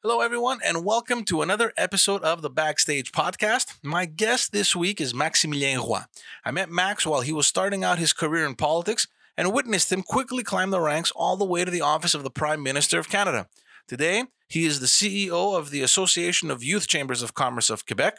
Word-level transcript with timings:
Hello, 0.00 0.20
everyone, 0.20 0.60
and 0.64 0.84
welcome 0.84 1.24
to 1.24 1.42
another 1.42 1.72
episode 1.76 2.22
of 2.22 2.40
the 2.40 2.48
Backstage 2.48 3.10
Podcast. 3.10 3.78
My 3.82 4.04
guest 4.06 4.52
this 4.52 4.76
week 4.76 5.00
is 5.00 5.12
Maximilien 5.12 5.78
Roy. 5.78 6.02
I 6.44 6.52
met 6.52 6.70
Max 6.70 7.04
while 7.04 7.22
he 7.22 7.32
was 7.32 7.48
starting 7.48 7.82
out 7.82 7.98
his 7.98 8.12
career 8.12 8.46
in 8.46 8.54
politics 8.54 9.08
and 9.36 9.52
witnessed 9.52 9.90
him 9.90 10.04
quickly 10.04 10.44
climb 10.44 10.70
the 10.70 10.80
ranks 10.80 11.10
all 11.16 11.36
the 11.36 11.44
way 11.44 11.64
to 11.64 11.70
the 11.72 11.80
office 11.80 12.14
of 12.14 12.22
the 12.22 12.30
Prime 12.30 12.62
Minister 12.62 13.00
of 13.00 13.08
Canada. 13.08 13.48
Today, 13.88 14.22
he 14.48 14.66
is 14.66 14.78
the 14.78 14.86
CEO 14.86 15.58
of 15.58 15.70
the 15.70 15.82
Association 15.82 16.48
of 16.48 16.62
Youth 16.62 16.86
Chambers 16.86 17.20
of 17.20 17.34
Commerce 17.34 17.68
of 17.68 17.84
Quebec. 17.84 18.18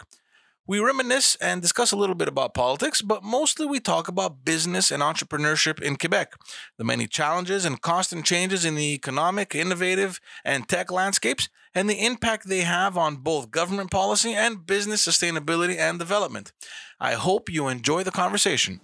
We 0.67 0.79
reminisce 0.79 1.35
and 1.37 1.61
discuss 1.61 1.91
a 1.91 1.95
little 1.95 2.15
bit 2.15 2.27
about 2.27 2.53
politics, 2.53 3.01
but 3.01 3.23
mostly 3.23 3.65
we 3.65 3.79
talk 3.79 4.07
about 4.07 4.45
business 4.45 4.91
and 4.91 5.01
entrepreneurship 5.01 5.81
in 5.81 5.95
Quebec, 5.95 6.33
the 6.77 6.83
many 6.83 7.07
challenges 7.07 7.65
and 7.65 7.81
constant 7.81 8.23
changes 8.23 8.65
in 8.65 8.75
the 8.75 8.93
economic, 8.93 9.55
innovative, 9.55 10.19
and 10.45 10.67
tech 10.67 10.91
landscapes, 10.91 11.49
and 11.73 11.89
the 11.89 12.05
impact 12.05 12.47
they 12.47 12.61
have 12.61 12.97
on 12.97 13.17
both 13.17 13.51
government 13.51 13.89
policy 13.89 14.33
and 14.33 14.65
business 14.65 15.05
sustainability 15.05 15.77
and 15.77 15.97
development. 15.97 16.51
I 16.99 17.13
hope 17.13 17.49
you 17.49 17.67
enjoy 17.67 18.03
the 18.03 18.11
conversation. 18.11 18.79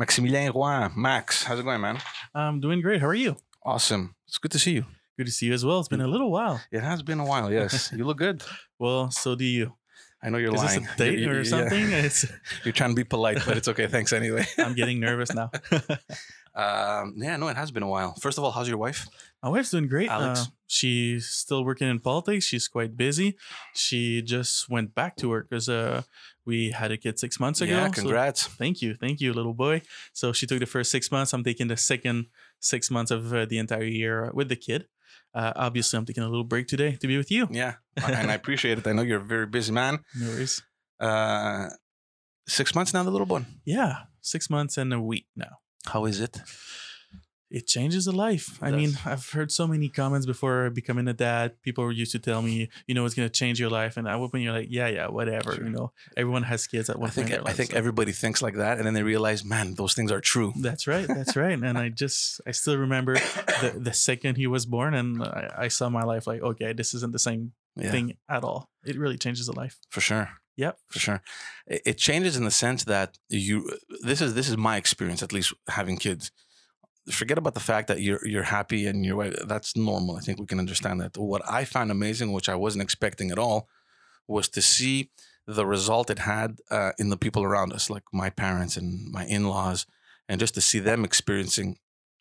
Maximilien 0.00 0.54
Roy, 0.54 0.88
Max, 0.96 1.42
how's 1.44 1.58
it 1.58 1.62
going, 1.64 1.80
man? 1.82 1.98
I'm 2.34 2.58
doing 2.58 2.80
great. 2.80 3.02
How 3.02 3.08
are 3.08 3.14
you? 3.14 3.36
Awesome. 3.62 4.14
It's 4.26 4.38
good 4.38 4.50
to 4.52 4.58
see 4.58 4.72
you. 4.72 4.86
Good 5.18 5.26
to 5.26 5.32
see 5.32 5.46
you 5.46 5.52
as 5.52 5.62
well. 5.62 5.78
It's 5.80 5.88
been 5.88 6.00
a 6.00 6.08
little 6.08 6.30
while. 6.30 6.58
It 6.72 6.80
has 6.80 7.02
been 7.02 7.20
a 7.20 7.24
while, 7.26 7.52
yes. 7.52 7.92
you 7.96 8.04
look 8.04 8.16
good. 8.16 8.42
Well, 8.78 9.10
so 9.10 9.34
do 9.34 9.44
you. 9.44 9.74
I 10.22 10.30
know 10.30 10.38
you're 10.38 10.54
Is 10.54 10.62
lying. 10.62 10.80
Is 10.82 10.86
this 10.86 10.94
a 10.94 10.96
date 10.96 11.18
You- 11.18 11.32
you- 11.32 11.38
or 11.40 11.44
something? 11.44 11.90
It's, 11.92 12.24
You're 12.64 12.72
trying 12.72 12.90
to 12.90 12.96
be 12.96 13.04
polite, 13.04 13.40
but 13.46 13.58
it's 13.58 13.68
okay. 13.68 13.88
Thanks 13.88 14.14
anyway. 14.14 14.46
I'm 14.58 14.74
getting 14.74 15.00
nervous 15.00 15.34
now. 15.34 15.50
Um, 16.54 17.14
yeah, 17.16 17.36
no, 17.36 17.48
it 17.48 17.56
has 17.56 17.70
been 17.70 17.82
a 17.82 17.88
while. 17.88 18.14
First 18.20 18.38
of 18.38 18.44
all, 18.44 18.50
how's 18.50 18.68
your 18.68 18.78
wife? 18.78 19.08
My 19.42 19.48
wife's 19.48 19.70
doing 19.70 19.86
great. 19.88 20.08
Alex. 20.08 20.40
Uh, 20.40 20.44
she's 20.66 21.26
still 21.28 21.64
working 21.64 21.88
in 21.88 22.00
politics. 22.00 22.44
She's 22.44 22.68
quite 22.68 22.96
busy. 22.96 23.36
She 23.74 24.20
just 24.22 24.68
went 24.68 24.94
back 24.94 25.16
to 25.16 25.28
work 25.28 25.48
because 25.48 25.68
uh, 25.68 26.02
we 26.44 26.72
had 26.72 26.90
a 26.92 26.96
kid 26.96 27.18
six 27.18 27.38
months 27.40 27.60
ago. 27.60 27.72
yeah, 27.72 27.86
So 27.86 28.02
congrats. 28.02 28.46
thank 28.46 28.82
you. 28.82 28.94
Thank 28.94 29.20
you, 29.20 29.32
little 29.32 29.54
boy. 29.54 29.82
So 30.12 30.32
she 30.32 30.46
took 30.46 30.58
the 30.58 30.66
first 30.66 30.90
six 30.90 31.10
months. 31.10 31.32
I'm 31.32 31.44
taking 31.44 31.68
the 31.68 31.76
second 31.76 32.26
six 32.58 32.90
months 32.90 33.10
of 33.10 33.32
uh, 33.32 33.46
the 33.46 33.58
entire 33.58 33.84
year 33.84 34.30
with 34.34 34.48
the 34.48 34.56
kid. 34.56 34.86
Uh, 35.32 35.52
obviously, 35.54 35.96
I'm 35.96 36.04
taking 36.04 36.24
a 36.24 36.28
little 36.28 36.44
break 36.44 36.66
today 36.66 36.96
to 37.00 37.06
be 37.06 37.16
with 37.16 37.30
you. 37.30 37.46
yeah, 37.50 37.74
and 37.96 38.30
I 38.30 38.34
appreciate 38.34 38.78
it. 38.78 38.86
I 38.86 38.92
know 38.92 39.02
you're 39.02 39.20
a 39.20 39.24
very 39.24 39.46
busy 39.46 39.70
man. 39.72 40.00
No 40.18 40.26
worries. 40.28 40.60
Uh, 40.98 41.68
six 42.48 42.74
months 42.74 42.92
now, 42.92 43.04
the 43.04 43.10
little 43.12 43.28
one. 43.28 43.46
Yeah, 43.64 43.94
six 44.20 44.50
months 44.50 44.76
and 44.76 44.92
a 44.92 45.00
week 45.00 45.26
now. 45.36 45.58
How 45.92 46.04
is 46.06 46.20
it? 46.20 46.40
it 47.50 47.66
changes 47.66 48.06
a 48.06 48.12
life. 48.12 48.58
It 48.62 48.66
I 48.66 48.70
mean. 48.70 48.92
I've 49.04 49.28
heard 49.30 49.50
so 49.50 49.66
many 49.66 49.88
comments 49.88 50.24
before 50.24 50.70
becoming 50.70 51.08
a 51.08 51.12
dad. 51.12 51.60
People 51.62 51.90
used 51.90 52.12
to 52.12 52.20
tell 52.20 52.42
me, 52.42 52.68
you 52.86 52.94
know, 52.94 53.04
it's 53.04 53.16
going 53.16 53.28
to 53.28 53.32
change 53.42 53.58
your 53.58 53.70
life. 53.70 53.96
And 53.96 54.08
I 54.08 54.14
would 54.14 54.32
when 54.32 54.42
you're 54.42 54.52
like, 54.52 54.68
yeah, 54.70 54.86
yeah, 54.86 55.08
whatever. 55.08 55.54
Sure. 55.54 55.64
You 55.64 55.70
know, 55.70 55.92
everyone 56.16 56.44
has 56.44 56.68
kids 56.68 56.88
at 56.88 56.96
one 57.00 57.08
I 57.08 57.10
think 57.10 57.30
point 57.30 57.40
I 57.40 57.44
life, 57.46 57.56
think 57.56 57.72
so- 57.72 57.76
everybody 57.76 58.12
thinks 58.12 58.40
like 58.40 58.54
that, 58.54 58.78
and 58.78 58.86
then 58.86 58.94
they 58.94 59.02
realize, 59.02 59.44
man, 59.44 59.74
those 59.74 59.94
things 59.94 60.12
are 60.12 60.20
true. 60.20 60.52
That's 60.60 60.86
right. 60.86 61.08
That's 61.08 61.34
right. 61.34 61.58
And 61.58 61.76
I 61.76 61.88
just, 61.88 62.40
I 62.46 62.52
still 62.52 62.76
remember 62.78 63.14
the, 63.16 63.74
the 63.88 63.92
second 63.94 64.36
he 64.36 64.46
was 64.46 64.64
born 64.64 64.94
and 64.94 65.20
I, 65.20 65.50
I 65.64 65.68
saw 65.68 65.88
my 65.88 66.04
life 66.04 66.28
like, 66.28 66.42
okay, 66.42 66.72
this 66.72 66.94
isn't 66.94 67.12
the 67.12 67.18
same 67.18 67.50
Yeah, 67.74 67.90
thing 67.90 68.16
at 68.28 68.44
all. 68.44 68.70
It 68.84 68.96
really 68.96 69.18
changes 69.18 69.48
a 69.48 69.52
life. 69.52 69.76
for 69.90 70.00
sure. 70.00 70.28
Yep. 70.60 70.78
for 70.88 70.98
sure. 70.98 71.22
It, 71.66 71.96
changes 71.96 72.36
in 72.36 72.44
the 72.44 72.50
sense 72.50 72.84
that 72.84 73.18
you. 73.30 73.70
This 74.02 74.20
is 74.20 74.34
this 74.34 74.48
is 74.50 74.56
my 74.58 74.76
experience, 74.76 75.22
at 75.22 75.32
least 75.32 75.54
having 75.68 75.96
kids. 75.96 76.30
Forget 77.10 77.38
about 77.38 77.54
the 77.54 77.66
fact 77.70 77.88
that 77.88 78.02
you're 78.02 78.24
you're 78.26 78.50
happy 78.58 78.86
and 78.86 79.04
your 79.06 79.16
wife. 79.16 79.34
That's 79.52 79.74
normal. 79.74 80.16
I 80.16 80.20
think 80.20 80.38
we 80.38 80.44
can 80.44 80.58
understand 80.58 81.00
that. 81.00 81.16
What 81.16 81.42
I 81.48 81.64
found 81.64 81.90
amazing, 81.90 82.32
which 82.32 82.50
I 82.50 82.56
wasn't 82.56 82.82
expecting 82.82 83.30
at 83.30 83.38
all, 83.38 83.68
was 84.28 84.48
to 84.50 84.60
see 84.60 85.10
the 85.46 85.64
result 85.64 86.10
it 86.10 86.20
had 86.34 86.58
uh, 86.70 86.92
in 86.98 87.08
the 87.08 87.16
people 87.16 87.42
around 87.42 87.72
us, 87.72 87.88
like 87.88 88.04
my 88.12 88.28
parents 88.28 88.76
and 88.76 89.10
my 89.10 89.24
in-laws, 89.24 89.86
and 90.28 90.38
just 90.40 90.54
to 90.54 90.60
see 90.60 90.78
them 90.78 91.04
experiencing 91.04 91.78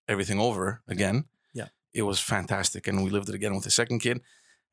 everything 0.08 0.40
over 0.40 0.82
again. 0.88 1.26
Yeah. 1.54 1.68
it 1.94 2.04
was 2.04 2.20
fantastic, 2.22 2.88
and 2.88 3.04
we 3.04 3.10
lived 3.10 3.28
it 3.28 3.36
again 3.36 3.54
with 3.54 3.66
the 3.66 3.72
second 3.82 4.00
kid. 4.00 4.22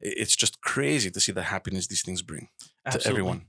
It's 0.01 0.37
just 0.37 0.61
crazy 0.61 1.11
to 1.11 1.21
see 1.21 1.33
the 1.33 1.43
happiness 1.45 1.87
these 1.87 2.03
things 2.03 2.21
bring 2.23 2.49
to 2.91 3.01
everyone. 3.09 3.47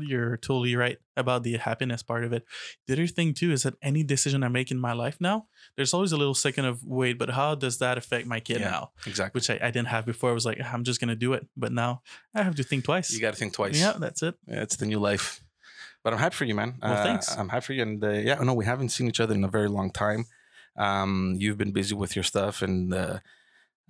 You're 0.00 0.36
totally 0.36 0.76
right 0.76 0.98
about 1.16 1.42
the 1.42 1.56
happiness 1.56 2.02
part 2.02 2.24
of 2.24 2.32
it. 2.32 2.44
The 2.86 2.92
other 2.94 3.06
thing 3.08 3.34
too 3.34 3.50
is 3.52 3.64
that 3.64 3.74
any 3.82 4.02
decision 4.04 4.42
I 4.44 4.48
make 4.48 4.70
in 4.70 4.78
my 4.78 4.92
life 4.92 5.16
now, 5.20 5.46
there's 5.76 5.92
always 5.92 6.12
a 6.12 6.16
little 6.16 6.34
second 6.34 6.64
of 6.66 6.84
wait, 6.84 7.18
but 7.18 7.30
how 7.30 7.54
does 7.56 7.78
that 7.78 7.98
affect 7.98 8.26
my 8.26 8.40
kid 8.40 8.60
Yeah. 8.60 8.70
now? 8.70 8.90
Exactly. 9.06 9.36
Which 9.38 9.50
I, 9.50 9.58
I 9.66 9.70
didn't 9.70 9.88
have 9.88 10.06
before. 10.06 10.30
I 10.30 10.32
was 10.32 10.46
like, 10.46 10.60
I'm 10.60 10.84
just 10.84 11.00
gonna 11.00 11.16
do 11.16 11.32
it, 11.32 11.46
but 11.56 11.72
now 11.72 12.02
I 12.34 12.42
have 12.42 12.54
to 12.56 12.62
think 12.62 12.84
twice. 12.84 13.10
You 13.12 13.20
got 13.20 13.32
to 13.34 13.38
think 13.38 13.52
twice. 13.52 13.78
yeah, 13.78 13.94
that's 13.98 14.22
it. 14.22 14.34
Yeah, 14.46 14.62
it's 14.62 14.76
the 14.76 14.86
new 14.86 15.00
life. 15.00 15.40
But 16.04 16.12
I'm 16.12 16.18
happy 16.20 16.36
for 16.36 16.44
you, 16.44 16.54
man. 16.54 16.74
Well, 16.82 16.92
Uh, 16.92 17.02
thanks. 17.02 17.36
I'm 17.36 17.48
happy 17.48 17.64
for 17.66 17.72
you. 17.72 17.82
And 17.82 18.04
uh, 18.04 18.10
yeah, 18.10 18.34
no, 18.42 18.54
we 18.54 18.64
haven't 18.66 18.90
seen 18.90 19.08
each 19.08 19.20
other 19.20 19.34
in 19.34 19.42
a 19.42 19.48
very 19.48 19.68
long 19.68 19.90
time. 19.90 20.26
Um, 20.76 21.34
you've 21.38 21.56
been 21.58 21.72
busy 21.72 21.94
with 21.94 22.14
your 22.16 22.22
stuff, 22.24 22.62
and 22.62 22.92
uh, 22.94 23.18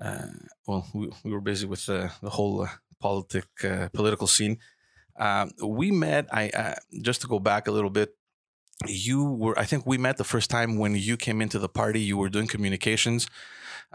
uh, 0.00 0.26
well, 0.66 0.86
we, 0.92 1.10
we 1.24 1.32
were 1.32 1.40
busy 1.40 1.66
with 1.66 1.88
uh, 1.88 2.08
the 2.22 2.30
whole 2.30 2.62
uh, 2.62 2.68
politic 3.00 3.46
uh, 3.64 3.88
political 3.92 4.26
scene. 4.26 4.58
Um, 5.16 5.52
we 5.62 5.90
met. 5.90 6.26
I 6.32 6.48
uh, 6.50 6.74
just 7.02 7.20
to 7.22 7.28
go 7.28 7.38
back 7.38 7.68
a 7.68 7.70
little 7.70 7.90
bit. 7.90 8.16
You 8.86 9.24
were. 9.24 9.58
I 9.58 9.64
think 9.64 9.86
we 9.86 9.98
met 9.98 10.16
the 10.16 10.24
first 10.24 10.50
time 10.50 10.78
when 10.78 10.94
you 10.96 11.16
came 11.16 11.40
into 11.40 11.58
the 11.58 11.68
party. 11.68 12.00
You 12.00 12.16
were 12.16 12.28
doing 12.28 12.48
communications. 12.48 13.28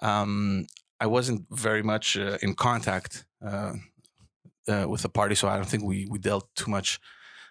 Um, 0.02 0.68
I 1.00 1.08
wasn't 1.08 1.46
very 1.52 1.84
much 1.84 2.18
uh, 2.18 2.38
in 2.42 2.56
contact 2.56 3.26
with 3.42 5.02
the 5.02 5.10
party, 5.10 5.36
so 5.36 5.48
I 5.48 5.56
don't 5.56 5.68
think 5.68 5.84
we 5.84 6.08
we 6.10 6.20
dealt 6.20 6.48
too 6.56 6.72
much 6.72 7.00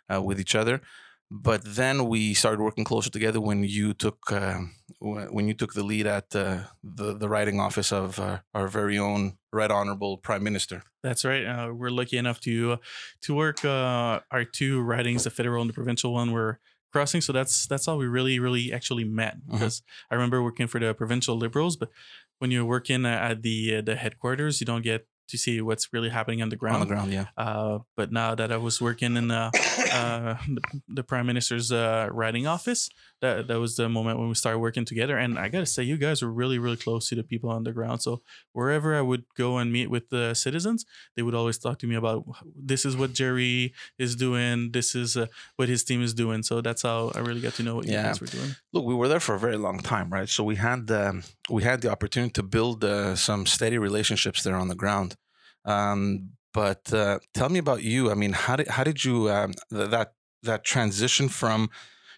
with 0.08 0.40
each 0.40 0.54
other. 0.54 0.80
But 1.30 1.62
then 1.64 2.06
we 2.08 2.32
started 2.34 2.60
working 2.60 2.84
closer 2.84 3.10
together 3.10 3.40
when 3.40 3.62
you 3.62 3.92
took 3.92 4.32
uh, 4.32 4.60
when 5.00 5.46
you 5.46 5.54
took 5.54 5.74
the 5.74 5.84
lead 5.84 6.06
at 6.06 6.34
uh, 6.34 6.60
the 6.82 7.12
the 7.14 7.28
riding 7.28 7.60
office 7.60 7.92
of 7.92 8.18
uh, 8.18 8.38
our 8.54 8.66
very 8.66 8.98
own 8.98 9.36
Right 9.52 9.70
Honorable 9.70 10.16
Prime 10.16 10.42
Minister. 10.42 10.82
That's 11.02 11.24
right. 11.24 11.44
Uh, 11.44 11.72
we're 11.74 11.90
lucky 11.90 12.16
enough 12.16 12.40
to 12.40 12.78
to 13.22 13.34
work 13.34 13.64
uh, 13.64 14.20
our 14.30 14.44
two 14.44 14.80
ridings, 14.80 15.24
the 15.24 15.30
federal 15.30 15.60
and 15.60 15.68
the 15.68 15.74
provincial 15.74 16.14
one, 16.14 16.32
were 16.32 16.60
crossing. 16.92 17.20
So 17.20 17.32
that's 17.32 17.66
that's 17.66 17.84
how 17.86 17.96
we 17.96 18.06
really, 18.06 18.38
really 18.38 18.72
actually 18.72 19.04
met. 19.04 19.36
Mhm. 19.36 19.52
Because 19.52 19.82
I 20.10 20.14
remember 20.14 20.42
working 20.42 20.66
for 20.66 20.80
the 20.80 20.94
provincial 20.94 21.36
liberals, 21.36 21.76
but 21.76 21.90
when 22.38 22.50
you're 22.50 22.64
working 22.64 23.04
at 23.04 23.42
the 23.42 23.76
uh, 23.76 23.82
the 23.82 23.96
headquarters, 23.96 24.60
you 24.60 24.66
don't 24.66 24.82
get 24.82 25.06
to 25.28 25.36
see 25.36 25.60
what's 25.60 25.92
really 25.92 26.08
happening 26.08 26.40
on 26.40 26.48
the 26.48 26.56
ground. 26.56 26.76
On 26.76 26.88
the 26.88 26.94
ground, 26.94 27.12
yeah. 27.12 27.26
Uh, 27.36 27.80
but 27.96 28.10
now 28.10 28.34
that 28.34 28.50
I 28.50 28.56
was 28.56 28.80
working 28.80 29.14
in 29.16 29.30
uh, 29.30 29.50
uh, 29.92 30.36
the, 30.48 30.60
the 30.88 31.02
prime 31.02 31.26
minister's 31.26 31.72
uh, 31.72 32.08
riding 32.10 32.46
office, 32.46 32.88
that 33.20 33.48
that 33.48 33.58
was 33.58 33.76
the 33.76 33.88
moment 33.88 34.18
when 34.18 34.28
we 34.28 34.34
started 34.34 34.58
working 34.58 34.84
together. 34.84 35.16
And 35.18 35.38
I 35.38 35.48
gotta 35.48 35.66
say, 35.66 35.82
you 35.82 35.96
guys 35.96 36.22
were 36.22 36.30
really, 36.30 36.58
really 36.58 36.76
close 36.76 37.08
to 37.08 37.14
the 37.14 37.22
people 37.22 37.50
on 37.50 37.64
the 37.64 37.72
ground. 37.72 38.02
So 38.02 38.20
wherever 38.52 38.96
I 38.96 39.00
would 39.00 39.24
go 39.36 39.58
and 39.58 39.72
meet 39.72 39.90
with 39.90 40.08
the 40.10 40.34
citizens, 40.34 40.84
they 41.16 41.22
would 41.22 41.34
always 41.34 41.58
talk 41.58 41.78
to 41.80 41.86
me 41.86 41.96
about 41.96 42.24
this 42.54 42.84
is 42.84 42.96
what 42.96 43.12
Jerry 43.12 43.74
is 43.98 44.16
doing, 44.16 44.72
this 44.72 44.94
is 44.94 45.16
uh, 45.16 45.26
what 45.56 45.68
his 45.68 45.84
team 45.84 46.02
is 46.02 46.14
doing. 46.14 46.42
So 46.42 46.60
that's 46.60 46.82
how 46.82 47.12
I 47.14 47.20
really 47.20 47.40
got 47.40 47.54
to 47.54 47.62
know 47.62 47.76
what 47.76 47.86
you 47.86 47.92
guys 47.92 48.20
were 48.20 48.26
doing. 48.26 48.56
Look, 48.72 48.84
we 48.84 48.94
were 48.94 49.08
there 49.08 49.20
for 49.20 49.34
a 49.34 49.38
very 49.38 49.56
long 49.56 49.78
time, 49.78 50.10
right? 50.10 50.28
So 50.28 50.44
we 50.44 50.56
had 50.56 50.90
um, 50.90 51.22
we 51.50 51.62
had 51.62 51.80
the 51.80 51.90
opportunity 51.90 52.32
to 52.32 52.42
build 52.42 52.84
uh, 52.84 53.16
some 53.16 53.46
steady 53.46 53.78
relationships 53.78 54.42
there 54.42 54.56
on 54.56 54.68
the 54.68 54.74
ground. 54.74 55.16
Um, 55.64 56.30
but 56.52 56.92
uh, 56.92 57.18
tell 57.34 57.48
me 57.48 57.58
about 57.58 57.82
you. 57.82 58.10
I 58.10 58.14
mean, 58.14 58.32
how 58.32 58.56
did 58.56 58.68
how 58.68 58.84
did 58.84 59.04
you 59.04 59.30
um, 59.30 59.52
th- 59.72 59.90
that 59.90 60.14
that 60.42 60.64
transition 60.64 61.28
from 61.28 61.68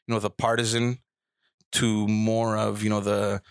you 0.06 0.14
know 0.14 0.20
the 0.20 0.30
partisan 0.30 0.98
to 1.72 2.06
more 2.08 2.56
of 2.56 2.82
you 2.82 2.90
know 2.90 3.00
the 3.00 3.42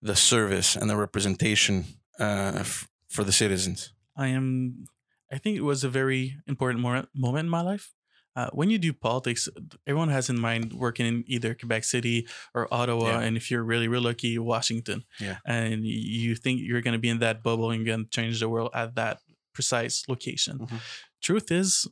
the 0.00 0.16
service 0.16 0.76
and 0.76 0.90
the 0.90 0.96
representation 0.96 1.84
uh, 2.18 2.52
f- 2.56 2.88
for 3.08 3.24
the 3.24 3.32
citizens? 3.32 3.92
I 4.16 4.28
am. 4.28 4.86
I 5.30 5.38
think 5.38 5.56
it 5.56 5.62
was 5.64 5.84
a 5.84 5.88
very 5.88 6.36
important 6.46 6.82
mo- 6.82 7.06
moment 7.14 7.46
in 7.46 7.50
my 7.50 7.62
life. 7.62 7.92
Uh, 8.34 8.48
when 8.52 8.70
you 8.70 8.78
do 8.78 8.94
politics, 8.94 9.46
everyone 9.86 10.08
has 10.08 10.30
in 10.30 10.40
mind 10.40 10.72
working 10.72 11.04
in 11.06 11.22
either 11.26 11.54
Quebec 11.54 11.84
City 11.84 12.26
or 12.54 12.66
Ottawa, 12.72 13.08
Yeah. 13.08 13.20
and 13.20 13.36
if 13.36 13.50
you're 13.50 13.62
really, 13.62 13.88
really 13.88 14.04
lucky, 14.04 14.38
Washington. 14.38 15.04
Yeah. 15.20 15.36
And 15.46 15.84
you 15.86 16.34
think 16.34 16.60
you're 16.62 16.80
going 16.80 16.94
to 16.94 16.98
be 16.98 17.10
in 17.10 17.18
that 17.18 17.42
bubble 17.42 17.70
and 17.70 17.84
you're 17.84 17.94
going 17.94 18.04
to 18.06 18.10
change 18.10 18.40
the 18.40 18.48
world 18.48 18.70
at 18.74 18.94
that 18.94 19.18
precise 19.52 20.02
location. 20.08 20.58
Mhm. 20.58 20.80
truth 21.22 21.52
is, 21.52 21.86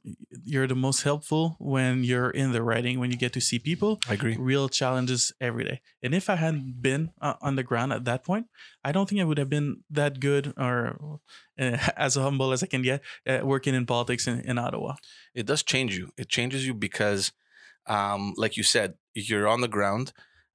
you're 0.45 0.67
the 0.67 0.75
most 0.75 1.03
helpful 1.05 1.55
when 1.61 2.03
you're 2.03 2.31
in 2.31 2.51
the 2.51 2.63
riding, 2.63 2.99
when 2.99 3.11
you 3.13 3.17
get 3.17 3.33
to 3.33 3.41
see 3.41 3.61
people, 3.61 4.01
I 4.09 4.15
agree. 4.15 4.37
real 4.37 4.69
challenges 4.69 5.33
every 5.41 5.63
day. 5.65 5.81
And 6.03 6.15
if 6.15 6.29
I 6.29 6.35
hadn't 6.35 6.83
been 6.83 7.13
uh, 7.21 7.35
on 7.41 7.55
the 7.55 7.63
ground 7.63 7.93
at 7.93 8.05
that 8.07 8.25
point, 8.25 8.47
I 8.83 8.91
don't 8.91 9.09
think 9.09 9.21
I 9.21 9.25
would 9.25 9.39
have 9.39 9.49
been 9.49 9.85
that 9.89 10.19
good 10.19 10.53
or 10.57 11.21
uh, 11.61 11.79
as 11.97 12.17
humble 12.17 12.51
as 12.53 12.63
I 12.65 12.67
can 12.67 12.83
get 12.83 13.03
uh, 13.25 13.41
working 13.45 13.75
in 13.75 13.87
politics 13.87 14.27
in, 14.27 14.41
in 14.41 14.59
Ottawa. 14.59 14.97
It 15.33 15.47
does 15.47 15.63
change 15.63 15.97
you. 15.97 16.11
It 16.17 16.29
changes 16.29 16.67
you 16.67 16.75
because, 16.75 17.31
um, 17.87 18.35
like 18.37 18.57
you 18.57 18.65
said, 18.65 18.95
you're 19.15 19.47
on 19.47 19.61
the 19.61 19.69
ground. 19.69 20.13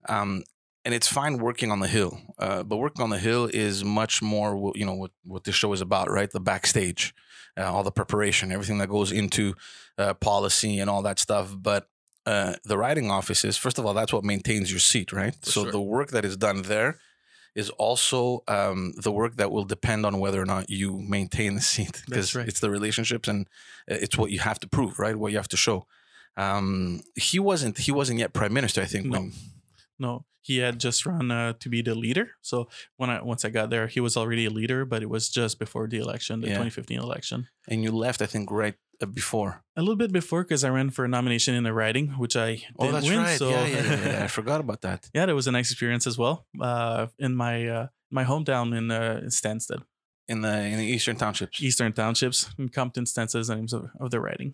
Um, 0.10 0.44
and 0.86 0.94
it's 0.94 1.08
fine 1.08 1.40
working 1.40 1.72
on 1.72 1.80
the 1.80 1.88
hill, 1.88 2.20
uh, 2.38 2.62
but 2.62 2.78
working 2.78 3.02
on 3.02 3.10
the 3.10 3.18
hill 3.18 3.50
is 3.52 3.84
much 3.84 4.22
more, 4.22 4.72
you 4.76 4.86
know, 4.86 4.94
what, 4.94 5.12
what 5.24 5.44
this 5.44 5.56
show 5.56 5.74
is 5.74 5.82
about, 5.82 6.12
right? 6.12 6.30
The 6.30 6.40
backstage, 6.40 7.14
uh, 7.58 7.74
all 7.74 7.84
the 7.84 7.92
preparation, 7.92 8.52
everything 8.52 8.78
that 8.78 8.90
goes 8.90 9.12
into 9.12 9.56
uh, 9.98 10.14
policy 10.14 10.80
and 10.80 10.88
all 10.88 11.02
that 11.02 11.18
stuff. 11.18 11.56
But 11.58 11.90
uh, 12.28 12.54
the 12.64 12.78
riding 12.78 13.10
offices, 13.10 13.58
first 13.58 13.80
of 13.80 13.86
all, 13.86 13.96
that's 13.96 14.14
what 14.14 14.24
maintains 14.24 14.72
your 14.72 14.80
seat, 14.80 15.12
right? 15.12 15.36
For 15.42 15.50
so 15.50 15.64
sure. 15.64 15.72
the 15.72 15.82
work 15.82 16.12
that 16.12 16.24
is 16.24 16.38
done 16.38 16.62
there 16.62 17.00
is 17.56 17.72
also 17.72 18.44
um, 18.48 18.94
the 19.02 19.12
work 19.12 19.38
that 19.38 19.50
will 19.50 19.64
depend 19.64 20.06
on 20.06 20.20
whether 20.20 20.40
or 20.40 20.46
not 20.46 20.70
you 20.70 21.00
maintain 21.00 21.56
the 21.56 21.62
seat 21.62 22.04
because 22.06 22.36
right. 22.36 22.48
it's 22.48 22.60
the 22.60 22.70
relationships 22.70 23.28
and 23.28 23.48
uh, 23.90 23.96
it's 23.96 24.18
what 24.18 24.30
you 24.30 24.40
have 24.40 24.60
to 24.60 24.68
prove, 24.68 25.00
right? 25.00 25.16
What 25.16 25.32
you 25.32 25.38
have 25.38 25.48
to 25.48 25.58
show. 25.58 25.88
Um, 26.38 27.02
he 27.16 27.40
wasn't. 27.40 27.78
He 27.78 27.92
wasn't 27.92 28.20
yet 28.20 28.34
prime 28.34 28.54
minister. 28.54 28.82
I 28.82 28.86
think. 28.86 29.06
No. 29.06 29.20
When, 29.20 29.32
No, 29.98 30.26
he 30.48 30.56
had 30.66 30.76
just 30.80 31.06
run 31.06 31.32
uh, 31.32 31.54
to 31.62 31.68
be 31.70 31.82
the 31.82 31.96
leader. 31.96 32.28
So 32.42 32.68
when 33.00 33.10
I 33.10 33.18
once 33.32 33.44
I 33.48 33.50
got 33.50 33.70
there, 33.70 33.88
he 33.96 34.00
was 34.00 34.16
already 34.18 34.46
a 34.46 34.50
leader, 34.60 34.86
but 34.86 35.02
it 35.02 35.10
was 35.10 35.24
just 35.40 35.60
before 35.60 35.88
the 35.88 35.98
election, 36.06 36.42
the 36.42 36.48
Yeah. 36.48 36.54
2015 36.62 37.00
election. 37.00 37.48
and 37.72 37.84
you 37.84 37.92
left. 38.06 38.22
I 38.22 38.28
think 38.28 38.52
right 38.52 38.76
uh, 39.02 39.08
before. 39.22 39.52
A 39.76 39.82
little 39.82 39.96
bit 40.04 40.12
before 40.12 40.44
because 40.44 40.64
I 40.64 40.70
ran 40.70 40.90
for 40.92 41.04
a 41.06 41.08
nomination 41.08 41.54
in 41.56 41.64
the 41.64 41.74
riding, 41.74 42.08
which 42.24 42.36
I 42.36 42.50
didn't 42.56 42.76
Oh, 42.80 42.92
that's 42.92 43.08
win. 43.10 43.20
right. 43.20 43.40
So 43.40 43.50
yeah, 43.50 43.66
yeah, 43.68 43.84
yeah, 43.84 44.10
yeah. 44.12 44.24
I 44.26 44.28
forgot 44.40 44.60
about 44.66 44.82
that. 44.82 45.10
yeah, 45.16 45.26
that 45.28 45.36
was 45.36 45.48
a 45.48 45.52
nice 45.52 45.72
experience 45.72 46.06
as 46.12 46.18
well. 46.18 46.36
Uh, 46.62 47.08
in 47.18 47.36
my 47.36 47.56
uh, 47.78 47.88
my 48.12 48.24
hometown 48.32 48.68
in 48.80 48.86
uh, 48.92 49.22
Stanstead, 49.38 49.82
In 50.28 50.42
the 50.42 50.56
in 50.72 50.78
the 50.78 50.86
eastern 50.96 51.16
townships. 51.18 51.62
Eastern 51.62 51.92
Townships, 51.94 52.50
in 52.60 52.70
Compton, 52.70 53.06
Stanstead 53.06 53.40
is 53.42 53.48
the 53.48 53.56
names 53.56 53.74
of, 53.74 53.82
of 54.00 54.10
the 54.12 54.20
riding. 54.20 54.54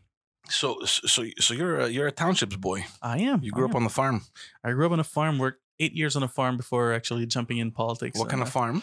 So 0.50 0.68
so 0.86 1.20
so 1.46 1.54
you're 1.54 1.78
a, 1.84 1.88
you're 1.96 2.08
a 2.08 2.12
townships 2.24 2.56
boy. 2.58 2.80
I 3.02 3.18
am. 3.32 3.38
You 3.44 3.52
grew 3.52 3.66
I 3.68 3.70
up 3.70 3.76
am. 3.76 3.82
on 3.82 3.84
the 3.90 3.96
farm. 4.02 4.18
I 4.66 4.72
grew 4.76 4.86
up 4.88 4.92
on 4.92 5.00
a 5.00 5.10
farm. 5.18 5.38
Worked 5.38 5.62
eight 5.84 5.94
years 5.94 6.16
on 6.16 6.24
a 6.24 6.28
farm 6.38 6.56
before 6.58 6.94
actually 6.94 7.26
jumping 7.36 7.58
in 7.64 7.72
politics. 7.72 8.18
What 8.20 8.30
kind 8.30 8.42
Uh, 8.42 8.46
of 8.48 8.52
farm? 8.52 8.82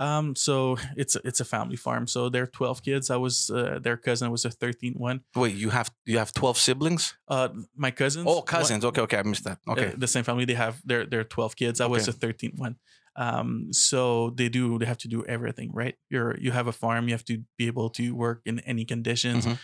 Um, 0.00 0.36
so 0.36 0.76
it's 0.96 1.16
it's 1.28 1.40
a 1.40 1.44
family 1.44 1.76
farm. 1.76 2.06
So 2.06 2.28
there 2.30 2.42
are 2.44 2.50
twelve 2.60 2.78
kids. 2.82 3.10
I 3.10 3.16
was 3.16 3.50
uh, 3.50 3.78
their 3.82 3.96
cousin. 3.96 4.28
I 4.28 4.30
was 4.30 4.44
a 4.44 4.50
thirteenth 4.50 4.96
one. 4.96 5.18
Wait, 5.34 5.54
you 5.56 5.70
have 5.70 5.88
you 6.06 6.18
have 6.18 6.30
twelve 6.32 6.56
siblings? 6.56 7.16
Uh, 7.26 7.48
my 7.76 7.90
cousins. 7.90 8.26
Oh, 8.28 8.42
cousins. 8.42 8.84
Okay, 8.84 9.02
okay, 9.02 9.18
I 9.18 9.22
missed 9.24 9.44
that. 9.44 9.58
uh, 9.66 9.72
Okay, 9.72 9.92
the 9.98 10.06
same 10.06 10.24
family. 10.24 10.44
They 10.44 10.54
have 10.54 10.74
their 10.84 11.04
their 11.06 11.24
twelve 11.24 11.54
kids. 11.56 11.80
I 11.80 11.86
was 11.86 12.02
Okay. 12.02 12.12
the 12.12 12.18
thirteenth 12.26 12.58
one. 12.58 12.76
Um, 13.16 13.72
so 13.72 14.30
they 14.38 14.48
do 14.48 14.78
they 14.78 14.86
have 14.86 14.98
to 14.98 15.08
do 15.08 15.24
everything 15.26 15.72
right. 15.74 15.96
You're 16.10 16.38
you 16.38 16.52
have 16.52 16.68
a 16.68 16.72
farm. 16.72 17.08
You 17.08 17.14
have 17.14 17.24
to 17.24 17.42
be 17.58 17.66
able 17.66 17.90
to 17.98 18.04
work 18.14 18.38
in 18.46 18.60
any 18.60 18.84
conditions. 18.84 19.44
Mhm. 19.46 19.58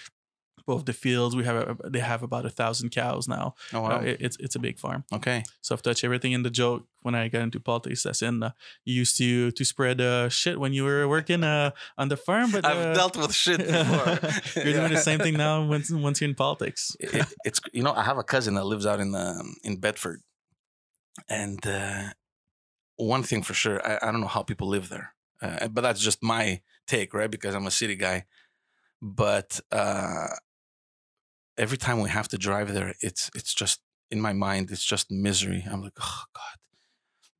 Both 0.66 0.84
the 0.86 0.92
fields. 0.94 1.36
We 1.36 1.44
have 1.44 1.56
a, 1.56 1.90
they 1.90 2.00
have 2.00 2.22
about 2.22 2.46
a 2.46 2.50
thousand 2.50 2.90
cows 2.90 3.28
now. 3.28 3.54
oh 3.72 3.78
Uh, 3.78 3.88
wow. 3.88 4.00
it- 4.00 4.20
it's 4.20 4.36
it's 4.40 4.56
a 4.56 4.58
big 4.58 4.78
farm. 4.78 5.04
okay, 5.12 5.42
So 5.60 5.74
I've 5.74 5.82
touched 5.82 6.04
everything 6.04 6.32
in 6.32 6.42
the 6.42 6.50
joke 6.50 6.82
when 7.02 7.14
I 7.14 7.28
got 7.28 7.42
into 7.42 7.60
politics. 7.60 8.02
That's 8.02 8.22
in 8.22 8.42
uh, 8.42 8.50
you 8.86 8.94
used 9.02 9.16
to 9.18 9.50
to 9.50 9.64
spread 9.64 10.00
uh, 10.00 10.28
shit 10.30 10.56
when 10.58 10.72
you 10.72 10.84
were 10.84 11.06
working 11.08 11.44
uh, 11.44 11.70
on 11.98 12.08
the 12.08 12.16
farm, 12.16 12.50
but 12.50 12.64
I've 12.64 12.86
uh, 12.90 12.94
dealt 12.94 13.16
with 13.16 13.34
shit 13.34 13.58
before. 13.66 14.18
you're 14.64 14.72
doing 14.80 14.92
the 14.92 15.02
same 15.10 15.18
thing 15.18 15.36
now 15.36 15.66
once 15.74 15.90
once 15.90 16.20
you're 16.20 16.30
in 16.30 16.34
politics. 16.36 16.96
It- 17.00 17.14
it- 17.14 17.34
it's 17.44 17.60
you 17.72 17.82
know 17.82 17.92
I 17.92 18.02
have 18.02 18.18
a 18.18 18.24
cousin 18.24 18.54
that 18.54 18.64
lives 18.64 18.86
out 18.86 19.00
in 19.00 19.12
the 19.12 19.26
in 19.62 19.76
Bedford, 19.80 20.20
and 21.28 21.64
uh, 21.66 22.04
one 22.96 23.22
thing 23.22 23.42
for 23.42 23.54
sure 23.54 23.78
I, 23.86 23.98
I 24.08 24.12
don't 24.12 24.20
know 24.20 24.32
how 24.36 24.42
people 24.42 24.68
live 24.68 24.88
there, 24.88 25.14
uh, 25.42 25.68
but 25.68 25.82
that's 25.82 26.00
just 26.00 26.22
my 26.22 26.60
take, 26.86 27.12
right? 27.14 27.30
Because 27.30 27.54
I'm 27.54 27.66
a 27.66 27.70
city 27.70 27.96
guy. 27.96 28.24
But 29.02 29.60
uh, 29.70 30.28
every 31.58 31.78
time 31.78 32.00
we 32.00 32.10
have 32.10 32.28
to 32.28 32.38
drive 32.38 32.72
there, 32.72 32.94
it's 33.00 33.30
it's 33.34 33.54
just 33.54 33.80
in 34.10 34.20
my 34.20 34.32
mind, 34.32 34.70
it's 34.70 34.84
just 34.84 35.10
misery. 35.10 35.64
I'm 35.70 35.82
like, 35.82 35.94
oh 36.00 36.22
God. 36.34 36.58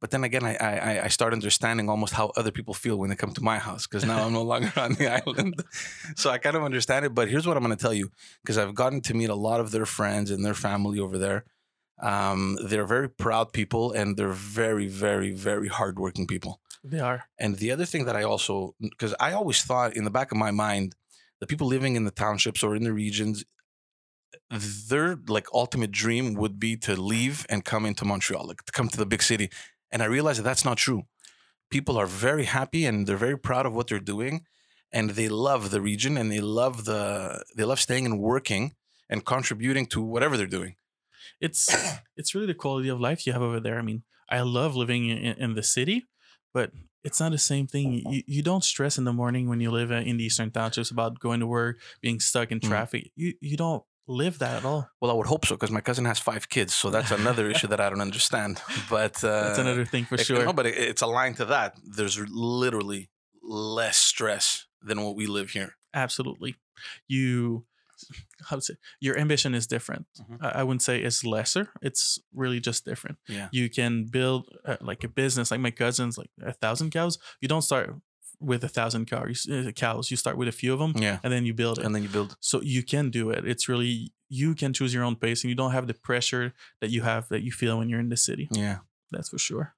But 0.01 0.11
then 0.11 0.25
again, 0.25 0.45
I 0.45 0.57
I, 0.57 1.05
I 1.05 1.09
start 1.09 1.33
understanding 1.33 1.89
almost 1.89 2.15
how 2.15 2.33
other 2.37 2.51
people 2.51 2.75
feel 2.75 2.97
when 2.97 3.11
they 3.11 3.17
come 3.17 3.33
to 3.33 3.43
my 3.43 3.59
house 3.59 3.87
because 3.87 4.05
now 4.05 4.25
I'm 4.25 4.33
no 4.33 4.43
longer 4.43 4.73
on 4.77 4.95
the 4.95 5.13
island, 5.13 5.63
so 6.17 6.31
I 6.31 6.39
kind 6.39 6.57
of 6.57 6.63
understand 6.63 7.07
it. 7.07 7.15
But 7.15 7.29
here's 7.29 7.47
what 7.47 7.57
I'm 7.57 7.63
going 7.63 7.77
to 7.77 7.83
tell 7.83 7.95
you 7.95 8.11
because 8.43 8.59
I've 8.59 8.75
gotten 8.75 9.01
to 9.03 9.15
meet 9.15 9.31
a 9.31 9.35
lot 9.35 9.61
of 9.61 9.71
their 9.71 9.87
friends 9.87 10.31
and 10.31 10.45
their 10.45 10.55
family 10.55 10.99
over 10.99 11.19
there. 11.19 11.45
Um, 12.03 12.59
they're 12.63 12.87
very 12.87 13.09
proud 13.09 13.53
people 13.53 13.93
and 13.93 14.17
they're 14.17 14.29
very, 14.29 14.89
very, 14.89 15.31
very 15.31 15.69
hardworking 15.69 16.27
people. 16.27 16.61
They 16.83 17.01
are. 17.01 17.25
And 17.39 17.57
the 17.57 17.71
other 17.71 17.87
thing 17.87 18.05
that 18.05 18.17
I 18.17 18.25
also, 18.25 18.75
because 18.81 19.15
I 19.21 19.33
always 19.33 19.63
thought 19.63 19.97
in 19.97 20.05
the 20.05 20.11
back 20.11 20.33
of 20.33 20.39
my 20.39 20.51
mind, 20.51 20.97
the 21.41 21.47
people 21.47 21.67
living 21.67 21.97
in 21.97 22.05
the 22.05 22.11
townships 22.11 22.63
or 22.63 22.77
in 22.77 22.85
the 22.85 22.93
regions, 22.93 23.45
their 24.89 25.17
like 25.29 25.47
ultimate 25.53 25.91
dream 25.91 26.35
would 26.35 26.59
be 26.59 26.77
to 26.79 26.97
leave 26.97 27.47
and 27.49 27.65
come 27.65 27.87
into 27.87 28.05
Montreal, 28.05 28.47
like 28.47 28.65
to 28.65 28.73
come 28.73 28.89
to 28.89 28.97
the 28.97 29.07
big 29.07 29.23
city. 29.23 29.51
And 29.91 30.03
I 30.03 30.07
realized 30.07 30.39
that 30.41 30.45
that's 30.45 30.65
not 30.65 30.79
true. 30.79 31.03
People 31.71 31.97
are 31.99 32.07
very 32.07 32.45
happy 32.45 32.85
and 32.87 33.07
they're 33.07 33.17
very 33.17 33.39
proud 33.39 33.67
of 33.67 33.75
what 33.75 33.89
they're 33.89 33.99
doing, 34.15 34.45
and 34.93 35.11
they 35.11 35.29
love 35.29 35.71
the 35.71 35.81
region 35.81 36.17
and 36.17 36.31
they 36.31 36.41
love 36.41 36.85
the 36.85 37.45
they 37.57 37.65
love 37.65 37.81
staying 37.81 38.07
and 38.07 38.21
working 38.21 38.75
and 39.09 39.25
contributing 39.25 39.87
to 39.87 40.01
whatever 40.03 40.37
they're 40.37 40.47
doing. 40.47 40.77
It's 41.41 41.75
it's 42.17 42.35
really 42.35 42.47
the 42.47 42.55
quality 42.55 42.89
of 42.89 43.01
life 43.01 43.27
you 43.27 43.33
have 43.33 43.43
over 43.43 43.61
there. 43.61 43.79
I 43.79 43.83
mean, 43.83 44.03
I 44.29 44.41
love 44.41 44.77
living 44.77 45.09
in, 45.09 45.19
in 45.39 45.55
the 45.55 45.63
city, 45.63 46.07
but 46.53 46.73
it's 47.03 47.21
not 47.21 47.33
the 47.33 47.39
same 47.39 47.67
thing. 47.67 48.03
You, 48.09 48.23
you 48.27 48.43
don't 48.43 48.65
stress 48.65 48.97
in 48.97 49.05
the 49.05 49.13
morning 49.13 49.49
when 49.49 49.61
you 49.61 49.71
live 49.71 49.91
uh, 49.91 49.97
in 49.97 50.17
the 50.17 50.25
Eastern 50.25 50.51
Townships 50.51 50.91
about 50.91 51.19
going 51.21 51.41
to 51.41 51.47
work, 51.47 51.79
being 52.01 52.21
stuck 52.21 52.51
in 52.51 52.61
Mm. 52.61 52.69
traffic. 52.69 53.11
You 53.17 53.35
you 53.41 53.57
don't 53.57 53.85
live 54.06 54.39
that 54.39 54.56
at 54.59 54.65
all. 54.65 54.89
Well, 55.01 55.11
I 55.11 55.15
would 55.15 55.27
hope 55.27 55.47
so 55.47 55.55
because 55.55 55.71
my 55.71 55.81
cousin 55.81 56.05
has 56.05 56.19
five 56.19 56.49
kids, 56.49 56.75
so 56.75 56.91
that's 56.91 57.11
another 57.11 57.51
issue 57.51 57.67
that 57.69 57.81
I 57.81 57.89
don't 57.91 58.01
understand. 58.01 58.61
But 58.91 59.23
uh, 59.25 59.45
That's 59.49 59.59
another 59.59 59.85
thing 59.85 60.05
for 60.05 60.17
It- 60.17 60.27
sure. 60.27 60.45
No, 60.45 60.53
but 60.53 60.67
it, 60.67 60.77
it's 60.77 61.03
aligned 61.03 61.37
to 61.39 61.45
that. 61.47 61.79
There's 61.83 62.19
literally 62.29 63.11
less 63.43 63.97
stress 63.97 64.67
than 64.83 65.01
what 65.03 65.17
we 65.17 65.27
live 65.27 65.51
here. 65.51 65.77
Absolutely. 65.95 66.56
You 67.09 67.65
how 68.51 68.56
to 68.56 68.62
say 68.62 68.75
your 69.01 69.17
ambition 69.19 69.55
is 69.55 69.67
different. 69.67 70.06
Mhm. 70.21 70.39
I 70.43 70.61
I 70.61 70.62
wouldn't 70.65 70.83
say 70.83 71.01
it's 71.01 71.25
lesser. 71.25 71.71
It's 71.81 72.19
really 72.35 72.61
just 72.61 72.85
different. 72.85 73.19
Yeah. 73.29 73.49
You 73.53 73.71
can 73.71 74.05
build 74.05 74.49
uh, 74.67 74.77
like 74.81 75.05
a 75.05 75.09
business, 75.09 75.51
like 75.51 75.61
my 75.61 75.71
cousins, 75.71 76.19
like 76.19 76.31
a 76.43 76.53
thousand 76.53 76.91
cows. 76.91 77.19
You 77.41 77.49
don't 77.49 77.62
start 77.62 77.95
with 78.44 78.62
a 78.64 78.69
thousand 78.69 79.06
cows. 79.06 79.46
Uh, 79.48 79.70
cows. 79.74 80.10
You 80.10 80.17
start 80.17 80.36
with 80.36 80.48
a 80.48 80.53
few 80.53 80.72
of 80.72 80.79
them, 80.79 80.93
Yeah. 80.96 81.19
and 81.22 81.32
then 81.32 81.44
you 81.46 81.55
build 81.55 81.79
it. 81.79 81.84
And 81.84 81.94
then 81.94 82.03
you 82.03 82.08
build. 82.08 82.36
so 82.41 82.60
you 82.63 82.82
can 82.82 83.10
do 83.10 83.31
it. 83.31 83.46
It's 83.46 83.69
really 83.69 84.13
you 84.29 84.55
can 84.55 84.72
choose 84.72 84.93
your 84.94 85.05
own 85.05 85.17
pace, 85.17 85.44
and 85.44 85.48
you 85.51 85.55
don't 85.56 85.72
have 85.72 85.86
the 85.86 85.94
pressure 85.94 86.53
that 86.81 86.91
you 86.91 87.03
have 87.03 87.29
that 87.29 87.43
you 87.43 87.53
feel 87.53 87.79
when 87.79 87.89
you're 87.89 88.01
in 88.01 88.08
the 88.08 88.17
city. 88.17 88.48
Yeah. 88.51 88.79
That's 89.10 89.29
for 89.29 89.39
sure. 89.39 89.74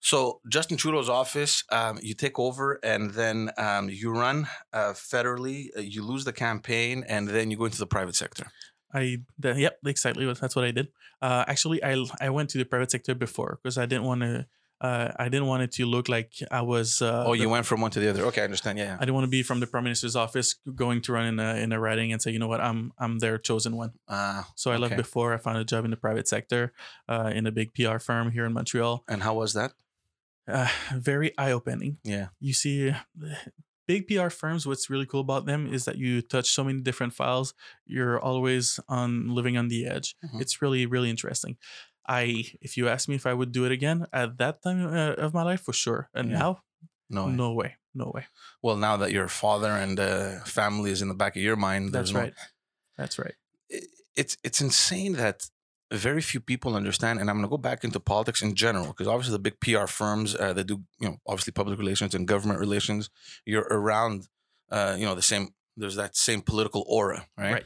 So 0.00 0.40
Justin 0.48 0.76
Trudeau's 0.76 1.08
office, 1.08 1.64
um, 1.72 1.98
you 2.02 2.14
take 2.14 2.38
over 2.38 2.78
and 2.82 3.10
then 3.12 3.50
um, 3.58 3.88
you 3.88 4.10
run 4.10 4.46
uh, 4.72 4.92
federally. 4.92 5.68
Uh, 5.76 5.80
you 5.80 6.02
lose 6.04 6.24
the 6.24 6.32
campaign 6.32 7.04
and 7.08 7.28
then 7.28 7.50
you 7.50 7.56
go 7.56 7.64
into 7.64 7.78
the 7.78 7.86
private 7.86 8.14
sector. 8.14 8.46
I 8.94 9.18
the, 9.38 9.54
yep 9.58 9.78
exactly 9.84 10.32
that's 10.32 10.54
what 10.54 10.64
I 10.64 10.70
did. 10.70 10.88
Uh, 11.20 11.44
actually, 11.48 11.82
I 11.82 12.04
I 12.20 12.30
went 12.30 12.50
to 12.50 12.58
the 12.58 12.64
private 12.64 12.90
sector 12.90 13.14
before 13.14 13.58
because 13.62 13.78
I 13.78 13.86
didn't 13.86 14.04
want 14.04 14.20
to. 14.20 14.46
Uh, 14.80 15.10
I 15.18 15.24
didn't 15.30 15.46
want 15.46 15.62
it 15.62 15.72
to 15.72 15.86
look 15.86 16.08
like 16.08 16.32
I 16.50 16.60
was. 16.60 17.00
Uh, 17.00 17.24
oh, 17.26 17.32
the- 17.32 17.38
you 17.42 17.48
went 17.48 17.64
from 17.66 17.80
one 17.80 17.90
to 17.92 18.00
the 18.00 18.10
other. 18.10 18.24
Okay, 18.26 18.42
I 18.42 18.44
understand. 18.44 18.78
Yeah. 18.78 18.96
I 18.96 19.00
didn't 19.00 19.14
want 19.14 19.24
to 19.24 19.30
be 19.30 19.42
from 19.42 19.60
the 19.60 19.66
prime 19.66 19.84
minister's 19.84 20.14
office 20.16 20.54
going 20.74 21.00
to 21.02 21.12
run 21.12 21.26
in 21.26 21.38
a 21.40 21.54
in 21.56 21.72
a 21.72 21.80
riding 21.80 22.12
and 22.12 22.20
say, 22.20 22.30
you 22.30 22.38
know 22.38 22.48
what, 22.48 22.60
I'm 22.60 22.92
I'm 22.98 23.18
their 23.20 23.38
chosen 23.38 23.74
one. 23.76 23.92
Uh, 24.06 24.42
So 24.54 24.70
I 24.70 24.76
left 24.76 24.96
before 24.96 25.32
I 25.34 25.38
found 25.38 25.56
a 25.58 25.64
job 25.64 25.84
in 25.86 25.90
the 25.90 25.96
private 25.96 26.28
sector, 26.28 26.72
uh, 27.08 27.32
in 27.34 27.46
a 27.46 27.52
big 27.52 27.72
PR 27.74 27.98
firm 27.98 28.30
here 28.32 28.44
in 28.44 28.52
Montreal. 28.52 29.02
and 29.08 29.22
how 29.22 29.34
was 29.34 29.54
that? 29.54 29.72
Uh, 30.46 30.68
very 30.94 31.32
eye 31.38 31.52
opening. 31.52 31.98
Yeah. 32.04 32.28
You 32.38 32.52
see, 32.52 32.92
big 33.86 34.06
PR 34.08 34.28
firms. 34.30 34.66
What's 34.66 34.90
really 34.90 35.06
cool 35.06 35.20
about 35.20 35.46
them 35.46 35.72
is 35.72 35.84
that 35.86 35.96
you 35.96 36.22
touch 36.22 36.50
so 36.50 36.64
many 36.64 36.80
different 36.80 37.14
files. 37.14 37.54
You're 37.86 38.18
always 38.20 38.78
on 38.88 39.28
living 39.34 39.56
on 39.56 39.68
the 39.68 39.86
edge. 39.86 40.16
Mhm. 40.24 40.40
It's 40.40 40.60
really 40.62 40.86
really 40.86 41.10
interesting. 41.10 41.56
I, 42.08 42.44
if 42.60 42.76
you 42.76 42.88
ask 42.88 43.08
me 43.08 43.14
if 43.14 43.26
I 43.26 43.34
would 43.34 43.52
do 43.52 43.64
it 43.64 43.72
again 43.72 44.06
at 44.12 44.38
that 44.38 44.62
time 44.62 44.86
uh, 44.86 45.14
of 45.24 45.34
my 45.34 45.42
life, 45.42 45.60
for 45.62 45.72
sure. 45.72 46.08
And 46.14 46.30
Yeah. 46.30 46.38
now, 46.38 46.62
No. 47.10 47.26
way. 47.26 47.32
no 47.36 47.52
way, 47.52 47.76
no 47.94 48.10
way. 48.14 48.24
Well, 48.62 48.76
now 48.76 48.96
that 48.98 49.12
your 49.12 49.28
father 49.28 49.70
and 49.70 49.98
uh, 50.00 50.44
family 50.44 50.90
is 50.90 51.00
in 51.02 51.08
the 51.08 51.14
back 51.14 51.36
of 51.36 51.42
your 51.42 51.56
mind, 51.56 51.92
That's 51.92 52.12
no- 52.12 52.20
right. 52.20 52.34
That's 52.96 53.18
right. 53.18 53.34
it- 53.68 53.90
it's 54.14 54.36
it's 54.42 54.60
insane 54.60 55.12
that 55.14 55.50
very 55.92 56.22
few 56.22 56.40
people 56.40 56.74
understand 56.74 57.20
and 57.20 57.28
i'm 57.30 57.36
going 57.36 57.46
to 57.48 57.56
go 57.56 57.58
back 57.70 57.84
into 57.84 58.00
politics 58.00 58.42
in 58.42 58.54
general 58.54 58.86
because 58.88 59.06
obviously 59.06 59.32
the 59.38 59.38
big 59.48 59.60
pr 59.60 59.86
firms 59.86 60.34
uh, 60.34 60.52
that 60.56 60.66
do 60.66 60.76
you 61.00 61.08
know 61.08 61.16
obviously 61.26 61.52
public 61.52 61.78
relations 61.78 62.12
and 62.14 62.26
government 62.26 62.58
relations 62.58 63.08
you're 63.44 63.68
around 63.70 64.26
uh, 64.72 64.96
you 64.98 65.04
know 65.06 65.14
the 65.14 65.22
same 65.32 65.44
there's 65.76 65.94
that 65.96 66.16
same 66.16 66.40
political 66.42 66.82
aura, 66.88 67.26
right? 67.38 67.52
Right. 67.52 67.64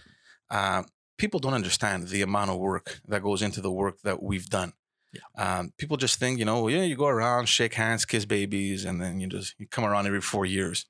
Uh, 0.50 0.82
people 1.20 1.38
don't 1.38 1.60
understand 1.62 2.08
the 2.08 2.22
amount 2.22 2.50
of 2.50 2.56
work 2.56 3.00
that 3.06 3.22
goes 3.22 3.42
into 3.42 3.60
the 3.60 3.70
work 3.70 4.00
that 4.02 4.22
we've 4.22 4.48
done. 4.48 4.72
Yeah. 5.12 5.58
Um, 5.58 5.72
people 5.76 5.98
just 5.98 6.18
think, 6.18 6.38
you 6.38 6.46
know, 6.46 6.66
yeah, 6.68 6.82
you 6.82 6.96
go 6.96 7.08
around, 7.08 7.46
shake 7.46 7.74
hands, 7.74 8.06
kiss 8.06 8.24
babies, 8.24 8.86
and 8.86 9.00
then 9.00 9.20
you 9.20 9.26
just 9.26 9.54
you 9.58 9.66
come 9.66 9.84
around 9.84 10.06
every 10.06 10.22
four 10.22 10.46
years. 10.46 10.86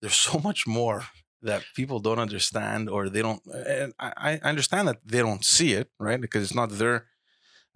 There's 0.00 0.20
so 0.28 0.38
much 0.48 0.66
more 0.66 1.04
that 1.42 1.62
people 1.76 2.00
don't 2.00 2.18
understand, 2.18 2.90
or 2.90 3.08
they 3.08 3.22
don't. 3.22 3.42
And 3.46 3.92
I, 3.98 4.40
I 4.42 4.48
understand 4.50 4.88
that 4.88 5.00
they 5.04 5.20
don't 5.20 5.44
see 5.44 5.72
it, 5.72 5.88
right? 5.98 6.20
Because 6.20 6.42
it's 6.42 6.54
not 6.54 6.70
their, 6.70 7.06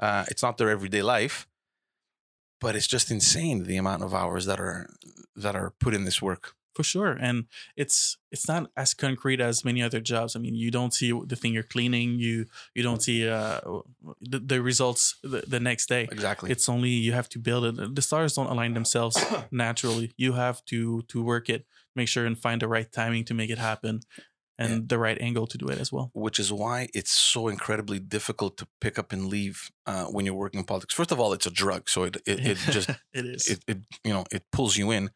uh, 0.00 0.24
it's 0.28 0.42
not 0.42 0.58
their 0.58 0.70
everyday 0.70 1.02
life. 1.02 1.46
But 2.60 2.74
it's 2.76 2.86
just 2.86 3.10
insane 3.10 3.64
the 3.64 3.76
amount 3.76 4.02
of 4.02 4.14
hours 4.14 4.46
that 4.46 4.58
are 4.58 4.88
that 5.36 5.54
are 5.54 5.70
put 5.78 5.94
in 5.94 6.04
this 6.04 6.20
work. 6.20 6.54
For 6.74 6.82
sure 6.82 7.12
and 7.12 7.44
it's 7.76 8.16
it's 8.32 8.46
not 8.48 8.70
as 8.76 8.94
concrete 8.94 9.40
as 9.40 9.64
many 9.64 9.80
other 9.82 10.00
jobs 10.00 10.34
i 10.36 10.38
mean 10.38 10.54
you 10.54 10.70
don't 10.70 10.92
see 10.94 11.12
the 11.26 11.36
thing 11.36 11.52
you're 11.52 11.62
cleaning 11.62 12.18
you 12.18 12.46
you 12.74 12.82
don't 12.82 13.02
see 13.02 13.28
uh 13.28 13.60
the, 14.20 14.38
the 14.38 14.60
results 14.60 15.16
the, 15.22 15.42
the 15.46 15.60
next 15.60 15.88
day 15.88 16.08
Exactly. 16.10 16.50
it's 16.50 16.68
only 16.68 16.90
you 16.90 17.12
have 17.12 17.28
to 17.28 17.38
build 17.38 17.64
it 17.64 17.94
the 17.94 18.02
stars 18.02 18.34
don't 18.34 18.50
align 18.50 18.74
themselves 18.74 19.16
naturally 19.50 20.12
you 20.16 20.32
have 20.34 20.64
to 20.66 21.02
to 21.02 21.22
work 21.22 21.48
it 21.48 21.64
make 21.96 22.08
sure 22.08 22.26
and 22.26 22.38
find 22.38 22.60
the 22.60 22.68
right 22.68 22.90
timing 22.92 23.24
to 23.24 23.34
make 23.34 23.50
it 23.50 23.58
happen 23.58 24.00
and 24.56 24.72
Yeah. 24.72 24.80
the 24.86 24.98
right 24.98 25.18
angle 25.20 25.46
to 25.48 25.58
do 25.58 25.66
it 25.66 25.78
as 25.80 25.90
well 25.92 26.10
which 26.14 26.38
is 26.38 26.52
why 26.52 26.88
it's 26.94 27.10
so 27.10 27.48
incredibly 27.48 27.98
difficult 27.98 28.56
to 28.58 28.66
pick 28.80 28.98
up 28.98 29.12
and 29.12 29.26
leave 29.26 29.70
uh, 29.86 30.04
when 30.14 30.24
you're 30.26 30.34
working 30.44 30.60
in 30.60 30.64
politics. 30.66 30.94
First 30.94 31.12
of 31.12 31.18
all, 31.20 31.32
it's 31.36 31.46
a 31.46 31.50
drug, 31.50 31.88
so 31.88 32.04
it 32.04 32.16
it, 32.24 32.38
it 32.50 32.58
just 32.70 32.88
it 33.18 33.24
is 33.34 33.48
it, 33.52 33.60
it 33.66 33.78
you 34.06 34.12
know 34.14 34.24
it 34.30 34.44
pulls 34.52 34.76
you 34.76 34.92
in. 34.92 35.10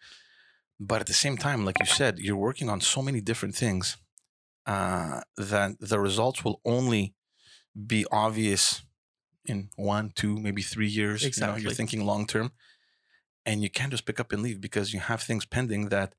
But 0.80 1.00
at 1.00 1.06
the 1.06 1.12
same 1.14 1.36
time, 1.36 1.64
like 1.64 1.80
you 1.80 1.86
said, 1.86 2.18
you're 2.18 2.36
working 2.36 2.68
on 2.68 2.80
so 2.80 3.02
many 3.02 3.20
different 3.20 3.54
things 3.56 3.96
uh, 4.66 5.22
that 5.36 5.80
the 5.80 5.98
results 5.98 6.44
will 6.44 6.60
only 6.64 7.14
be 7.86 8.06
obvious 8.12 8.82
in 9.44 9.70
one, 9.76 10.12
two, 10.14 10.36
maybe 10.36 10.62
three 10.62 10.88
years. 10.88 11.22
You 11.22 11.26
know, 11.28 11.28
Exactly. 11.28 11.62
you're 11.62 11.72
thinking 11.72 12.04
long 12.04 12.26
term, 12.26 12.52
and 13.46 13.62
you 13.62 13.70
can't 13.70 13.90
just 13.90 14.06
pick 14.06 14.20
up 14.20 14.32
and 14.32 14.42
leave 14.42 14.60
because 14.60 14.92
you 14.92 15.00
have 15.00 15.22
things 15.22 15.44
pending 15.46 15.88
that 15.88 16.14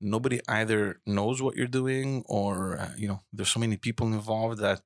nobody 0.00 0.40
either 0.48 1.00
knows 1.06 1.40
what 1.40 1.54
you're 1.56 1.66
doing 1.66 2.24
or 2.26 2.78
uh, 2.78 2.90
you 2.96 3.06
know 3.06 3.20
there's 3.32 3.50
so 3.50 3.60
many 3.60 3.76
people 3.76 4.06
involved 4.08 4.58
that 4.58 4.80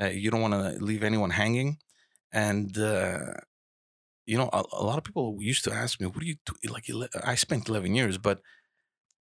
uh, 0.00 0.06
you 0.06 0.30
don't 0.30 0.40
want 0.40 0.54
to 0.54 0.84
leave 0.84 1.02
anyone 1.04 1.30
hanging 1.30 1.78
and 2.32 2.76
uh, 2.78 3.34
you 4.28 4.36
know 4.40 4.50
a, 4.52 4.62
a 4.82 4.84
lot 4.88 4.98
of 4.98 5.04
people 5.04 5.36
used 5.40 5.64
to 5.64 5.72
ask 5.72 6.00
me 6.00 6.06
what 6.06 6.20
do 6.20 6.26
you 6.32 6.36
do? 6.46 6.54
Like 6.74 6.86
i 7.32 7.34
spent 7.34 7.68
11 7.68 7.94
years 7.94 8.18
but 8.18 8.40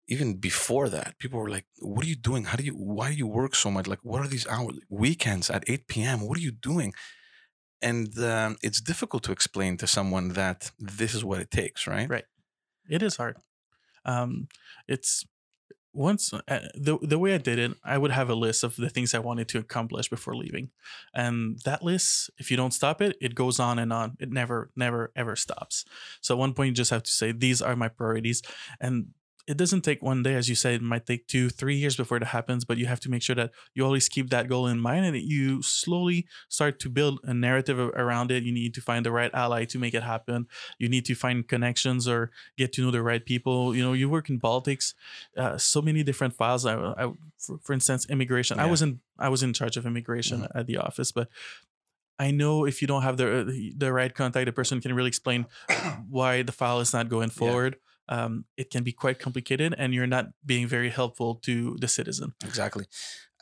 even 0.07 0.35
before 0.49 0.87
that 0.89 1.17
people 1.19 1.39
were 1.39 1.49
like 1.57 1.65
what 1.79 2.05
are 2.05 2.09
you 2.13 2.21
doing? 2.29 2.43
How 2.45 2.57
do 2.57 2.63
you 2.69 2.73
why 2.73 3.07
do 3.11 3.17
you 3.23 3.27
work 3.27 3.53
so 3.55 3.69
much? 3.75 3.87
Like 3.87 4.03
what 4.03 4.21
are 4.21 4.27
these 4.27 4.47
hours 4.47 4.77
weekends 4.89 5.49
at 5.49 5.63
8 5.67 5.87
p.m 5.87 6.17
what 6.27 6.37
are 6.37 6.45
you 6.49 6.55
doing? 6.71 6.93
And 7.89 8.17
um, 8.33 8.57
it's 8.67 8.81
difficult 8.81 9.21
to 9.23 9.31
explain 9.31 9.77
to 9.77 9.87
someone 9.97 10.29
that 10.29 10.71
this 10.79 11.13
is 11.17 11.23
what 11.23 11.39
it 11.39 11.51
takes 11.51 11.87
right? 11.87 12.09
Right. 12.09 12.27
it 12.97 13.01
is 13.07 13.15
hard. 13.21 13.37
Um 14.05 14.31
it's 14.95 15.11
once 15.94 16.32
uh, 16.34 16.60
the 16.75 16.98
the 17.01 17.20
way 17.20 17.34
I 17.34 17.38
did 17.38 17.60
it, 17.60 17.72
I 17.84 17.98
would 17.98 18.12
have 18.12 18.29
a 18.29 18.36
list 18.36 18.63
of 18.63 18.75
the 18.75 18.89
things 18.89 19.13
I 19.13 19.20
wanted 19.20 19.48
to 19.50 19.60
accomplish 19.60 20.10
before 20.10 20.36
leaving, 20.36 20.70
and 21.13 21.60
that 21.65 21.84
list, 21.84 22.29
if 22.38 22.51
you 22.51 22.58
don't 22.58 22.74
stop 22.74 23.01
it, 23.01 23.17
it 23.20 23.36
goes 23.36 23.60
on 23.60 23.79
and 23.79 23.91
on. 23.91 24.17
It 24.20 24.32
never, 24.32 24.70
never, 24.75 25.12
ever 25.15 25.36
stops. 25.36 25.86
So 26.22 26.36
at 26.36 26.39
one 26.39 26.53
point, 26.53 26.70
you 26.70 26.74
just 26.74 26.91
have 26.91 27.03
to 27.03 27.12
say 27.12 27.32
these 27.32 27.62
are 27.62 27.75
my 27.75 27.88
priorities, 27.88 28.41
and 28.79 29.08
it 29.47 29.55
doesn't 29.55 29.81
take 29.81 30.03
one 30.03 30.23
day, 30.23 30.35
as 30.35 30.49
you 30.49 30.55
said. 30.55 30.75
It 30.75 30.81
might 30.81 31.05
take 31.05 31.25
two, 31.27 31.49
three 31.49 31.77
years 31.77 31.95
before 31.95 32.17
it 32.17 32.23
happens, 32.23 32.65
but 32.65 32.77
you 32.77 32.85
have 32.85 32.99
to 32.99 33.09
make 33.09 33.21
sure 33.21 33.35
that 33.35 33.51
you 33.73 33.85
always 33.85 34.09
keep 34.09 34.29
that 34.29 34.49
goal 34.49 34.67
in 34.67 34.79
mind, 34.79 35.05
and 35.05 35.15
that 35.15 35.23
you 35.25 35.61
slowly 35.61 36.27
start 36.49 36.79
to 36.81 36.89
build 36.89 37.19
a 37.23 37.33
narrative 37.33 37.79
around 37.79 38.29
it. 38.29 38.43
You 38.43 38.51
need 38.51 38.73
to 38.73 38.81
find 38.81 39.05
the 39.05 39.11
right 39.11 39.31
ally 39.33 39.63
to 39.65 39.79
make 39.79 39.93
it 39.93 40.03
happen. 40.03 40.47
You 40.77 40.89
need 40.89 41.05
to 41.05 41.15
find 41.15 41.47
connections 41.47 42.07
or 42.07 42.29
get 42.57 42.73
to 42.73 42.81
know 42.81 42.91
the 42.91 43.01
right 43.01 43.25
people. 43.25 43.73
You 43.73 43.83
know, 43.83 43.93
you 43.93 44.09
work 44.09 44.29
in 44.29 44.39
politics, 44.39 44.93
uh, 45.37 45.57
so 45.57 45.81
many 45.81 46.03
different 46.03 46.35
files. 46.35 46.65
I, 46.65 46.75
I 46.75 47.13
for, 47.37 47.57
for 47.59 47.73
instance, 47.73 48.05
immigration. 48.09 48.59
I 48.59 48.65
was 48.65 48.81
in 48.81 48.99
I 49.17 49.29
was 49.29 49.43
in 49.43 49.53
charge 49.53 49.77
of 49.77 49.85
immigration 49.85 50.45
at 50.53 50.67
the 50.67 50.77
office, 50.77 51.13
but 51.13 51.29
I 52.19 52.31
know 52.31 52.65
if 52.65 52.81
you 52.81 52.87
don't 52.87 53.03
have 53.03 53.15
the 53.15 53.73
the 53.77 53.93
right 53.93 54.13
contact, 54.13 54.45
the 54.45 54.51
person 54.51 54.81
can 54.81 54.93
really 54.93 55.07
explain 55.07 55.45
why 56.09 56.41
the 56.41 56.51
file 56.51 56.81
is 56.81 56.91
not 56.91 57.07
going 57.07 57.29
forward. 57.29 57.77
Um, 58.09 58.45
it 58.55 58.69
can 58.71 58.83
be 58.83 58.91
quite 58.91 59.19
complicated, 59.19 59.75
and 59.77 59.93
you're 59.93 60.07
not 60.07 60.27
being 60.45 60.67
very 60.67 60.89
helpful 60.89 61.35
to 61.43 61.77
the 61.79 61.87
citizen. 61.87 62.33
Exactly. 62.43 62.85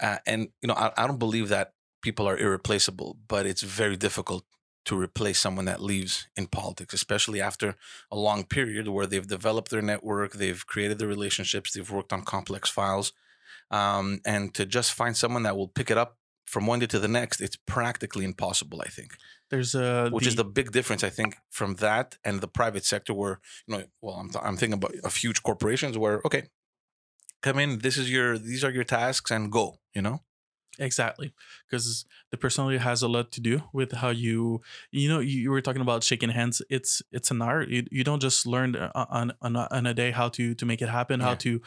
Uh, 0.01 0.17
and, 0.25 0.49
you 0.61 0.67
know, 0.67 0.73
I, 0.73 0.91
I 0.97 1.07
don't 1.07 1.19
believe 1.19 1.49
that 1.49 1.73
people 2.01 2.27
are 2.27 2.37
irreplaceable, 2.37 3.17
but 3.27 3.45
it's 3.45 3.61
very 3.61 3.97
difficult 3.97 4.43
to 4.85 4.99
replace 4.99 5.39
someone 5.39 5.65
that 5.65 5.81
leaves 5.81 6.27
in 6.35 6.47
politics, 6.47 6.93
especially 6.93 7.41
after 7.41 7.75
a 8.11 8.15
long 8.15 8.43
period 8.43 8.87
where 8.87 9.07
they've 9.07 9.27
developed 9.27 9.71
their 9.71 9.81
network, 9.81 10.33
they've 10.33 10.65
created 10.67 10.99
the 10.99 11.07
relationships, 11.07 11.73
they've 11.73 11.89
worked 11.89 12.13
on 12.13 12.23
complex 12.23 12.69
files. 12.69 13.11
Um, 13.71 14.19
and 14.25 14.53
to 14.53 14.65
just 14.65 14.93
find 14.93 15.17
someone 15.17 15.43
that 15.43 15.57
will 15.57 15.67
pick 15.67 15.89
it 15.89 15.97
up 15.97 16.19
from 16.45 16.67
one 16.67 16.79
day 16.79 16.87
to 16.87 16.99
the 16.99 17.07
next, 17.07 17.41
it's 17.41 17.55
practically 17.55 18.23
impossible, 18.23 18.81
I 18.81 18.89
think. 18.89 19.17
There's 19.49 19.75
a 19.75 20.09
Which 20.09 20.27
is 20.27 20.35
the 20.35 20.45
big 20.45 20.71
difference, 20.71 21.03
I 21.03 21.09
think, 21.09 21.37
from 21.49 21.75
that 21.75 22.17
and 22.23 22.41
the 22.41 22.47
private 22.47 22.85
sector, 22.85 23.13
where 23.13 23.39
you 23.67 23.77
know, 23.77 23.83
well, 24.01 24.15
I'm, 24.15 24.29
I'm 24.41 24.57
thinking 24.57 24.73
about 24.73 24.95
of 25.03 25.15
huge 25.15 25.43
corporations 25.43 25.97
where 25.97 26.21
okay, 26.25 26.43
come 27.41 27.59
in, 27.59 27.79
this 27.79 27.97
is 27.97 28.11
your, 28.11 28.37
these 28.37 28.63
are 28.63 28.71
your 28.71 28.83
tasks, 28.83 29.31
and 29.31 29.51
go. 29.51 29.79
You 29.93 30.01
know, 30.01 30.21
Exactly, 30.77 31.33
because 31.69 32.05
the 32.31 32.37
personality 32.37 32.77
has 32.77 33.01
a 33.01 33.07
lot 33.07 33.31
to 33.31 33.41
do 33.41 33.63
with 33.71 33.93
how 33.93 34.09
you, 34.09 34.61
you 34.91 35.07
know, 35.07 35.19
you, 35.19 35.49
were 35.49 35.61
talking 35.61 35.81
about 35.81 36.03
shaking 36.03 36.29
hands. 36.29 36.61
It's 36.69 37.01
it's 37.11 37.31
an 37.31 37.41
art. 37.41 37.69
You, 37.69 37.85
you 37.91 38.03
don't 38.03 38.21
just 38.21 38.45
learn 38.45 38.75
uh, 38.75 38.91
on, 38.93 39.31
on 39.41 39.55
a- 39.55 39.67
on 39.71 39.85
a 39.85 39.93
day 39.93 40.11
how 40.11 40.29
to 40.29 40.53
to 40.53 40.65
make 40.65 40.81
it 40.81 40.89
happen, 40.89 41.21
how 41.21 41.35
to 41.35 41.61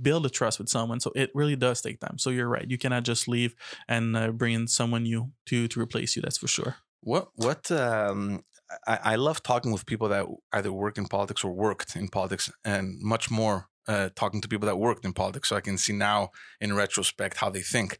build 0.00 0.26
a 0.26 0.30
trust 0.30 0.58
with 0.58 0.68
someone. 0.68 1.00
So 1.00 1.12
it 1.14 1.30
really 1.34 1.56
does 1.56 1.80
take 1.80 2.00
time. 2.00 2.18
So 2.18 2.30
you're 2.30 2.48
right. 2.48 2.68
You 2.68 2.78
cannot 2.78 3.04
just 3.04 3.28
leave 3.28 3.54
and 3.88 4.16
uh, 4.16 4.30
bring 4.32 4.54
in 4.54 4.68
someone 4.68 5.04
new 5.04 5.32
to 5.46 5.68
to 5.68 5.80
replace 5.80 6.16
you. 6.16 6.22
That's 6.22 6.38
for 6.38 6.48
sure. 6.48 6.76
What 7.00 7.28
what 7.34 7.70
um 7.70 8.44
I, 8.86 8.98
I 9.12 9.16
love 9.16 9.42
talking 9.42 9.72
with 9.72 9.86
people 9.86 10.08
that 10.08 10.26
either 10.52 10.72
work 10.72 10.98
in 10.98 11.06
politics 11.06 11.44
or 11.44 11.52
worked 11.52 11.96
in 11.96 12.08
politics 12.08 12.50
and 12.64 12.98
much 13.00 13.30
more 13.30 13.68
uh, 13.86 14.08
talking 14.16 14.40
to 14.40 14.48
people 14.48 14.66
that 14.66 14.78
worked 14.78 15.04
in 15.04 15.12
politics 15.12 15.48
so 15.48 15.56
I 15.56 15.60
can 15.60 15.78
see 15.78 15.92
now 15.92 16.30
in 16.60 16.74
retrospect 16.74 17.36
how 17.36 17.50
they 17.50 17.62
think. 17.62 17.98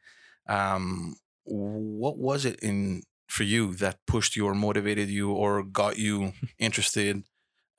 Um 0.49 1.17
what 1.45 2.19
was 2.19 2.45
it 2.45 2.59
in 2.61 3.03
for 3.29 3.45
you 3.45 3.75
that 3.77 3.99
pushed 4.07 4.35
you 4.37 4.47
or 4.47 4.55
motivated 4.55 5.09
you 5.09 5.31
or 5.33 5.63
got 5.63 5.97
you 5.97 6.33
interested 6.59 7.23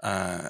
uh 0.03 0.49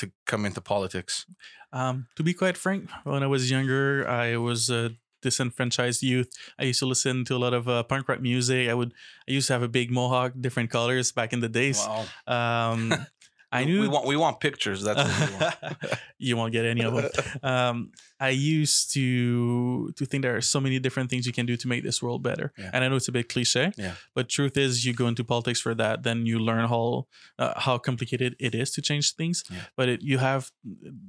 to 0.00 0.10
come 0.26 0.44
into 0.44 0.60
politics? 0.60 1.26
Um, 1.72 2.08
to 2.16 2.22
be 2.22 2.34
quite 2.34 2.56
frank, 2.56 2.90
when 3.04 3.22
I 3.22 3.26
was 3.26 3.50
younger, 3.50 4.06
I 4.08 4.36
was 4.36 4.70
a 4.70 4.92
disenfranchised 5.22 6.02
youth. 6.02 6.30
I 6.58 6.64
used 6.64 6.80
to 6.80 6.86
listen 6.86 7.24
to 7.26 7.36
a 7.36 7.38
lot 7.38 7.54
of 7.54 7.68
uh, 7.68 7.82
punk 7.84 8.08
rock 8.08 8.20
music. 8.20 8.68
I 8.68 8.74
would. 8.74 8.92
I 9.28 9.32
used 9.32 9.46
to 9.48 9.52
have 9.52 9.62
a 9.62 9.68
big 9.68 9.90
mohawk, 9.90 10.32
different 10.40 10.70
colors 10.70 11.12
back 11.12 11.32
in 11.32 11.40
the 11.40 11.48
days. 11.48 11.86
Wow. 11.86 12.72
Um, 12.72 12.94
I 13.52 13.64
knew 13.64 13.80
we 13.80 13.88
want 13.88 14.06
we 14.06 14.16
want 14.16 14.40
pictures. 14.40 14.82
That's 14.82 15.02
what 15.02 15.30
we 15.30 15.36
want. 15.36 16.00
you 16.18 16.36
won't 16.36 16.52
get 16.52 16.64
any 16.64 16.82
of 16.82 16.94
them. 16.94 17.10
Um, 17.42 17.92
I 18.20 18.30
used 18.30 18.92
to 18.94 19.92
to 19.96 20.04
think 20.04 20.22
there 20.22 20.36
are 20.36 20.42
so 20.42 20.60
many 20.60 20.78
different 20.78 21.08
things 21.10 21.26
you 21.26 21.32
can 21.32 21.46
do 21.46 21.56
to 21.56 21.66
make 21.68 21.82
this 21.82 22.02
world 22.02 22.22
better. 22.22 22.52
Yeah. 22.58 22.70
And 22.72 22.84
I 22.84 22.88
know 22.88 22.96
it's 22.96 23.08
a 23.08 23.12
bit 23.12 23.28
cliche, 23.28 23.72
Yeah. 23.78 23.94
but 24.14 24.28
truth 24.28 24.56
is, 24.56 24.84
you 24.84 24.92
go 24.92 25.06
into 25.08 25.24
politics 25.24 25.60
for 25.60 25.74
that, 25.74 26.02
then 26.02 26.26
you 26.26 26.38
learn 26.38 26.68
how 26.68 27.06
uh, 27.38 27.54
how 27.66 27.78
complicated 27.78 28.36
it 28.38 28.54
is 28.54 28.70
to 28.72 28.82
change 28.82 29.14
things. 29.14 29.42
Yeah. 29.50 29.62
But 29.76 29.88
it, 29.88 30.02
you 30.02 30.18
have 30.18 30.50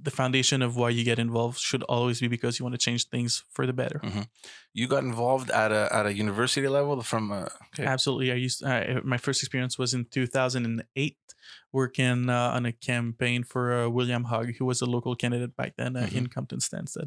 the 0.07 0.11
foundation 0.11 0.61
of 0.61 0.75
why 0.77 0.89
you 0.97 1.03
get 1.03 1.19
involved 1.19 1.59
should 1.59 1.83
always 1.83 2.19
be 2.21 2.27
because 2.27 2.57
you 2.59 2.63
want 2.65 2.75
to 2.79 2.85
change 2.89 3.07
things 3.09 3.43
for 3.51 3.65
the 3.67 3.73
better. 3.73 3.99
you 4.73 4.87
got 4.87 5.03
involved 5.03 5.49
at 5.51 5.71
a 5.71 5.83
at 5.97 6.05
a 6.05 6.13
university 6.13 6.67
level 6.67 7.01
from 7.03 7.31
uh, 7.31 7.47
okay. 7.73 7.85
Absolutely. 7.85 8.31
I 8.31 8.35
used 8.35 8.63
uh, 8.63 9.01
my 9.03 9.17
first 9.25 9.43
experience 9.43 9.77
was 9.77 9.93
in 9.93 10.05
2008, 10.05 11.17
working 11.73 12.29
uh, 12.29 12.55
on 12.55 12.65
a 12.65 12.71
campaign 12.71 13.43
for 13.43 13.63
uh, 13.73 13.89
William 13.89 14.23
Hogg, 14.25 14.55
who 14.57 14.65
was 14.65 14.81
a 14.81 14.85
local 14.85 15.15
candidate 15.15 15.55
back 15.55 15.73
then 15.77 15.95
uh, 15.95 16.07
in 16.17 16.27
Compton 16.27 16.59
Stanstead. 16.59 17.00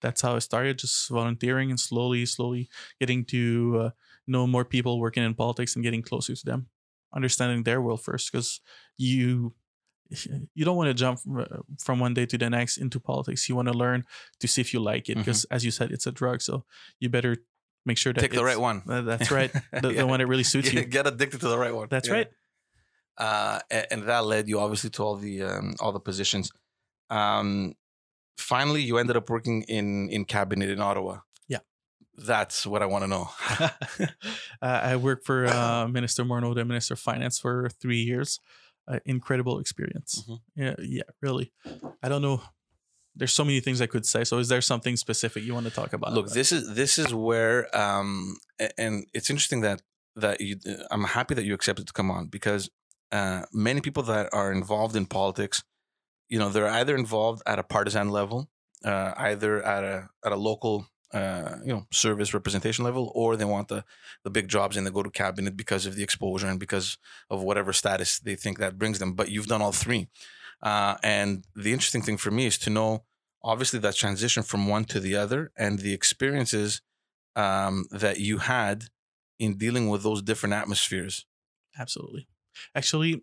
That's 0.00 0.20
how 0.22 0.36
I 0.36 0.40
started, 0.40 0.78
just 0.78 1.08
volunteering 1.08 1.70
and 1.70 1.78
slowly, 1.80 2.26
slowly 2.26 2.68
getting 3.00 3.24
to 3.26 3.78
uh, 3.80 3.90
know 4.26 4.46
more 4.46 4.64
people 4.64 4.98
working 5.00 5.22
in 5.24 5.34
politics 5.34 5.74
and 5.76 5.82
getting 5.84 6.02
closer 6.02 6.34
to 6.34 6.44
them, 6.44 6.66
understanding 7.14 7.62
their 7.64 7.80
world 7.80 8.02
first, 8.02 8.30
because 8.32 8.60
you. 8.96 9.54
You 10.54 10.64
don't 10.64 10.76
want 10.76 10.88
to 10.88 10.94
jump 10.94 11.18
from, 11.18 11.38
uh, 11.40 11.94
one 12.04 12.14
day 12.14 12.26
to 12.26 12.38
the 12.38 12.48
next 12.48 12.76
into 12.78 13.00
politics. 13.00 13.48
You 13.48 13.56
want 13.56 13.66
to 13.68 13.74
learn 13.74 14.04
to 14.38 14.46
see 14.46 14.60
if 14.60 14.72
you 14.72 14.78
like 14.80 15.08
it, 15.10 15.16
because 15.18 15.44
as 15.50 15.64
you 15.64 15.72
said, 15.72 15.90
it's 15.90 16.06
a 16.06 16.12
drug. 16.12 16.40
So 16.42 16.64
you 17.00 17.08
better 17.08 17.36
make 17.84 17.98
sure 17.98 18.12
that 18.12 18.20
Pick 18.20 18.32
the 18.32 18.44
right 18.44 18.58
one. 18.60 18.82
uh, 18.88 19.02
That's 19.10 19.30
right. 19.32 19.52
The, 19.82 19.90
Yeah. 19.90 20.02
the 20.02 20.06
one 20.06 20.20
that 20.20 20.28
really 20.28 20.44
suits 20.44 20.72
you. 20.72 20.84
Get 20.98 21.06
addicted 21.08 21.40
to 21.40 21.48
the 21.48 21.58
right 21.58 21.74
one. 21.74 21.88
That's 21.90 22.06
Yeah. 22.08 22.14
right. 22.14 22.28
Uh, 23.18 23.58
a- 23.70 23.92
and, 23.92 24.02
that 24.04 24.24
led 24.24 24.46
you 24.48 24.60
obviously 24.60 24.90
to 24.90 25.02
all 25.02 25.16
the 25.16 25.42
um, 25.42 25.74
all 25.80 25.90
the 25.92 26.00
positions. 26.00 26.52
Um, 27.10 27.74
finally 28.36 28.82
you 28.82 28.98
ended 28.98 29.16
up 29.16 29.28
working 29.30 29.62
in 29.62 30.08
in 30.10 30.24
cabinet 30.24 30.70
in 30.70 30.80
Ottawa. 30.80 31.18
Yeah. 31.48 31.58
That's 32.16 32.66
what 32.66 32.82
I 32.82 32.86
want 32.86 33.04
to 33.04 33.08
know. 33.08 33.28
uh, 34.00 34.06
I 34.62 34.96
worked 34.96 35.26
for 35.26 35.46
uh, 35.48 35.88
Minister 35.88 36.24
Morneau, 36.24 36.54
the 36.54 36.64
Minister 36.64 36.94
of 36.94 37.00
Finance, 37.00 37.38
for 37.38 37.68
three 37.80 38.00
years. 38.02 38.40
Uh, 38.88 39.00
incredible 39.04 39.58
experience. 39.58 40.24
Mhm. 40.28 40.38
Yeah, 40.54 40.74
yeah, 40.78 41.02
really. 41.20 41.52
I 42.04 42.08
don't 42.08 42.22
know. 42.22 42.40
There's 43.16 43.32
so 43.32 43.44
many 43.44 43.58
things 43.60 43.80
I 43.80 43.86
could 43.86 44.06
say. 44.06 44.22
So, 44.24 44.38
is 44.38 44.48
there 44.48 44.60
something 44.60 44.96
specific 44.96 45.42
you 45.42 45.54
want 45.54 45.66
to 45.66 45.72
talk 45.72 45.92
about? 45.92 46.12
Look, 46.12 46.28
this 46.30 46.52
is 46.52 46.74
this 46.74 46.96
is 46.98 47.12
where 47.12 47.66
um 47.76 48.36
and 48.78 49.06
it's 49.12 49.28
interesting 49.28 49.62
that 49.62 49.82
that 50.14 50.40
you 50.40 50.56
I'm 50.92 51.04
happy 51.04 51.34
that 51.34 51.44
you 51.44 51.54
accepted 51.54 51.86
to 51.88 51.92
come 51.92 52.10
on 52.12 52.26
because 52.28 52.70
uh 53.10 53.42
many 53.52 53.80
people 53.80 54.04
that 54.04 54.28
are 54.32 54.52
involved 54.52 54.94
in 54.94 55.06
politics, 55.06 55.64
you 56.28 56.38
know, 56.38 56.48
they're 56.48 56.68
either 56.68 56.96
involved 56.96 57.42
at 57.46 57.58
a 57.58 57.62
partisan 57.62 58.10
level, 58.10 58.48
uh 58.84 59.12
either 59.16 59.62
at 59.62 59.84
a 59.84 60.08
at 60.24 60.32
a 60.32 60.36
local 60.36 60.86
uh 61.14 61.56
you 61.64 61.72
know 61.72 61.86
service 61.92 62.34
representation 62.34 62.84
level 62.84 63.12
or 63.14 63.36
they 63.36 63.44
want 63.44 63.68
the 63.68 63.84
the 64.24 64.30
big 64.30 64.48
jobs 64.48 64.76
and 64.76 64.86
they 64.86 64.90
go 64.90 65.02
to 65.02 65.10
cabinet 65.10 65.56
because 65.56 65.86
of 65.86 65.94
the 65.94 66.02
exposure 66.02 66.48
and 66.48 66.58
because 66.58 66.98
of 67.30 67.42
whatever 67.42 67.72
status 67.72 68.18
they 68.18 68.34
think 68.34 68.58
that 68.58 68.76
brings 68.76 68.98
them 68.98 69.12
but 69.12 69.30
you've 69.30 69.46
done 69.46 69.62
all 69.62 69.70
three 69.70 70.08
uh 70.62 70.96
and 71.04 71.46
the 71.54 71.72
interesting 71.72 72.02
thing 72.02 72.16
for 72.16 72.32
me 72.32 72.46
is 72.46 72.58
to 72.58 72.70
know 72.70 73.04
obviously 73.46 73.78
that 73.78 73.94
transition 73.94 74.42
from 74.42 74.66
one 74.66 74.84
to 74.84 74.98
the 74.98 75.16
other 75.16 75.52
and 75.56 75.78
the 75.78 75.94
experiences 75.94 76.82
um, 77.36 77.86
that 77.90 78.18
you 78.18 78.38
had 78.38 78.86
in 79.38 79.56
dealing 79.56 79.88
with 79.88 80.02
those 80.02 80.20
different 80.20 80.54
atmospheres. 80.54 81.24
Absolutely. 81.78 82.26
Actually, 82.74 83.22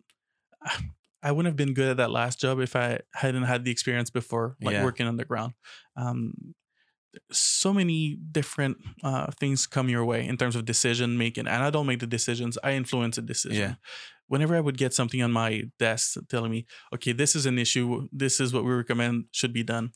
I 1.23 1.31
wouldn't 1.31 1.51
have 1.51 1.55
been 1.55 1.73
good 1.73 1.89
at 1.91 1.97
that 1.97 2.11
last 2.11 2.39
job 2.39 2.59
if 2.59 2.75
I 2.75 2.99
hadn't 3.13 3.43
had 3.43 3.63
the 3.65 3.71
experience 3.71 4.09
before, 4.09 4.57
like 4.61 4.73
Yeah. 4.73 4.83
working 4.83 5.07
underground. 5.07 5.53
Um, 5.95 6.33
so 7.31 7.73
many 7.73 8.17
different 8.31 8.77
uh, 9.03 9.27
things 9.39 9.67
come 9.67 9.87
your 9.89 10.03
way 10.05 10.27
in 10.27 10.35
terms 10.37 10.55
of 10.55 10.65
decision 10.65 11.17
making, 11.17 11.47
and 11.47 11.63
I 11.63 11.69
don't 11.69 11.85
make 11.87 11.99
the 11.99 12.07
decisions; 12.07 12.57
I 12.63 12.73
influence 12.73 13.15
the 13.17 13.21
decision. 13.21 13.69
Yeah. 13.69 13.75
Whenever 14.27 14.55
I 14.55 14.61
would 14.61 14.77
get 14.77 14.93
something 14.93 15.21
on 15.21 15.31
my 15.31 15.63
desk 15.79 16.17
telling 16.29 16.51
me, 16.51 16.65
"Okay, 16.95 17.11
this 17.13 17.35
is 17.35 17.45
an 17.45 17.57
issue. 17.59 18.07
This 18.11 18.39
is 18.39 18.51
what 18.53 18.63
we 18.65 18.71
recommend 18.71 19.25
should 19.31 19.53
be 19.53 19.63
done," 19.63 19.91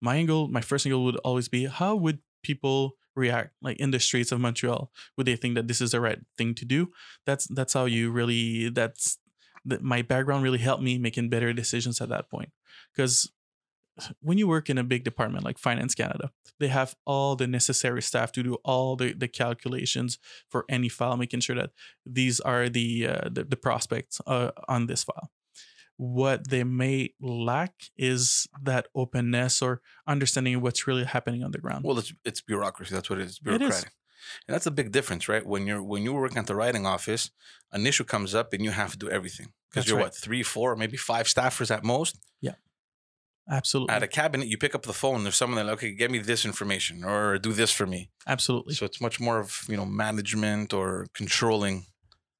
my 0.00 0.16
angle, 0.16 0.48
my 0.48 0.60
first 0.60 0.86
angle 0.86 1.04
would 1.04 1.16
always 1.24 1.48
be, 1.48 1.64
"How 1.66 1.96
would 1.96 2.18
people 2.42 2.96
react, 3.16 3.50
like 3.62 3.78
in 3.78 3.90
the 3.90 3.98
streets 4.00 4.30
of 4.30 4.38
Montreal? 4.40 4.92
Would 5.16 5.26
they 5.26 5.36
think 5.36 5.54
that 5.56 5.66
this 5.68 5.80
is 5.80 5.90
the 5.92 6.00
right 6.00 6.20
thing 6.36 6.54
to 6.56 6.64
do?" 6.66 6.92
That's 7.26 7.46
that's 7.46 7.72
how 7.72 7.86
you 7.86 8.10
really. 8.10 8.68
That's 8.68 9.18
that 9.64 9.82
my 9.82 10.02
background 10.02 10.42
really 10.42 10.58
helped 10.58 10.82
me 10.82 10.98
making 10.98 11.28
better 11.28 11.52
decisions 11.52 12.00
at 12.00 12.08
that 12.08 12.28
point 12.30 12.50
because 12.94 13.30
when 14.20 14.38
you 14.38 14.46
work 14.46 14.70
in 14.70 14.78
a 14.78 14.84
big 14.84 15.02
department 15.02 15.44
like 15.44 15.58
finance 15.58 15.94
canada 15.94 16.30
they 16.60 16.68
have 16.68 16.94
all 17.04 17.34
the 17.34 17.46
necessary 17.46 18.00
staff 18.00 18.30
to 18.30 18.42
do 18.42 18.54
all 18.64 18.94
the, 18.96 19.12
the 19.12 19.28
calculations 19.28 20.18
for 20.48 20.64
any 20.68 20.88
file 20.88 21.16
making 21.16 21.40
sure 21.40 21.56
that 21.56 21.70
these 22.06 22.40
are 22.40 22.68
the 22.68 23.08
uh, 23.08 23.28
the, 23.30 23.44
the 23.44 23.56
prospects 23.56 24.20
uh, 24.26 24.50
on 24.68 24.86
this 24.86 25.04
file 25.04 25.30
what 25.98 26.48
they 26.48 26.62
may 26.62 27.12
lack 27.20 27.72
is 27.96 28.46
that 28.62 28.86
openness 28.94 29.60
or 29.60 29.82
understanding 30.06 30.54
of 30.54 30.62
what's 30.62 30.86
really 30.86 31.04
happening 31.04 31.42
on 31.42 31.50
the 31.50 31.58
ground 31.58 31.84
Well, 31.84 31.98
it's 31.98 32.12
it's 32.24 32.40
bureaucracy. 32.40 32.94
That's 32.94 33.10
what 33.10 33.18
it 33.18 33.26
is. 33.26 33.40
It 33.44 33.60
is. 33.60 33.84
And 34.46 34.54
that's 34.54 34.66
a 34.66 34.70
big 34.70 34.92
difference, 34.92 35.28
right? 35.28 35.44
When 35.44 35.66
you're 35.66 35.82
when 35.82 36.02
you're 36.02 36.20
working 36.20 36.38
at 36.38 36.46
the 36.46 36.54
riding 36.54 36.86
office, 36.86 37.30
an 37.72 37.86
issue 37.86 38.04
comes 38.04 38.34
up 38.34 38.52
and 38.52 38.64
you 38.64 38.70
have 38.70 38.92
to 38.92 38.98
do 38.98 39.10
everything 39.10 39.52
because 39.70 39.88
you're 39.88 39.98
right. 39.98 40.04
what 40.04 40.16
three, 40.16 40.42
four, 40.42 40.76
maybe 40.76 40.96
five 40.96 41.26
staffers 41.26 41.70
at 41.70 41.84
most. 41.84 42.18
Yeah. 42.40 42.54
Absolutely 43.50 43.94
At 43.94 44.02
a 44.02 44.08
cabinet, 44.08 44.48
you 44.48 44.58
pick 44.58 44.74
up 44.74 44.82
the 44.82 44.92
phone. 44.92 45.22
There's 45.22 45.36
someone 45.36 45.64
that 45.64 45.72
okay, 45.72 45.94
get 45.94 46.10
me 46.10 46.18
this 46.18 46.44
information 46.44 47.04
or 47.04 47.38
do 47.38 47.52
this 47.52 47.72
for 47.72 47.86
me. 47.86 48.10
absolutely 48.26 48.74
So 48.74 48.84
it's 48.84 49.00
much 49.00 49.20
more 49.20 49.38
of 49.38 49.64
you 49.68 49.76
know 49.76 49.86
management 49.86 50.72
or 50.72 51.06
controlling. 51.14 51.86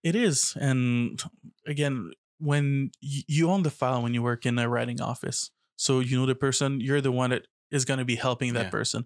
It 0.02 0.14
is. 0.14 0.56
And 0.60 1.20
again, 1.66 2.12
when 2.38 2.90
you 3.00 3.50
own 3.50 3.62
the 3.62 3.70
file 3.70 4.02
when 4.02 4.14
you 4.14 4.22
work 4.22 4.46
in 4.46 4.58
a 4.58 4.68
riding 4.68 5.00
office, 5.00 5.50
so 5.76 6.00
you 6.00 6.18
know 6.18 6.26
the 6.26 6.34
person, 6.34 6.80
you're 6.80 7.00
the 7.00 7.12
one 7.12 7.30
that 7.30 7.46
is 7.70 7.84
going 7.84 7.98
to 7.98 8.04
be 8.04 8.16
helping 8.16 8.54
that 8.54 8.64
Yeah. 8.66 8.70
person. 8.70 9.04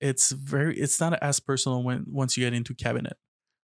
It's 0.00 0.30
very, 0.30 0.78
it's 0.78 1.00
not 1.00 1.14
as 1.22 1.40
personal 1.40 1.82
when 1.82 2.04
once 2.08 2.36
you 2.36 2.44
get 2.44 2.54
into 2.54 2.74
cabinet 2.74 3.16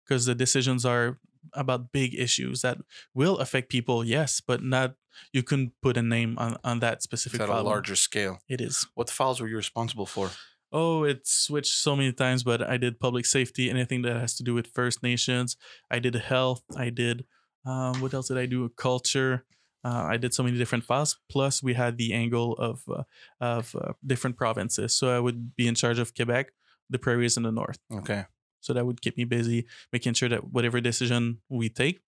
because 0.04 0.26
the 0.26 0.34
decisions 0.34 0.84
are 0.84 1.18
about 1.52 1.92
big 1.92 2.14
issues 2.14 2.62
that 2.62 2.78
will 3.14 3.38
affect 3.38 3.68
people, 3.68 4.04
yes, 4.04 4.40
but 4.40 4.62
not, 4.62 4.94
you 5.32 5.42
couldn't 5.42 5.72
put 5.82 5.96
a 5.96 6.02
name 6.02 6.36
on, 6.38 6.56
on 6.64 6.80
that 6.80 7.02
specific 7.02 7.40
It's 7.40 7.50
at 7.50 7.56
a 7.56 7.62
larger 7.62 7.94
scale. 7.96 8.38
It 8.48 8.60
is. 8.60 8.86
What 8.94 9.10
files 9.10 9.40
were 9.40 9.48
you 9.48 9.56
responsible 9.56 10.06
for? 10.06 10.30
Oh, 10.72 11.04
it 11.04 11.26
switched 11.26 11.74
so 11.74 11.94
many 11.94 12.12
times, 12.12 12.42
but 12.42 12.60
I 12.60 12.76
did 12.78 12.98
public 12.98 13.26
safety, 13.26 13.70
anything 13.70 14.02
that 14.02 14.16
has 14.16 14.34
to 14.36 14.42
do 14.42 14.54
with 14.54 14.66
First 14.66 15.02
Nations. 15.04 15.56
I 15.90 16.00
did 16.00 16.14
health. 16.16 16.62
I 16.76 16.90
did, 16.90 17.24
um, 17.64 18.00
what 18.00 18.12
else 18.12 18.26
did 18.28 18.38
I 18.38 18.46
do? 18.46 18.68
Culture. 18.70 19.44
Uh, 19.84 20.04
I 20.14 20.16
did 20.16 20.32
so 20.32 20.42
many 20.42 20.56
different 20.56 20.84
files. 20.84 21.18
Plus, 21.28 21.62
we 21.62 21.74
had 21.74 21.98
the 21.98 22.14
angle 22.14 22.54
of 22.54 22.82
uh, 22.88 23.02
of 23.40 23.74
uh, 23.76 23.92
different 24.06 24.36
provinces. 24.36 24.94
So 24.94 25.14
I 25.16 25.20
would 25.20 25.54
be 25.56 25.66
in 25.68 25.74
charge 25.74 25.98
of 25.98 26.14
Quebec, 26.14 26.52
the 26.90 26.98
prairies 26.98 27.36
in 27.36 27.42
the 27.42 27.52
north. 27.52 27.78
Okay. 27.92 28.24
So 28.60 28.72
that 28.72 28.86
would 28.86 29.00
keep 29.02 29.16
me 29.18 29.24
busy, 29.24 29.66
making 29.92 30.14
sure 30.14 30.28
that 30.30 30.52
whatever 30.52 30.80
decision 30.80 31.40
we 31.50 31.68
take, 31.68 32.00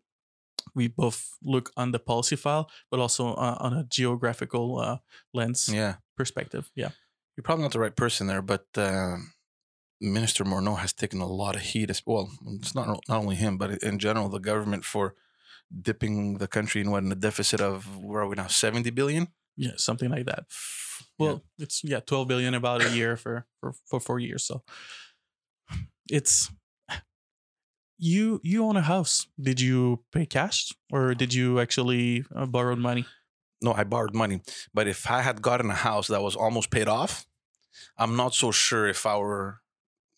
we 0.75 0.89
both 0.89 1.37
look 1.43 1.71
on 1.77 1.93
the 1.93 1.99
policy 1.99 2.37
file, 2.37 2.71
but 2.91 2.99
also 2.99 3.35
uh, 3.35 3.57
on 3.61 3.73
a 3.75 3.85
geographical 3.85 4.79
uh, 4.81 4.99
lens 5.35 5.69
Yeah. 5.69 5.97
perspective. 6.17 6.71
Yeah. 6.75 6.91
You're 7.37 7.45
probably 7.45 7.65
not 7.65 7.73
the 7.73 7.81
right 7.81 7.95
person 7.95 8.27
there, 8.27 8.41
but 8.41 8.65
uh, 8.79 9.17
Minister 10.01 10.45
Morneau 10.45 10.79
has 10.79 10.93
taken 10.95 11.21
a 11.21 11.27
lot 11.27 11.57
of 11.57 11.62
heat. 11.62 11.91
as- 11.91 12.03
Well, 12.07 12.31
it's 12.62 12.75
not 12.75 12.87
not 12.89 13.19
only 13.19 13.37
him, 13.37 13.59
but 13.59 13.83
in 13.83 13.99
general, 13.99 14.31
the 14.31 14.39
government 14.41 14.85
for 14.85 15.15
dipping 15.83 16.38
the 16.38 16.48
country 16.48 16.81
in 16.81 16.90
what 16.90 17.02
in 17.02 17.12
a 17.12 17.16
deficit 17.16 17.61
of 17.61 17.98
where 17.98 18.22
are 18.22 18.29
we 18.29 18.37
now? 18.37 18.46
Seventy 18.46 18.90
billion. 18.90 19.29
Yeah, 19.57 19.72
something 19.76 20.11
like 20.11 20.26
that. 20.26 20.44
Well, 21.18 21.42
it's 21.59 21.83
yeah, 21.83 22.00
12 22.00 22.29
billion 22.29 22.55
about 22.55 22.85
a 22.85 22.90
year 22.90 23.16
for 23.16 23.46
for 23.61 23.72
for 23.87 24.00
4 24.00 24.20
years. 24.20 24.44
So 24.44 24.62
it's 26.11 26.50
you 27.98 28.40
you 28.44 28.64
own 28.64 28.76
a 28.76 28.83
house. 28.83 29.26
Did 29.40 29.61
you 29.61 30.05
pay 30.12 30.26
cash 30.26 30.72
or 30.92 31.14
did 31.14 31.33
you 31.33 31.59
actually 31.59 32.24
uh, 32.35 32.44
borrow 32.46 32.76
money? 32.76 33.07
no, 33.62 33.72
I 33.72 33.85
borrowed 33.85 34.14
money. 34.14 34.40
But 34.72 34.87
if 34.87 35.11
I 35.11 35.22
had 35.22 35.42
gotten 35.42 35.70
a 35.70 35.74
house 35.74 36.09
that 36.09 36.22
was 36.22 36.37
almost 36.37 36.70
paid 36.70 36.88
off, 36.88 37.26
I'm 37.98 38.16
not 38.16 38.35
so 38.35 38.50
sure 38.50 38.87
if 38.87 39.07
I 39.07 39.16
were 39.18 39.61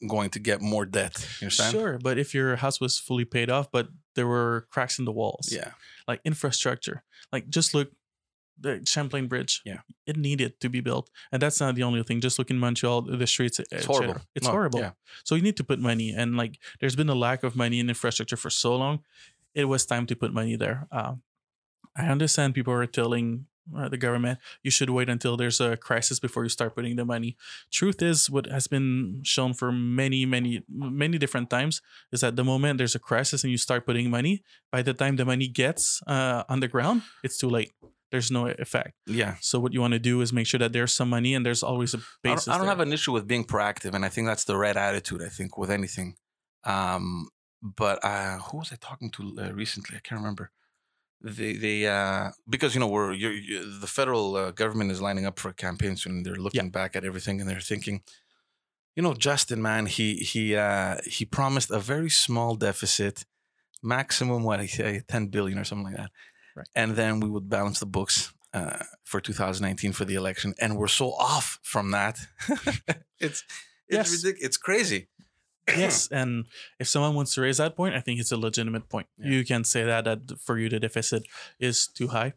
going 0.07 0.31
to 0.31 0.39
get 0.39 0.61
more 0.61 0.85
debt. 0.85 1.17
You 1.41 1.47
understand? 1.47 1.73
Sure, 1.73 1.99
but 1.99 2.19
if 2.19 2.35
your 2.35 2.57
house 2.57 2.81
was 2.81 2.99
fully 2.99 3.25
paid 3.25 3.51
off 3.51 3.71
but 3.73 3.89
there 4.15 4.27
were 4.27 4.67
cracks 4.71 4.99
in 4.99 5.05
the 5.05 5.13
walls. 5.13 5.49
Yeah. 5.53 5.71
Like 6.07 6.21
infrastructure. 6.25 7.03
Like 7.33 7.49
just 7.49 7.75
look 7.75 7.91
the 8.61 8.83
Champlain 8.85 9.29
Bridge. 9.29 9.63
Yeah. 9.65 9.81
It 10.07 10.17
needed 10.17 10.61
to 10.61 10.69
be 10.69 10.81
built. 10.81 11.11
And 11.31 11.41
that's 11.41 11.61
not 11.61 11.75
the 11.75 11.83
only 11.85 12.03
thing. 12.03 12.21
Just 12.21 12.39
look 12.39 12.51
in 12.51 12.59
Montreal, 12.59 13.03
the 13.03 13.27
streets. 13.27 13.61
It's 13.71 13.87
horrible. 13.87 14.21
It's 14.35 14.47
No, 14.47 14.53
horrible. 14.53 14.81
Yeah. 14.81 14.93
So 15.25 15.35
you 15.35 15.43
need 15.43 15.57
to 15.59 15.65
put 15.65 15.79
money, 15.79 16.13
and 16.17 16.37
like 16.37 16.59
there's 16.81 16.97
been 16.97 17.09
a 17.09 17.15
lack 17.15 17.45
of 17.45 17.55
money 17.55 17.79
in 17.79 17.89
infrastructure 17.89 18.37
for 18.37 18.51
so 18.51 18.77
long. 18.77 19.01
It 19.55 19.65
was 19.67 19.87
time 19.87 20.07
to 20.07 20.17
put 20.17 20.33
money 20.33 20.57
there. 20.57 20.87
Uh, 20.91 21.15
I 21.97 22.07
understand 22.07 22.55
people 22.55 22.73
are 22.73 22.87
telling 22.87 23.47
uh, 23.77 23.89
the 23.89 23.97
government 23.97 24.39
you 24.63 24.71
should 24.71 24.91
wait 24.91 25.09
until 25.09 25.37
there's 25.37 25.61
a 25.61 25.77
crisis 25.77 26.19
before 26.21 26.43
you 26.43 26.49
start 26.49 26.75
putting 26.75 26.97
the 26.97 27.05
money. 27.05 27.37
Truth 27.71 28.03
is, 28.03 28.31
what 28.31 28.47
has 28.47 28.67
been 28.67 29.21
shown 29.25 29.55
for 29.55 29.73
many, 29.73 30.27
many, 30.27 30.63
many 30.69 31.19
different 31.19 31.51
times 31.51 31.81
is 32.13 32.21
that 32.21 32.37
the 32.37 32.45
moment 32.45 32.79
there's 32.79 32.95
a 32.95 32.99
crisis 32.99 33.45
and 33.45 33.51
you 33.51 33.59
start 33.59 33.87
putting 33.87 34.11
money, 34.11 34.43
by 34.71 34.83
the 34.83 34.95
time 34.95 35.17
the 35.17 35.25
money 35.25 35.49
gets 35.49 36.03
uh, 36.07 36.45
on 36.49 36.61
the 36.61 36.69
ground, 36.69 37.03
it's 37.23 37.37
too 37.37 37.49
late. 37.49 37.73
There's 38.11 38.31
no 38.31 38.47
effect. 38.47 38.95
Yeah. 39.07 39.35
So 39.41 39.61
what 39.61 39.75
you 39.75 39.81
want 39.83 39.93
to 39.93 39.99
do 39.99 40.23
is 40.23 40.33
make 40.33 40.47
sure 40.47 40.59
that 40.59 40.73
there's 40.73 40.93
some 40.93 41.11
money 41.11 41.35
and 41.35 41.45
there's 41.45 41.63
always 41.63 41.93
a 41.93 41.99
I 41.99 42.01
basis. 42.23 42.47
don't, 42.47 42.55
I 42.55 42.59
don't 42.59 42.67
have 42.67 42.81
an 42.81 42.93
issue 42.93 43.13
with 43.13 43.27
being 43.27 43.45
proactive, 43.45 43.93
and 43.93 44.03
I 44.05 44.09
think 44.09 44.27
that's 44.27 44.45
the 44.45 44.57
right 44.57 44.77
attitude. 44.77 45.23
I 45.23 45.29
think 45.29 45.59
with 45.59 45.71
anything. 45.71 46.17
Um, 46.65 47.29
but 47.63 48.03
uh, 48.03 48.39
who 48.39 48.59
was 48.59 48.73
I 48.73 48.77
talking 48.77 49.11
to 49.11 49.37
uh, 49.39 49.53
recently? 49.53 49.97
I 49.97 50.01
can't 50.01 50.21
remember. 50.21 50.51
They 51.21 51.55
they 51.55 51.87
uh, 51.87 52.31
because 52.49 52.75
you 52.75 52.81
know 52.81 52.87
we're 52.87 53.13
you're, 53.13 53.33
you 53.33 53.81
the 53.81 53.87
federal 53.89 54.37
uh, 54.37 54.51
government 54.53 54.93
is 54.93 55.01
lining 55.01 55.27
up 55.27 55.39
for 55.39 55.49
a 55.49 55.55
campaign 55.55 55.97
soon. 55.97 56.13
And 56.19 56.27
they're 56.27 56.37
looking 56.37 56.71
back 56.71 56.95
at 56.97 57.05
everything 57.05 57.41
and 57.41 57.51
they're 57.51 57.61
thinking, 57.61 58.03
you 58.95 59.03
know, 59.03 59.15
Justin, 59.15 59.61
man, 59.61 59.87
he 59.87 60.15
he 60.17 60.55
uh, 60.57 60.97
he 61.05 61.25
promised 61.25 61.71
a 61.73 61.81
very 61.81 62.09
small 62.11 62.55
deficit, 62.57 63.25
maximum 63.83 64.45
what 64.45 64.61
I 64.61 64.67
say, 64.67 65.03
ten 65.09 65.27
billion 65.27 65.59
or 65.59 65.65
something 65.65 65.87
like 65.87 65.97
that, 65.97 66.11
Right. 66.57 66.69
and 66.77 66.95
then 66.97 67.21
we 67.21 67.29
would 67.29 67.49
balance 67.49 67.81
the 67.81 67.87
books 67.87 68.33
uh, 68.55 68.85
for 69.05 69.21
2019 69.21 69.93
for 69.93 70.05
the 70.05 70.15
election, 70.15 70.55
and 70.61 70.77
we're 70.77 70.89
so 70.89 71.13
off 71.15 71.59
from 71.63 71.91
that. 71.91 72.19
it's 73.19 73.45
it's 73.89 73.91
Yes. 73.91 74.11
ridiculous. 74.13 74.45
It's 74.47 74.57
crazy. 74.57 75.09
Yes, 75.77 76.09
and 76.11 76.47
if 76.79 76.89
someone 76.89 77.15
wants 77.15 77.35
to 77.35 77.41
raise 77.41 77.59
that 77.59 77.77
point, 77.77 77.95
I 77.95 78.01
think 78.01 78.21
it's 78.21 78.33
a 78.33 78.37
legitimate 78.37 78.89
point. 78.89 79.07
Yeah. 79.19 79.31
You 79.31 79.45
can 79.45 79.65
say 79.65 79.85
that 79.85 80.05
that 80.05 80.41
for 80.41 80.59
you 80.59 80.69
the 80.69 80.81
deficit 80.81 81.25
is 81.59 81.87
too 81.87 82.09
high. 82.09 82.35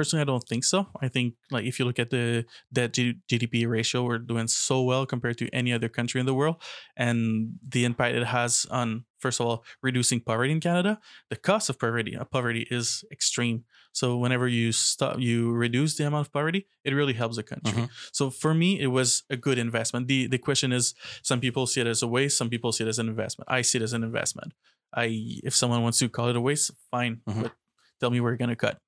personally, 0.00 0.22
I 0.22 0.24
don't 0.24 0.42
think 0.48 0.64
so. 0.64 0.86
I 1.02 1.08
think 1.08 1.34
like 1.50 1.66
if 1.66 1.78
you 1.78 1.84
look 1.84 1.98
at 1.98 2.08
the 2.08 2.46
debt 2.72 2.92
GDP 2.94 3.68
ratio, 3.68 4.02
we're 4.02 4.18
doing 4.18 4.48
so 4.48 4.82
well 4.82 5.04
compared 5.04 5.36
to 5.38 5.48
any 5.52 5.74
other 5.74 5.90
country 5.90 6.20
in 6.20 6.26
the 6.26 6.32
world, 6.32 6.56
and 6.96 7.58
the 7.68 7.84
impact 7.84 8.16
it 8.16 8.24
has 8.24 8.66
on 8.70 9.04
first 9.20 9.40
of 9.40 9.46
all 9.46 9.64
reducing 9.82 10.20
poverty 10.20 10.52
in 10.52 10.60
Canada. 10.60 10.98
The 11.30 11.36
cost 11.36 11.70
of 11.70 11.78
poverty, 11.78 12.16
uh, 12.16 12.24
poverty 12.24 12.66
is 12.70 13.04
extreme. 13.12 13.64
So 13.92 14.16
whenever 14.16 14.46
you 14.48 14.72
stop, 14.72 15.18
you 15.18 15.52
reduce 15.52 15.96
the 15.96 16.06
amount 16.06 16.26
of 16.28 16.32
poverty, 16.32 16.66
it 16.84 16.92
really 16.94 17.12
helps 17.14 17.36
the 17.36 17.42
country. 17.42 17.72
Mhm. 17.82 17.90
So 18.12 18.30
for 18.30 18.54
me, 18.54 18.78
it 18.80 18.88
was 18.88 19.24
a 19.30 19.36
good 19.36 19.58
investment. 19.58 20.06
the 20.08 20.26
The 20.26 20.38
question 20.38 20.72
is, 20.72 20.94
some 21.22 21.40
people 21.40 21.66
see 21.66 21.80
it 21.80 21.86
as 21.86 22.02
a 22.02 22.06
waste, 22.08 22.36
some 22.36 22.48
people 22.50 22.72
see 22.72 22.84
it 22.84 22.88
as 22.88 22.98
an 22.98 23.08
investment. 23.08 23.46
I 23.50 23.62
see 23.62 23.78
it 23.78 23.82
as 23.82 23.92
an 23.92 24.02
investment. 24.04 24.52
I 24.94 25.06
if 25.44 25.54
someone 25.54 25.82
wants 25.82 25.98
to 25.98 26.08
call 26.08 26.28
it 26.30 26.36
a 26.36 26.40
waste, 26.40 26.70
fine, 26.90 27.20
Mhm. 27.28 27.42
but 27.42 27.52
tell 28.00 28.10
me 28.10 28.20
where 28.20 28.32
you're 28.32 28.38
gonna 28.44 28.56
cut. 28.56 28.78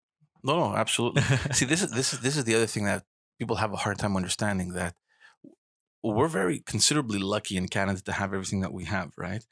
No, 0.44 0.54
no, 0.58 0.76
absolutely. 0.76 1.22
See, 1.58 1.66
this 1.66 1.82
is 1.82 1.90
this 1.92 2.12
is 2.12 2.20
this 2.20 2.36
is 2.36 2.44
the 2.44 2.54
other 2.54 2.66
thing 2.66 2.84
that 2.90 3.04
people 3.38 3.56
have 3.56 3.72
a 3.72 3.76
hard 3.84 3.98
time 3.98 4.16
understanding 4.16 4.72
that 4.74 4.94
we're 6.02 6.28
very 6.28 6.58
considerably 6.60 7.18
lucky 7.18 7.56
in 7.56 7.68
Canada 7.68 8.00
to 8.02 8.12
have 8.12 8.34
everything 8.34 8.60
that 8.60 8.72
we 8.72 8.84
have, 8.84 9.12
right? 9.16 9.44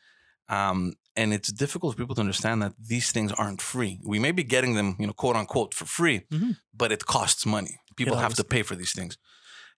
Um, 0.56 0.94
and 1.16 1.32
it's 1.36 1.52
difficult 1.52 1.94
for 1.94 1.98
people 2.02 2.14
to 2.16 2.20
understand 2.26 2.60
that 2.62 2.74
these 2.92 3.12
things 3.12 3.30
aren't 3.32 3.62
free. 3.62 4.00
We 4.12 4.18
may 4.18 4.32
be 4.32 4.44
getting 4.54 4.74
them, 4.74 4.96
you 5.00 5.06
know, 5.06 5.12
quote 5.22 5.36
unquote, 5.36 5.72
for 5.74 5.86
free, 5.86 6.18
Mhm. 6.30 6.56
but 6.80 6.90
it 6.92 7.02
costs 7.06 7.44
money. 7.46 7.74
People 7.96 8.16
have 8.16 8.34
to 8.34 8.44
pay 8.44 8.62
for 8.68 8.76
these 8.76 8.92
things. 8.98 9.16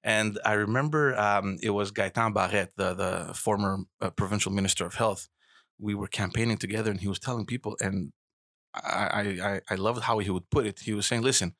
And 0.04 0.38
I 0.44 0.54
remember 0.54 1.02
um, 1.26 1.58
it 1.62 1.70
was 1.70 1.92
Gaetan 1.92 2.32
Barrette, 2.34 2.72
the 2.76 2.88
the 3.02 3.12
former 3.34 3.72
uh, 4.00 4.10
provincial 4.10 4.52
minister 4.52 4.84
of 4.86 4.94
health. 4.94 5.22
We 5.78 5.94
were 5.94 6.08
campaigning 6.20 6.58
together, 6.58 6.90
and 6.90 7.00
he 7.00 7.08
was 7.08 7.18
telling 7.26 7.46
people, 7.46 7.72
and 7.80 8.12
I, 8.74 9.06
I 9.20 9.22
I 9.50 9.60
I 9.72 9.74
loved 9.86 10.02
how 10.08 10.18
he 10.24 10.30
would 10.30 10.48
put 10.50 10.66
it. 10.66 10.80
He 10.88 10.92
was 10.94 11.06
saying, 11.06 11.22
"Listen, 11.22 11.54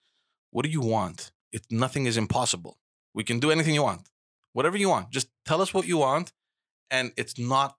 what 0.50 0.62
do 0.66 0.70
you 0.70 0.80
want? 0.96 1.32
It 1.52 1.62
nothing 1.70 2.06
is 2.06 2.16
impossible. 2.16 2.74
We 3.14 3.24
can 3.24 3.38
do 3.40 3.50
anything 3.50 3.74
you 3.74 3.82
want, 3.90 4.08
whatever 4.52 4.76
you 4.78 4.88
want. 4.88 5.10
Just 5.10 5.28
tell 5.44 5.60
us 5.60 5.72
what 5.74 5.86
you 5.86 5.98
want, 5.98 6.32
and 6.90 7.12
it's 7.16 7.36
not 7.38 7.76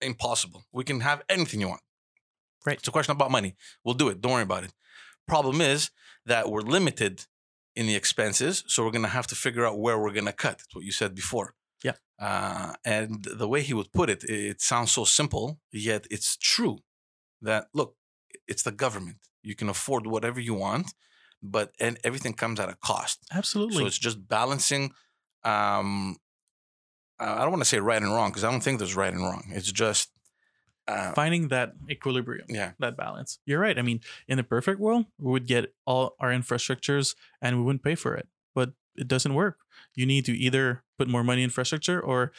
impossible. 0.00 0.64
We 0.72 0.84
can 0.84 1.00
have 1.00 1.22
anything 1.28 1.60
you 1.60 1.68
want. 1.68 1.80
Right. 2.66 2.78
It's 2.78 2.88
a 2.88 2.90
question 2.92 3.12
about 3.12 3.30
money. 3.30 3.56
We'll 3.84 3.94
do 3.94 4.08
it. 4.08 4.20
Don't 4.20 4.32
worry 4.32 4.42
about 4.42 4.64
it. 4.64 4.72
Problem 5.26 5.60
is 5.60 5.90
that 6.26 6.50
we're 6.50 6.62
limited 6.62 7.26
in 7.76 7.86
the 7.86 7.94
expenses, 7.94 8.64
so 8.66 8.84
we're 8.84 8.90
gonna 8.90 9.08
have 9.08 9.26
to 9.28 9.34
figure 9.34 9.64
out 9.64 9.78
where 9.78 9.98
we're 9.98 10.12
gonna 10.12 10.32
cut. 10.32 10.60
It's 10.64 10.74
what 10.74 10.84
you 10.84 10.92
said 10.92 11.14
before. 11.14 11.54
Yeah. 11.84 11.92
Uh, 12.18 12.72
and 12.84 13.24
the 13.24 13.48
way 13.48 13.62
he 13.62 13.74
would 13.74 13.92
put 13.92 14.10
it, 14.10 14.24
it 14.24 14.60
sounds 14.60 14.90
so 14.90 15.04
simple, 15.04 15.60
yet 15.70 16.06
it's 16.10 16.36
true. 16.36 16.78
That 17.40 17.68
look, 17.72 17.94
it's 18.48 18.64
the 18.64 18.72
government. 18.72 19.18
You 19.42 19.54
can 19.54 19.68
afford 19.68 20.06
whatever 20.06 20.40
you 20.40 20.54
want, 20.54 20.92
but 21.42 21.72
and 21.78 21.98
everything 22.02 22.34
comes 22.34 22.58
at 22.58 22.68
a 22.68 22.76
cost. 22.82 23.20
Absolutely. 23.32 23.78
So 23.78 23.86
it's 23.86 23.98
just 23.98 24.26
balancing. 24.26 24.92
Um, 25.44 26.16
I 27.20 27.34
I 27.34 27.38
don't 27.42 27.50
want 27.50 27.62
to 27.62 27.68
say 27.68 27.78
right 27.80 28.00
and 28.02 28.12
wrong 28.12 28.30
because 28.30 28.44
I 28.44 28.50
don't 28.50 28.60
think 28.62 28.78
there's 28.78 28.96
right 28.96 29.12
and 29.12 29.22
wrong. 29.22 29.44
It's 29.50 29.70
just, 29.72 30.10
uh, 30.86 31.12
finding 31.12 31.48
that 31.48 31.72
equilibrium, 31.90 32.46
yeah, 32.48 32.72
that 32.78 32.96
balance. 32.96 33.38
You're 33.46 33.60
right. 33.60 33.78
I 33.78 33.82
mean, 33.82 34.00
in 34.26 34.38
a 34.38 34.42
perfect 34.44 34.80
world, 34.80 35.06
we 35.18 35.30
would 35.32 35.46
get 35.46 35.74
all 35.86 36.14
our 36.20 36.30
infrastructures 36.30 37.14
and 37.42 37.56
we 37.58 37.62
wouldn't 37.62 37.82
pay 37.82 37.94
for 37.94 38.14
it, 38.14 38.26
but 38.54 38.72
it 38.96 39.06
doesn't 39.08 39.34
work. 39.34 39.58
You 39.94 40.06
need 40.06 40.24
to 40.26 40.32
either 40.32 40.82
put 40.98 41.08
more 41.08 41.22
money 41.24 41.42
in 41.42 41.48
infrastructure 41.50 42.00
or 42.00 42.32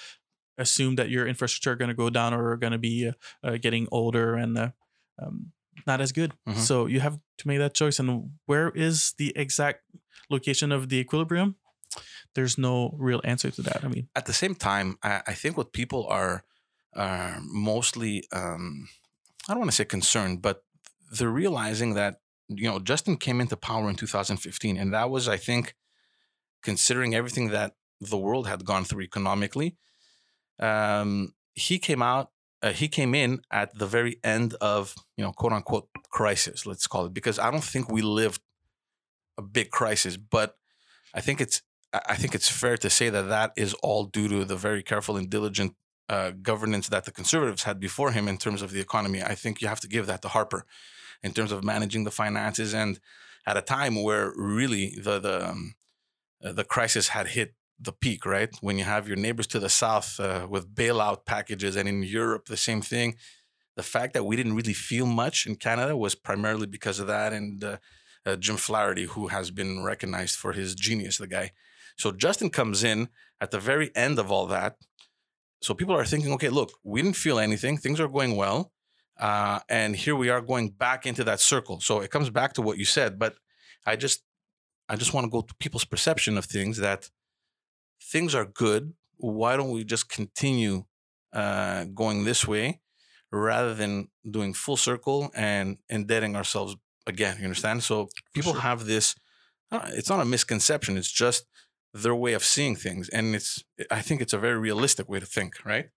assume 0.58 0.96
that 0.96 1.10
your 1.10 1.28
infrastructure 1.28 1.72
are 1.72 1.76
going 1.76 1.90
to 1.90 1.96
go 1.96 2.10
down 2.10 2.34
or 2.34 2.52
are 2.52 2.58
going 2.58 2.74
to 2.74 2.80
be 2.80 3.08
uh, 3.08 3.14
uh, 3.48 3.58
getting 3.58 3.88
older 3.92 4.36
and 4.36 4.58
uh, 4.58 4.72
um, 5.22 5.52
not 5.88 6.02
as 6.02 6.12
good. 6.12 6.34
Mhm. 6.48 6.56
So 6.58 6.86
you 6.88 7.00
have 7.00 7.20
to 7.38 7.48
make 7.48 7.60
that 7.60 7.74
choice. 7.74 8.00
And 8.00 8.32
where 8.46 8.70
is 8.72 9.14
the 9.18 9.32
exact 9.36 9.84
location 10.30 10.72
of 10.72 10.90
the 10.90 10.98
equilibrium? 10.98 11.56
There's 12.36 12.58
no 12.58 12.96
real 12.98 13.22
answer 13.24 13.52
to 13.52 13.62
that. 13.64 13.84
I 13.84 13.88
mean, 13.88 14.08
at 14.16 14.26
the 14.26 14.34
same 14.34 14.56
time, 14.56 14.98
I, 15.04 15.22
I 15.28 15.34
think 15.34 15.58
what 15.58 15.74
people 15.74 16.06
are 16.08 16.44
are 16.96 17.40
mostly 17.44 18.24
um, 18.32 18.88
I 19.48 19.54
don't 19.54 19.60
want 19.60 19.72
to 19.72 19.76
say 19.76 19.86
concerned, 19.86 20.42
but 20.42 20.64
they're 21.12 21.30
realizing 21.30 21.96
that 21.96 22.22
you 22.48 22.70
know 22.70 22.80
Justin 22.80 23.18
came 23.18 23.42
into 23.42 23.56
power 23.56 23.90
in 23.90 23.96
2015, 23.96 24.78
and 24.78 24.94
that 24.94 25.10
was 25.10 25.28
I 25.28 25.38
think 25.38 25.76
considering 26.62 27.16
everything 27.16 27.50
that 27.50 27.74
the 28.02 28.18
world 28.18 28.48
had 28.48 28.66
gone 28.66 28.84
through 28.86 29.02
economically. 29.02 29.76
Um, 30.60 31.34
he 31.54 31.80
came 31.80 32.02
out. 32.02 32.32
Uh, 32.62 32.72
he 32.72 32.90
came 32.90 33.16
in 33.16 33.42
at 33.52 33.78
the 33.78 33.88
very 33.88 34.20
end 34.24 34.54
of 34.56 34.94
you 35.18 35.24
know 35.24 35.32
quote 35.32 35.54
unquote 35.54 35.90
crisis, 36.10 36.66
let's 36.66 36.88
call 36.88 37.06
it, 37.06 37.14
because 37.14 37.40
I 37.40 37.52
don't 37.52 37.64
think 37.64 37.90
we 37.90 38.02
lived 38.02 38.42
a 39.38 39.42
big 39.42 39.72
crisis, 39.72 40.18
but 40.18 40.58
I 41.14 41.22
think 41.22 41.40
it's 41.40 41.62
I 41.94 42.16
think 42.16 42.36
it's 42.36 42.50
fair 42.50 42.78
to 42.78 42.90
say 42.90 43.10
that 43.10 43.30
that 43.30 43.52
is 43.56 43.74
all 43.76 44.06
due 44.06 44.28
to 44.28 44.46
the 44.46 44.56
very 44.56 44.84
careful 44.84 45.18
and 45.18 45.30
diligent 45.30 45.76
uh, 46.08 46.32
governance 46.42 46.90
that 46.90 47.06
the 47.06 47.12
conservatives 47.12 47.64
had 47.64 47.80
before 47.80 48.12
him 48.12 48.28
in 48.28 48.38
terms 48.38 48.62
of 48.62 48.72
the 48.72 48.80
economy. 48.80 49.22
I 49.22 49.36
think 49.36 49.62
you 49.62 49.68
have 49.68 49.80
to 49.82 49.88
give 49.88 50.08
that 50.08 50.22
to 50.24 50.28
Harper 50.28 50.66
in 51.24 51.34
terms 51.34 51.52
of 51.52 51.64
managing 51.64 52.04
the 52.04 52.12
finances 52.12 52.74
and 52.74 53.00
at 53.46 53.58
a 53.58 53.62
time 53.62 54.02
where 54.02 54.32
really 54.36 54.96
the 55.02 55.20
the 55.20 55.50
um, 55.50 55.76
uh, 56.44 56.52
the 56.52 56.64
crisis 56.64 57.10
had 57.10 57.28
hit 57.30 57.56
the 57.80 57.92
peak, 57.92 58.26
right? 58.26 58.50
When 58.62 58.78
you 58.78 58.84
have 58.84 59.08
your 59.08 59.18
neighbors 59.18 59.48
to 59.48 59.60
the 59.60 59.70
south 59.70 60.20
uh, 60.20 60.48
with 60.50 60.74
bailout 60.74 61.26
packages, 61.26 61.76
and 61.76 61.88
in 61.88 62.04
Europe 62.04 62.46
the 62.46 62.58
same 62.58 62.82
thing. 62.82 63.16
The 63.76 63.84
fact 63.84 64.14
that 64.14 64.26
we 64.26 64.36
didn't 64.36 64.56
really 64.56 64.74
feel 64.74 65.06
much 65.06 65.48
in 65.48 65.56
Canada 65.56 65.96
was 65.96 66.14
primarily 66.14 66.68
because 66.68 67.00
of 67.00 67.08
that, 67.08 67.32
and 67.32 67.64
uh, 67.64 67.78
uh, 68.26 68.36
Jim 68.36 68.58
Flaherty, 68.58 69.06
who 69.06 69.28
has 69.28 69.52
been 69.52 69.84
recognized 69.84 70.36
for 70.36 70.52
his 70.52 70.76
genius, 70.76 71.18
the 71.18 71.28
guy. 71.28 71.52
So 72.00 72.14
Justin 72.14 72.50
comes 72.50 72.84
in 72.84 73.10
at 73.42 73.52
the 73.52 73.60
very 73.60 73.92
end 73.96 74.20
of 74.20 74.32
all 74.32 74.48
that. 74.48 74.78
So 75.62 75.74
people 75.74 75.96
are 75.96 76.06
thinking, 76.06 76.32
okay, 76.34 76.48
look, 76.50 76.72
we 76.84 77.02
didn't 77.02 77.18
feel 77.18 77.40
anything. 77.40 77.78
Things 77.78 78.00
are 78.00 78.08
going 78.08 78.38
well. 78.38 78.72
Uh, 79.20 79.60
and 79.68 79.98
here 79.98 80.16
we 80.16 80.30
are 80.30 80.40
going 80.40 80.70
back 80.70 81.06
into 81.06 81.26
that 81.26 81.42
circle. 81.42 81.82
So 81.82 82.00
it 82.00 82.10
comes 82.10 82.30
back 82.30 82.54
to 82.54 82.62
what 82.62 82.78
you 82.78 82.86
said, 82.86 83.20
but 83.20 83.36
I 83.86 83.98
just 83.98 84.24
I 84.88 84.96
just 84.96 85.14
want 85.14 85.26
to 85.26 85.30
go 85.30 85.42
to 85.42 85.54
people's 85.60 85.84
perception 85.84 86.38
of 86.38 86.46
things 86.46 86.78
that 86.78 87.10
things 88.02 88.34
are 88.34 88.46
good. 88.46 88.94
Why 89.18 89.58
don't 89.58 89.72
we 89.72 89.84
just 89.84 90.10
continue 90.10 90.86
uh, 91.34 91.84
going 91.84 92.24
this 92.24 92.48
way 92.48 92.80
rather 93.30 93.76
than 93.76 94.08
doing 94.28 94.54
full 94.54 94.78
circle 94.78 95.32
and 95.36 95.78
indebting 95.90 96.38
ourselves 96.38 96.78
again? 97.06 97.36
You 97.40 97.44
understand? 97.44 97.84
So 97.84 98.08
people 98.34 98.54
sure. 98.54 98.62
have 98.62 98.86
this. 98.86 99.16
Uh, 99.70 99.90
it's 99.90 100.10
not 100.10 100.22
a 100.22 100.26
misconception. 100.26 100.98
It's 100.98 101.12
just 101.12 101.46
their 101.94 102.16
way 102.16 102.34
of 102.34 102.44
seeing 102.44 102.76
things, 102.76 103.10
and 103.10 103.36
it's. 103.36 103.64
I 103.90 104.02
think 104.02 104.22
it's 104.22 104.34
a 104.34 104.38
very 104.38 104.58
realistic 104.58 105.10
way 105.10 105.20
to 105.20 105.26
think, 105.26 105.66
right? 105.66 105.90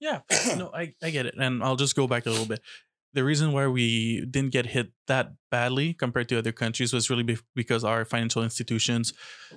Yeah, 0.00 0.20
no, 0.56 0.70
I, 0.74 0.94
I 1.02 1.10
get 1.10 1.26
it. 1.26 1.34
And 1.38 1.62
I'll 1.62 1.76
just 1.76 1.96
go 1.96 2.06
back 2.06 2.26
a 2.26 2.30
little 2.30 2.46
bit. 2.46 2.60
The 3.14 3.24
reason 3.24 3.52
why 3.52 3.66
we 3.68 4.26
didn't 4.26 4.50
get 4.50 4.66
hit 4.66 4.90
that 5.06 5.32
badly 5.50 5.94
compared 5.94 6.28
to 6.30 6.38
other 6.38 6.52
countries 6.52 6.92
was 6.92 7.08
really 7.10 7.22
be- 7.22 7.38
because 7.54 7.84
our 7.84 8.04
financial 8.04 8.42
institutions, 8.42 9.12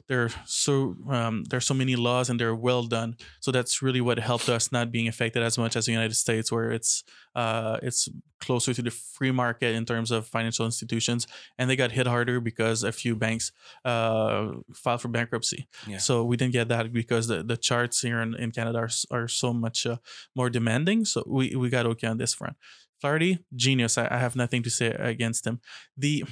they're 0.08 0.30
so 0.46 0.96
um, 1.10 1.44
there's 1.50 1.66
so 1.66 1.74
many 1.74 1.96
laws 1.96 2.30
and 2.30 2.40
they're 2.40 2.56
well 2.56 2.84
done. 2.84 3.16
So 3.40 3.52
that's 3.52 3.82
really 3.82 4.02
what 4.02 4.20
helped 4.20 4.48
us 4.48 4.72
not 4.72 4.92
being 4.92 5.08
affected 5.08 5.42
as 5.42 5.58
much 5.58 5.76
as 5.76 5.86
the 5.86 5.92
United 5.92 6.16
States, 6.16 6.52
where 6.52 6.72
it's 6.72 7.04
uh, 7.36 7.78
it's 7.82 8.08
closer 8.40 8.74
to 8.74 8.82
the 8.82 8.92
free 8.92 9.32
market 9.32 9.74
in 9.76 9.86
terms 9.86 10.12
of 10.12 10.28
financial 10.28 10.66
institutions, 10.66 11.28
and 11.58 11.70
they 11.70 11.76
got 11.76 11.92
hit 11.92 12.08
harder 12.08 12.40
because 12.40 12.84
a 12.84 12.92
few 12.92 13.16
banks 13.16 13.52
uh, 13.86 14.52
filed 14.74 15.02
for 15.02 15.08
bankruptcy. 15.08 15.68
Yeah. 15.88 15.98
So 15.98 16.24
we 16.24 16.38
didn't 16.38 16.54
get 16.54 16.68
that 16.70 16.94
because 16.94 17.28
the, 17.28 17.44
the 17.44 17.58
charts 17.58 18.02
here 18.02 18.22
in, 18.22 18.36
in 18.36 18.52
Canada 18.52 18.80
are, 18.80 18.90
are 19.12 19.28
so 19.28 19.54
much 19.54 19.86
uh, 19.86 19.98
more 20.36 20.50
demanding. 20.50 21.06
So 21.06 21.24
we, 21.28 21.56
we 21.56 21.70
got 21.70 21.86
okay 21.86 22.08
on 22.08 22.18
this 22.18 22.34
front. 22.34 22.56
Flaherty, 23.02 23.40
genius. 23.56 23.98
I, 23.98 24.08
I 24.10 24.18
have 24.18 24.36
nothing 24.36 24.64
to 24.64 24.70
say 24.70 24.88
against 24.88 25.46
him. 25.46 25.60
The 25.96 26.24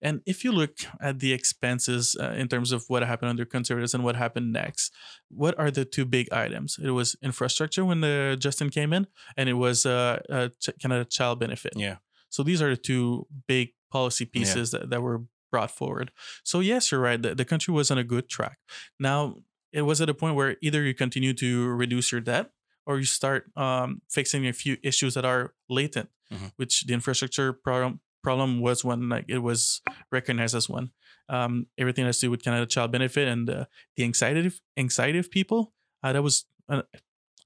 and 0.00 0.20
if 0.26 0.44
you 0.44 0.52
look 0.52 0.78
at 1.00 1.18
the 1.18 1.32
expenses 1.32 2.16
uh, 2.20 2.30
in 2.30 2.46
terms 2.46 2.70
of 2.70 2.84
what 2.86 3.02
happened 3.02 3.30
under 3.30 3.44
conservatives 3.44 3.94
and 3.94 4.04
what 4.04 4.14
happened 4.14 4.52
next, 4.52 4.92
what 5.28 5.58
are 5.58 5.72
the 5.72 5.84
two 5.84 6.04
big 6.04 6.32
items? 6.32 6.78
It 6.80 6.90
was 6.90 7.16
infrastructure 7.20 7.84
when 7.84 8.00
the 8.00 8.36
Justin 8.38 8.70
came 8.70 8.92
in, 8.92 9.08
and 9.36 9.48
it 9.48 9.54
was 9.54 9.84
uh, 9.84 10.20
uh 10.30 10.48
ch- 10.60 10.70
Canada 10.80 11.04
Child 11.04 11.40
Benefit. 11.40 11.72
Yeah. 11.76 11.96
So 12.30 12.42
these 12.42 12.62
are 12.62 12.70
the 12.70 12.76
two 12.76 13.26
big 13.46 13.70
policy 13.90 14.24
pieces 14.24 14.70
that, 14.70 14.90
that 14.90 15.02
were 15.02 15.22
brought 15.50 15.70
forward. 15.70 16.12
So 16.44 16.60
yes, 16.60 16.92
you're 16.92 17.00
right. 17.00 17.20
The, 17.20 17.34
the 17.34 17.44
country 17.44 17.72
was 17.72 17.90
on 17.90 17.98
a 17.98 18.04
good 18.04 18.28
track. 18.28 18.58
Now 19.00 19.36
it 19.72 19.82
was 19.82 20.00
at 20.00 20.08
a 20.08 20.14
point 20.14 20.34
where 20.34 20.56
either 20.62 20.82
you 20.82 20.94
continue 20.94 21.32
to 21.34 21.68
reduce 21.68 22.12
your 22.12 22.20
debt 22.20 22.50
or 22.88 22.98
you 22.98 23.04
start 23.04 23.50
um, 23.56 24.00
fixing 24.10 24.46
a 24.48 24.52
few 24.52 24.78
issues 24.82 25.12
that 25.14 25.24
are 25.24 25.52
latent, 25.68 26.08
Mhm. 26.32 26.52
which 26.56 26.84
the 26.86 26.94
infrastructure 26.94 27.52
problem 27.52 28.00
problem 28.22 28.60
was 28.60 28.84
one 28.84 29.08
like 29.08 29.26
it 29.28 29.38
was 29.38 29.80
recognized 30.10 30.54
as 30.56 30.68
one. 30.68 30.90
Um, 31.28 31.66
everything 31.78 32.04
has 32.06 32.18
to 32.18 32.26
do 32.26 32.30
with 32.32 32.42
Canada 32.42 32.66
Child 32.66 32.90
Benefit 32.92 33.28
and 33.28 33.48
uh, 33.48 33.64
the 33.96 34.02
anxiety 34.04 34.46
of, 34.46 34.60
anxiety 34.76 35.18
of 35.18 35.30
people 35.30 35.72
uh, 36.02 36.12
that 36.12 36.22
was 36.22 36.44
uh, 36.68 36.82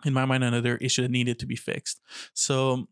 in 0.05 0.13
my 0.15 0.25
mind 0.25 0.43
another 0.45 0.77
issue 0.79 1.03
that 1.03 1.11
needed 1.11 1.39
to 1.41 1.47
be 1.47 1.57
fixed. 1.57 2.01
So 2.35 2.89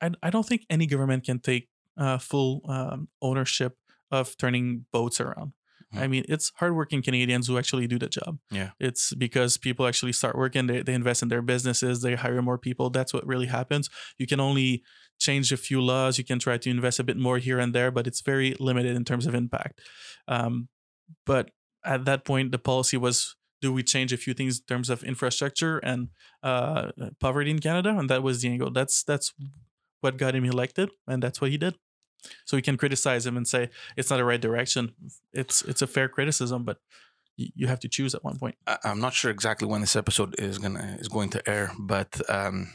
I, 0.00 0.10
I 0.22 0.30
don't 0.30 0.46
think 0.46 0.64
any 0.70 0.86
government 0.86 1.24
can 1.24 1.38
take 1.40 1.68
uh, 1.96 2.18
full 2.18 2.62
um, 2.68 3.08
ownership 3.20 3.76
of 4.10 4.36
turning 4.36 4.86
boats 4.92 5.20
around. 5.20 5.52
Mhm. 5.94 6.00
I 6.00 6.06
mean, 6.08 6.24
it's 6.28 6.52
hardworking 6.56 7.02
Canadians 7.02 7.46
who 7.48 7.58
actually 7.58 7.86
do 7.86 7.98
the 7.98 8.08
job. 8.08 8.38
Yeah. 8.50 8.70
It's 8.78 9.14
because 9.14 9.56
people 9.56 9.86
actually 9.86 10.12
start 10.12 10.36
working, 10.36 10.66
they, 10.66 10.82
they 10.82 10.94
invest 10.94 11.22
in 11.22 11.28
their 11.28 11.42
businesses, 11.42 12.02
they 12.02 12.14
hire 12.14 12.42
more 12.42 12.58
people. 12.58 12.90
That's 12.90 13.12
what 13.12 13.26
really 13.26 13.46
happens. 13.46 13.88
You 14.18 14.26
can 14.26 14.40
only 14.40 14.82
change 15.18 15.52
a 15.52 15.56
few 15.56 15.80
laws, 15.80 16.16
you 16.18 16.24
can 16.24 16.38
try 16.38 16.58
to 16.58 16.70
invest 16.70 16.98
a 16.98 17.04
bit 17.04 17.16
more 17.16 17.38
here 17.38 17.58
and 17.58 17.74
there, 17.74 17.90
but 17.90 18.06
it's 18.06 18.20
very 18.20 18.54
limited 18.58 18.96
in 18.96 19.04
terms 19.04 19.26
of 19.26 19.34
impact. 19.34 19.80
Um, 20.28 20.68
but 21.26 21.50
at 21.84 22.04
that 22.04 22.24
point, 22.24 22.52
the 22.52 22.58
policy 22.58 22.96
was 22.96 23.36
do 23.60 23.72
we 23.72 23.82
change 23.82 24.12
a 24.12 24.16
few 24.16 24.32
things 24.32 24.58
in 24.58 24.64
terms 24.66 24.88
of 24.88 25.02
infrastructure 25.04 25.78
and 25.78 26.08
uh, 26.42 26.92
poverty 27.20 27.50
in 27.50 27.58
Canada? 27.58 27.90
And 27.98 28.08
that 28.08 28.22
was 28.22 28.40
the 28.40 28.48
angle. 28.48 28.70
That's 28.70 29.02
that's 29.02 29.34
what 30.00 30.16
got 30.16 30.34
him 30.34 30.44
elected, 30.46 30.90
and 31.06 31.22
that's 31.22 31.40
what 31.40 31.50
he 31.50 31.58
did. 31.58 31.74
So 32.44 32.56
we 32.56 32.62
can 32.62 32.76
criticize 32.76 33.26
him 33.26 33.36
and 33.36 33.46
say 33.46 33.70
it's 33.96 34.10
not 34.10 34.16
the 34.16 34.24
right 34.24 34.40
direction. 34.40 34.94
It's 35.32 35.62
it's 35.62 35.82
a 35.82 35.86
fair 35.86 36.08
criticism, 36.08 36.64
but 36.64 36.78
you 37.36 37.68
have 37.68 37.80
to 37.80 37.88
choose 37.88 38.14
at 38.14 38.22
one 38.24 38.38
point. 38.38 38.56
I'm 38.84 39.00
not 39.00 39.14
sure 39.14 39.30
exactly 39.30 39.66
when 39.66 39.80
this 39.80 39.96
episode 39.96 40.38
is 40.38 40.58
gonna 40.58 40.96
is 41.00 41.08
going 41.08 41.30
to 41.30 41.48
air, 41.48 41.72
but 41.78 42.20
um, 42.28 42.72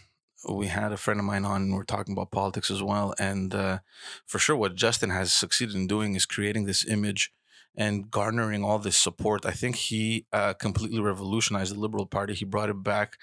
we 0.49 0.67
had 0.67 0.91
a 0.91 0.97
friend 0.97 1.19
of 1.19 1.25
mine 1.25 1.45
on. 1.45 1.63
and 1.63 1.73
We're 1.73 1.83
talking 1.83 2.13
about 2.13 2.31
politics 2.31 2.71
as 2.71 2.81
well, 2.81 3.13
and 3.19 3.53
uh, 3.53 3.79
for 4.25 4.39
sure, 4.39 4.55
what 4.55 4.75
Justin 4.75 5.09
has 5.11 5.31
succeeded 5.31 5.75
in 5.75 5.87
doing 5.87 6.15
is 6.15 6.25
creating 6.25 6.65
this 6.65 6.85
image 6.85 7.31
and 7.77 8.09
garnering 8.09 8.63
all 8.63 8.79
this 8.79 8.97
support. 8.97 9.45
I 9.45 9.51
think 9.51 9.75
he 9.75 10.25
uh, 10.31 10.53
completely 10.53 11.01
revolutionized 11.01 11.75
the 11.75 11.79
Liberal 11.79 12.05
Party. 12.05 12.33
He 12.33 12.45
brought 12.45 12.69
it 12.69 12.83
back. 12.83 13.17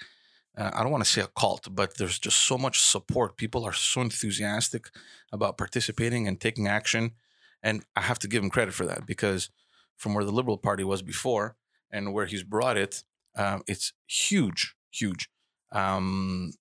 Uh, 0.57 0.71
I 0.73 0.83
don't 0.83 0.91
want 0.91 1.03
to 1.03 1.09
say 1.09 1.21
a 1.21 1.27
cult, 1.27 1.67
but 1.71 1.97
there's 1.97 2.19
just 2.19 2.37
so 2.37 2.57
much 2.57 2.79
support. 2.79 3.37
People 3.37 3.65
are 3.65 3.73
so 3.73 4.01
enthusiastic 4.01 4.89
about 5.31 5.57
participating 5.57 6.27
and 6.27 6.39
taking 6.39 6.67
action, 6.67 7.11
and 7.63 7.83
I 7.95 8.01
have 8.01 8.19
to 8.19 8.27
give 8.27 8.43
him 8.43 8.49
credit 8.49 8.73
for 8.73 8.85
that 8.85 9.05
because 9.05 9.49
from 9.97 10.13
where 10.13 10.23
the 10.23 10.31
Liberal 10.31 10.57
Party 10.57 10.83
was 10.83 11.01
before 11.01 11.55
and 11.91 12.13
where 12.13 12.25
he's 12.25 12.43
brought 12.43 12.77
it, 12.77 13.03
um, 13.35 13.63
it's 13.67 13.93
huge, 14.07 14.75
huge. 14.91 15.29
Um, 15.71 16.53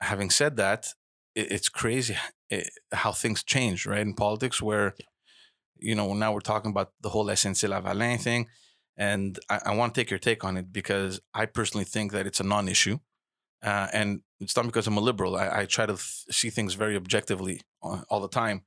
having 0.00 0.30
said 0.30 0.56
that, 0.56 0.86
it, 1.34 1.50
it's 1.50 1.68
crazy 1.68 2.16
how 2.92 3.12
things 3.12 3.42
change, 3.42 3.86
right? 3.86 4.00
In 4.00 4.14
politics, 4.14 4.62
where, 4.62 4.94
you 5.76 5.94
know, 5.94 6.14
now 6.14 6.32
we're 6.32 6.40
talking 6.40 6.70
about 6.70 6.92
the 7.00 7.08
whole 7.08 7.26
SNC 7.26 7.68
Lavalin 7.68 8.20
thing. 8.20 8.46
And 8.96 9.38
I, 9.50 9.60
I 9.66 9.74
want 9.74 9.94
to 9.94 10.00
take 10.00 10.10
your 10.10 10.18
take 10.18 10.44
on 10.44 10.56
it 10.56 10.72
because 10.72 11.20
I 11.32 11.46
personally 11.46 11.84
think 11.84 12.12
that 12.12 12.26
it's 12.26 12.40
a 12.40 12.44
non 12.44 12.68
issue. 12.68 12.98
Uh, 13.64 13.88
and 13.92 14.20
it's 14.40 14.54
not 14.56 14.66
because 14.66 14.86
I'm 14.86 14.98
a 14.98 15.00
liberal. 15.00 15.36
I, 15.36 15.60
I 15.60 15.64
try 15.64 15.86
to 15.86 15.94
th- 15.94 16.24
see 16.30 16.50
things 16.50 16.74
very 16.74 16.96
objectively 16.96 17.62
all, 17.80 18.04
all 18.10 18.20
the 18.20 18.28
time. 18.28 18.62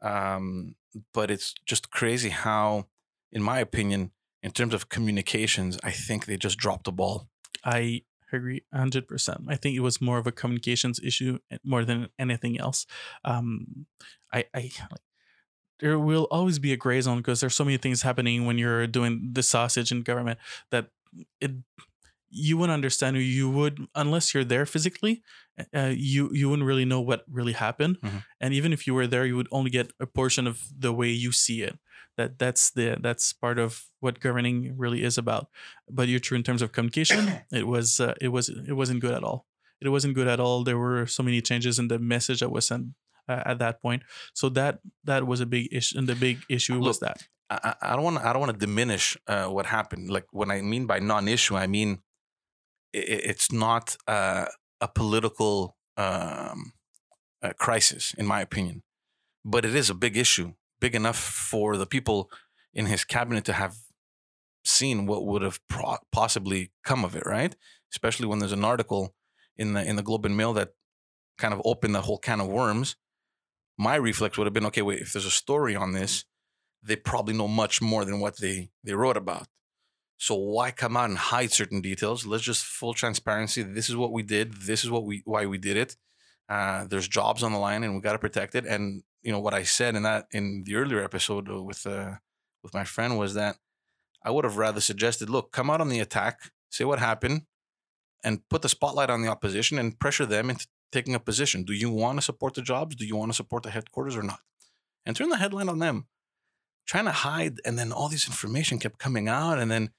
Um, 0.00 0.76
but 1.12 1.30
it's 1.30 1.54
just 1.66 1.90
crazy 1.90 2.28
how, 2.28 2.86
in 3.32 3.42
my 3.42 3.58
opinion, 3.58 4.12
in 4.42 4.52
terms 4.52 4.74
of 4.74 4.88
communications, 4.88 5.78
I 5.82 5.90
think 5.90 6.26
they 6.26 6.36
just 6.36 6.58
dropped 6.58 6.84
the 6.84 6.92
ball. 6.92 7.28
I 7.64 8.02
agree 8.32 8.62
100%. 8.74 9.44
I 9.48 9.56
think 9.56 9.76
it 9.76 9.80
was 9.80 10.00
more 10.00 10.18
of 10.18 10.26
a 10.26 10.32
communications 10.32 11.00
issue 11.02 11.38
eh, 11.50 11.58
more 11.64 11.84
than 11.84 12.08
anything 12.18 12.58
else. 12.60 12.86
Um, 13.24 13.86
I, 14.32 14.44
I 14.54 14.70
like, 14.90 15.00
there 15.80 15.98
will 15.98 16.28
always 16.30 16.58
be 16.58 16.72
a 16.72 16.76
gray 16.76 17.00
zone 17.00 17.18
because 17.18 17.40
there's 17.40 17.54
so 17.54 17.64
many 17.64 17.76
things 17.76 18.02
happening 18.02 18.46
when 18.46 18.56
you're 18.56 18.86
doing 18.86 19.30
the 19.32 19.42
sausage 19.42 19.90
in 19.90 20.02
government 20.02 20.38
that 20.70 20.88
it 21.40 21.50
you 22.34 22.56
wouldn't 22.58 22.74
understand 22.74 23.16
you 23.16 23.48
would 23.50 23.78
unless 23.94 24.32
you're 24.32 24.48
there 24.54 24.64
physically 24.66 25.22
uh, 25.76 25.92
you 25.94 26.30
you 26.32 26.48
wouldn't 26.48 26.66
really 26.66 26.84
know 26.86 27.00
what 27.00 27.20
really 27.30 27.52
happened. 27.52 27.98
Mhm. 28.00 28.24
and 28.40 28.54
even 28.54 28.72
if 28.72 28.86
you 28.86 28.94
were 28.94 29.06
there 29.06 29.26
you 29.26 29.36
would 29.36 29.48
only 29.50 29.70
get 29.70 29.92
a 30.00 30.06
portion 30.06 30.46
of 30.46 30.56
the 30.84 30.92
way 30.92 31.08
you 31.24 31.30
see 31.32 31.60
it. 31.68 31.78
That 32.18 32.38
that's 32.38 32.70
the 32.76 32.96
that's 33.00 33.32
part 33.32 33.58
of 33.58 33.70
what 34.00 34.20
governing 34.20 34.76
really 34.76 35.02
is 35.02 35.16
about. 35.18 35.44
But 35.88 36.08
you're 36.08 36.20
true 36.28 36.36
in 36.36 36.42
terms 36.44 36.62
of 36.62 36.70
communication. 36.72 37.20
It 37.60 37.66
was 37.66 38.00
uh, 38.00 38.14
it 38.20 38.28
was 38.28 38.48
it 38.48 38.74
wasn't 38.80 39.00
good 39.00 39.14
at 39.14 39.24
all. 39.24 39.38
It 39.80 39.88
wasn't 39.88 40.14
good 40.14 40.28
at 40.28 40.38
all. 40.40 40.64
There 40.64 40.78
were 40.78 41.06
so 41.06 41.22
many 41.22 41.40
changes 41.40 41.78
in 41.78 41.88
the 41.88 41.98
message 41.98 42.40
that 42.40 42.50
was 42.52 42.66
sent 42.66 42.84
uh, 43.30 43.42
at 43.50 43.58
that 43.58 43.80
point. 43.80 44.02
So 44.34 44.48
that 44.50 44.74
that 45.04 45.22
was 45.26 45.40
a 45.40 45.46
big 45.46 45.68
issue 45.72 45.98
and 45.98 46.06
the 46.08 46.14
big 46.26 46.36
issue 46.48 46.78
was 46.78 46.98
that. 47.00 47.18
I, 47.50 47.74
I 47.80 47.90
don't 47.96 48.04
want 48.04 48.16
to. 48.18 48.22
I 48.28 48.32
don't 48.32 48.40
want 48.44 48.52
to 48.58 48.66
diminish 48.66 49.16
uh, 49.26 49.46
what 49.48 49.66
happened. 49.66 50.08
Like 50.10 50.26
when 50.32 50.50
I 50.50 50.60
mean 50.62 50.86
by 50.86 50.98
non-issue, 51.00 51.56
I 51.56 51.66
mean 51.66 51.98
it's 52.92 53.52
not 53.52 53.96
uh, 54.06 54.46
a 54.80 54.88
political 54.88 55.76
um, 55.96 56.72
uh, 57.42 57.52
crisis, 57.58 58.14
in 58.16 58.26
my 58.26 58.40
opinion, 58.40 58.82
but 59.44 59.64
it 59.64 59.74
is 59.74 59.90
a 59.90 59.94
big 59.94 60.16
issue, 60.16 60.52
big 60.80 60.94
enough 60.94 61.18
for 61.18 61.76
the 61.76 61.86
people 61.86 62.30
in 62.72 62.86
his 62.86 63.04
cabinet 63.04 63.44
to 63.44 63.52
have 63.52 63.76
seen 64.64 65.06
what 65.06 65.26
would 65.26 65.42
have 65.42 65.60
pro- 65.68 65.98
possibly 66.12 66.70
come 66.84 67.04
of 67.04 67.16
it, 67.16 67.24
right? 67.26 67.56
Especially 67.92 68.26
when 68.26 68.38
there's 68.38 68.52
an 68.52 68.64
article 68.64 69.14
in 69.56 69.74
the 69.74 69.82
in 69.82 69.96
the 69.96 70.02
Globe 70.02 70.24
and 70.24 70.36
Mail 70.36 70.52
that 70.54 70.70
kind 71.38 71.52
of 71.52 71.60
opened 71.64 71.94
the 71.94 72.02
whole 72.02 72.18
can 72.18 72.40
of 72.40 72.48
worms. 72.48 72.96
My 73.78 73.96
reflex 73.96 74.38
would 74.38 74.46
have 74.46 74.54
been, 74.54 74.66
okay, 74.66 74.82
wait, 74.82 75.00
if 75.00 75.12
there's 75.12 75.26
a 75.26 75.30
story 75.30 75.74
on 75.74 75.92
this 75.92 76.24
they 76.82 76.96
probably 76.96 77.34
know 77.34 77.48
much 77.48 77.80
more 77.80 78.04
than 78.04 78.20
what 78.20 78.38
they 78.38 78.70
they 78.82 78.94
wrote 78.94 79.16
about. 79.16 79.46
So 80.22 80.36
why 80.36 80.70
come 80.70 80.96
out 80.96 81.10
and 81.10 81.18
hide 81.18 81.50
certain 81.50 81.80
details? 81.80 82.24
Let's 82.24 82.44
just 82.44 82.64
full 82.64 82.94
transparency. 82.94 83.64
This 83.64 83.88
is 83.88 83.96
what 83.96 84.12
we 84.12 84.22
did. 84.22 84.52
This 84.52 84.84
is 84.84 84.88
what 84.88 85.04
we 85.04 85.22
why 85.24 85.46
we 85.46 85.58
did 85.58 85.76
it. 85.76 85.96
Uh, 86.48 86.84
there's 86.84 87.08
jobs 87.08 87.42
on 87.42 87.50
the 87.50 87.58
line, 87.58 87.82
and 87.82 87.96
we 87.96 88.00
got 88.00 88.12
to 88.12 88.20
protect 88.20 88.54
it. 88.54 88.64
And 88.64 89.02
you 89.22 89.32
know 89.32 89.40
what 89.40 89.52
I 89.52 89.64
said 89.64 89.96
in 89.96 90.04
that 90.04 90.28
in 90.30 90.62
the 90.64 90.76
earlier 90.76 91.02
episode 91.02 91.50
uh, 91.50 91.60
with 91.60 91.84
uh, 91.84 92.12
with 92.62 92.72
my 92.72 92.84
friend 92.84 93.18
was 93.18 93.34
that 93.34 93.56
I 94.22 94.30
would 94.30 94.44
have 94.44 94.58
rather 94.58 94.80
suggested, 94.80 95.28
look, 95.28 95.50
come 95.50 95.68
out 95.68 95.80
on 95.80 95.88
the 95.88 95.98
attack, 95.98 96.52
say 96.70 96.84
what 96.84 97.00
happened, 97.00 97.42
and 98.22 98.48
put 98.48 98.62
the 98.62 98.68
spotlight 98.68 99.10
on 99.10 99.22
the 99.22 99.28
opposition 99.28 99.76
and 99.76 99.98
pressure 99.98 100.24
them 100.24 100.50
into 100.50 100.68
taking 100.92 101.16
a 101.16 101.18
position. 101.18 101.64
Do 101.64 101.72
you 101.72 101.90
want 101.90 102.18
to 102.18 102.22
support 102.22 102.54
the 102.54 102.62
jobs? 102.62 102.94
Do 102.94 103.06
you 103.06 103.16
want 103.16 103.32
to 103.32 103.36
support 103.36 103.64
the 103.64 103.70
headquarters 103.70 104.16
or 104.16 104.22
not? 104.22 104.38
And 105.04 105.16
turn 105.16 105.30
the 105.30 105.38
headline 105.38 105.68
on 105.68 105.80
them 105.80 106.06
trying 106.86 107.04
to 107.04 107.12
hide 107.12 107.58
and 107.64 107.78
then 107.78 107.92
all 107.92 108.08
this 108.08 108.26
information 108.26 108.78
kept 108.78 108.98
coming 108.98 109.28
out 109.28 109.58
and 109.58 109.70
then 109.70 109.90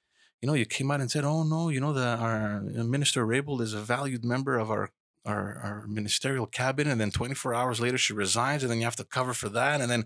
you 0.43 0.47
know 0.47 0.53
you 0.53 0.65
came 0.65 0.91
out 0.91 0.99
and 0.99 1.09
said 1.09 1.23
oh 1.23 1.43
no 1.43 1.69
you 1.69 1.79
know 1.79 1.93
that 1.93 2.19
our 2.19 2.57
uh, 2.57 2.83
minister 2.83 3.25
Raybould 3.25 3.61
is 3.61 3.73
a 3.73 3.79
valued 3.79 4.25
member 4.25 4.59
of 4.59 4.69
our 4.69 4.91
our, 5.25 5.57
our 5.63 5.85
ministerial 5.87 6.45
cabinet 6.45 6.91
and 6.91 6.99
then 6.99 7.09
24 7.09 7.55
hours 7.55 7.79
later 7.79 7.97
she 7.97 8.11
resigns 8.11 8.61
and 8.61 8.69
then 8.69 8.79
you 8.79 8.83
have 8.83 8.97
to 8.97 9.05
cover 9.05 9.33
for 9.33 9.47
that 9.47 9.79
and 9.79 9.89
then 9.89 10.05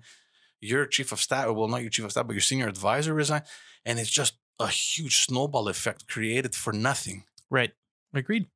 your 0.62 0.86
chief 0.86 1.12
of 1.12 1.20
staff 1.20 1.50
well 1.50 1.68
not 1.68 1.82
your 1.82 1.90
chief 1.90 2.06
of 2.06 2.12
staff 2.12 2.28
but 2.28 2.34
your 2.34 2.42
senior 2.42 2.68
advisor 2.68 3.16
resign 3.16 3.42
and 3.84 3.98
it's 3.98 4.12
just 4.12 4.38
a 4.60 4.68
huge 4.68 5.18
snowball 5.18 5.68
effect 5.68 6.08
created 6.08 6.54
for 6.54 6.72
nothing 6.72 7.24
Right. 7.50 7.72
Agreed. 8.14 8.48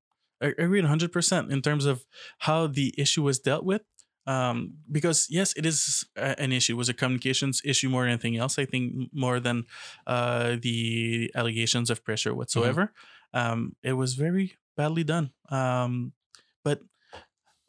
I 0.41 0.53
agreed 0.57 0.85
100% 0.85 1.51
in 1.51 1.61
terms 1.61 1.85
of 1.85 2.05
how 2.39 2.67
the 2.67 2.93
issue 2.97 3.23
was 3.23 3.39
dealt 3.39 3.63
with. 3.63 3.83
Um, 4.27 4.75
because, 4.91 5.27
yes, 5.29 5.53
it 5.57 5.65
is 5.65 6.05
an 6.15 6.51
issue. 6.51 6.73
It 6.73 6.77
was 6.77 6.89
a 6.89 6.93
communications 6.93 7.61
issue 7.65 7.89
more 7.89 8.03
than 8.03 8.11
anything 8.11 8.37
else. 8.37 8.59
I 8.59 8.65
think 8.65 9.09
more 9.13 9.39
than 9.39 9.65
uh, 10.07 10.57
the 10.61 11.31
allegations 11.35 11.89
of 11.89 12.03
pressure 12.03 12.33
whatsoever. 12.35 12.93
Um, 13.33 13.75
it 13.83 13.93
was 13.93 14.13
very 14.15 14.53
badly 14.77 15.03
done. 15.03 15.31
Um, 15.49 16.13
but 16.63 16.81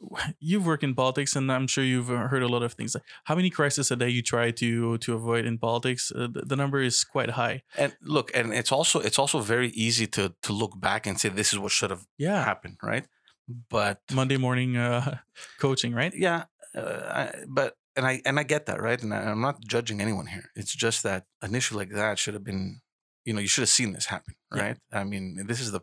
you've 0.40 0.66
worked 0.66 0.84
in 0.84 0.94
politics, 0.94 1.36
and 1.36 1.50
I'm 1.50 1.66
sure 1.66 1.84
you've 1.84 2.10
uh, 2.10 2.28
heard 2.28 2.42
a 2.42 2.48
lot 2.48 2.62
of 2.62 2.72
things. 2.74 2.96
How 3.24 3.34
many 3.34 3.50
crises 3.50 3.90
a 3.90 3.96
day 3.96 4.08
you 4.08 4.22
try 4.22 4.50
to 4.50 4.98
to 4.98 5.14
avoid 5.14 5.46
in 5.46 5.58
politics? 5.58 6.12
Uh, 6.14 6.26
the, 6.32 6.42
the 6.42 6.56
number 6.56 6.80
is 6.82 7.04
quite 7.04 7.30
high. 7.30 7.62
and 7.78 7.94
look 8.02 8.30
and 8.34 8.52
it's 8.52 8.72
also 8.72 9.00
it's 9.00 9.18
also 9.18 9.38
very 9.40 9.68
easy 9.70 10.06
to 10.08 10.34
to 10.42 10.52
look 10.52 10.78
back 10.80 11.06
and 11.06 11.18
say 11.20 11.28
this 11.28 11.52
is 11.52 11.58
what 11.58 11.72
should 11.72 11.90
have 11.90 12.04
Yeah. 12.18 12.44
happened 12.44 12.76
right 12.82 13.06
but 13.48 14.00
Monday 14.12 14.36
morning 14.36 14.76
uh, 14.76 15.18
coaching, 15.58 15.94
right? 15.94 16.12
yeah 16.14 16.44
uh, 16.74 16.80
I, 16.82 17.44
but 17.48 17.74
and 17.96 18.06
i 18.06 18.22
and 18.24 18.38
i 18.40 18.42
get 18.44 18.66
that 18.66 18.80
right? 18.80 19.02
And 19.02 19.12
I, 19.12 19.18
i'm 19.30 19.40
not 19.40 19.60
judging 19.66 20.00
anyone 20.00 20.26
here. 20.26 20.50
It's 20.56 20.74
just 20.74 21.02
that 21.02 21.26
an 21.42 21.54
issue 21.54 21.76
like 21.76 21.90
that 21.90 22.18
should 22.18 22.34
have 22.34 22.44
been 22.44 22.80
you 23.24 23.32
know 23.34 23.40
you 23.40 23.48
should 23.48 23.62
have 23.62 23.68
seen 23.68 23.92
this 23.92 24.06
happen 24.06 24.34
Yeah. 24.54 24.62
right? 24.62 24.76
I 24.92 25.04
mean 25.04 25.44
this 25.46 25.60
is 25.60 25.70
the 25.72 25.80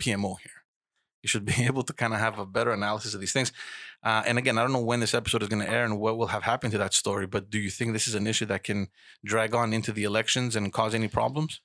pmo 0.00 0.36
here. 0.40 0.52
You 1.22 1.28
should 1.28 1.44
be 1.44 1.54
able 1.70 1.82
to 1.82 1.92
kind 1.92 2.14
of 2.14 2.20
have 2.20 2.38
a 2.38 2.46
better 2.46 2.70
analysis 2.72 3.14
of 3.14 3.20
these 3.20 3.32
things. 3.32 3.50
Uh, 4.04 4.22
and 4.26 4.38
again 4.38 4.56
i 4.56 4.62
don't 4.62 4.72
know 4.72 4.80
when 4.90 5.00
this 5.00 5.12
episode 5.14 5.42
is 5.42 5.48
going 5.48 5.64
to 5.66 5.68
air 5.68 5.84
and 5.84 5.98
what 5.98 6.16
will 6.16 6.28
have 6.28 6.44
happened 6.44 6.70
to 6.70 6.78
that 6.78 6.94
story 6.94 7.26
but 7.26 7.50
do 7.50 7.58
you 7.58 7.68
think 7.68 7.92
this 7.92 8.06
is 8.06 8.14
an 8.14 8.28
issue 8.28 8.46
that 8.46 8.62
can 8.62 8.86
drag 9.24 9.52
on 9.56 9.72
into 9.72 9.90
the 9.92 10.04
elections 10.04 10.54
and 10.54 10.72
cause 10.72 10.94
any 10.94 11.08
problems? 11.08 11.60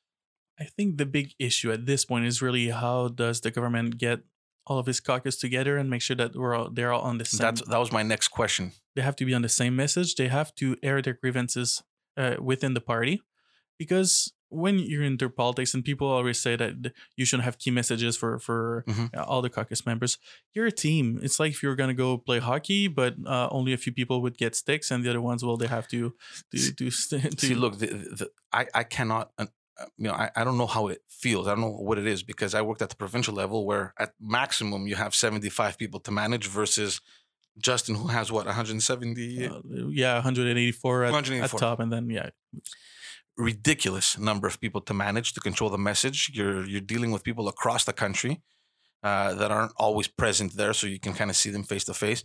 I 0.59 0.65
think 0.65 0.97
the 0.97 1.05
big 1.05 1.33
issue 1.37 1.71
at 1.71 1.85
this 1.85 2.05
point 2.05 2.25
is 2.25 2.41
really 2.41 2.69
how 2.69 3.09
does 3.09 3.41
the 3.41 3.51
government 3.51 3.99
get 3.99 4.21
all 4.67 4.79
of 4.79 4.85
his 4.85 4.99
caucus 4.99 5.35
together 5.37 5.77
and 5.77 5.89
make 5.89 6.01
sure 6.01 6.15
that 6.15 6.35
we're 6.35 6.55
all 6.55 6.69
they're 6.69 6.93
all 6.93 7.01
on 7.01 7.17
the 7.17 7.25
same. 7.25 7.39
that's 7.45 7.61
that 7.69 7.79
was 7.79 7.91
my 7.91 8.03
next 8.03 8.29
question 8.29 8.71
they 8.95 9.01
have 9.01 9.15
to 9.15 9.25
be 9.25 9.33
on 9.33 9.41
the 9.41 9.49
same 9.49 9.75
message. 9.75 10.15
They 10.15 10.27
have 10.29 10.53
to 10.55 10.77
air 10.83 11.01
their 11.01 11.13
grievances 11.21 11.81
uh, 12.15 12.35
within 12.39 12.73
the 12.75 12.81
party, 12.81 13.21
because 13.79 14.31
when 14.49 14.77
you're 14.77 15.01
into 15.03 15.27
politics 15.29 15.73
and 15.73 15.83
people 15.83 16.07
always 16.07 16.39
say 16.39 16.55
that 16.55 16.93
you 17.17 17.25
shouldn't 17.25 17.45
have 17.45 17.57
key 17.57 17.71
messages 17.71 18.15
for 18.15 18.37
for 18.37 18.83
Mhm. 18.87 19.09
uh, 19.17 19.23
all 19.23 19.41
the 19.41 19.49
caucus 19.49 19.83
members 19.83 20.19
you're 20.53 20.67
a 20.67 20.71
team 20.71 21.19
it's 21.23 21.39
like 21.39 21.51
if 21.53 21.63
you're 21.63 21.75
going 21.75 21.87
to 21.89 21.95
go 22.05 22.19
play 22.19 22.37
hockey 22.39 22.87
but 22.87 23.15
uh, 23.25 23.47
only 23.49 23.73
a 23.73 23.77
few 23.77 23.91
people 23.91 24.21
would 24.21 24.37
get 24.37 24.55
sticks 24.55 24.91
and 24.91 25.03
the 25.03 25.09
other 25.09 25.21
ones 25.21 25.43
well 25.43 25.57
they 25.57 25.65
have 25.77 25.87
to 25.87 26.13
do 26.51 26.71
do 26.81 26.91
See, 26.91 27.55
look, 27.55 27.79
the, 27.79 27.87
the, 27.87 28.29
I 28.51 28.67
I 28.75 28.83
cannot. 28.83 29.31
Uh, 29.79 29.83
uh, 29.83 29.87
you 29.97 30.07
know, 30.07 30.13
I, 30.13 30.29
I 30.35 30.43
don't 30.43 30.57
know 30.57 30.67
how 30.67 30.87
it 30.87 31.01
feels. 31.09 31.47
I 31.47 31.51
don't 31.51 31.61
know 31.61 31.71
what 31.71 31.97
it 31.97 32.07
is 32.07 32.23
because 32.23 32.53
I 32.53 32.61
worked 32.61 32.81
at 32.81 32.89
the 32.89 32.95
provincial 32.95 33.33
level 33.33 33.65
where 33.65 33.93
at 33.97 34.13
maximum 34.19 34.87
you 34.87 34.95
have 34.95 35.15
75 35.15 35.77
people 35.77 35.99
to 36.01 36.11
manage 36.11 36.47
versus 36.47 37.01
Justin 37.57 37.95
who 37.95 38.07
has 38.07 38.31
what 38.31 38.45
170 38.45 39.47
uh, 39.47 39.59
yeah 39.89 40.15
184 40.15 41.03
at, 41.03 41.11
at 41.43 41.49
top 41.59 41.79
and 41.79 41.93
then 41.93 42.09
yeah 42.09 42.29
ridiculous 43.37 44.17
number 44.17 44.47
of 44.47 44.59
people 44.59 44.81
to 44.81 44.93
manage 44.93 45.33
to 45.33 45.39
control 45.39 45.69
the 45.69 45.77
message. 45.77 46.31
You're 46.33 46.65
you're 46.65 46.81
dealing 46.81 47.11
with 47.11 47.23
people 47.23 47.47
across 47.47 47.83
the 47.85 47.93
country 47.93 48.41
uh, 49.03 49.33
that 49.35 49.51
aren't 49.51 49.73
always 49.77 50.07
present 50.07 50.55
there, 50.55 50.73
so 50.73 50.87
you 50.87 50.99
can 50.99 51.13
kind 51.13 51.29
of 51.29 51.35
see 51.35 51.49
them 51.49 51.63
face 51.63 51.85
to 51.85 51.93
face. 51.93 52.23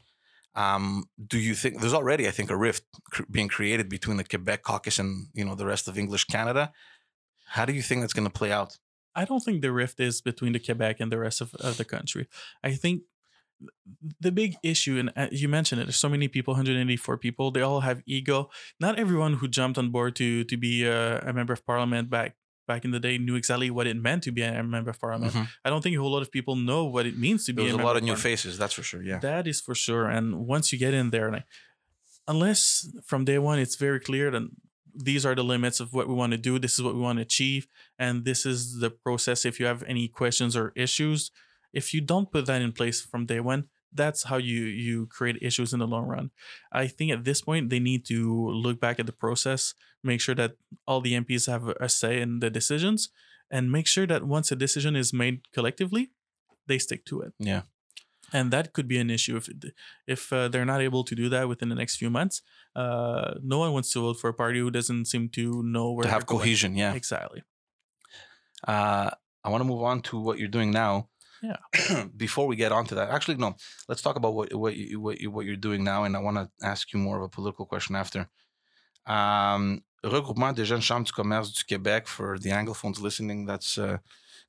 Um, 0.54 1.04
do 1.24 1.38
you 1.38 1.54
think 1.54 1.80
there's 1.80 1.94
already, 1.94 2.26
I 2.26 2.30
think, 2.30 2.50
a 2.50 2.56
rift 2.56 2.84
cr- 3.12 3.22
being 3.30 3.48
created 3.48 3.88
between 3.88 4.16
the 4.16 4.24
Quebec 4.24 4.62
caucus 4.62 4.98
and 4.98 5.28
you 5.34 5.44
know 5.44 5.54
the 5.54 5.66
rest 5.66 5.88
of 5.88 5.98
English 5.98 6.24
Canada? 6.24 6.72
How 7.50 7.64
do 7.64 7.72
you 7.72 7.82
think 7.82 8.00
that's 8.02 8.12
going 8.12 8.26
to 8.26 8.32
play 8.32 8.52
out? 8.52 8.78
I 9.14 9.24
don't 9.24 9.40
think 9.40 9.62
the 9.62 9.72
rift 9.72 9.98
is 10.00 10.20
between 10.20 10.52
the 10.52 10.58
Quebec 10.60 11.00
and 11.00 11.10
the 11.10 11.18
rest 11.18 11.40
of, 11.40 11.54
of 11.56 11.76
the 11.76 11.84
country. 11.84 12.28
I 12.62 12.72
think 12.72 13.02
the 14.20 14.30
big 14.30 14.54
issue, 14.62 14.98
and 14.98 15.12
uh, 15.16 15.26
you 15.32 15.48
mentioned 15.48 15.80
it, 15.80 15.84
there's 15.86 15.96
so 15.96 16.08
many 16.08 16.28
people, 16.28 16.52
184 16.54 17.16
people. 17.18 17.50
They 17.50 17.62
all 17.62 17.80
have 17.80 18.02
ego. 18.06 18.50
Not 18.78 18.98
everyone 18.98 19.34
who 19.34 19.48
jumped 19.48 19.78
on 19.78 19.90
board 19.90 20.14
to 20.16 20.44
to 20.44 20.56
be 20.56 20.84
a, 20.84 21.18
a 21.20 21.32
member 21.32 21.52
of 21.52 21.66
parliament 21.66 22.10
back 22.10 22.36
back 22.68 22.84
in 22.84 22.90
the 22.92 23.00
day 23.00 23.16
knew 23.18 23.34
exactly 23.34 23.70
what 23.70 23.86
it 23.86 23.96
meant 23.96 24.22
to 24.24 24.30
be 24.30 24.42
a 24.42 24.62
member 24.62 24.90
of 24.90 25.00
parliament. 25.00 25.32
Mhm. 25.32 25.48
I 25.64 25.70
don't 25.70 25.82
think 25.82 25.96
a 25.96 26.00
whole 26.00 26.12
lot 26.12 26.22
of 26.22 26.30
people 26.30 26.54
know 26.54 26.84
what 26.84 27.06
it 27.06 27.16
means 27.18 27.46
to 27.46 27.52
be. 27.54 27.62
There's 27.62 27.72
a 27.72 27.76
member 27.78 27.88
lot 27.88 27.96
of 27.96 28.02
new 28.04 28.14
faces, 28.14 28.58
that's 28.58 28.74
for 28.74 28.82
sure. 28.82 29.02
Yeah. 29.02 29.18
That 29.20 29.46
is 29.48 29.60
for 29.60 29.74
sure. 29.74 30.06
And 30.06 30.46
once 30.46 30.70
you 30.70 30.78
get 30.78 30.92
in 30.92 31.08
there, 31.10 31.32
like, 31.32 31.46
unless 32.28 32.86
from 33.04 33.24
day 33.24 33.38
one 33.38 33.58
it's 33.58 33.76
very 33.76 33.98
clear 33.98 34.30
that 34.30 34.42
these 34.94 35.24
are 35.26 35.34
the 35.34 35.44
limits 35.44 35.80
of 35.80 35.92
what 35.92 36.08
we 36.08 36.14
want 36.14 36.32
to 36.32 36.38
do, 36.38 36.58
this 36.58 36.74
is 36.78 36.82
what 36.82 36.94
we 36.94 37.00
want 37.00 37.18
to 37.18 37.22
achieve, 37.22 37.66
and 37.98 38.24
this 38.24 38.46
is 38.46 38.80
the 38.80 38.90
process. 38.90 39.44
If 39.44 39.60
you 39.60 39.66
have 39.66 39.82
any 39.84 40.08
questions 40.08 40.56
or 40.56 40.72
issues, 40.76 41.30
if 41.72 41.92
you 41.94 42.00
don't 42.00 42.30
put 42.30 42.46
that 42.46 42.62
in 42.62 42.72
place 42.72 43.00
from 43.00 43.26
day 43.26 43.40
one, 43.40 43.68
that's 43.92 44.24
how 44.24 44.36
you 44.36 44.64
you 44.64 45.06
create 45.06 45.38
issues 45.40 45.72
in 45.72 45.78
the 45.78 45.86
long 45.86 46.06
run. 46.06 46.30
I 46.72 46.86
think 46.86 47.12
at 47.12 47.24
this 47.24 47.40
point 47.40 47.70
they 47.70 47.80
need 47.80 48.04
to 48.06 48.50
look 48.50 48.80
back 48.80 49.00
at 49.00 49.06
the 49.06 49.12
process, 49.12 49.74
make 50.02 50.20
sure 50.20 50.34
that 50.34 50.56
all 50.86 51.00
the 51.00 51.14
MPs 51.14 51.50
have 51.50 51.68
a 51.80 51.88
say 51.88 52.20
in 52.20 52.40
the 52.40 52.50
decisions, 52.50 53.10
and 53.50 53.72
make 53.72 53.86
sure 53.86 54.06
that 54.06 54.24
once 54.24 54.52
a 54.52 54.56
decision 54.56 54.94
is 54.96 55.12
made 55.12 55.40
collectively, 55.52 56.10
they 56.66 56.78
stick 56.78 57.04
to 57.06 57.22
it 57.22 57.32
Yeah. 57.38 57.62
And 58.32 58.50
that 58.52 58.72
could 58.72 58.86
be 58.88 58.98
an 58.98 59.10
issue 59.10 59.36
if 59.36 59.48
if 60.06 60.32
uh, 60.32 60.48
they're 60.48 60.64
not 60.66 60.80
able 60.82 61.04
to 61.04 61.14
do 61.14 61.28
that 61.30 61.48
within 61.48 61.68
the 61.68 61.74
next 61.74 61.96
few 61.96 62.10
months. 62.10 62.42
Uh, 62.76 63.34
no 63.42 63.58
one 63.58 63.72
wants 63.72 63.90
to 63.92 64.00
vote 64.00 64.18
for 64.20 64.28
a 64.30 64.34
party 64.34 64.58
who 64.60 64.70
doesn't 64.70 65.06
seem 65.06 65.28
to 65.30 65.62
know 65.62 65.92
where 65.92 66.04
To 66.04 66.10
have 66.10 66.20
they're 66.22 66.26
going. 66.26 66.40
cohesion, 66.40 66.76
yeah. 66.76 66.94
Exactly. 66.94 67.42
Uh, 68.66 69.10
I 69.44 69.48
want 69.50 69.60
to 69.62 69.64
move 69.68 69.82
on 69.82 70.02
to 70.02 70.18
what 70.18 70.38
you're 70.38 70.48
doing 70.48 70.70
now. 70.70 71.08
Yeah. 71.42 72.04
Before 72.16 72.46
we 72.46 72.56
get 72.56 72.72
on 72.72 72.84
to 72.86 72.94
that, 72.96 73.10
actually, 73.10 73.36
no. 73.36 73.54
Let's 73.88 74.02
talk 74.02 74.16
about 74.16 74.34
what 74.34 74.52
what 74.54 74.76
you, 74.76 75.00
what 75.00 75.20
you, 75.20 75.30
what 75.30 75.46
you're 75.46 75.56
doing 75.68 75.84
now, 75.84 76.04
and 76.04 76.16
I 76.16 76.20
want 76.20 76.36
to 76.36 76.50
ask 76.66 76.92
you 76.92 76.98
more 76.98 77.16
of 77.18 77.22
a 77.22 77.28
political 77.28 77.64
question 77.66 77.94
after. 77.96 78.28
Um, 79.06 79.82
regroupement 80.04 80.52
des 80.54 80.64
jeunes 80.64 80.82
chambres 80.82 81.06
du 81.06 81.12
commerce 81.12 81.52
du 81.52 81.64
Québec 81.64 82.06
for 82.08 82.38
the 82.38 82.50
Anglophones 82.50 83.00
listening. 83.00 83.46
That's 83.46 83.78
uh, 83.78 83.98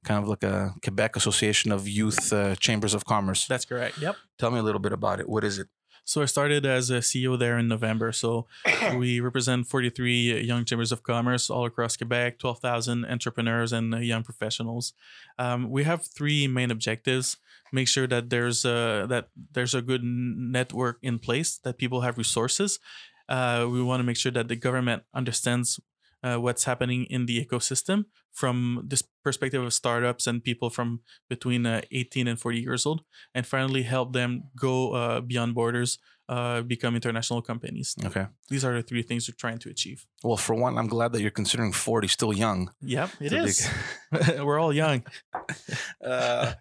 kind 0.04 0.22
of 0.22 0.30
like 0.30 0.44
a 0.44 0.74
Quebec 0.84 1.16
Association 1.16 1.72
of 1.72 1.88
Youth 1.88 2.32
uh, 2.32 2.56
Chambers 2.56 2.94
of 2.94 3.06
Commerce. 3.06 3.48
That's 3.48 3.66
correct. 3.66 3.98
Yep. 4.00 4.16
Tell 4.38 4.52
me 4.52 4.60
a 4.60 4.64
little 4.64 4.80
bit 4.80 4.94
about 4.94 5.20
it. 5.20 5.28
What 5.28 5.44
is 5.44 5.60
it? 5.60 5.68
So 6.10 6.24
I 6.24 6.26
started 6.26 6.66
as 6.66 6.90
a 6.90 7.02
CEO 7.02 7.38
there 7.38 7.60
in 7.60 7.68
November. 7.68 8.12
So 8.12 8.48
we 8.96 9.20
represent 9.20 9.68
43 9.68 10.42
young 10.42 10.66
chambers 10.66 10.92
of 10.92 11.04
commerce 11.04 11.52
all 11.52 11.66
across 11.66 11.96
Quebec, 11.98 12.40
12,000 12.40 13.06
entrepreneurs 13.06 13.72
and 13.72 13.94
uh, 13.94 13.98
young 13.98 14.24
professionals. 14.24 14.94
Um, 15.38 15.70
we 15.70 15.84
have 15.84 16.08
three 16.08 16.48
main 16.48 16.72
objectives: 16.72 17.38
make 17.72 17.88
sure 17.88 18.08
that 18.08 18.32
there's 18.32 18.66
a 18.66 19.06
that 19.08 19.30
there's 19.52 19.76
a 19.76 19.84
good 19.84 20.04
network 20.04 20.98
in 21.04 21.20
place, 21.20 21.60
that 21.64 21.78
people 21.78 22.02
have 22.02 22.18
resources. 22.18 22.80
Uh, 23.28 23.68
we 23.70 23.80
want 23.84 24.00
to 24.00 24.04
make 24.04 24.18
sure 24.18 24.32
that 24.32 24.48
the 24.48 24.56
government 24.56 25.04
understands 25.14 25.80
uh, 26.23 26.38
what's 26.38 26.65
happening 26.65 27.05
in 27.05 27.25
the 27.25 27.43
ecosystem 27.43 28.05
from 28.32 28.84
this 28.88 29.03
perspective 29.23 29.63
of 29.63 29.73
startups 29.73 30.27
and 30.27 30.43
people 30.43 30.69
from 30.69 31.01
between 31.29 31.65
uh, 31.65 31.82
18 31.91 32.27
and 32.27 32.39
40 32.39 32.60
years 32.60 32.86
old 32.86 33.01
and 33.34 33.45
finally 33.45 33.84
help 33.84 34.13
them 34.13 34.43
go 34.58 34.93
uh, 34.93 35.21
beyond 35.21 35.55
borders, 35.55 35.97
uh, 36.27 36.62
become 36.62 36.95
international 36.95 37.41
companies. 37.41 37.95
Okay. 38.05 38.27
These 38.49 38.63
are 38.63 38.75
the 38.75 38.84
three 38.84 39.01
things 39.01 39.27
we're 39.27 39.36
trying 39.36 39.58
to 39.60 39.69
achieve. 39.69 40.05
Well, 40.23 40.38
for 40.38 40.55
one, 40.55 40.77
I'm 40.77 40.88
glad 40.88 41.12
that 41.13 41.21
you're 41.21 41.32
considering 41.32 41.71
40 41.71 42.08
still 42.08 42.34
young. 42.34 42.71
Yep, 42.82 43.10
it 43.19 43.34
is. 43.34 43.67
is. 44.12 44.39
we're 44.39 44.60
all 44.60 44.73
young. 44.73 45.03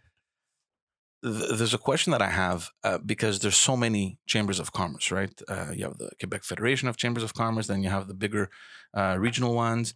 th- 1.22 1.59
there's 1.59 1.74
a 1.74 1.78
question 1.78 2.11
that 2.12 2.22
I 2.22 2.31
have 2.31 2.70
uh, 2.85 2.98
because 2.98 3.40
there's 3.40 3.57
so 3.57 3.76
many 3.76 4.18
chambers 4.26 4.59
of 4.59 4.72
commerce, 4.72 5.11
right? 5.11 5.33
Uh, 5.48 5.72
you 5.74 5.85
have 5.85 5.98
the 5.98 6.11
Quebec 6.18 6.44
Federation 6.44 6.88
of 6.88 6.96
Chambers 6.96 7.22
of 7.22 7.35
Commerce, 7.35 7.66
then 7.66 7.83
you 7.83 7.90
have 7.90 8.09
the 8.09 8.14
bigger 8.14 8.50
uh, 8.96 9.16
regional 9.18 9.54
ones. 9.54 9.94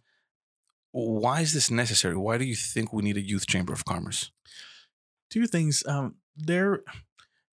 Why 0.91 1.41
is 1.41 1.53
this 1.53 1.71
necessary? 1.71 2.15
Why 2.15 2.37
do 2.37 2.45
you 2.45 2.55
think 2.55 2.93
we 2.93 3.01
need 3.01 3.17
a 3.17 3.21
youth 3.21 3.47
chamber 3.47 3.73
of 3.73 3.85
commerce? 3.85 4.31
Two 5.29 5.47
things. 5.47 5.83
Um, 5.87 6.15
they're 6.37 6.83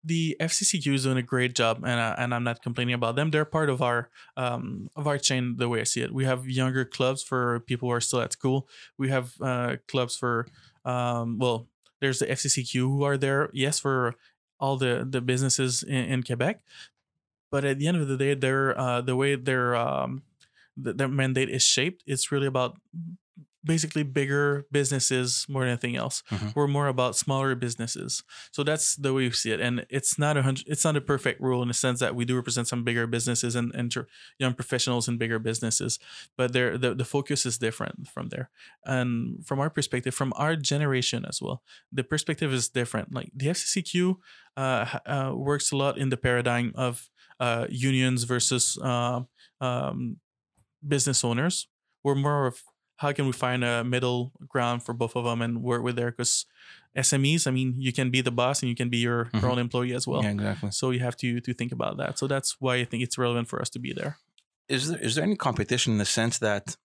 the 0.04 0.36
FCCQ 0.40 0.94
is 0.94 1.02
doing 1.04 1.18
a 1.18 1.22
great 1.22 1.54
job, 1.54 1.78
and 1.84 2.00
uh, 2.00 2.14
and 2.18 2.34
I'm 2.34 2.44
not 2.44 2.62
complaining 2.62 2.94
about 2.94 3.16
them. 3.16 3.30
They're 3.30 3.44
part 3.44 3.68
of 3.68 3.82
our 3.82 4.10
um 4.36 4.88
of 4.96 5.06
our 5.06 5.18
chain 5.18 5.56
the 5.56 5.68
way 5.68 5.80
I 5.80 5.84
see 5.84 6.00
it. 6.00 6.12
We 6.12 6.24
have 6.24 6.48
younger 6.48 6.84
clubs 6.84 7.22
for 7.22 7.60
people 7.60 7.88
who 7.88 7.94
are 7.94 8.00
still 8.00 8.20
at 8.20 8.32
school. 8.32 8.68
We 8.98 9.08
have 9.10 9.34
uh, 9.40 9.76
clubs 9.88 10.16
for 10.16 10.46
um 10.84 11.38
well, 11.38 11.68
there's 12.00 12.18
the 12.18 12.26
FCCQ 12.26 12.74
who 12.80 13.02
are 13.04 13.16
there. 13.16 13.50
Yes, 13.52 13.78
for 13.78 14.14
all 14.58 14.76
the 14.76 15.06
the 15.08 15.20
businesses 15.20 15.82
in, 15.82 16.04
in 16.04 16.22
Quebec, 16.22 16.60
but 17.50 17.64
at 17.64 17.78
the 17.78 17.88
end 17.88 17.96
of 17.96 18.08
the 18.08 18.16
day, 18.16 18.34
they're 18.34 18.78
uh, 18.78 19.00
the 19.00 19.16
way 19.16 19.34
their 19.34 19.74
um 19.76 20.22
th- 20.82 20.96
their 20.96 21.08
mandate 21.08 21.50
is 21.50 21.62
shaped. 21.62 22.02
It's 22.06 22.32
really 22.32 22.46
about 22.46 22.78
basically 23.64 24.02
bigger 24.02 24.66
businesses 24.72 25.44
more 25.48 25.62
than 25.62 25.70
anything 25.70 25.96
else. 25.96 26.22
Mhm. 26.30 26.54
We're 26.56 26.66
more 26.66 26.88
about 26.88 27.16
smaller 27.16 27.54
businesses. 27.54 28.22
So 28.52 28.64
that's 28.64 28.96
the 28.96 29.12
way 29.12 29.24
we 29.24 29.30
see 29.32 29.50
it. 29.52 29.60
And 29.60 29.84
it's 29.90 30.18
not 30.18 30.36
a 30.36 30.42
hundred 30.42 30.64
it's 30.66 30.84
not 30.84 30.96
a 30.96 31.00
perfect 31.00 31.40
rule 31.40 31.60
in 31.62 31.68
the 31.68 31.74
sense 31.74 32.00
that 32.00 32.14
we 32.14 32.24
do 32.24 32.36
represent 32.36 32.68
some 32.68 32.84
bigger 32.84 33.06
businesses 33.06 33.54
and, 33.54 33.74
and 33.74 33.94
young 34.38 34.54
professionals 34.54 35.08
in 35.08 35.18
bigger 35.18 35.38
businesses. 35.38 35.98
But 36.36 36.52
there 36.52 36.78
the, 36.78 36.94
the 36.94 37.04
focus 37.04 37.44
is 37.44 37.58
different 37.58 38.08
from 38.08 38.28
there. 38.30 38.50
And 38.86 39.44
from 39.46 39.60
our 39.60 39.68
perspective, 39.70 40.14
from 40.14 40.32
our 40.36 40.56
generation 40.56 41.24
as 41.28 41.42
well, 41.42 41.62
the 41.92 42.04
perspective 42.04 42.52
is 42.52 42.68
different. 42.68 43.12
Like 43.14 43.30
the 43.34 43.48
FCCQ 43.48 44.16
uh, 44.56 44.98
uh, 45.06 45.32
works 45.34 45.70
a 45.72 45.76
lot 45.76 45.98
in 45.98 46.08
the 46.08 46.16
paradigm 46.16 46.72
of 46.76 47.10
uh, 47.38 47.66
unions 47.68 48.24
versus 48.24 48.78
uh, 48.82 49.20
um, 49.60 50.16
business 50.86 51.24
owners. 51.24 51.68
We're 52.02 52.14
more 52.14 52.46
of 52.46 52.62
how 53.02 53.12
can 53.16 53.24
we 53.26 53.32
find 53.32 53.64
a 53.64 53.82
middle 53.84 54.32
ground 54.52 54.82
for 54.84 54.92
both 54.94 55.14
of 55.16 55.24
them 55.24 55.40
and 55.42 55.62
work 55.62 55.82
with 55.82 55.96
there 55.96 56.10
because 56.12 56.46
SMEs, 56.96 57.46
I 57.46 57.50
mean, 57.50 57.74
you 57.78 57.92
can 57.92 58.10
be 58.10 58.20
the 58.20 58.30
boss 58.40 58.62
and 58.62 58.68
you 58.68 58.74
can 58.74 58.88
be 58.90 58.98
your, 58.98 59.20
Mhm. 59.26 59.40
your 59.42 59.50
own 59.52 59.58
employee 59.58 59.94
as 59.94 60.06
well. 60.06 60.22
yeah, 60.22 60.30
exactly. 60.38 60.70
So 60.72 60.90
you 60.94 61.00
have 61.00 61.16
to 61.22 61.40
to 61.46 61.54
think 61.54 61.72
about 61.72 61.96
that. 62.00 62.18
So 62.18 62.26
that's 62.26 62.50
why 62.60 62.74
I 62.82 62.84
think 62.84 63.02
it's 63.02 63.16
relevant 63.24 63.48
for 63.48 63.58
us 63.62 63.70
to 63.70 63.78
be 63.86 63.92
there. 64.00 64.12
Is 64.68 64.82
there 64.88 65.00
is 65.06 65.12
there 65.14 65.24
any 65.24 65.36
competition 65.36 65.92
in 65.94 65.98
the 65.98 66.10
sense 66.20 66.38
that 66.38 66.76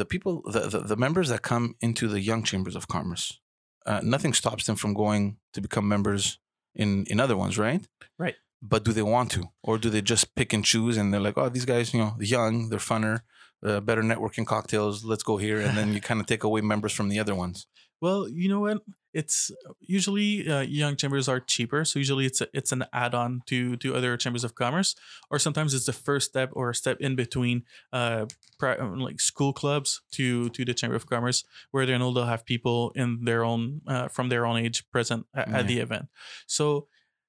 the 0.00 0.04
people, 0.12 0.42
the 0.54 0.62
the, 0.72 0.80
the 0.92 0.96
members 0.96 1.28
that 1.28 1.42
come 1.42 1.74
into 1.80 2.04
the 2.08 2.20
young 2.30 2.42
chambers 2.50 2.76
of 2.76 2.84
commerce, 2.96 3.40
uh, 3.90 4.00
nothing 4.14 4.34
stops 4.34 4.64
them 4.66 4.76
from 4.76 4.94
going 4.94 5.36
to 5.54 5.60
become 5.60 5.86
members 5.96 6.38
in 6.74 7.04
in 7.12 7.20
other 7.20 7.36
ones, 7.36 7.54
right? 7.58 7.82
Right. 8.24 8.36
But 8.72 8.84
do 8.86 8.92
they 8.92 9.02
want 9.16 9.28
to, 9.32 9.42
or 9.62 9.76
do 9.78 9.90
they 9.90 10.02
just 10.02 10.24
pick 10.34 10.52
and 10.54 10.64
choose? 10.64 10.96
And 10.98 11.06
they're 11.12 11.26
like, 11.28 11.36
oh, 11.40 11.48
these 11.50 11.66
guys, 11.72 11.92
you 11.92 12.00
know, 12.00 12.12
young, 12.20 12.68
they're 12.70 12.78
funner, 12.92 13.22
uh, 13.64 13.80
better 13.80 14.02
networking 14.02 14.46
cocktails. 14.46 15.04
Let's 15.04 15.22
go 15.22 15.36
here, 15.36 15.60
and 15.60 15.76
then 15.76 15.92
you 15.92 16.00
kind 16.00 16.20
of 16.20 16.26
take 16.26 16.44
away 16.44 16.60
members 16.60 16.92
from 16.92 17.08
the 17.08 17.18
other 17.20 17.34
ones. 17.34 17.66
Well, 18.00 18.28
you 18.28 18.48
know 18.48 18.60
what? 18.60 18.78
It's 19.14 19.50
usually 19.80 20.48
uh, 20.48 20.60
young 20.62 20.96
chambers 20.96 21.28
are 21.28 21.38
cheaper, 21.38 21.84
so 21.84 21.98
usually 21.98 22.24
it's 22.26 22.40
a, 22.40 22.48
it's 22.52 22.72
an 22.72 22.84
add-on 22.92 23.42
to 23.46 23.76
to 23.76 23.94
other 23.94 24.16
chambers 24.16 24.42
of 24.42 24.54
commerce, 24.54 24.96
or 25.30 25.38
sometimes 25.38 25.74
it's 25.74 25.86
the 25.86 25.92
first 25.92 26.30
step 26.30 26.50
or 26.54 26.70
a 26.70 26.74
step 26.74 26.96
in 27.00 27.14
between, 27.14 27.62
uh, 27.92 28.24
pri- 28.58 28.76
uh, 28.78 28.96
like 28.96 29.20
school 29.20 29.52
clubs 29.52 30.00
to 30.12 30.48
to 30.50 30.64
the 30.64 30.74
chamber 30.74 30.96
of 30.96 31.06
commerce, 31.06 31.44
where 31.72 31.84
they 31.86 31.96
know 31.98 32.10
they'll 32.12 32.24
have 32.24 32.44
people 32.46 32.90
in 32.96 33.24
their 33.24 33.44
own 33.44 33.82
uh, 33.86 34.08
from 34.08 34.30
their 34.30 34.46
own 34.46 34.56
age 34.56 34.82
present 34.90 35.26
at, 35.34 35.48
Yeah. 35.48 35.58
at 35.58 35.66
the 35.68 35.78
event. 35.78 36.06
So 36.46 36.88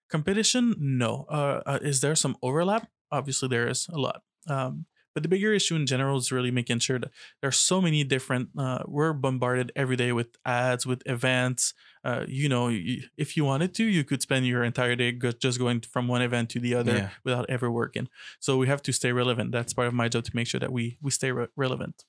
competition, 0.10 0.76
no. 0.80 1.26
Uh, 1.30 1.62
uh, 1.66 1.80
is 1.82 2.02
there 2.02 2.16
some 2.16 2.36
overlap? 2.42 2.88
Obviously, 3.12 3.50
there 3.50 3.68
is 3.68 3.88
a 3.92 3.98
lot. 4.00 4.22
Um, 4.48 4.86
But 5.14 5.24
the 5.24 5.30
bigger 5.30 5.54
issue 5.54 5.76
in 5.76 5.86
general 5.86 6.18
is 6.18 6.32
really 6.32 6.52
making 6.52 6.80
sure 6.80 6.98
that 7.00 7.12
there 7.42 7.48
are 7.48 7.52
so 7.52 7.82
many 7.82 8.04
different. 8.04 8.50
Uh, 8.58 8.80
we're 8.88 9.14
bombarded 9.14 9.72
every 9.76 9.96
day 9.96 10.12
with 10.12 10.30
ads, 10.46 10.86
with 10.86 11.02
events. 11.06 11.74
Uh, 12.04 12.26
you 12.28 12.50
know, 12.50 12.70
if 13.18 13.38
you 13.38 13.46
wanted 13.46 13.74
to, 13.76 13.84
you 13.84 14.04
could 14.04 14.22
spend 14.22 14.46
your 14.48 14.64
entire 14.64 14.96
day 14.96 15.12
just 15.40 15.60
going 15.60 15.82
from 15.82 16.08
one 16.08 16.22
event 16.22 16.50
to 16.50 16.60
the 16.60 16.74
other 16.76 16.96
Yeah. 16.96 17.10
without 17.24 17.46
ever 17.50 17.70
working. 17.72 18.10
So 18.40 18.58
we 18.58 18.68
have 18.68 18.82
to 18.84 18.92
stay 18.92 19.12
relevant. 19.12 19.52
That's 19.52 19.74
part 19.74 19.88
of 19.88 19.94
my 19.94 20.08
job 20.10 20.24
to 20.26 20.32
make 20.36 20.48
sure 20.48 20.60
that 20.60 20.72
we 20.72 20.98
we 21.02 21.12
stay 21.12 21.32
re- 21.32 21.48
relevant. 21.56 22.04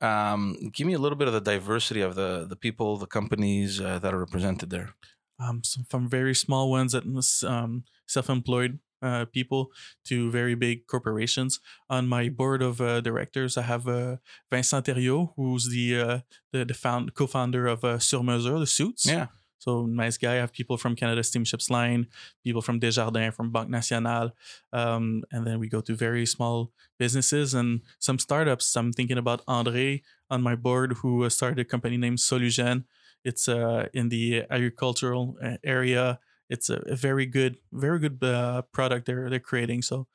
Um, 0.00 0.56
give 0.72 0.86
me 0.86 0.92
a 0.94 0.98
little 0.98 1.18
bit 1.18 1.26
of 1.28 1.34
the 1.34 1.40
diversity 1.40 2.00
of 2.00 2.14
the 2.14 2.44
the 2.48 2.56
people, 2.56 2.96
the 2.98 3.06
companies 3.06 3.80
uh, 3.80 3.98
that 4.00 4.12
are 4.14 4.18
represented 4.18 4.70
there. 4.70 4.94
um, 5.40 5.62
so 5.62 5.82
from 5.88 6.08
very 6.08 6.34
small 6.34 6.70
ones 6.70 6.92
that 6.92 7.04
um, 7.46 7.84
self-employed 8.06 8.78
uh, 9.02 9.24
people 9.26 9.70
to 10.04 10.30
very 10.30 10.54
big 10.54 10.86
corporations. 10.86 11.60
On 11.88 12.08
my 12.08 12.28
board 12.28 12.62
of 12.62 12.80
uh, 12.80 13.00
directors, 13.00 13.56
I 13.56 13.62
have 13.62 13.88
uh, 13.88 14.16
Vincent 14.50 14.86
Thériault, 14.86 15.32
who's 15.36 15.68
the 15.68 16.00
uh, 16.00 16.18
the, 16.52 16.64
the 16.64 16.74
found, 16.74 17.14
co-founder 17.14 17.66
of 17.66 17.84
uh, 17.84 17.98
Sur 17.98 18.22
Mesure, 18.22 18.58
the 18.58 18.66
suits. 18.66 19.06
Yeah. 19.06 19.26
So 19.60 19.86
nice 19.86 20.16
guy. 20.16 20.34
I 20.34 20.36
have 20.36 20.52
people 20.52 20.76
from 20.76 20.94
Canada 20.94 21.22
Steamships 21.22 21.68
Line, 21.68 22.06
people 22.44 22.62
from 22.62 22.78
Desjardins, 22.78 23.34
from 23.34 23.50
Banque 23.50 23.70
Nationale, 23.70 24.32
um, 24.72 25.24
and 25.32 25.46
then 25.46 25.58
we 25.58 25.68
go 25.68 25.80
to 25.80 25.94
very 25.96 26.26
small 26.26 26.70
businesses 26.98 27.54
and 27.54 27.82
some 27.98 28.18
startups. 28.18 28.76
I'm 28.76 28.92
thinking 28.92 29.18
about 29.18 29.44
André 29.46 30.02
on 30.30 30.42
my 30.42 30.54
board, 30.54 30.92
who 31.02 31.24
uh, 31.24 31.28
started 31.28 31.58
a 31.58 31.64
company 31.64 31.96
named 31.96 32.18
Solugen. 32.18 32.84
It's 33.24 33.48
uh, 33.48 33.88
in 33.92 34.10
the 34.10 34.44
agricultural 34.48 35.36
uh, 35.42 35.56
area. 35.64 36.20
It's 36.48 36.70
a, 36.70 36.76
a 36.86 36.96
very 36.96 37.26
good, 37.26 37.58
very 37.72 37.98
good 37.98 38.22
uh, 38.22 38.62
product 38.72 39.06
they're 39.06 39.28
they're 39.28 39.40
creating. 39.40 39.82
So 39.82 40.06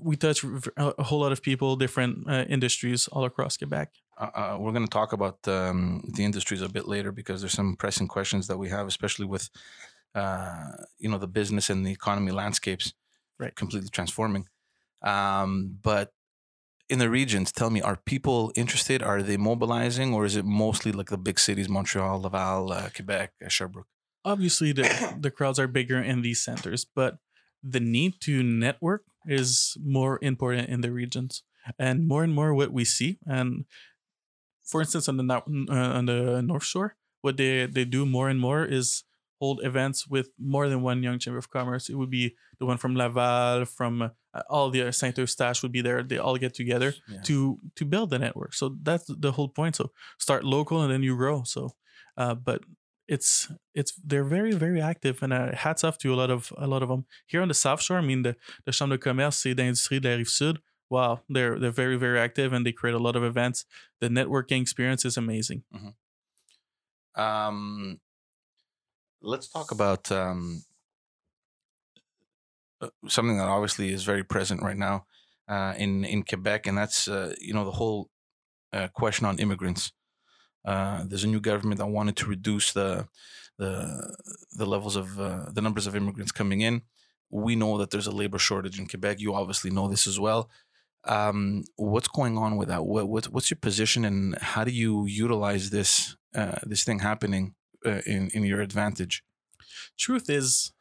we 0.00 0.16
touch 0.16 0.44
a 0.76 1.02
whole 1.04 1.20
lot 1.20 1.32
of 1.32 1.42
people, 1.42 1.76
different 1.76 2.28
uh, 2.28 2.44
industries 2.48 3.08
all 3.08 3.24
across 3.24 3.56
Quebec. 3.56 3.92
Uh, 4.18 4.30
uh, 4.34 4.56
we're 4.60 4.72
going 4.72 4.86
to 4.86 4.90
talk 4.90 5.12
about 5.12 5.38
um, 5.48 6.10
the 6.14 6.24
industries 6.24 6.62
a 6.62 6.68
bit 6.68 6.86
later 6.88 7.12
because 7.12 7.40
there's 7.40 7.52
some 7.52 7.76
pressing 7.76 8.08
questions 8.08 8.46
that 8.48 8.58
we 8.58 8.68
have, 8.68 8.86
especially 8.86 9.26
with 9.26 9.48
uh, 10.14 10.72
you 10.98 11.08
know 11.08 11.18
the 11.18 11.28
business 11.28 11.70
and 11.70 11.86
the 11.86 11.92
economy 11.92 12.32
landscapes, 12.32 12.92
Right. 13.38 13.54
completely 13.54 13.90
transforming. 13.90 14.46
Um, 15.02 15.78
but 15.82 16.12
in 16.88 16.98
the 16.98 17.10
regions, 17.10 17.52
tell 17.52 17.70
me, 17.70 17.80
are 17.80 17.96
people 17.96 18.52
interested? 18.54 19.02
Are 19.02 19.22
they 19.22 19.36
mobilizing, 19.36 20.14
or 20.14 20.24
is 20.24 20.36
it 20.36 20.44
mostly 20.44 20.92
like 20.92 21.10
the 21.10 21.18
big 21.18 21.38
cities, 21.38 21.68
Montreal, 21.68 22.20
Laval, 22.20 22.72
uh, 22.72 22.88
Quebec, 22.94 23.32
uh, 23.44 23.48
Sherbrooke? 23.48 23.88
Obviously 24.24 24.72
the 24.72 24.86
the 25.20 25.30
crowds 25.30 25.58
are 25.58 25.68
bigger 25.68 26.00
in 26.00 26.22
these 26.22 26.42
centers, 26.44 26.84
but 26.84 27.18
the 27.62 27.80
need 27.80 28.20
to 28.20 28.42
network 28.42 29.04
is 29.26 29.76
more 29.82 30.18
important 30.22 30.68
in 30.68 30.80
the 30.82 30.92
regions, 30.92 31.42
and 31.78 32.06
more 32.06 32.22
and 32.24 32.34
more 32.34 32.52
what 32.54 32.72
we 32.72 32.84
see. 32.84 33.18
And 33.26 33.64
for 34.64 34.80
instance, 34.80 35.08
on 35.08 35.16
the 35.16 35.24
uh, 35.34 35.72
on 35.98 36.06
the 36.06 36.42
North 36.42 36.64
Shore, 36.64 36.96
what 37.22 37.36
they 37.36 37.66
they 37.66 37.84
do 37.84 38.04
more 38.06 38.28
and 38.28 38.40
more 38.40 38.64
is 38.64 39.04
hold 39.40 39.60
events 39.64 40.06
with 40.06 40.28
more 40.38 40.68
than 40.68 40.80
one 40.82 41.02
young 41.02 41.18
chamber 41.18 41.38
of 41.38 41.50
commerce. 41.50 41.88
It 41.88 41.96
would 41.96 42.10
be 42.10 42.36
the 42.58 42.66
one 42.66 42.78
from 42.78 42.94
Laval, 42.94 43.64
from 43.64 44.02
uh, 44.02 44.08
all 44.48 44.70
the 44.70 44.92
Saint 44.92 45.18
Eustache 45.18 45.62
would 45.62 45.72
be 45.72 45.82
there. 45.82 46.02
They 46.02 46.18
all 46.18 46.36
get 46.38 46.54
together 46.54 46.94
Yeah. 47.08 47.20
to 47.24 47.58
to 47.76 47.84
build 47.84 48.10
the 48.10 48.18
network. 48.18 48.54
So 48.54 48.76
that's 48.82 49.06
the 49.08 49.32
whole 49.32 49.48
point. 49.48 49.76
So 49.76 49.90
start 50.18 50.44
local 50.44 50.82
and 50.82 50.90
then 50.92 51.02
you 51.02 51.16
grow. 51.16 51.42
So, 51.44 51.70
uh, 52.16 52.34
but 52.34 52.62
it's 53.06 53.52
it's 53.74 53.92
they're 54.04 54.24
very 54.24 54.52
very 54.52 54.80
active 54.80 55.22
and 55.22 55.32
uh, 55.32 55.54
hats 55.54 55.84
off 55.84 55.98
to 55.98 56.12
a 56.12 56.16
lot 56.16 56.30
of 56.30 56.52
a 56.56 56.66
lot 56.66 56.82
of 56.82 56.88
them 56.88 57.04
here 57.26 57.42
on 57.42 57.48
the 57.48 57.54
South 57.54 57.82
Shore. 57.82 57.98
I 57.98 58.02
mean 58.02 58.22
the 58.22 58.36
the 58.64 58.72
Chambre 58.72 58.96
de 58.96 58.98
commerce 58.98 59.46
et 59.46 59.54
d'industrie 59.54 60.00
de 60.00 60.08
la 60.08 60.16
rive 60.16 60.28
sud. 60.28 60.60
Wow, 60.90 61.20
they're 61.28 61.58
they're 61.58 61.70
very 61.70 61.96
very 61.96 62.18
active 62.18 62.52
and 62.52 62.64
they 62.64 62.72
create 62.72 62.94
a 62.94 62.98
lot 62.98 63.16
of 63.16 63.24
events. 63.24 63.64
The 64.00 64.08
networking 64.08 64.62
experience 64.62 65.04
is 65.04 65.16
amazing. 65.16 65.64
Um, 67.16 68.00
let's 69.22 69.48
talk 69.48 69.70
about 69.70 70.10
um, 70.10 70.64
uh, 72.80 72.88
something 73.08 73.38
that 73.38 73.48
obviously 73.48 73.92
is 73.92 74.04
very 74.04 74.22
present 74.22 74.62
right 74.62 74.76
now 74.76 75.06
uh, 75.48 75.74
in 75.76 76.04
in 76.04 76.22
Quebec, 76.22 76.66
and 76.66 76.76
that's 76.76 77.08
uh, 77.08 77.34
you 77.40 77.54
know 77.54 77.64
the 77.64 77.72
whole 77.72 78.10
uh, 78.72 78.88
question 78.88 79.26
on 79.26 79.38
immigrants. 79.38 79.92
Uh, 80.64 81.04
there's 81.06 81.24
a 81.24 81.28
new 81.28 81.40
government 81.40 81.78
that 81.78 81.86
wanted 81.86 82.16
to 82.16 82.26
reduce 82.26 82.72
the 82.72 83.06
the 83.58 84.16
the 84.52 84.66
levels 84.66 84.96
of 84.96 85.20
uh, 85.20 85.46
the 85.52 85.62
numbers 85.62 85.86
of 85.86 85.94
immigrants 85.94 86.32
coming 86.32 86.60
in. 86.60 86.82
We 87.30 87.56
know 87.56 87.78
that 87.78 87.90
there's 87.90 88.06
a 88.06 88.12
labor 88.12 88.38
shortage 88.38 88.78
in 88.78 88.86
Quebec. 88.86 89.20
You 89.20 89.34
obviously 89.34 89.70
know 89.70 89.88
this 89.88 90.06
as 90.06 90.18
well. 90.18 90.48
Um, 91.04 91.64
what's 91.76 92.08
going 92.08 92.38
on 92.38 92.56
with 92.56 92.68
that? 92.68 92.84
What, 92.84 93.08
what 93.08 93.26
what's 93.26 93.50
your 93.50 93.58
position, 93.60 94.04
and 94.04 94.36
how 94.38 94.64
do 94.64 94.70
you 94.70 95.06
utilize 95.06 95.70
this 95.70 96.16
uh, 96.34 96.58
this 96.62 96.84
thing 96.84 97.00
happening 97.00 97.54
uh, 97.84 98.00
in 98.06 98.30
in 98.34 98.44
your 98.44 98.60
advantage? 98.60 99.22
truth 99.96 100.28
is 100.28 100.72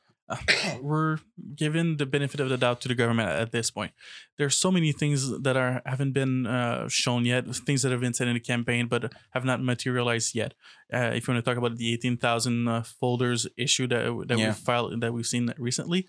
we're 0.81 1.17
given 1.55 1.97
the 1.97 2.05
benefit 2.05 2.39
of 2.39 2.49
the 2.49 2.57
doubt 2.57 2.81
to 2.81 2.87
the 2.87 2.95
government 2.95 3.29
at 3.29 3.51
this 3.51 3.71
point. 3.71 3.91
There's 4.37 4.57
so 4.57 4.71
many 4.71 4.91
things 4.91 5.41
that 5.41 5.55
are 5.57 5.81
haven't 5.85 6.13
been 6.13 6.45
uh, 6.47 6.87
shown 6.89 7.25
yet 7.25 7.45
things 7.55 7.81
that 7.81 7.91
have 7.91 8.01
been 8.01 8.13
said 8.13 8.27
in 8.27 8.33
the 8.35 8.39
campaign 8.39 8.87
but 8.87 9.11
have 9.31 9.45
not 9.45 9.61
materialized 9.63 10.35
yet. 10.35 10.53
Uh, 10.93 11.11
if 11.13 11.27
you 11.27 11.33
want 11.33 11.43
to 11.43 11.49
talk 11.49 11.57
about 11.57 11.77
the 11.77 11.93
18000 11.93 12.67
uh, 12.67 12.83
folders 12.83 13.47
issue 13.57 13.87
that, 13.87 14.25
that 14.27 14.37
Yeah. 14.37 14.49
we 14.49 14.53
filed 14.53 15.01
that 15.01 15.13
we've 15.13 15.25
seen 15.25 15.53
recently 15.57 16.07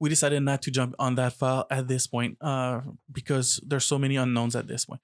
we 0.00 0.08
decided 0.08 0.40
not 0.42 0.62
to 0.62 0.70
jump 0.70 0.94
on 0.98 1.14
that 1.16 1.34
file 1.34 1.66
at 1.70 1.86
this 1.86 2.06
point 2.06 2.38
uh, 2.40 2.80
because 3.12 3.60
there's 3.66 3.84
so 3.84 3.98
many 3.98 4.16
unknowns 4.16 4.56
at 4.56 4.66
this 4.66 4.86
point 4.86 5.00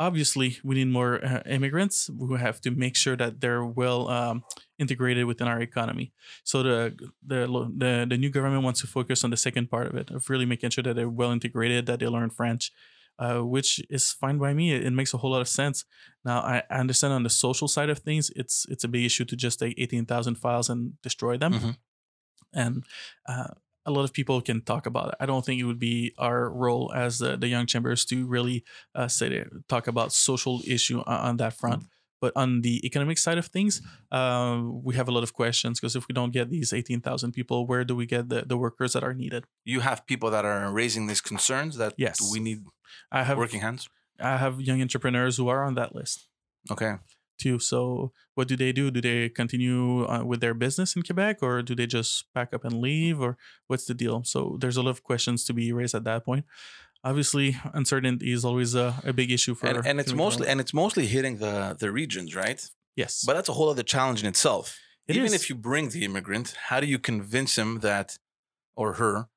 obviously 0.00 0.58
we 0.62 0.74
need 0.76 0.88
more 0.88 1.24
uh, 1.24 1.42
immigrants 1.46 2.08
we 2.10 2.38
have 2.38 2.60
to 2.60 2.70
make 2.70 2.94
sure 2.96 3.16
that 3.16 3.40
they're 3.40 3.64
well 3.64 4.08
um, 4.08 4.44
integrated 4.78 5.24
within 5.26 5.48
our 5.48 5.60
economy 5.60 6.12
so 6.44 6.62
the, 6.62 6.94
the 7.26 7.46
the 7.76 8.06
the 8.08 8.16
new 8.16 8.30
government 8.30 8.62
wants 8.62 8.80
to 8.80 8.86
focus 8.86 9.24
on 9.24 9.30
the 9.30 9.36
second 9.36 9.68
part 9.70 9.86
of 9.88 9.94
it, 9.96 10.10
of 10.10 10.30
really 10.30 10.46
making 10.46 10.70
sure 10.70 10.84
that 10.84 10.94
they're 10.96 11.08
well 11.20 11.32
integrated, 11.32 11.86
that 11.86 11.98
they 12.00 12.06
learn 12.06 12.30
French, 12.30 12.72
uh, 13.18 13.40
which 13.54 13.80
is 13.90 14.12
fine 14.12 14.38
by 14.38 14.54
me. 14.54 14.72
It, 14.72 14.86
it 14.86 14.92
makes 14.92 15.12
a 15.14 15.18
whole 15.18 15.32
lot 15.32 15.40
of 15.40 15.48
sense. 15.48 15.84
Now 16.24 16.38
I, 16.40 16.62
I 16.70 16.76
understand 16.78 17.12
on 17.14 17.24
the 17.24 17.30
social 17.30 17.68
side 17.68 17.90
of 17.90 17.98
things, 17.98 18.30
it's 18.36 18.66
it's 18.72 18.84
a 18.84 18.88
big 18.88 19.04
issue 19.04 19.24
to 19.26 19.36
just 19.36 19.58
take 19.58 19.74
eighteen 19.82 20.06
thousand 20.06 20.36
files 20.36 20.68
and 20.70 20.92
destroy 21.02 21.36
them, 21.38 21.52
Mhm. 21.54 21.76
and 22.54 22.84
uh, 23.28 23.48
a 23.88 23.90
lot 23.90 24.04
of 24.04 24.12
people 24.12 24.40
can 24.40 24.60
talk 24.62 24.84
about 24.86 25.08
it. 25.08 25.14
I 25.18 25.26
don't 25.26 25.44
think 25.44 25.60
it 25.60 25.64
would 25.64 25.78
be 25.78 26.12
our 26.18 26.50
role 26.50 26.92
as 26.94 27.18
the, 27.18 27.36
the 27.36 27.48
young 27.48 27.66
chambers 27.66 28.04
to 28.06 28.26
really 28.26 28.64
uh, 28.94 29.08
say 29.08 29.44
talk 29.68 29.86
about 29.88 30.12
social 30.12 30.60
issue 30.66 31.00
on, 31.00 31.20
on 31.28 31.36
that 31.38 31.54
front. 31.54 31.84
But 32.20 32.32
on 32.34 32.62
the 32.62 32.84
economic 32.84 33.16
side 33.16 33.38
of 33.38 33.46
things, 33.46 33.80
uh, 34.10 34.60
we 34.86 34.96
have 34.96 35.08
a 35.08 35.12
lot 35.12 35.22
of 35.22 35.32
questions 35.34 35.78
because 35.78 35.94
if 35.94 36.08
we 36.08 36.12
don't 36.12 36.32
get 36.32 36.50
these 36.50 36.72
18,000 36.72 37.32
people, 37.32 37.66
where 37.66 37.84
do 37.84 37.94
we 37.94 38.06
get 38.06 38.28
the, 38.28 38.42
the 38.44 38.56
workers 38.58 38.92
that 38.94 39.04
are 39.04 39.14
needed? 39.14 39.44
You 39.64 39.80
have 39.80 40.04
people 40.06 40.28
that 40.32 40.44
are 40.44 40.70
raising 40.72 41.06
these 41.06 41.20
concerns 41.20 41.76
that 41.76 41.94
Yes. 41.96 42.18
we 42.32 42.40
need 42.40 42.58
I 43.12 43.22
have 43.22 43.38
working 43.38 43.60
hands. 43.60 43.88
I 44.20 44.36
have 44.36 44.60
young 44.60 44.82
entrepreneurs 44.82 45.36
who 45.36 45.46
are 45.48 45.62
on 45.64 45.74
that 45.76 45.94
list 45.94 46.26
Okay. 46.70 46.94
Too. 47.38 47.58
So 47.58 48.12
what 48.34 48.48
do 48.48 48.56
they 48.56 48.72
do? 48.72 48.90
Do 48.90 49.00
they 49.00 49.28
continue 49.28 50.06
uh, 50.06 50.24
with 50.24 50.40
their 50.40 50.54
business 50.54 50.94
in 50.96 51.02
Quebec 51.02 51.38
or 51.42 51.62
do 51.62 51.74
they 51.74 51.86
just 51.86 52.26
pack 52.34 52.52
up 52.52 52.64
and 52.64 52.80
leave 52.80 53.20
or 53.20 53.36
what's 53.66 53.86
the 53.86 53.94
deal? 53.94 54.22
So 54.24 54.56
there's 54.60 54.76
a 54.76 54.82
lot 54.82 54.90
of 54.90 55.02
questions 55.02 55.44
to 55.44 55.52
be 55.54 55.72
raised 55.72 55.94
at 55.94 56.04
that 56.04 56.24
point. 56.24 56.44
Obviously, 57.04 57.56
uncertainty 57.74 58.32
is 58.32 58.44
always 58.44 58.74
a, 58.74 59.00
a 59.04 59.12
big 59.12 59.30
issue 59.30 59.54
for 59.54 59.66
And, 59.68 59.86
and 59.86 60.00
it's 60.00 60.12
mostly 60.12 60.48
and 60.48 60.60
it's 60.60 60.74
mostly 60.74 61.06
hitting 61.06 61.38
the 61.38 61.76
the 61.78 61.90
regions, 61.92 62.34
right? 62.34 62.60
yes, 62.96 63.22
But 63.24 63.34
that's 63.34 63.48
a 63.48 63.52
whole 63.52 63.70
other 63.70 63.84
challenge 63.84 64.20
in 64.22 64.28
itself. 64.28 64.76
It 65.06 65.16
Even 65.16 65.26
is. 65.26 65.34
if 65.34 65.48
you 65.48 65.54
bring 65.56 65.88
the 65.90 66.04
immigrant, 66.04 66.54
how 66.68 66.80
do 66.80 66.86
you 66.86 66.98
convince 66.98 67.56
him 67.56 67.80
that 67.80 68.18
or 68.76 68.94
her, 68.94 69.28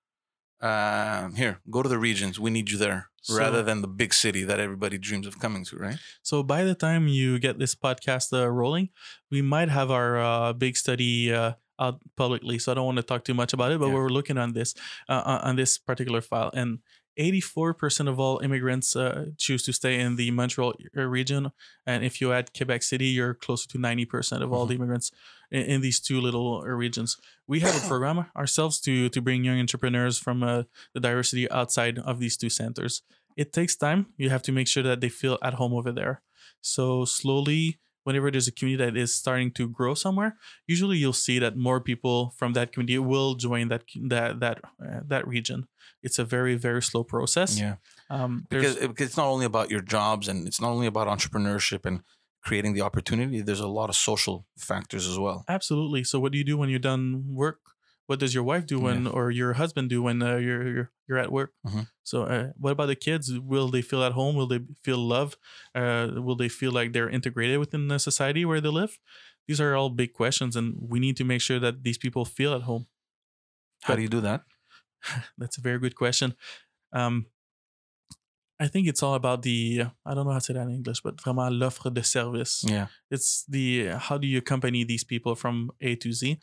um, 0.61 1.35
here, 1.35 1.59
go 1.69 1.81
to 1.83 1.89
the 1.89 1.97
regions. 1.97 2.39
We 2.39 2.49
need 2.51 2.69
you 2.71 2.77
there, 2.77 3.09
rather 3.29 3.61
than 3.63 3.81
the 3.81 3.87
big 3.87 4.13
city 4.13 4.43
that 4.43 4.59
everybody 4.59 4.97
dreams 4.97 5.27
of 5.27 5.39
coming 5.39 5.65
to, 5.65 5.77
right? 5.77 5.97
So 6.23 6.43
by 6.43 6.63
the 6.63 6.75
time 6.75 7.07
you 7.07 7.39
get 7.39 7.57
this 7.59 7.75
podcast 7.75 8.31
uh, 8.33 8.47
rolling, 8.49 8.89
we 9.29 9.41
might 9.41 9.69
have 9.69 9.89
our 9.91 10.17
uh, 10.19 10.53
big 10.53 10.77
study 10.77 11.33
uh, 11.33 11.53
out 11.79 11.99
publicly. 12.15 12.59
So 12.59 12.71
I 12.71 12.75
don't 12.75 12.85
want 12.85 12.97
to 12.97 13.03
talk 13.03 13.23
too 13.23 13.33
much 13.33 13.53
about 13.53 13.71
it, 13.71 13.79
but 13.79 13.87
Yeah. 13.87 13.93
we're 13.95 14.09
looking 14.09 14.37
on 14.37 14.53
this 14.53 14.73
uh, 15.09 15.21
on 15.25 15.39
on 15.49 15.55
this 15.55 15.77
particular 15.79 16.21
file, 16.21 16.51
and 16.53 16.79
84% 17.19 18.07
of 18.07 18.19
all 18.19 18.39
immigrants 18.39 18.95
uh, 18.95 19.25
choose 19.37 19.63
to 19.63 19.73
stay 19.73 19.99
in 19.99 20.15
the 20.15 20.31
Montreal 20.31 20.73
uh, 20.97 21.01
region, 21.01 21.51
and 21.85 22.03
if 22.05 22.21
you 22.21 22.31
add 22.33 22.53
Quebec 22.55 22.83
City, 22.83 23.07
you're 23.07 23.33
closer 23.33 23.67
to 23.69 23.77
90% 23.77 24.41
of 24.41 24.53
all 24.53 24.65
the 24.65 24.75
immigrants 24.75 25.11
in, 25.51 25.63
in 25.63 25.81
these 25.81 25.99
two 25.99 26.19
little 26.21 26.61
uh, 26.61 26.67
regions. 26.67 27.17
We 27.47 27.59
have 27.61 27.75
a 27.75 27.87
program 27.91 28.25
ourselves 28.35 28.79
to 28.81 29.09
to 29.09 29.21
bring 29.21 29.43
young 29.43 29.59
entrepreneurs 29.59 30.17
from 30.17 30.43
uh, 30.43 30.63
the 30.93 30.99
diversity 30.99 31.49
outside 31.51 31.99
of 31.99 32.19
these 32.19 32.37
two 32.37 32.49
centers 32.49 33.03
it 33.37 33.53
takes 33.53 33.75
time. 33.75 34.07
You 34.17 34.29
have 34.29 34.41
to 34.43 34.51
make 34.51 34.67
sure 34.67 34.83
that 34.83 35.01
they 35.01 35.09
feel 35.09 35.37
at 35.41 35.55
home 35.55 35.73
over 35.73 35.91
there. 35.91 36.21
So 36.61 37.05
slowly 37.05 37.79
whenever 38.03 38.31
there's 38.31 38.47
a 38.47 38.51
community 38.51 38.83
that 38.83 38.97
is 38.97 39.13
starting 39.13 39.51
to 39.51 39.69
grow 39.69 39.93
somewhere, 39.93 40.35
usually 40.67 40.97
you'll 40.97 41.13
see 41.13 41.37
that 41.39 41.55
more 41.55 41.79
people 41.79 42.33
from 42.35 42.53
that 42.53 42.71
community 42.71 42.97
will 42.97 43.35
join 43.35 43.67
that 43.67 43.83
that 44.09 44.39
that 44.39 44.59
uh, 44.83 45.01
that 45.07 45.27
region. 45.27 45.67
It's 46.03 46.17
a 46.17 46.25
very 46.25 46.55
very 46.55 46.81
slow 46.81 47.03
process. 47.03 47.59
Yeah. 47.59 47.75
Um, 48.09 48.47
Because, 48.49 48.75
because 48.75 49.07
it's 49.07 49.17
not 49.17 49.27
only 49.27 49.45
about 49.45 49.69
your 49.69 49.81
jobs 49.81 50.27
and 50.27 50.47
it's 50.47 50.59
not 50.59 50.71
only 50.71 50.87
about 50.87 51.07
entrepreneurship 51.07 51.85
and 51.85 52.01
creating 52.43 52.73
the 52.73 52.81
opportunity. 52.81 53.41
There's 53.41 53.59
a 53.59 53.67
lot 53.67 53.89
of 53.89 53.95
social 53.95 54.45
factors 54.57 55.07
as 55.07 55.17
well. 55.17 55.43
Absolutely. 55.47 56.03
So, 56.03 56.19
what 56.19 56.31
do 56.31 56.37
you 56.37 56.43
do 56.43 56.57
when 56.57 56.69
you're 56.69 56.79
done 56.79 57.35
work? 57.35 57.59
What 58.07 58.19
does 58.19 58.33
your 58.33 58.43
wife 58.43 58.65
do 58.65 58.77
when, 58.79 59.07
or 59.07 59.31
your 59.31 59.53
husband 59.53 59.89
do 59.89 60.01
when 60.01 60.21
uh, 60.21 60.35
you're, 60.35 60.67
you're 60.67 60.91
you're 61.07 61.17
at 61.17 61.31
work? 61.31 61.53
Mhm. 61.65 61.87
So, 62.03 62.23
uh, 62.23 62.47
what 62.57 62.71
about 62.71 62.87
the 62.87 62.95
kids? 62.95 63.31
Will 63.39 63.69
they 63.69 63.81
feel 63.81 64.03
at 64.03 64.11
home? 64.13 64.35
Will 64.35 64.47
they 64.47 64.59
feel 64.83 64.97
love? 64.97 65.37
Uh, 65.73 66.09
will 66.15 66.35
they 66.35 66.49
feel 66.49 66.71
like 66.73 66.91
they're 66.91 67.09
integrated 67.09 67.59
within 67.59 67.87
the 67.87 67.99
society 67.99 68.43
where 68.43 68.59
they 68.59 68.69
live? 68.69 68.99
These 69.47 69.61
are 69.61 69.75
all 69.75 69.89
big 69.89 70.11
questions, 70.13 70.55
and 70.55 70.75
we 70.81 70.99
need 70.99 71.15
to 71.17 71.23
make 71.23 71.41
sure 71.41 71.59
that 71.59 71.83
these 71.83 71.97
people 71.97 72.25
feel 72.25 72.53
at 72.53 72.63
home. 72.63 72.87
How 73.83 73.93
But- 73.93 73.97
do 73.97 74.01
you 74.03 74.09
do 74.09 74.21
that? 74.21 74.41
That's 75.37 75.57
a 75.57 75.61
very 75.61 75.79
good 75.79 75.95
question. 75.95 76.35
Um, 76.91 77.27
I 78.63 78.67
think 78.67 78.87
it's 78.87 79.01
all 79.03 79.15
about 79.15 79.41
the 79.41 79.59
I 80.05 80.13
don't 80.13 80.25
know 80.25 80.31
how 80.33 80.39
to 80.39 80.45
say 80.45 80.53
that 80.53 80.67
in 80.67 80.73
English, 80.79 81.01
but 81.03 81.15
vraiment 81.23 81.49
l'offre 81.61 81.89
de 81.93 82.03
service. 82.03 82.63
Yeah. 82.67 82.87
It's 83.15 83.43
the 83.55 83.67
how 84.07 84.17
do 84.21 84.27
you 84.27 84.37
accompany 84.37 84.83
these 84.85 85.03
people 85.03 85.33
from 85.35 85.71
A 85.81 85.95
to 86.03 86.09
Z. 86.13 86.37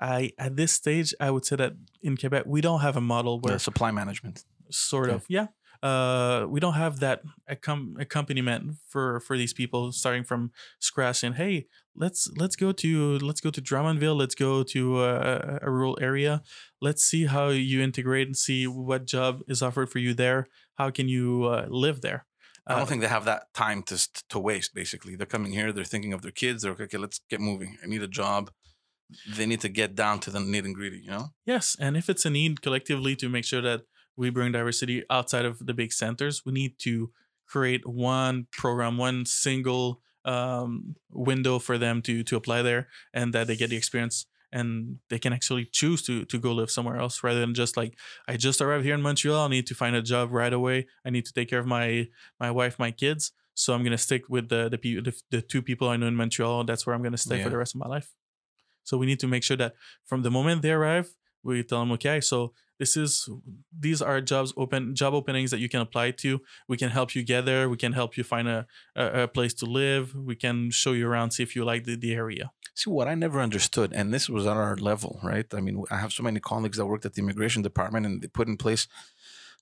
I 0.00 0.32
at 0.38 0.52
this 0.56 0.72
stage 0.72 1.14
I 1.26 1.28
would 1.30 1.44
say 1.48 1.56
that 1.56 1.72
in 2.02 2.16
Quebec 2.16 2.44
we 2.46 2.60
don't 2.60 2.80
have 2.86 2.96
a 2.96 3.00
model 3.14 3.40
where 3.42 3.58
supply 3.58 3.90
management. 3.90 4.44
sort 4.70 5.08
Okay. 5.08 5.16
of 5.16 5.24
yeah 5.28 5.46
uh 5.82 6.46
we 6.54 6.58
don't 6.64 6.74
have 6.84 6.94
that 7.00 7.18
accom- 7.54 7.94
accompaniment 8.00 8.62
for 8.92 9.20
for 9.20 9.34
these 9.36 9.52
people 9.60 9.92
starting 9.92 10.24
from 10.30 10.50
scratch 10.88 11.24
and 11.24 11.34
hey 11.42 11.66
let's 12.02 12.30
let's 12.42 12.56
go 12.64 12.72
to 12.72 13.18
let's 13.28 13.40
go 13.40 13.50
to 13.50 13.60
drummondville 13.60 14.16
let's 14.16 14.34
go 14.46 14.62
to 14.74 14.80
uh, 14.98 15.58
a 15.60 15.70
rural 15.70 15.98
area 16.00 16.40
let's 16.80 17.02
see 17.10 17.26
how 17.26 17.48
you 17.48 17.82
integrate 17.82 18.26
and 18.28 18.36
see 18.36 18.66
what 18.66 19.06
job 19.06 19.32
is 19.48 19.60
offered 19.62 19.88
for 19.90 19.98
you 19.98 20.14
there 20.14 20.46
how 20.82 20.90
can 20.98 21.08
you 21.16 21.26
uh, 21.54 21.66
live 21.86 21.98
there 22.08 22.20
I 22.66 22.74
don't 22.74 22.82
Uh, 22.82 22.86
think 22.90 23.00
they 23.02 23.14
have 23.18 23.26
that 23.32 23.42
time 23.64 23.80
to 23.90 23.96
to 24.32 24.38
waste. 24.48 24.70
Basically, 24.82 25.14
they're 25.16 25.34
coming 25.36 25.52
here. 25.58 25.72
They're 25.72 25.92
thinking 25.92 26.14
of 26.14 26.20
their 26.24 26.36
kids. 26.42 26.58
They're 26.62 26.74
okay. 26.76 26.86
okay 26.88 27.00
let's 27.04 27.20
get 27.32 27.40
moving. 27.40 27.70
I 27.82 27.86
need 27.92 28.02
a 28.10 28.12
job. 28.22 28.42
They 29.36 29.46
need 29.46 29.60
to 29.66 29.68
get 29.80 29.90
down 30.02 30.16
to 30.20 30.30
the 30.34 30.38
nitty 30.38 30.66
and 30.68 30.74
gritty. 30.78 31.00
You 31.06 31.12
know. 31.14 31.26
Yes, 31.44 31.76
and 31.84 31.96
if 31.96 32.06
it's 32.12 32.24
a 32.24 32.30
need 32.30 32.52
collectively 32.66 33.14
to 33.16 33.28
make 33.28 33.46
sure 33.52 33.62
that 33.68 33.80
we 34.20 34.30
bring 34.30 34.52
diversity 34.52 34.98
outside 35.16 35.46
of 35.50 35.56
the 35.68 35.74
big 35.74 35.92
centers, 35.92 36.36
we 36.46 36.52
need 36.60 36.72
to 36.86 36.94
create 37.52 37.84
one 37.84 38.46
program, 38.62 38.94
one 39.08 39.18
single 39.26 39.84
um, 40.24 40.94
window 41.10 41.58
for 41.66 41.76
them 41.78 41.96
to 42.02 42.14
to 42.28 42.36
apply 42.36 42.62
there, 42.62 42.82
and 43.18 43.32
that 43.34 43.46
they 43.46 43.56
get 43.56 43.70
the 43.70 43.76
experience 43.82 44.16
and 44.52 44.98
they 45.10 45.18
can 45.18 45.32
actually 45.32 45.64
choose 45.72 46.02
to 46.02 46.24
to 46.26 46.38
go 46.38 46.52
live 46.52 46.70
somewhere 46.70 46.96
else 46.96 47.22
rather 47.24 47.40
than 47.40 47.54
just 47.54 47.76
like 47.76 47.98
I 48.28 48.36
just 48.36 48.60
arrived 48.60 48.84
here 48.84 48.94
in 48.94 49.02
Montreal, 49.02 49.46
I 49.46 49.48
need 49.48 49.66
to 49.68 49.74
find 49.74 49.96
a 49.96 50.02
job 50.02 50.30
right 50.32 50.52
away. 50.52 50.86
I 51.06 51.10
need 51.10 51.24
to 51.26 51.32
take 51.32 51.48
care 51.50 51.58
of 51.60 51.66
my 51.66 52.08
my 52.38 52.50
wife, 52.50 52.78
my 52.78 52.90
kids. 52.90 53.32
So 53.54 53.74
I'm 53.74 53.82
gonna 53.84 53.98
stick 53.98 54.22
with 54.28 54.48
the 54.48 54.68
the 54.68 54.78
pe- 54.78 55.00
the, 55.00 55.14
the 55.30 55.42
two 55.42 55.62
people 55.62 55.88
I 55.88 55.96
know 55.96 56.06
in 56.06 56.16
Montreal. 56.16 56.64
That's 56.64 56.86
where 56.86 56.94
I'm 56.94 57.02
gonna 57.02 57.16
stay 57.18 57.38
Yeah. 57.38 57.44
for 57.44 57.50
the 57.50 57.58
rest 57.58 57.74
of 57.74 57.80
my 57.80 57.88
life. 57.88 58.08
So 58.84 58.96
we 58.98 59.06
need 59.06 59.20
to 59.20 59.28
make 59.28 59.44
sure 59.44 59.56
that 59.58 59.74
from 60.06 60.22
the 60.22 60.30
moment 60.30 60.62
they 60.62 60.72
arrive, 60.72 61.08
we 61.44 61.62
tell 61.62 61.80
them, 61.80 61.92
okay, 61.92 62.20
so 62.20 62.52
this 62.82 62.96
is 62.96 63.28
these 63.86 64.02
are 64.02 64.20
jobs 64.20 64.52
open 64.56 64.96
job 64.96 65.14
openings 65.14 65.50
that 65.52 65.60
you 65.60 65.68
can 65.68 65.80
apply 65.80 66.10
to. 66.22 66.40
We 66.66 66.76
can 66.76 66.90
help 66.90 67.14
you 67.14 67.22
get 67.22 67.44
there. 67.44 67.68
We 67.68 67.76
can 67.76 67.92
help 67.92 68.16
you 68.16 68.24
find 68.24 68.48
a, 68.48 68.66
a, 68.96 69.22
a 69.22 69.28
place 69.28 69.54
to 69.60 69.66
live. 69.66 70.04
We 70.16 70.34
can 70.34 70.72
show 70.72 70.92
you 70.98 71.06
around, 71.08 71.30
see 71.30 71.44
if 71.44 71.54
you 71.54 71.64
like 71.64 71.84
the, 71.84 71.94
the 71.94 72.12
area. 72.12 72.50
See, 72.74 72.90
what 72.90 73.06
I 73.06 73.14
never 73.14 73.40
understood, 73.40 73.92
and 73.92 74.12
this 74.12 74.28
was 74.28 74.48
at 74.48 74.56
our 74.56 74.76
level, 74.76 75.20
right? 75.22 75.46
I 75.54 75.60
mean, 75.60 75.84
I 75.92 75.98
have 75.98 76.12
so 76.12 76.24
many 76.24 76.40
colleagues 76.40 76.76
that 76.78 76.86
worked 76.86 77.06
at 77.06 77.14
the 77.14 77.22
immigration 77.22 77.62
department, 77.62 78.04
and 78.04 78.20
they 78.20 78.26
put 78.26 78.48
in 78.48 78.56
place 78.56 78.88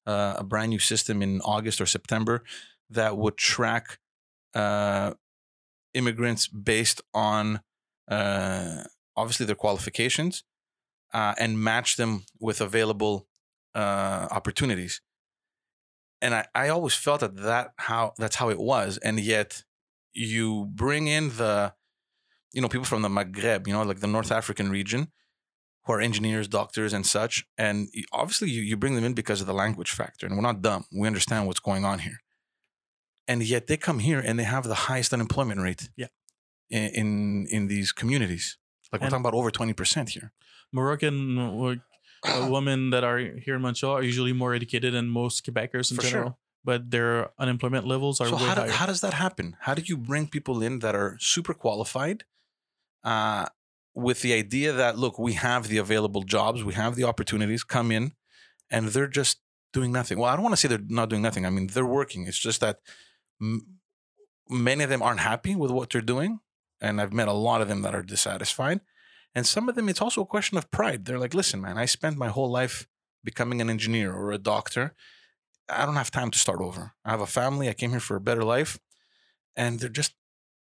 uh, 0.06 0.36
a 0.38 0.44
brand 0.44 0.70
new 0.70 0.78
system 0.78 1.20
in 1.20 1.42
August 1.42 1.78
or 1.82 1.86
September 1.86 2.42
that 2.88 3.18
would 3.18 3.36
track 3.36 3.98
uh, 4.54 5.12
immigrants 5.92 6.48
based 6.48 7.02
on 7.12 7.60
uh, 8.08 8.84
obviously 9.14 9.44
their 9.44 9.62
qualifications 9.64 10.44
uh, 11.12 11.34
and 11.38 11.62
match 11.62 11.96
them 11.96 12.24
with 12.38 12.61
available 12.61 13.26
uh, 13.74 14.28
opportunities. 14.30 15.00
And 16.22 16.34
I, 16.34 16.46
I 16.54 16.68
always 16.68 16.94
felt 16.94 17.20
that, 17.20 17.36
that 17.36 17.72
how 17.76 18.12
that's 18.18 18.36
how 18.36 18.50
it 18.50 18.58
was, 18.58 18.98
and 18.98 19.18
yet 19.18 19.64
you 20.12 20.66
bring 20.74 21.06
in 21.06 21.30
the 21.30 21.72
you 22.52 22.61
know 22.61 22.68
people 22.68 22.84
from 22.84 23.02
the 23.02 23.08
Maghreb, 23.08 23.66
you 23.66 23.72
know, 23.72 23.82
like 23.82 24.00
the 24.00 24.06
North 24.06 24.30
African 24.30 24.70
region, 24.70 25.08
who 25.84 25.92
are 25.94 26.00
engineers, 26.00 26.46
doctors, 26.46 26.92
and 26.92 27.06
such. 27.06 27.46
And 27.56 27.88
obviously, 28.12 28.50
you, 28.50 28.62
you 28.62 28.76
bring 28.76 28.96
them 28.96 29.04
in 29.04 29.14
because 29.14 29.40
of 29.40 29.46
the 29.46 29.54
language 29.54 29.90
factor, 29.90 30.26
and 30.26 30.36
we're 30.36 30.42
not 30.42 30.61
dumb. 30.62 30.84
We 30.92 31.06
understand 31.06 31.46
what's 31.46 31.61
going 31.61 31.84
on 31.84 32.00
here. 32.00 32.18
And 33.26 33.42
yet, 33.42 33.66
they 33.66 33.76
come 33.76 34.00
here 34.00 34.20
and 34.20 34.38
they 34.38 34.44
have 34.44 34.64
the 34.64 34.74
highest 34.74 35.12
unemployment 35.12 35.61
rate. 35.61 35.88
Yeah. 35.96 36.08
In 36.68 36.84
in, 36.90 37.46
in 37.50 37.68
these 37.68 37.92
communities, 37.92 38.58
like 38.93 39.01
we're 39.01 39.09
talking 39.09 39.22
about 39.22 39.34
over 39.34 39.51
twenty 39.51 39.72
percent 39.72 40.11
here. 40.11 40.32
Moroccan 40.72 41.36
women 42.49 42.91
that 42.91 43.05
are 43.05 43.18
here 43.18 43.57
in 43.57 43.62
Montreal 43.62 43.97
are 43.97 44.03
usually 44.03 44.32
more 44.32 44.55
educated 44.55 44.95
than 44.95 45.09
most 45.09 45.45
Quebecers 45.45 45.91
in 45.91 45.97
For 45.97 46.03
sure. 46.03 46.11
general, 46.11 46.38
but 46.64 46.91
their 46.91 47.30
unemployment 47.38 47.86
levels 47.86 48.20
are 48.20 48.28
So 48.28 48.36
way 48.36 48.43
how, 48.43 48.55
do, 48.57 48.70
how 48.70 48.86
does 48.86 49.01
that 49.01 49.14
happen? 49.14 49.57
How 49.61 49.74
do 49.74 49.82
you 49.82 49.97
bring 49.97 50.28
people 50.28 50.62
in 50.62 50.80
that 50.80 50.95
are 50.95 51.16
super 51.18 51.55
qualified, 51.55 52.24
uh, 53.05 53.47
with 53.95 54.22
the 54.22 54.34
idea 54.34 54.72
that 54.72 54.99
look, 54.99 55.18
we 55.18 55.32
have 55.34 55.68
the 55.68 55.78
available 55.78 56.22
jobs, 56.22 56.62
we 56.62 56.74
have 56.74 56.95
the 56.95 57.05
opportunities, 57.05 57.64
come 57.64 57.91
in, 57.91 58.12
and 58.70 58.88
they're 58.88 59.09
just 59.09 59.38
doing 59.72 59.93
nothing. 59.93 60.18
Well, 60.18 60.30
I 60.30 60.34
don't 60.34 60.43
want 60.43 60.53
to 60.53 60.57
say 60.57 60.68
they're 60.68 60.80
not 60.88 61.09
doing 61.09 61.22
nothing. 61.22 61.47
I 61.47 61.51
mean, 61.51 61.68
they're 61.68 61.86
working. 61.86 62.26
It's 62.26 62.38
just 62.38 62.61
that 62.61 62.78
m- 63.41 63.78
many 64.49 64.84
of 64.84 64.91
them 64.91 65.03
aren't 65.03 65.20
happy 65.20 65.57
with 65.57 65.70
what 65.70 65.91
they're 65.91 66.01
doing, 66.01 66.41
and 66.80 67.00
I've 67.00 67.12
met 67.12 67.28
a 67.28 67.32
lot 67.32 67.60
of 67.60 67.68
them 67.68 67.82
that 67.82 67.94
are 67.94 68.02
dissatisfied. 68.02 68.80
And 69.34 69.46
some 69.46 69.68
of 69.68 69.74
them, 69.74 69.88
it's 69.88 70.02
also 70.02 70.22
a 70.22 70.26
question 70.26 70.58
of 70.58 70.70
pride. 70.70 71.04
They're 71.04 71.18
like, 71.18 71.34
listen, 71.34 71.60
man, 71.60 71.78
I 71.78 71.84
spent 71.84 72.16
my 72.16 72.28
whole 72.28 72.50
life 72.50 72.88
becoming 73.22 73.60
an 73.60 73.70
engineer 73.70 74.12
or 74.12 74.32
a 74.32 74.38
doctor. 74.38 74.94
I 75.68 75.84
don't 75.86 75.96
have 75.96 76.10
time 76.10 76.30
to 76.32 76.38
start 76.38 76.60
over. 76.60 76.92
I 77.04 77.10
have 77.10 77.20
a 77.20 77.26
family. 77.26 77.68
I 77.68 77.74
came 77.74 77.90
here 77.90 78.00
for 78.00 78.16
a 78.16 78.20
better 78.20 78.42
life. 78.42 78.78
And 79.56 79.78
they're 79.78 79.88
just 79.88 80.14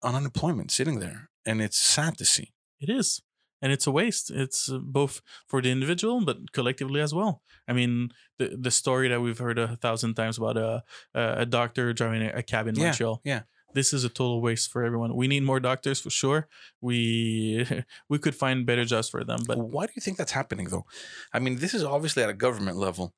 on 0.02 0.14
unemployment 0.14 0.70
sitting 0.70 0.98
there. 1.00 1.30
And 1.46 1.62
it's 1.62 1.78
sad 1.78 2.18
to 2.18 2.24
see. 2.24 2.52
It 2.80 2.90
is. 2.90 3.22
And 3.62 3.72
it's 3.72 3.86
a 3.86 3.90
waste. 3.90 4.30
It's 4.30 4.70
uh, 4.70 4.78
both 4.78 5.20
for 5.46 5.60
the 5.62 5.70
individual, 5.70 6.24
but 6.24 6.52
collectively 6.52 7.00
as 7.00 7.14
well. 7.14 7.42
I 7.68 7.72
mean, 7.74 8.10
the 8.38 8.56
the 8.58 8.70
story 8.70 9.08
that 9.08 9.20
we've 9.20 9.38
heard 9.38 9.58
a 9.58 9.76
thousand 9.76 10.14
times 10.14 10.38
about 10.38 10.56
a 10.56 10.82
a, 11.14 11.44
doctor 11.44 11.92
driving 11.92 12.22
a, 12.22 12.32
a 12.36 12.42
cab 12.42 12.66
in 12.68 12.74
Yeah, 12.74 12.84
Montreal. 12.86 13.20
yeah. 13.22 13.42
This 13.72 13.92
is 13.92 14.04
a 14.04 14.08
total 14.08 14.40
waste 14.40 14.70
for 14.70 14.84
everyone. 14.84 15.14
We 15.14 15.28
need 15.28 15.42
more 15.42 15.60
doctors 15.60 16.00
for 16.00 16.10
sure. 16.10 16.48
We 16.80 17.66
we 18.08 18.18
could 18.18 18.34
find 18.34 18.66
better 18.66 18.84
jobs 18.84 19.08
for 19.08 19.24
them, 19.24 19.40
but 19.46 19.58
Why 19.58 19.86
do 19.86 19.92
you 19.94 20.02
think 20.02 20.16
that's 20.18 20.32
happening, 20.32 20.68
though? 20.68 20.86
I 21.32 21.38
mean, 21.38 21.56
this 21.56 21.74
is 21.74 21.84
obviously 21.84 22.22
at 22.22 22.30
a 22.30 22.34
government 22.34 22.76
level. 22.76 23.14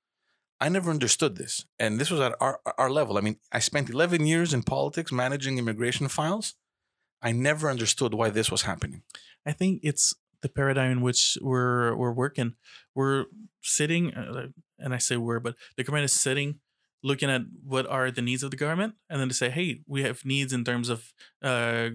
I 0.60 0.68
never 0.68 0.90
understood 0.90 1.36
this. 1.36 1.64
And 1.80 1.98
this 1.98 2.08
was 2.08 2.20
at 2.20 2.34
our, 2.40 2.60
our 2.78 2.88
level. 2.88 3.18
I 3.18 3.20
mean, 3.20 3.36
I 3.50 3.58
spent 3.58 3.90
11 3.90 4.26
years 4.26 4.54
in 4.54 4.62
politics 4.62 5.10
managing 5.10 5.58
immigration 5.58 6.06
files. 6.06 6.54
I 7.20 7.32
never 7.32 7.68
understood 7.68 8.14
why 8.14 8.30
this 8.30 8.48
was 8.48 8.62
happening. 8.62 9.02
I 9.44 9.52
think 9.52 9.80
it's 9.82 10.14
the 10.40 10.48
paradigm 10.48 10.90
in 10.92 11.00
which 11.00 11.38
we're 11.40 11.96
we're 11.96 12.12
working. 12.12 12.54
We're 12.94 13.24
sitting, 13.62 14.14
uh, 14.14 14.48
and 14.78 14.94
I 14.94 14.98
say 14.98 15.16
we're, 15.16 15.40
but 15.40 15.56
the 15.76 15.84
government 15.84 16.04
is 16.04 16.12
sitting, 16.12 16.60
looking 17.02 17.30
at 17.30 17.42
what 17.64 17.86
are 17.86 18.10
the 18.10 18.22
needs 18.22 18.42
of 18.42 18.50
the 18.50 18.56
government, 18.56 18.94
and 19.10 19.20
then 19.20 19.28
to 19.28 19.34
say, 19.34 19.50
hey, 19.50 19.80
we 19.86 20.02
have 20.02 20.24
needs 20.24 20.52
in 20.52 20.64
terms 20.64 20.88
of 20.88 21.12
uh, 21.42 21.88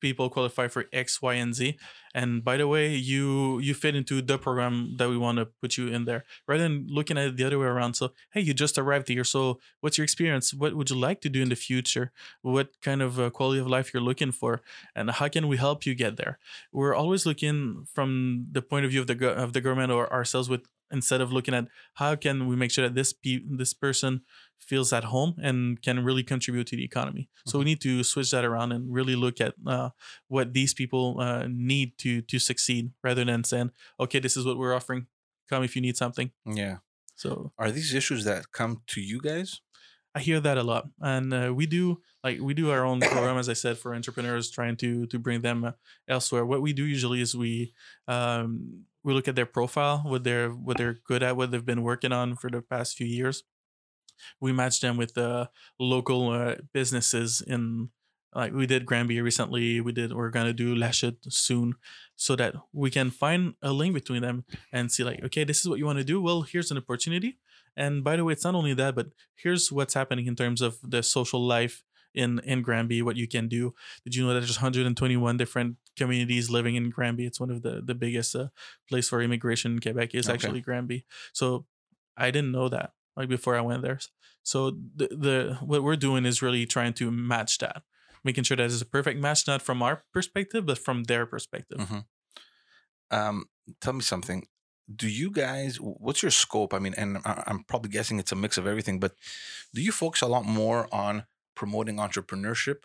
people 0.00 0.30
qualify 0.30 0.68
for 0.68 0.84
X, 0.92 1.20
Y, 1.20 1.34
and 1.34 1.54
Z. 1.54 1.76
And 2.14 2.44
by 2.44 2.56
the 2.56 2.68
way, 2.68 2.94
you 2.94 3.58
you 3.58 3.74
fit 3.74 3.96
into 3.96 4.22
the 4.22 4.38
program 4.38 4.94
that 4.98 5.08
we 5.08 5.18
want 5.18 5.38
to 5.38 5.46
put 5.60 5.76
you 5.76 5.88
in 5.88 6.04
there, 6.04 6.24
rather 6.46 6.62
than 6.62 6.86
looking 6.88 7.18
at 7.18 7.26
it 7.26 7.36
the 7.36 7.44
other 7.44 7.58
way 7.58 7.66
around. 7.66 7.94
So, 7.94 8.12
hey, 8.32 8.40
you 8.40 8.54
just 8.54 8.78
arrived 8.78 9.08
here, 9.08 9.24
so 9.24 9.58
what's 9.80 9.98
your 9.98 10.04
experience? 10.04 10.54
What 10.54 10.74
would 10.76 10.90
you 10.90 10.96
like 10.96 11.20
to 11.22 11.28
do 11.28 11.42
in 11.42 11.48
the 11.48 11.56
future? 11.56 12.12
What 12.42 12.68
kind 12.80 13.02
of 13.02 13.18
uh, 13.18 13.30
quality 13.30 13.60
of 13.60 13.66
life 13.66 13.92
you're 13.92 14.02
looking 14.02 14.32
for, 14.32 14.62
and 14.94 15.10
how 15.10 15.28
can 15.28 15.48
we 15.48 15.56
help 15.56 15.84
you 15.86 15.94
get 15.94 16.16
there? 16.16 16.38
we're 16.72 16.94
always 16.94 17.24
looking 17.24 17.86
from 17.94 18.46
the 18.50 18.62
point 18.62 18.84
of 18.84 18.90
view 18.90 19.00
of 19.00 19.06
the 19.06 19.28
of 19.28 19.52
the 19.52 19.60
government 19.60 19.92
or 19.92 20.12
ourselves 20.12 20.48
with 20.48 20.62
instead 20.94 21.20
of 21.20 21.32
looking 21.32 21.54
at 21.54 21.66
how 21.94 22.16
can 22.16 22.46
we 22.48 22.56
make 22.56 22.70
sure 22.70 22.84
that 22.86 22.94
this 22.94 23.12
pe- 23.12 23.44
this 23.60 23.74
person 23.74 24.22
feels 24.58 24.92
at 24.92 25.04
home 25.04 25.34
and 25.42 25.82
can 25.82 26.04
really 26.04 26.22
contribute 26.22 26.66
to 26.68 26.76
the 26.76 26.84
economy. 26.84 27.28
So 27.46 27.58
we 27.58 27.66
need 27.66 27.82
to 27.82 28.02
switch 28.02 28.30
that 28.30 28.44
around 28.44 28.72
and 28.72 28.92
really 28.92 29.16
look 29.16 29.40
at 29.40 29.54
uh, 29.66 29.90
what 30.28 30.54
these 30.54 30.72
people 30.72 31.20
uh, 31.20 31.46
need 31.48 31.98
to 31.98 32.22
to 32.22 32.38
succeed, 32.38 32.92
rather 33.02 33.24
than 33.24 33.44
saying, 33.44 33.70
"Okay, 33.98 34.20
this 34.20 34.36
is 34.36 34.46
what 34.46 34.56
we're 34.56 34.74
offering. 34.74 35.06
Come 35.50 35.64
if 35.64 35.76
you 35.76 35.82
need 35.82 35.96
something." 35.96 36.30
Yeah. 36.46 36.78
So 37.16 37.52
Are 37.58 37.70
these 37.70 37.94
issues 37.94 38.24
that 38.24 38.50
come 38.52 38.82
to 38.88 39.00
you 39.00 39.20
guys? 39.20 39.60
I 40.16 40.20
hear 40.20 40.40
that 40.40 40.58
a 40.58 40.62
lot, 40.62 40.84
and 41.00 41.34
uh, 41.34 41.52
we 41.54 41.66
do 41.66 42.00
like 42.22 42.38
we 42.40 42.54
do 42.54 42.70
our 42.70 42.84
own 42.84 43.00
program, 43.00 43.36
as 43.36 43.48
I 43.48 43.54
said, 43.54 43.78
for 43.78 43.94
entrepreneurs, 43.94 44.50
trying 44.50 44.76
to 44.76 45.06
to 45.06 45.18
bring 45.18 45.42
them 45.42 45.64
uh, 45.64 45.72
elsewhere. 46.08 46.46
What 46.46 46.62
we 46.62 46.72
do 46.72 46.84
usually 46.84 47.20
is 47.20 47.34
we 47.34 47.74
um, 48.06 48.86
we 49.04 49.12
look 49.12 49.28
at 49.28 49.36
their 49.36 49.46
profile, 49.46 49.98
what 50.04 50.24
they're 50.24 50.50
what 50.50 50.78
they're 50.78 50.98
good 51.06 51.22
at, 51.22 51.36
what 51.36 51.50
they've 51.50 51.64
been 51.64 51.82
working 51.82 52.12
on 52.12 52.36
for 52.36 52.50
the 52.50 52.62
past 52.62 52.96
few 52.96 53.06
years. 53.06 53.44
We 54.40 54.52
match 54.52 54.80
them 54.80 54.96
with 54.96 55.16
uh, 55.18 55.48
local 55.78 56.30
uh, 56.30 56.56
businesses 56.72 57.42
in 57.46 57.90
like 58.34 58.52
we 58.52 58.66
did 58.66 58.86
Granby 58.86 59.20
recently. 59.20 59.80
We 59.80 59.92
did 59.92 60.12
we're 60.12 60.30
gonna 60.30 60.52
do 60.54 60.74
Lachute 60.74 61.32
soon, 61.32 61.74
so 62.16 62.34
that 62.36 62.54
we 62.72 62.90
can 62.90 63.10
find 63.10 63.54
a 63.62 63.72
link 63.72 63.94
between 63.94 64.22
them 64.22 64.44
and 64.72 64.90
see 64.90 65.04
like 65.04 65.22
okay, 65.24 65.44
this 65.44 65.60
is 65.60 65.68
what 65.68 65.78
you 65.78 65.86
want 65.86 65.98
to 65.98 66.04
do. 66.04 66.20
Well, 66.20 66.42
here's 66.42 66.70
an 66.70 66.78
opportunity. 66.78 67.38
And 67.76 68.04
by 68.04 68.16
the 68.16 68.24
way, 68.24 68.32
it's 68.32 68.44
not 68.44 68.54
only 68.54 68.72
that, 68.74 68.94
but 68.94 69.08
here's 69.34 69.70
what's 69.70 69.94
happening 69.94 70.26
in 70.26 70.36
terms 70.36 70.62
of 70.62 70.78
the 70.82 71.02
social 71.02 71.44
life 71.44 71.82
in 72.14 72.38
in 72.44 72.62
Granby, 72.62 73.02
what 73.02 73.16
you 73.16 73.26
can 73.28 73.48
do. 73.48 73.74
Did 74.04 74.14
you 74.14 74.24
know 74.26 74.32
that 74.34 74.40
there's 74.40 74.56
121 74.56 75.36
different 75.36 75.76
communities 75.96 76.50
living 76.50 76.74
in 76.76 76.90
Granby? 76.90 77.26
It's 77.26 77.40
one 77.40 77.50
of 77.50 77.62
the 77.62 77.82
the 77.84 77.94
biggest 77.94 78.34
uh, 78.36 78.48
place 78.88 79.08
for 79.08 79.20
immigration 79.22 79.72
in 79.72 79.80
Quebec 79.80 80.14
is 80.14 80.26
Okay. 80.26 80.34
actually 80.34 80.60
Granby. 80.60 81.04
So 81.32 81.66
I 82.16 82.30
didn't 82.30 82.52
know 82.52 82.68
that 82.68 82.92
like 83.16 83.28
before 83.28 83.56
I 83.56 83.60
went 83.60 83.82
there. 83.82 83.98
So 84.42 84.70
the 84.70 85.08
the 85.08 85.58
what 85.60 85.82
we're 85.82 85.96
doing 85.96 86.24
is 86.26 86.42
really 86.42 86.66
trying 86.66 86.92
to 86.94 87.10
match 87.10 87.58
that, 87.58 87.82
making 88.22 88.44
sure 88.44 88.56
that 88.56 88.64
it's 88.66 88.80
a 88.82 88.86
perfect 88.86 89.20
match, 89.20 89.46
not 89.46 89.62
from 89.62 89.82
our 89.82 90.04
perspective, 90.12 90.66
but 90.66 90.78
from 90.78 91.04
their 91.04 91.26
perspective. 91.26 91.78
Mhm. 91.78 92.04
Um, 93.10 93.44
tell 93.80 93.92
me 93.92 94.02
something. 94.02 94.46
Do 94.94 95.08
you 95.08 95.30
guys? 95.30 95.76
What's 95.80 96.22
your 96.22 96.30
scope? 96.30 96.74
I 96.74 96.78
mean, 96.78 96.94
and 96.96 97.18
I'm 97.24 97.64
probably 97.64 97.90
guessing 97.90 98.18
it's 98.18 98.32
a 98.32 98.36
mix 98.36 98.58
of 98.58 98.66
everything, 98.66 99.00
but 99.00 99.14
do 99.72 99.80
you 99.80 99.92
focus 99.92 100.20
a 100.20 100.26
lot 100.26 100.44
more 100.44 100.92
on 100.92 101.24
promoting 101.54 101.96
entrepreneurship, 101.96 102.78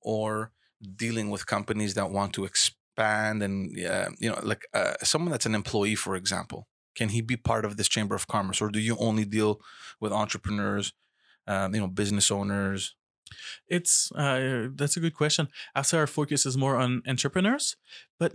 or 0.00 0.52
dealing 0.96 1.30
with 1.30 1.46
companies 1.46 1.94
that 1.94 2.10
want 2.10 2.32
to 2.34 2.44
expand 2.44 3.42
and 3.42 3.78
uh, 3.86 4.08
you 4.18 4.30
know, 4.30 4.38
like 4.42 4.66
uh, 4.74 4.94
someone 5.02 5.30
that's 5.30 5.46
an 5.46 5.54
employee, 5.54 5.94
for 5.94 6.16
example, 6.16 6.66
can 6.94 7.10
he 7.10 7.20
be 7.20 7.36
part 7.36 7.64
of 7.64 7.76
this 7.76 7.88
chamber 7.88 8.14
of 8.14 8.26
commerce, 8.26 8.60
or 8.60 8.70
do 8.70 8.80
you 8.80 8.96
only 8.98 9.24
deal 9.24 9.60
with 10.00 10.12
entrepreneurs, 10.12 10.92
um, 11.46 11.74
you 11.74 11.80
know, 11.80 11.86
business 11.86 12.30
owners? 12.30 12.96
It's 13.68 14.10
uh, 14.12 14.68
that's 14.74 14.96
a 14.96 15.00
good 15.00 15.14
question. 15.14 15.48
Say 15.82 15.98
our 15.98 16.06
focus 16.06 16.46
is 16.46 16.56
more 16.56 16.76
on 16.76 17.02
entrepreneurs, 17.06 17.76
but 18.18 18.32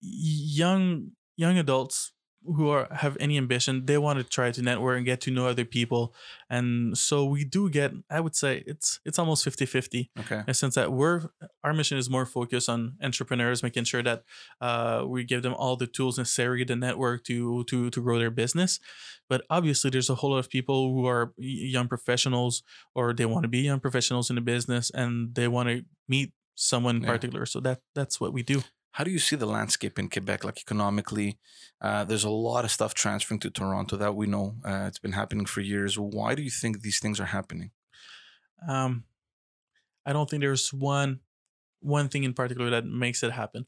young 0.00 1.12
young 1.36 1.58
adults 1.58 2.12
who 2.44 2.68
are 2.70 2.88
have 2.90 3.16
any 3.20 3.36
ambition, 3.36 3.84
they 3.86 3.98
want 3.98 4.18
to 4.18 4.24
try 4.24 4.50
to 4.50 4.62
network 4.62 4.96
and 4.96 5.04
get 5.06 5.20
to 5.22 5.30
know 5.30 5.46
other 5.46 5.64
people. 5.64 6.14
And 6.48 6.96
so 6.96 7.24
we 7.24 7.44
do 7.44 7.68
get, 7.68 7.92
I 8.08 8.20
would 8.20 8.34
say 8.34 8.62
it's 8.66 8.98
it's 9.04 9.18
almost 9.18 9.44
50-50 9.44 10.08
Okay. 10.20 10.42
in 10.48 10.54
sense 10.54 10.74
that 10.76 10.90
we're 10.92 11.28
our 11.62 11.74
mission 11.74 11.98
is 11.98 12.08
more 12.08 12.24
focused 12.26 12.68
on 12.68 12.94
entrepreneurs, 13.02 13.62
making 13.62 13.84
sure 13.84 14.02
that 14.02 14.24
uh, 14.60 15.04
we 15.06 15.22
give 15.24 15.42
them 15.42 15.54
all 15.54 15.76
the 15.76 15.86
tools 15.86 16.16
necessary 16.18 16.64
to 16.64 16.74
network 16.76 17.24
to 17.24 17.62
to 17.64 17.90
to 17.90 18.00
grow 18.00 18.18
their 18.18 18.30
business. 18.30 18.80
But 19.28 19.44
obviously, 19.50 19.90
there's 19.90 20.10
a 20.10 20.14
whole 20.16 20.30
lot 20.30 20.38
of 20.38 20.48
people 20.50 20.92
who 20.94 21.06
are 21.06 21.32
young 21.36 21.88
professionals 21.88 22.62
or 22.94 23.12
they 23.12 23.26
want 23.26 23.42
to 23.44 23.48
be 23.48 23.58
young 23.60 23.80
professionals 23.80 24.30
in 24.30 24.36
the 24.36 24.42
business 24.42 24.90
and 24.90 25.34
they 25.34 25.46
want 25.46 25.68
to 25.68 25.84
meet 26.08 26.32
someone 26.56 26.96
in 26.96 27.02
Yeah. 27.02 27.12
particular. 27.12 27.46
So 27.46 27.60
that 27.60 27.80
that's 27.94 28.18
what 28.20 28.32
we 28.32 28.42
do. 28.42 28.62
How 28.92 29.04
do 29.04 29.10
you 29.10 29.18
see 29.18 29.36
the 29.36 29.46
landscape 29.46 29.98
in 29.98 30.08
Quebec, 30.08 30.44
like 30.44 30.58
economically? 30.58 31.38
Uh, 31.80 32.04
there's 32.04 32.24
a 32.24 32.30
lot 32.30 32.64
of 32.64 32.70
stuff 32.70 32.92
transferring 32.92 33.40
to 33.40 33.50
Toronto 33.50 33.96
that 33.96 34.16
we 34.16 34.26
know. 34.26 34.56
Uh, 34.64 34.84
it's 34.88 34.98
been 34.98 35.12
happening 35.12 35.46
for 35.46 35.60
years. 35.60 35.98
Why 35.98 36.34
do 36.34 36.42
you 36.42 36.50
think 36.50 36.82
these 36.82 36.98
things 36.98 37.20
are 37.20 37.26
happening? 37.26 37.70
Um, 38.68 39.04
I 40.04 40.12
don't 40.12 40.28
think 40.28 40.42
there's 40.42 40.72
one 40.72 41.20
one 41.80 42.08
thing 42.08 42.24
in 42.24 42.34
particular 42.34 42.70
that 42.70 42.84
makes 42.84 43.22
it 43.22 43.32
happen. 43.32 43.66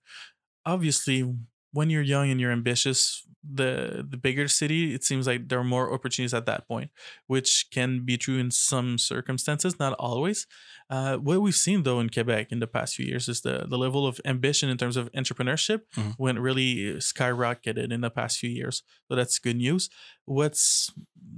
Obviously, 0.66 1.34
when 1.72 1.90
you're 1.90 2.02
young 2.02 2.30
and 2.30 2.40
you're 2.40 2.52
ambitious, 2.52 3.26
the 3.42 4.06
the 4.08 4.16
bigger 4.16 4.46
city, 4.46 4.94
it 4.94 5.02
seems 5.04 5.26
like 5.26 5.48
there 5.48 5.58
are 5.58 5.64
more 5.64 5.92
opportunities 5.92 6.32
at 6.34 6.46
that 6.46 6.68
point, 6.68 6.90
which 7.26 7.66
can 7.72 8.04
be 8.04 8.16
true 8.16 8.38
in 8.38 8.50
some 8.52 8.98
circumstances, 8.98 9.78
not 9.80 9.94
always. 9.98 10.46
Uh, 10.90 11.16
what 11.16 11.40
we've 11.42 11.54
seen 11.54 11.82
though 11.82 11.98
in 12.00 12.08
Quebec 12.10 12.52
in 12.52 12.60
the 12.60 12.66
past 12.66 12.94
few 12.94 13.06
years 13.06 13.28
is 13.28 13.40
the 13.40 13.66
the 13.68 13.78
level 13.78 14.06
of 14.06 14.20
ambition 14.24 14.68
in 14.70 14.76
terms 14.76 14.96
of 14.96 15.10
entrepreneurship 15.12 15.80
Mhm. 15.96 16.14
went 16.18 16.38
really 16.38 16.94
skyrocketed 17.00 17.90
in 17.92 18.00
the 18.00 18.10
past 18.10 18.38
few 18.38 18.50
years. 18.50 18.82
So 19.08 19.16
that's 19.16 19.38
good 19.40 19.56
news. 19.56 19.88
What's 20.24 20.92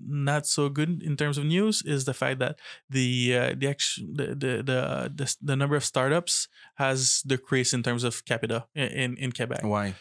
not 0.06 0.46
so 0.46 0.68
good 0.68 1.02
in 1.02 1.16
terms 1.16 1.38
of 1.38 1.44
news 1.44 1.82
is 1.82 2.04
the 2.04 2.14
fact 2.14 2.38
that 2.40 2.58
the 2.90 3.36
uh, 3.36 3.54
the, 3.56 3.68
act- 3.68 4.00
the 4.12 4.26
the 4.26 4.62
the 4.62 5.12
the 5.14 5.36
the 5.40 5.56
number 5.56 5.76
of 5.76 5.84
startups 5.84 6.48
has 6.76 7.22
decreased 7.26 7.74
in 7.74 7.82
terms 7.82 8.04
of 8.04 8.24
capita 8.24 8.66
in 8.74 8.88
in, 8.88 9.16
in 9.16 9.32
Quebec. 9.32 9.62
Why? 9.64 9.94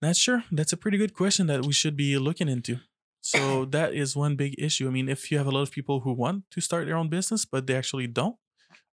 Not 0.00 0.16
sure. 0.16 0.44
That's 0.50 0.72
a 0.72 0.76
pretty 0.76 0.98
good 0.98 1.14
question 1.14 1.46
that 1.46 1.64
we 1.64 1.72
should 1.72 1.96
be 1.96 2.18
looking 2.18 2.48
into. 2.48 2.78
So 3.20 3.64
that 3.76 3.94
is 3.94 4.16
one 4.16 4.36
big 4.36 4.54
issue. 4.58 4.88
I 4.88 4.90
mean, 4.90 5.08
if 5.08 5.30
you 5.30 5.38
have 5.38 5.46
a 5.46 5.50
lot 5.50 5.62
of 5.62 5.70
people 5.70 6.00
who 6.00 6.12
want 6.12 6.44
to 6.50 6.60
start 6.60 6.86
their 6.86 6.96
own 6.96 7.08
business 7.08 7.44
but 7.44 7.66
they 7.66 7.76
actually 7.76 8.08
don't, 8.08 8.36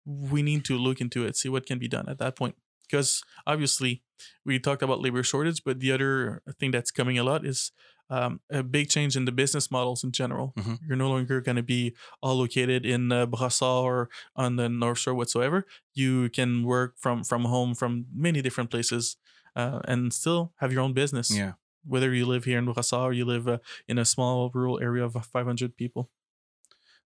we 0.04 0.42
need 0.42 0.64
to 0.64 0.76
look 0.76 1.00
into 1.00 1.24
it, 1.24 1.36
see 1.36 1.48
what 1.48 1.66
can 1.66 1.78
be 1.78 1.88
done 1.88 2.08
at 2.08 2.18
that 2.18 2.36
point. 2.36 2.56
Because 2.88 3.22
obviously, 3.46 4.02
we 4.44 4.60
talked 4.60 4.82
about 4.82 5.00
labor 5.00 5.22
shortage, 5.22 5.62
but 5.64 5.80
the 5.80 5.90
other 5.90 6.42
thing 6.60 6.70
that's 6.70 6.92
coming 6.92 7.18
a 7.18 7.24
lot 7.24 7.44
is 7.44 7.72
um, 8.10 8.40
a 8.50 8.62
big 8.62 8.88
change 8.88 9.16
in 9.16 9.24
the 9.24 9.32
business 9.32 9.70
models 9.70 10.04
in 10.04 10.12
general. 10.12 10.52
Mhm. 10.56 10.78
You're 10.86 10.96
no 10.96 11.08
longer 11.10 11.40
going 11.40 11.56
to 11.56 11.62
be 11.62 11.94
all 12.22 12.36
located 12.36 12.86
in 12.86 13.10
uh, 13.10 13.26
Brossard 13.26 13.84
or 13.84 14.08
on 14.34 14.56
the 14.56 14.68
North 14.68 14.98
Shore 14.98 15.14
whatsoever. 15.14 15.66
You 15.94 16.28
can 16.30 16.62
work 16.64 16.94
from 16.96 17.24
from 17.24 17.44
home 17.44 17.74
from 17.74 18.06
many 18.14 18.42
different 18.42 18.70
places 18.70 19.16
uh, 19.56 19.80
and 19.84 20.12
still 20.12 20.52
have 20.56 20.72
your 20.72 20.82
own 20.82 20.92
business. 20.92 21.30
Yeah. 21.30 21.52
Whether 21.84 22.12
you 22.14 22.26
live 22.26 22.44
here 22.44 22.58
in 22.58 22.66
Brossard 22.66 23.02
or 23.10 23.12
you 23.12 23.24
live 23.24 23.46
uh, 23.48 23.58
in 23.88 23.98
a 23.98 24.04
small 24.04 24.50
rural 24.54 24.78
area 24.80 25.04
of 25.04 25.14
500 25.14 25.76
people. 25.76 26.10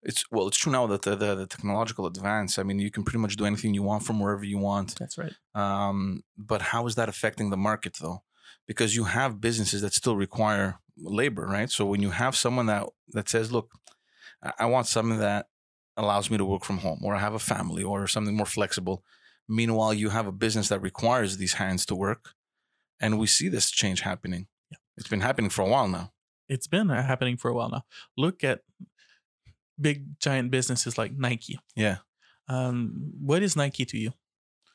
It's 0.02 0.24
well, 0.32 0.48
it's 0.48 0.58
true 0.58 0.72
now 0.72 0.88
that 0.88 1.02
the, 1.02 1.16
the 1.16 1.36
the 1.36 1.46
technological 1.46 2.06
advance. 2.06 2.58
I 2.58 2.64
mean, 2.64 2.80
you 2.80 2.90
can 2.90 3.04
pretty 3.04 3.20
much 3.20 3.36
do 3.36 3.46
anything 3.46 3.74
you 3.74 3.84
want 3.84 4.04
from 4.04 4.20
wherever 4.22 4.46
you 4.46 4.58
want. 4.58 4.96
That's 4.98 5.18
right. 5.18 5.34
Um, 5.54 6.24
but 6.38 6.62
how 6.62 6.88
is 6.88 6.96
that 6.96 7.10
affecting 7.10 7.50
the 7.50 7.58
market 7.58 7.98
though? 8.02 8.24
Because 8.66 8.96
you 8.96 9.06
have 9.06 9.42
businesses 9.42 9.82
that 9.82 9.94
still 9.94 10.16
require 10.16 10.80
labor, 11.02 11.46
right? 11.46 11.70
So 11.70 11.86
when 11.86 12.02
you 12.02 12.12
have 12.12 12.36
someone 12.36 12.68
that 12.68 12.88
that 13.10 13.30
says, 13.30 13.52
"Look, 13.52 13.72
I 14.58 14.66
want 14.66 14.88
something 14.88 15.20
that 15.20 15.48
allows 15.98 16.30
me 16.30 16.38
to 16.38 16.46
work 16.46 16.64
from 16.64 16.80
home, 16.80 17.00
or 17.04 17.16
I 17.16 17.20
have 17.20 17.34
a 17.34 17.40
family, 17.40 17.84
or 17.84 18.08
something 18.08 18.36
more 18.36 18.46
flexible," 18.46 19.04
meanwhile 19.48 19.94
you 19.94 20.10
have 20.10 20.28
a 20.28 20.32
business 20.32 20.70
that 20.70 20.82
requires 20.82 21.38
these 21.38 21.54
hands 21.54 21.86
to 21.88 21.96
work, 21.96 22.36
and 23.00 23.20
we 23.20 23.28
see 23.28 23.50
this 23.50 23.72
change 23.72 24.02
happening. 24.02 24.48
Yeah. 24.72 24.78
It's 24.98 25.10
been 25.10 25.22
happening 25.22 25.50
for 25.50 25.64
a 25.64 25.70
while 25.70 25.88
now. 25.88 26.14
It's 26.48 26.68
been 26.68 26.90
happening 26.90 27.38
for 27.38 27.50
a 27.50 27.54
while 27.54 27.70
now. 27.70 27.86
Look 28.18 28.44
at 28.44 28.62
big 29.80 30.20
giant 30.20 30.52
businesses 30.52 30.98
like 30.98 31.14
Nike. 31.18 31.60
Yeah. 31.76 31.98
Um, 32.48 33.14
what 33.22 33.44
is 33.44 33.56
Nike 33.56 33.86
to 33.86 33.98
you 33.98 34.14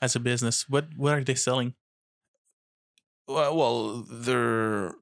as 0.00 0.14
a 0.14 0.20
business? 0.20 0.68
What 0.68 0.86
what 0.96 1.14
are 1.14 1.24
they 1.24 1.34
selling? 1.34 1.74
Well, 3.26 3.56
well 3.56 4.02
they're 4.08 4.94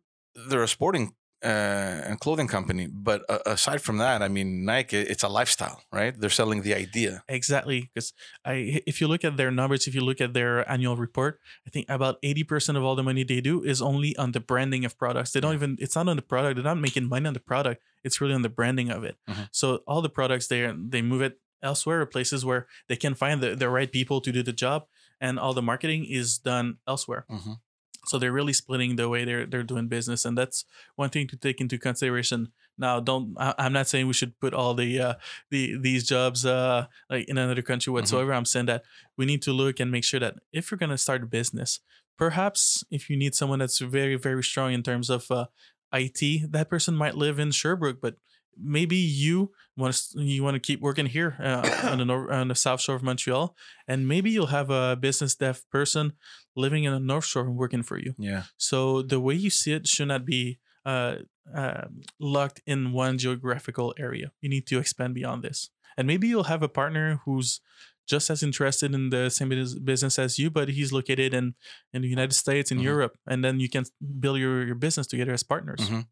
they're 0.49 0.63
a 0.63 0.69
sporting 0.69 1.15
uh, 1.45 2.07
and 2.07 2.21
clothing 2.21 2.47
company, 2.47 2.87
but 2.87 3.25
uh, 3.29 3.41
aside 3.47 3.81
from 3.83 3.99
that, 3.99 4.23
I 4.23 4.29
mean, 4.29 4.65
Nike, 4.65 4.97
it's 4.99 5.25
a 5.25 5.29
lifestyle, 5.29 5.83
right? 5.93 6.15
They're 6.17 6.31
selling 6.31 6.63
the 6.63 6.73
idea. 6.73 7.25
Exactly, 7.29 7.91
because 7.93 8.13
I 8.45 8.81
if 8.87 9.01
you 9.01 9.09
look 9.09 9.25
at 9.25 9.37
their 9.37 9.51
numbers, 9.51 9.89
if 9.89 9.95
you 9.95 10.03
look 10.03 10.21
at 10.21 10.35
their 10.35 10.71
annual 10.71 10.97
report, 10.97 11.41
I 11.67 11.71
think 11.71 11.87
about 11.89 12.19
eighty 12.23 12.45
percent 12.45 12.79
of 12.79 12.85
all 12.85 12.95
the 12.95 13.03
money 13.03 13.25
they 13.25 13.41
do 13.41 13.63
is 13.65 13.83
only 13.83 14.15
on 14.17 14.31
the 14.33 14.41
branding 14.41 14.85
of 14.85 14.97
products. 14.97 15.33
They 15.33 15.41
don't 15.41 15.55
even 15.55 15.77
it's 15.81 15.97
not 15.97 16.09
on 16.09 16.15
the 16.15 16.23
product. 16.23 16.55
They're 16.57 16.65
not 16.65 16.79
making 16.79 17.09
money 17.09 17.27
on 17.27 17.35
the 17.35 17.41
product. 17.41 17.83
It's 18.05 18.21
really 18.21 18.35
on 18.35 18.43
the 18.43 18.49
branding 18.49 18.91
of 18.91 19.03
it. 19.03 19.17
Mhm. 19.29 19.49
So 19.51 19.81
all 19.89 20.01
the 20.01 20.11
products 20.11 20.47
they 20.47 20.73
they 20.77 21.03
move 21.03 21.23
it 21.23 21.41
elsewhere, 21.61 22.07
places 22.07 22.45
where 22.45 22.67
they 22.89 22.97
can 22.97 23.15
find 23.15 23.41
the, 23.43 23.57
the 23.57 23.69
right 23.69 23.91
people 23.91 24.21
to 24.21 24.31
do 24.31 24.43
the 24.45 24.53
job, 24.53 24.87
and 25.21 25.39
all 25.41 25.55
the 25.55 25.63
marketing 25.63 26.05
is 26.05 26.39
done 26.39 26.79
elsewhere. 26.87 27.25
Mhm. 27.29 27.59
So 28.05 28.19
they're 28.19 28.33
really 28.33 28.53
splitting 28.53 28.97
the 28.97 29.09
way 29.09 29.25
they're 29.25 29.47
they're 29.47 29.63
doing 29.63 29.89
business, 29.89 30.25
and 30.25 30.37
that's 30.37 30.65
one 30.97 31.11
thing 31.11 31.29
to 31.29 31.37
take 31.37 31.61
into 31.61 31.79
consideration. 31.79 32.49
Now, 32.77 33.01
don't 33.01 33.35
I, 33.39 33.55
I'm 33.59 33.73
not 33.73 33.87
saying 33.87 34.07
we 34.07 34.13
should 34.13 34.39
put 34.41 34.55
all 34.55 34.75
the 34.75 35.01
uh, 35.01 35.15
the 35.51 35.77
these 35.79 36.07
jobs 36.07 36.45
uh, 36.45 36.87
like 37.09 37.29
in 37.29 37.39
another 37.39 37.63
country 37.63 37.93
whatsoever. 37.93 38.33
I'm 38.33 38.45
saying 38.45 38.67
that 38.67 38.85
we 39.17 39.25
need 39.25 39.43
to 39.43 39.53
look 39.53 39.79
and 39.79 39.91
make 39.91 40.05
sure 40.05 40.21
that 40.21 40.37
if 40.53 40.71
you're 40.71 40.79
gonna 40.79 40.99
start 40.99 41.23
a 41.23 41.27
business, 41.27 41.81
perhaps 42.19 42.85
if 42.91 43.09
you 43.09 43.17
need 43.17 43.35
someone 43.35 43.61
that's 43.61 43.79
very 43.79 44.17
very 44.17 44.43
strong 44.43 44.73
in 44.73 44.83
terms 44.83 45.09
of 45.09 45.31
uh, 45.31 45.47
IT, 45.93 46.51
that 46.51 46.69
person 46.69 46.97
might 46.97 47.17
live 47.17 47.39
in 47.39 47.51
Sherbrooke, 47.53 48.01
but 48.01 48.17
maybe 48.57 48.97
you 48.97 49.51
want 49.77 49.95
to 49.95 50.21
you 50.23 50.43
want 50.43 50.55
to 50.55 50.61
keep 50.61 50.81
working 50.81 51.07
here 51.07 51.37
uh, 51.41 51.89
on 51.91 51.99
the 51.99 52.05
nor- 52.05 52.33
on 52.33 52.49
the 52.49 52.55
south 52.55 52.81
shore 52.81 52.97
of 52.97 53.03
Montreal, 53.03 53.55
and 53.89 54.07
maybe 54.07 54.31
you'll 54.31 54.47
have 54.59 54.71
a 54.71 54.97
business 54.97 55.35
dev 55.35 55.63
person 55.71 56.13
living 56.57 56.85
in 56.85 56.93
the 56.93 57.01
north 57.01 57.25
shore 57.25 57.45
and 57.47 57.57
working 57.57 57.83
for 57.83 57.99
you. 57.99 58.15
Yeah. 58.19 58.43
So 58.57 59.03
the 59.03 59.21
way 59.21 59.35
you 59.35 59.51
see 59.51 59.73
it 59.73 59.87
should 59.87 60.09
not 60.09 60.25
be 60.25 60.59
uh, 60.85 61.17
uh, 61.55 61.87
locked 62.19 62.61
in 62.67 62.93
one 62.93 63.19
geographical 63.19 63.95
area. 63.99 64.33
You 64.41 64.49
need 64.51 64.67
to 64.69 64.79
expand 64.79 65.15
beyond 65.15 65.43
this, 65.43 65.71
and 65.97 66.07
maybe 66.07 66.29
you'll 66.29 66.45
have 66.55 66.63
a 66.63 66.69
partner 66.69 67.21
who's 67.25 67.61
just 68.05 68.29
as 68.31 68.43
interested 68.43 68.93
in 68.95 69.11
the 69.11 69.31
same 69.31 69.49
business 69.85 70.19
as 70.19 70.37
you, 70.37 70.51
but 70.51 70.69
he's 70.69 70.93
located 70.93 71.33
in 71.33 71.55
in 71.95 72.03
the 72.03 72.09
United 72.09 72.35
States, 72.35 72.71
in 72.73 72.79
Mhm. 72.79 72.83
Europe, 72.85 73.17
and 73.27 73.45
then 73.45 73.61
you 73.61 73.69
can 73.69 73.85
build 74.21 74.39
your, 74.39 74.67
your 74.67 74.75
business 74.75 75.07
together 75.07 75.33
as 75.33 75.45
partners. 75.45 75.81
Mhm. 75.89 76.07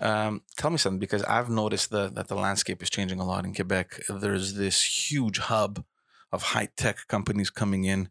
Um, 0.00 0.42
tell 0.56 0.70
me 0.70 0.78
something 0.78 0.98
because 0.98 1.22
I've 1.24 1.50
noticed 1.50 1.90
the, 1.90 2.08
that 2.10 2.28
the 2.28 2.34
landscape 2.34 2.82
is 2.82 2.90
changing 2.90 3.20
a 3.20 3.26
lot 3.26 3.44
in 3.44 3.54
Quebec. 3.54 4.00
There's 4.08 4.54
this 4.54 5.10
huge 5.10 5.38
hub 5.38 5.84
of 6.32 6.42
high 6.42 6.68
tech 6.76 7.06
companies 7.08 7.50
coming 7.50 7.84
in. 7.84 8.10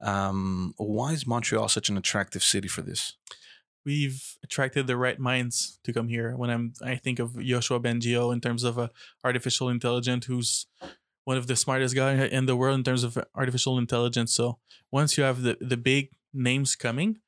Um, 0.00 0.74
why 0.76 1.12
is 1.12 1.26
Montreal 1.26 1.68
such 1.68 1.88
an 1.88 1.96
attractive 1.96 2.42
city 2.42 2.68
for 2.68 2.82
this? 2.82 3.14
We've 3.84 4.22
attracted 4.42 4.86
the 4.86 4.96
right 4.96 5.18
minds 5.18 5.78
to 5.84 5.92
come 5.92 6.08
here. 6.08 6.36
When 6.36 6.50
I'm, 6.50 6.72
I 6.82 6.96
think 6.96 7.18
of 7.18 7.32
Yoshua 7.32 7.82
Bengio 7.82 8.32
in 8.32 8.40
terms 8.40 8.64
of 8.64 8.78
uh, 8.78 8.88
artificial 9.24 9.68
intelligence, 9.68 10.26
who's 10.26 10.66
one 11.24 11.36
of 11.36 11.46
the 11.46 11.56
smartest 11.56 11.94
guy 11.94 12.14
in 12.14 12.46
the 12.46 12.56
world 12.56 12.78
in 12.78 12.84
terms 12.84 13.04
of 13.04 13.18
artificial 13.34 13.78
intelligence. 13.78 14.32
So 14.34 14.58
once 14.90 15.16
you 15.16 15.24
have 15.24 15.42
the 15.42 15.56
the 15.60 15.76
big 15.76 16.10
names 16.32 16.74
coming, 16.74 17.18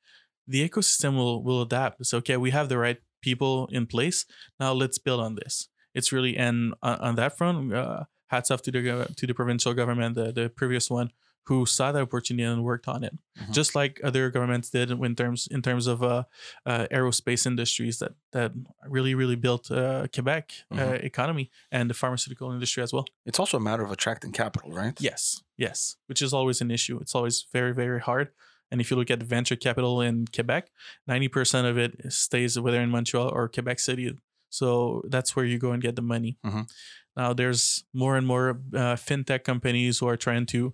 the 0.47 0.67
ecosystem 0.67 1.15
will 1.15 1.43
will 1.43 1.61
adapt. 1.61 2.05
So 2.05 2.17
okay. 2.17 2.37
We 2.37 2.51
have 2.51 2.69
the 2.69 2.77
right 2.77 2.99
people 3.21 3.67
in 3.71 3.85
place. 3.87 4.25
Now 4.59 4.73
let's 4.73 4.97
build 4.97 5.19
on 5.21 5.35
this. 5.35 5.69
It's 5.93 6.11
really 6.11 6.37
and 6.37 6.73
on, 6.81 6.97
on 6.99 7.15
that 7.15 7.37
front, 7.37 7.73
uh, 7.73 8.03
hats 8.27 8.49
off 8.51 8.61
to 8.63 8.71
the 8.71 9.13
to 9.15 9.27
the 9.27 9.33
provincial 9.33 9.73
government, 9.73 10.15
the, 10.15 10.31
the 10.31 10.49
previous 10.49 10.89
one, 10.89 11.11
who 11.45 11.65
saw 11.65 11.91
the 11.91 11.99
opportunity 12.01 12.43
and 12.43 12.63
worked 12.63 12.87
on 12.87 13.03
it, 13.03 13.13
Mhm. 13.39 13.51
just 13.51 13.75
like 13.75 13.99
other 14.03 14.29
governments 14.29 14.69
did 14.69 14.89
in 14.91 15.15
terms 15.15 15.47
in 15.47 15.61
terms 15.61 15.87
of 15.87 16.01
uh, 16.03 16.23
uh, 16.65 16.85
aerospace 16.91 17.45
industries 17.45 17.97
that 17.99 18.13
that 18.31 18.51
really 18.87 19.13
really 19.15 19.35
built 19.35 19.69
uh, 19.71 20.07
Quebec 20.13 20.45
uh, 20.71 20.75
Mhm. 20.75 21.03
economy 21.03 21.49
and 21.71 21.89
the 21.89 21.93
pharmaceutical 21.93 22.51
industry 22.53 22.83
as 22.83 22.93
well. 22.93 23.05
It's 23.25 23.39
also 23.39 23.57
a 23.57 23.61
matter 23.69 23.83
of 23.83 23.91
attracting 23.91 24.31
capital, 24.31 24.71
right? 24.71 24.95
Yes, 25.01 25.43
yes, 25.57 25.97
which 26.07 26.21
is 26.21 26.31
always 26.33 26.61
an 26.61 26.71
issue. 26.71 26.99
It's 27.01 27.15
always 27.15 27.45
very, 27.51 27.73
very 27.73 27.99
hard. 27.99 28.27
And 28.71 28.79
if 28.81 28.89
you 28.89 28.97
look 28.97 29.11
at 29.11 29.21
venture 29.21 29.55
capital 29.57 30.01
in 30.01 30.25
Quebec, 30.33 30.69
90% 31.09 31.69
of 31.69 31.77
it 31.77 32.11
stays 32.11 32.57
whether 32.57 32.81
in 32.81 32.89
Montreal 32.89 33.29
or 33.29 33.49
Quebec 33.49 33.79
City. 33.79 34.15
So 34.49 35.01
that's 35.09 35.35
where 35.35 35.45
you 35.45 35.57
go 35.59 35.71
and 35.71 35.81
get 35.81 35.95
the 35.95 36.01
money. 36.01 36.37
Mhm. 36.45 36.69
Now, 37.17 37.33
there's 37.33 37.83
more 37.93 38.15
and 38.17 38.25
more 38.25 38.61
uh, 38.73 38.95
fintech 38.95 39.43
companies 39.43 39.99
who 39.99 40.07
are 40.07 40.17
trying 40.17 40.45
to 40.47 40.73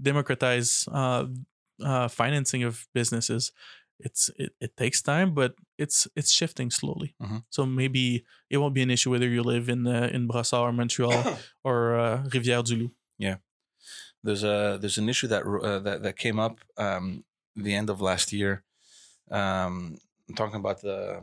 democratize 0.00 0.88
uh, 0.92 1.26
uh, 1.82 2.08
financing 2.08 2.62
of 2.64 2.86
businesses. 2.94 3.52
It's 4.00 4.30
it, 4.36 4.52
it 4.60 4.76
takes 4.76 5.00
time, 5.02 5.34
but 5.34 5.54
it's 5.78 6.08
it's 6.16 6.32
shifting 6.32 6.70
slowly. 6.70 7.14
Mhm. 7.22 7.44
So 7.50 7.64
maybe 7.66 8.24
it 8.50 8.58
won't 8.58 8.74
be 8.74 8.82
an 8.82 8.90
issue 8.90 9.10
whether 9.10 9.28
you 9.28 9.42
live 9.42 9.68
in 9.68 9.86
uh, 9.86 10.08
in 10.12 10.26
Brossard 10.28 10.62
or 10.68 10.72
Montreal 10.72 11.38
or 11.64 11.96
uh, 11.98 12.24
Rivière 12.32 12.64
du 12.64 12.76
Loup. 12.76 12.92
Yeah, 13.18 13.36
there's 14.24 14.42
a 14.42 14.78
there's 14.80 14.98
an 14.98 15.08
issue 15.08 15.28
that 15.28 15.44
uh, 15.46 15.78
that 15.80 16.02
that 16.02 16.16
came 16.16 16.38
up 16.40 16.58
um, 16.76 17.24
the 17.56 17.74
end 17.74 17.90
of 17.90 18.00
last 18.00 18.32
year. 18.32 18.64
Um, 19.30 19.96
talking 20.36 20.56
about 20.56 20.80
the 20.82 21.22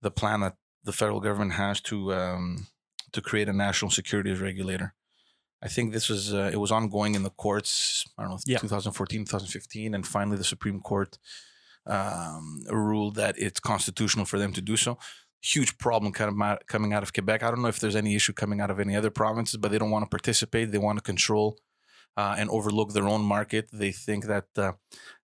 the 0.00 0.10
plan 0.10 0.40
that 0.40 0.56
the 0.84 0.92
federal 0.92 1.20
government 1.20 1.52
has 1.52 1.80
to 1.82 2.12
um, 2.14 2.66
to 3.12 3.20
create 3.20 3.48
a 3.48 3.52
national 3.52 3.90
securities 3.90 4.40
regulator. 4.40 4.94
I 5.64 5.68
think 5.68 5.92
this 5.92 6.08
was 6.08 6.34
uh, 6.34 6.50
it 6.52 6.58
was 6.58 6.72
ongoing 6.72 7.14
in 7.14 7.22
the 7.22 7.30
courts. 7.30 8.04
I 8.18 8.22
don't 8.22 8.32
know, 8.32 8.38
Yeah. 8.46 8.58
2014, 8.58 9.24
2015, 9.24 9.94
and 9.94 10.06
finally 10.06 10.36
the 10.36 10.44
Supreme 10.44 10.80
Court 10.80 11.18
um, 11.86 12.62
ruled 12.68 13.14
that 13.16 13.36
it's 13.38 13.60
constitutional 13.60 14.24
for 14.24 14.38
them 14.38 14.52
to 14.54 14.60
do 14.60 14.76
so. 14.76 14.98
Huge 15.40 15.76
problem 15.78 16.12
kind 16.12 16.30
of 16.30 16.66
coming 16.66 16.92
out 16.92 17.02
of 17.02 17.12
Quebec. 17.12 17.42
I 17.42 17.50
don't 17.50 17.62
know 17.62 17.68
if 17.68 17.80
there's 17.80 17.96
any 17.96 18.14
issue 18.14 18.32
coming 18.32 18.60
out 18.60 18.70
of 18.70 18.78
any 18.80 18.96
other 18.96 19.10
provinces, 19.10 19.56
but 19.56 19.70
they 19.70 19.78
don't 19.78 19.90
want 19.90 20.04
to 20.04 20.08
participate. 20.08 20.70
They 20.70 20.78
want 20.78 20.98
to 20.98 21.02
control 21.02 21.58
uh, 22.16 22.36
and 22.38 22.48
overlook 22.50 22.92
their 22.92 23.08
own 23.08 23.22
market. 23.22 23.68
They 23.72 23.92
think 23.92 24.26
that 24.26 24.46
uh, 24.56 24.72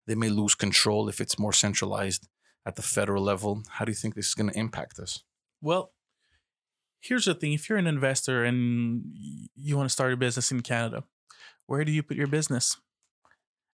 they 0.09 0.17
may 0.17 0.31
lose 0.31 0.55
control 0.57 1.09
if 1.09 1.21
it's 1.21 1.39
more 1.39 1.53
centralized 1.53 2.27
at 2.67 2.75
the 2.77 2.83
federal 2.83 3.23
level. 3.23 3.63
How 3.77 3.85
do 3.85 3.93
you 3.93 3.97
think 4.03 4.15
this 4.15 4.29
is 4.29 4.35
going 4.35 4.51
to 4.51 4.59
impact 4.59 4.99
us? 4.99 5.23
Well, 5.61 5.93
here's 7.01 7.27
the 7.27 7.35
thing: 7.35 7.53
if 7.53 7.69
you're 7.69 7.79
an 7.79 7.87
investor 7.87 8.45
and 8.45 9.05
you 9.55 9.77
want 9.77 9.89
to 9.89 9.93
start 9.93 10.13
a 10.13 10.17
business 10.17 10.51
in 10.51 10.61
Canada, 10.63 11.05
where 11.67 11.85
do 11.85 11.93
you 11.93 12.03
put 12.03 12.17
your 12.17 12.27
business? 12.27 12.77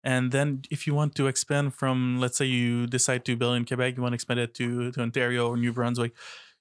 And 0.04 0.32
then, 0.32 0.62
if 0.70 0.86
you 0.86 0.94
want 0.96 1.14
to 1.14 1.28
expand 1.28 1.74
from, 1.74 2.18
let's 2.18 2.36
say, 2.38 2.46
you 2.46 2.88
decide 2.88 3.24
to 3.26 3.36
build 3.36 3.56
in 3.56 3.64
Quebec, 3.64 3.96
you 3.96 4.02
want 4.02 4.12
to 4.12 4.16
expand 4.20 4.40
it 4.40 4.52
to, 4.54 4.90
to 4.92 5.00
Ontario 5.00 5.46
or 5.48 5.56
New 5.56 5.72
Brunswick, 5.72 6.12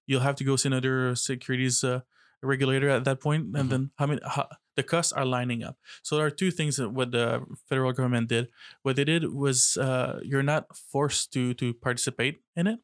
you'll 0.06 0.22
have 0.22 0.36
to 0.36 0.44
go 0.44 0.56
see 0.58 0.70
another 0.70 1.16
securities 1.16 1.84
uh, 1.84 2.02
regulator 2.44 2.90
at 2.90 3.04
that 3.06 3.20
point. 3.20 3.46
And 3.58 3.66
Mhm. 3.66 3.70
then, 3.70 3.92
how 3.98 4.06
many? 4.08 4.22
How, 4.24 4.48
the 4.76 4.84
costs 4.84 5.12
are 5.14 5.26
lining 5.26 5.64
up. 5.64 5.78
So 6.04 6.16
there 6.18 6.26
are 6.26 6.32
two 6.32 6.52
things 6.52 6.78
that 6.78 6.90
what 6.90 7.12
the 7.12 7.44
federal 7.70 7.92
government 7.94 8.30
did. 8.30 8.48
What 8.84 8.96
they 8.96 9.04
did 9.04 9.34
was 9.34 9.78
uh, 9.78 10.20
you're 10.24 10.44
not 10.44 10.76
forced 10.76 11.34
to 11.34 11.54
to 11.56 11.74
participate 11.74 12.42
in 12.56 12.68
it. 12.68 12.80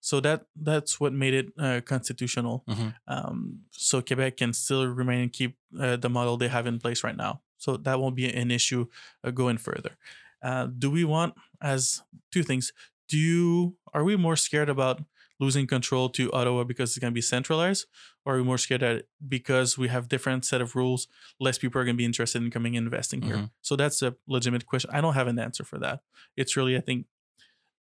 So 0.00 0.20
that 0.20 0.46
that's 0.56 0.98
what 1.00 1.12
made 1.12 1.34
it 1.34 1.46
uh, 1.58 1.80
constitutional. 1.84 2.64
Mhm. 2.68 2.94
Um, 3.06 3.60
so 3.70 4.00
Quebec 4.00 4.36
can 4.38 4.52
still 4.52 4.86
remain 4.86 5.20
and 5.20 5.32
keep 5.32 5.56
uh, 5.78 5.96
the 5.96 6.08
model 6.08 6.36
they 6.36 6.48
have 6.48 6.66
in 6.66 6.78
place 6.78 7.04
right 7.04 7.16
now. 7.16 7.42
So 7.58 7.76
that 7.76 8.00
won't 8.00 8.16
be 8.16 8.26
an 8.32 8.50
issue 8.50 8.86
uh, 9.24 9.30
going 9.30 9.58
further. 9.58 9.96
Uh, 10.42 10.68
do 10.78 10.90
we 10.90 11.04
want 11.04 11.34
as 11.60 12.02
two 12.32 12.42
things? 12.42 12.72
Do 13.08 13.18
you 13.18 13.76
are 13.92 14.04
we 14.04 14.16
more 14.16 14.36
scared 14.36 14.70
about 14.70 15.02
losing 15.40 15.66
control 15.66 16.08
to 16.10 16.30
Ottawa 16.32 16.62
because 16.64 16.90
it's 16.90 16.98
going 16.98 17.12
to 17.12 17.14
be 17.14 17.22
centralized, 17.22 17.86
or 18.24 18.34
are 18.34 18.36
we 18.38 18.44
more 18.44 18.58
scared 18.58 18.82
that 18.82 19.06
because 19.26 19.76
we 19.78 19.88
have 19.88 20.08
different 20.08 20.44
set 20.44 20.60
of 20.60 20.76
rules, 20.76 21.08
less 21.40 21.58
people 21.58 21.80
are 21.80 21.84
going 21.84 21.96
to 21.96 21.98
be 21.98 22.04
interested 22.04 22.42
in 22.42 22.50
coming 22.50 22.76
and 22.76 22.86
investing 22.86 23.22
here? 23.22 23.36
Mhm. 23.36 23.50
So 23.62 23.74
that's 23.74 24.02
a 24.02 24.14
legitimate 24.28 24.66
question. 24.66 24.90
I 24.92 25.00
don't 25.00 25.14
have 25.14 25.26
an 25.28 25.38
answer 25.38 25.64
for 25.64 25.78
that. 25.78 26.02
It's 26.36 26.56
really 26.56 26.76
I 26.76 26.80
think 26.80 27.06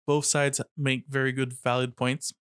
both 0.07 0.25
sides 0.25 0.61
make 0.77 1.05
very 1.09 1.33
good 1.33 1.53
valid 1.53 1.97
points. 1.97 2.33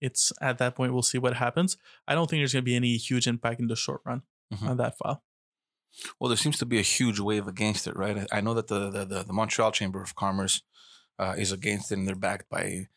It's 0.00 0.30
at 0.40 0.58
that 0.58 0.76
point 0.76 0.92
we'll 0.92 1.02
see 1.02 1.18
what 1.18 1.34
happens. 1.34 1.76
I 2.06 2.14
don't 2.14 2.28
think 2.28 2.40
there's 2.40 2.52
going 2.52 2.62
to 2.64 2.70
be 2.70 2.76
any 2.76 2.96
huge 2.98 3.26
impact 3.26 3.60
in 3.60 3.66
the 3.68 3.76
short 3.76 4.02
run 4.04 4.22
Mhm. 4.54 4.68
on 4.68 4.76
that 4.76 4.96
file. 4.98 5.24
Well, 6.20 6.28
there 6.28 6.36
seems 6.36 6.58
to 6.58 6.66
be 6.66 6.78
a 6.78 6.82
huge 6.82 7.18
wave 7.18 7.46
against 7.48 7.86
it, 7.86 7.96
right? 7.96 8.26
I 8.30 8.42
know 8.42 8.52
that 8.52 8.66
the 8.68 8.90
the, 8.90 9.04
the, 9.06 9.22
the 9.24 9.32
Montreal 9.32 9.72
Chamber 9.72 10.02
of 10.02 10.14
Commerce 10.14 10.62
uh, 11.18 11.34
is 11.38 11.50
against 11.50 11.90
it, 11.90 11.96
and 11.98 12.06
they're 12.06 12.14
backed 12.14 12.50
by 12.50 12.88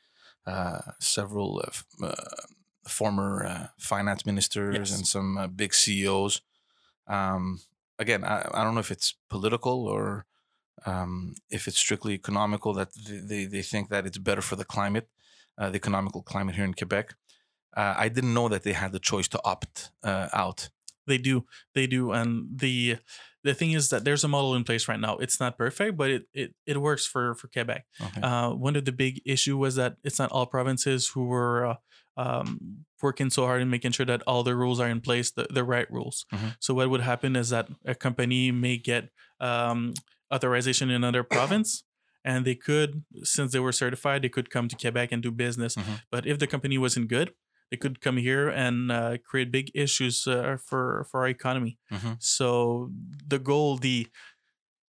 several 1.00 1.60
uh, 1.64 1.68
f- 1.68 1.86
uh, 2.02 2.44
former 2.88 3.46
uh, 3.46 3.68
finance 3.78 4.26
ministers 4.26 4.76
Yes. 4.78 4.98
and 4.98 5.08
some 5.08 5.38
uh, 5.38 5.48
big 5.48 5.74
CEOs. 5.74 6.42
Um, 7.08 7.60
again, 7.98 8.24
I, 8.24 8.48
I 8.54 8.64
don't 8.64 8.74
know 8.74 8.80
if 8.80 8.92
it's 8.92 9.16
political 9.30 9.88
or 9.88 10.26
um, 10.86 11.36
if 11.50 11.68
it's 11.68 11.78
strictly 11.78 12.14
economical 12.14 12.74
that 12.74 12.90
they, 12.96 13.18
they, 13.18 13.46
they 13.46 13.62
think 13.62 13.90
that 13.90 14.06
it's 14.06 14.18
better 14.18 14.42
for 14.42 14.56
the 14.56 14.66
climate, 14.66 15.08
uh, 15.58 15.70
the 15.70 15.76
economical 15.76 16.22
climate 16.22 16.56
here 16.56 16.66
in 16.66 16.74
Quebec. 16.74 17.16
Uh, 17.76 17.94
I 17.98 18.10
didn't 18.10 18.34
know 18.34 18.50
that 18.50 18.64
they 18.64 18.74
had 18.74 18.92
the 18.92 19.00
choice 19.00 19.28
to 19.30 19.40
opt 19.44 19.92
uh, 20.04 20.30
out. 20.34 20.70
They 21.10 21.18
do, 21.32 21.36
they 21.76 21.88
do, 21.88 22.12
and 22.14 22.30
the 22.64 22.98
the 23.44 23.54
thing 23.54 23.72
is 23.80 23.90
that 23.90 24.04
there's 24.06 24.24
a 24.24 24.28
model 24.28 24.54
in 24.56 24.64
place 24.64 24.88
right 24.92 25.00
now. 25.00 25.18
It's 25.24 25.40
not 25.44 25.58
perfect, 25.58 25.98
but 25.98 26.10
it 26.16 26.24
it, 26.34 26.50
it 26.66 26.78
works 26.88 27.06
for 27.14 27.36
for 27.40 27.48
Quebec. 27.56 27.84
Okay. 28.08 28.22
Uh, 28.22 28.50
one 28.68 28.76
of 28.80 28.84
the 28.86 28.92
big 29.04 29.22
issue 29.26 29.58
was 29.58 29.74
that 29.76 29.98
it's 30.04 30.20
not 30.20 30.32
all 30.32 30.46
provinces 30.46 31.08
who 31.14 31.24
were 31.34 31.66
uh, 31.72 31.76
um, 32.24 32.50
working 33.02 33.30
so 33.30 33.46
hard 33.46 33.62
in 33.62 33.70
making 33.70 33.94
sure 33.94 34.06
that 34.06 34.22
all 34.28 34.44
the 34.44 34.56
rules 34.56 34.80
are 34.80 34.90
in 34.90 35.00
place, 35.02 35.32
the, 35.32 35.48
the 35.50 35.64
right 35.64 35.90
rules. 35.92 36.26
Mhm. 36.34 36.56
So 36.60 36.74
what 36.74 36.90
would 36.90 37.02
happen 37.02 37.36
is 37.36 37.50
that 37.50 37.68
a 37.86 37.96
company 37.96 38.52
may 38.52 38.78
get 38.78 39.10
um, 39.40 39.94
authorization 40.34 40.90
in 40.90 40.96
another 40.96 41.24
province. 41.24 41.84
And 42.26 42.44
they 42.44 42.56
could, 42.56 43.06
since 43.24 43.54
they 43.54 43.60
were 43.64 43.72
certified, 43.72 44.22
they 44.22 44.30
could 44.30 44.50
come 44.50 44.68
to 44.68 44.76
Quebec 44.76 45.14
and 45.14 45.24
do 45.24 45.32
business. 45.32 45.76
Mhm. 45.76 46.02
But 46.12 46.28
if 46.28 46.38
the 46.38 46.48
company 46.48 46.78
wasn't 46.78 47.08
good, 47.08 47.32
they 47.72 47.78
could 47.78 48.02
come 48.02 48.18
here 48.18 48.50
and 48.50 48.92
uh, 48.92 49.18
create 49.24 49.52
big 49.52 49.72
issues 49.76 50.28
uh, 50.28 50.58
for 50.66 51.06
for 51.10 51.22
our 51.22 51.28
economy. 51.30 51.78
Mhm. 51.92 52.18
So 52.20 52.92
the 53.28 53.40
goal, 53.40 53.78
the 53.78 54.08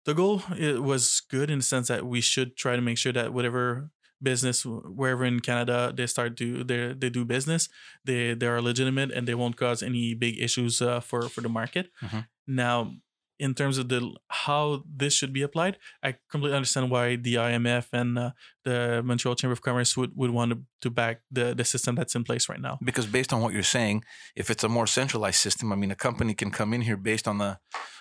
the 0.04 0.14
goal 0.14 0.42
it 0.58 0.82
was 0.82 1.20
good 1.30 1.50
in 1.50 1.58
the 1.58 1.64
sense 1.64 1.88
that 1.88 2.06
we 2.06 2.20
should 2.20 2.56
try 2.56 2.76
to 2.76 2.82
make 2.82 2.98
sure 2.98 3.12
that 3.12 3.32
whatever 3.32 3.90
business 4.22 4.64
wherever 4.64 5.24
in 5.24 5.40
Canada 5.40 5.92
they 5.96 6.06
start 6.06 6.36
to 6.38 6.64
they 6.64 6.92
they 6.94 7.10
do 7.10 7.24
business, 7.24 7.68
they 8.04 8.34
they 8.34 8.46
are 8.46 8.60
legitimate 8.62 9.10
and 9.12 9.26
they 9.28 9.34
won't 9.34 9.56
cause 9.56 9.82
any 9.82 10.14
big 10.14 10.38
issues 10.40 10.80
uh, 10.82 11.00
for 11.00 11.28
for 11.28 11.40
the 11.42 11.48
market. 11.48 11.90
Mhm. 12.02 12.26
Now, 12.46 12.92
in 13.39 13.55
terms 13.55 13.78
of 13.78 13.89
the 13.89 14.14
how 14.28 14.85
this 14.87 15.14
should 15.14 15.32
be 15.32 15.43
applied, 15.43 15.78
I 16.03 16.16
completely 16.30 16.57
understand 16.57 16.91
why 16.91 17.16
the 17.16 17.35
AMF 17.35 17.89
and 17.93 18.18
uh, 18.18 18.30
the 18.64 19.03
Montreal 19.05 19.35
Chamber 19.35 19.53
of 19.53 19.62
Commerce 19.62 19.97
would, 19.97 20.12
would 20.14 20.30
want 20.30 20.53
to, 20.53 20.59
to 20.82 20.91
back 20.91 21.22
the 21.30 21.55
the 21.55 21.64
system 21.64 21.95
that's 21.95 22.14
in 22.14 22.24
place 22.24 22.49
right 22.49 22.61
now. 22.61 22.78
because 22.82 23.07
based 23.07 23.32
on 23.32 23.41
what 23.41 23.53
you're 23.53 23.62
saying, 23.62 24.05
if 24.37 24.51
it's 24.51 24.64
a 24.64 24.68
more 24.68 24.87
centralized 24.87 25.41
system, 25.41 25.72
I 25.72 25.76
mean, 25.76 25.91
a 25.91 25.97
company 25.97 26.35
can 26.35 26.51
come 26.51 26.72
in 26.72 26.82
here 26.82 26.97
based 26.97 27.26
on 27.26 27.39
the 27.39 27.59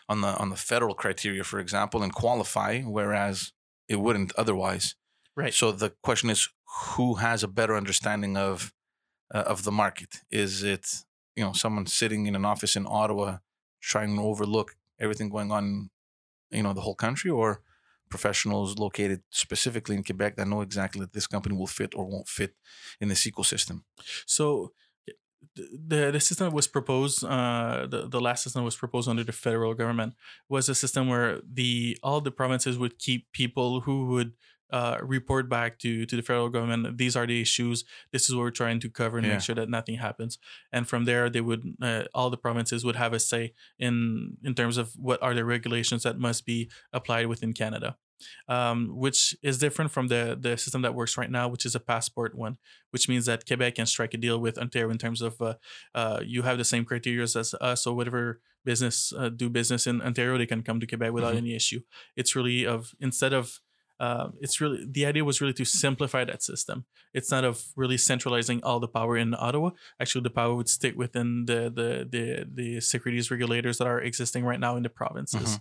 on 0.07 0.21
the 0.21 0.35
on 0.37 0.49
the 0.49 0.55
federal 0.55 0.95
criteria, 0.95 1.43
for 1.43 1.59
example, 1.59 2.03
and 2.03 2.13
qualify, 2.13 2.81
whereas 2.81 3.53
it 3.87 3.99
wouldn't 3.99 4.33
otherwise. 4.37 4.95
Right. 5.35 5.53
So 5.53 5.71
the 5.71 5.93
question 6.03 6.29
is, 6.29 6.49
who 6.95 7.15
has 7.15 7.43
a 7.43 7.47
better 7.47 7.75
understanding 7.75 8.37
of 8.37 8.73
uh, 9.33 9.43
of 9.47 9.63
the 9.63 9.71
market? 9.71 10.17
Is 10.29 10.63
it 10.63 10.85
you 11.35 11.43
know 11.43 11.53
someone 11.53 11.87
sitting 11.87 12.27
in 12.27 12.35
an 12.35 12.45
office 12.45 12.75
in 12.75 12.85
Ottawa 12.87 13.37
trying 13.81 14.15
to 14.15 14.21
overlook 14.21 14.75
everything 14.99 15.29
going 15.29 15.51
on, 15.51 15.89
you 16.51 16.63
know, 16.63 16.73
the 16.73 16.81
whole 16.81 16.95
country, 16.95 17.31
or 17.31 17.61
professionals 18.09 18.77
located 18.77 19.23
specifically 19.29 19.95
in 19.95 20.03
Quebec 20.03 20.35
that 20.35 20.47
know 20.47 20.61
exactly 20.61 21.01
that 21.01 21.13
this 21.13 21.27
company 21.27 21.55
will 21.55 21.67
fit 21.67 21.93
or 21.95 22.05
won't 22.05 22.27
fit 22.27 22.55
in 23.01 23.09
this 23.09 23.25
ecosystem? 23.25 23.81
So 24.25 24.71
the 25.55 26.11
the 26.11 26.19
system 26.19 26.47
that 26.47 26.55
was 26.55 26.67
proposed, 26.67 27.23
uh, 27.23 27.87
the 27.89 28.07
the 28.07 28.21
last 28.21 28.43
system 28.43 28.61
that 28.61 28.65
was 28.65 28.75
proposed 28.75 29.09
under 29.09 29.23
the 29.23 29.31
federal 29.31 29.73
government 29.73 30.13
was 30.49 30.69
a 30.69 30.75
system 30.75 31.07
where 31.07 31.41
the 31.51 31.97
all 32.03 32.21
the 32.21 32.31
provinces 32.31 32.77
would 32.77 32.97
keep 32.97 33.31
people 33.31 33.81
who 33.81 34.07
would 34.07 34.33
uh, 34.77 34.97
report 35.15 35.45
back 35.49 35.71
to 35.83 35.89
to 36.09 36.15
the 36.17 36.21
federal 36.29 36.49
government. 36.55 36.97
These 36.97 37.15
are 37.19 37.27
the 37.27 37.39
issues. 37.47 37.77
This 38.13 38.23
is 38.27 38.31
what 38.35 38.41
we're 38.45 38.59
trying 38.63 38.79
to 38.81 38.89
cover 38.89 39.17
and 39.17 39.25
Yeah. 39.27 39.33
make 39.33 39.43
sure 39.47 39.55
that 39.59 39.69
nothing 39.77 39.97
happens. 40.07 40.33
And 40.75 40.83
from 40.91 41.05
there, 41.05 41.29
they 41.29 41.41
would 41.47 41.63
uh, 41.87 42.03
all 42.17 42.29
the 42.31 42.41
provinces 42.45 42.83
would 42.85 42.95
have 43.03 43.13
a 43.13 43.19
say 43.19 43.43
in 43.87 43.93
in 44.47 44.53
terms 44.55 44.77
of 44.77 44.87
what 45.07 45.19
are 45.25 45.35
the 45.35 45.45
regulations 45.55 46.01
that 46.03 46.17
must 46.27 46.41
be 46.45 46.59
applied 46.91 47.27
within 47.27 47.53
Canada. 47.53 47.89
Um, 48.47 48.79
which 49.05 49.35
is 49.49 49.57
different 49.65 49.91
from 49.91 50.07
the 50.13 50.23
the 50.45 50.53
system 50.57 50.81
that 50.83 50.95
works 50.95 51.17
right 51.17 51.31
now, 51.39 51.45
which 51.53 51.65
is 51.65 51.75
a 51.75 51.79
passport 51.93 52.31
one, 52.45 52.55
which 52.93 53.09
means 53.09 53.25
that 53.25 53.45
Quebec 53.47 53.75
can 53.75 53.85
strike 53.85 54.13
a 54.13 54.17
deal 54.25 54.39
with 54.45 54.57
Ontario 54.57 54.89
in 54.91 54.97
terms 54.97 55.21
of 55.21 55.33
uh, 55.41 55.55
uh, 55.93 56.19
you 56.33 56.41
have 56.43 56.57
the 56.57 56.63
same 56.73 56.85
criteria 56.85 57.23
as 57.23 57.35
us, 57.35 57.53
so 57.83 57.93
whatever 57.93 58.39
business 58.65 59.11
uh, 59.19 59.27
do 59.41 59.49
business 59.49 59.85
in 59.87 60.01
Ontario, 60.01 60.37
they 60.37 60.45
can 60.53 60.63
come 60.63 60.79
to 60.79 60.87
Quebec 60.87 61.11
without 61.11 61.33
Mhm. 61.33 61.43
any 61.43 61.53
issue. 61.61 61.81
It's 62.15 62.33
really 62.37 62.65
of 62.75 62.79
instead 62.99 63.33
of 63.33 63.59
uh, 63.99 64.29
it's 64.41 64.59
really 64.59 64.85
the 64.89 65.05
idea 65.05 65.23
was 65.23 65.41
really 65.41 65.53
to 65.53 65.65
simplify 65.65 66.23
that 66.23 66.43
system. 66.43 66.85
It's 67.13 67.31
not 67.31 67.43
of 67.43 67.63
really 67.75 67.97
centralizing 67.97 68.63
all 68.63 68.79
the 68.79 68.87
power 68.87 69.17
in 69.17 69.35
Ottawa. 69.37 69.71
Actually, 69.99 70.23
the 70.23 70.29
power 70.31 70.55
would 70.55 70.69
stick 70.69 70.95
within 70.97 71.45
the 71.45 71.71
the 71.73 72.07
the, 72.09 72.45
the 72.53 72.81
securities 72.81 73.29
regulators 73.31 73.77
that 73.77 73.87
are 73.87 74.01
existing 74.01 74.43
right 74.45 74.59
now 74.59 74.75
in 74.75 74.83
the 74.83 74.89
provinces. 74.89 75.59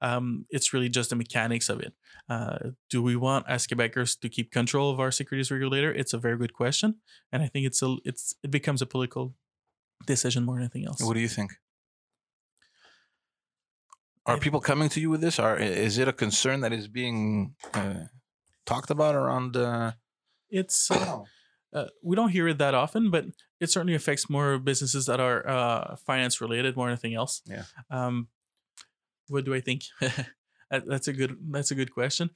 Um, 0.00 0.46
it's 0.50 0.72
really 0.72 0.88
just 0.88 1.10
the 1.10 1.16
mechanics 1.16 1.68
of 1.68 1.80
it. 1.80 1.94
Uh, 2.28 2.58
do 2.90 3.02
we 3.02 3.14
want 3.14 3.46
as 3.48 3.68
Quebecers 3.68 4.18
to 4.20 4.28
keep 4.28 4.50
control 4.50 4.90
of 4.90 4.98
our 4.98 5.12
securities 5.12 5.50
regulator? 5.50 5.92
It's 5.92 6.12
a 6.12 6.18
very 6.18 6.36
good 6.36 6.52
question, 6.52 6.96
and 7.30 7.42
I 7.42 7.46
think 7.46 7.66
it's 7.66 7.82
a 7.82 7.96
it's 8.04 8.34
it 8.42 8.50
becomes 8.50 8.82
a 8.82 8.86
political 8.86 9.34
decision 10.06 10.44
more 10.44 10.56
than 10.56 10.64
anything 10.64 10.86
else. 10.86 11.02
What 11.02 11.14
do 11.14 11.20
you 11.20 11.28
think? 11.28 11.52
Are 14.24 14.38
people 14.38 14.60
coming 14.60 14.88
to 14.90 15.00
you 15.00 15.10
with 15.10 15.20
this? 15.20 15.38
Are 15.38 15.56
is 15.56 15.98
it 15.98 16.08
a 16.08 16.12
concern 16.12 16.60
that 16.60 16.72
is 16.72 16.86
being 16.86 17.54
uh, 17.74 18.04
talked 18.64 18.90
about 18.90 19.14
around? 19.14 19.56
Uh, 19.56 19.92
It's 20.50 20.90
uh, 20.90 21.22
uh, 21.72 21.86
we 22.02 22.14
don't 22.14 22.28
hear 22.28 22.46
it 22.48 22.58
that 22.58 22.74
often, 22.74 23.10
but 23.10 23.26
it 23.60 23.70
certainly 23.70 23.94
affects 23.94 24.30
more 24.30 24.58
businesses 24.58 25.06
that 25.06 25.20
are 25.20 25.48
uh, 25.48 25.96
finance 25.96 26.40
related 26.40 26.76
more 26.76 26.86
than 26.86 26.92
anything 26.92 27.14
else. 27.14 27.42
Yeah. 27.46 27.64
Um, 27.90 28.28
what 29.28 29.44
do 29.44 29.54
I 29.54 29.60
think? 29.60 29.84
That's 30.70 31.08
a 31.08 31.12
good. 31.12 31.36
That's 31.50 31.70
a 31.70 31.74
good 31.74 31.92
question. 31.92 32.30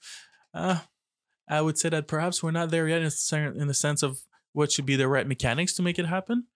Uh, 0.52 0.80
I 1.48 1.60
would 1.60 1.78
say 1.78 1.88
that 1.90 2.08
perhaps 2.08 2.42
we're 2.42 2.50
not 2.50 2.70
there 2.70 2.88
yet 2.88 3.02
in 3.02 3.68
the 3.68 3.74
sense 3.74 4.02
of 4.02 4.18
what 4.52 4.72
should 4.72 4.86
be 4.86 4.96
the 4.96 5.06
right 5.08 5.26
mechanics 5.26 5.74
to 5.74 5.82
make 5.82 5.98
it 5.98 6.06
happen. 6.06 6.46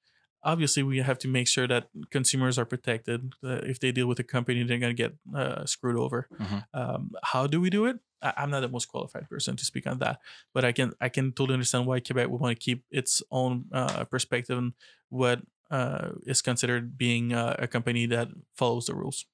Obviously, 0.42 0.82
we 0.82 0.98
have 0.98 1.18
to 1.18 1.28
make 1.28 1.46
sure 1.48 1.68
that 1.68 1.88
consumers 2.10 2.58
are 2.58 2.64
protected. 2.64 3.34
Uh, 3.44 3.60
if 3.64 3.78
they 3.78 3.92
deal 3.92 4.06
with 4.06 4.18
a 4.18 4.24
company, 4.24 4.62
they're 4.62 4.78
going 4.78 4.96
to 4.96 5.02
get 5.02 5.14
uh, 5.34 5.66
screwed 5.66 5.96
over. 5.96 6.28
Mhm. 6.40 6.64
Um, 6.72 7.10
how 7.22 7.46
do 7.46 7.60
we 7.60 7.68
do 7.70 7.84
it? 7.86 7.98
I- 8.22 8.34
I'm 8.38 8.50
not 8.50 8.60
the 8.60 8.68
most 8.68 8.86
qualified 8.88 9.28
person 9.28 9.56
to 9.56 9.64
speak 9.64 9.86
on 9.86 9.98
that, 9.98 10.18
but 10.54 10.64
I 10.64 10.72
can 10.72 10.92
I 11.00 11.08
can 11.10 11.32
totally 11.32 11.54
understand 11.54 11.86
why 11.86 12.00
Quebec 12.00 12.28
would 12.28 12.40
want 12.40 12.58
to 12.58 12.64
keep 12.64 12.84
its 12.90 13.22
own 13.30 13.64
uh, 13.72 14.04
perspective 14.04 14.56
on 14.56 14.74
what 15.10 15.40
uh, 15.70 16.10
is 16.26 16.42
considered 16.42 16.96
being 16.98 17.32
uh, 17.32 17.54
a 17.58 17.66
company 17.68 18.06
that 18.06 18.28
follows 18.56 18.86
the 18.86 18.94
rules. 18.94 19.26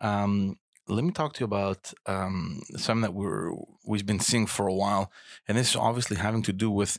um, 0.00 0.56
let 0.86 1.02
me 1.04 1.12
talk 1.12 1.32
to 1.34 1.40
you 1.40 1.44
about 1.46 1.92
um, 2.06 2.60
something 2.76 3.00
that 3.02 3.14
we're 3.14 3.52
we've 3.86 4.04
been 4.04 4.20
seeing 4.20 4.46
for 4.46 4.66
a 4.66 4.74
while, 4.74 5.10
and 5.48 5.56
this 5.56 5.70
is 5.70 5.76
obviously 5.76 6.16
having 6.18 6.42
to 6.42 6.52
do 6.52 6.70
with 6.70 6.98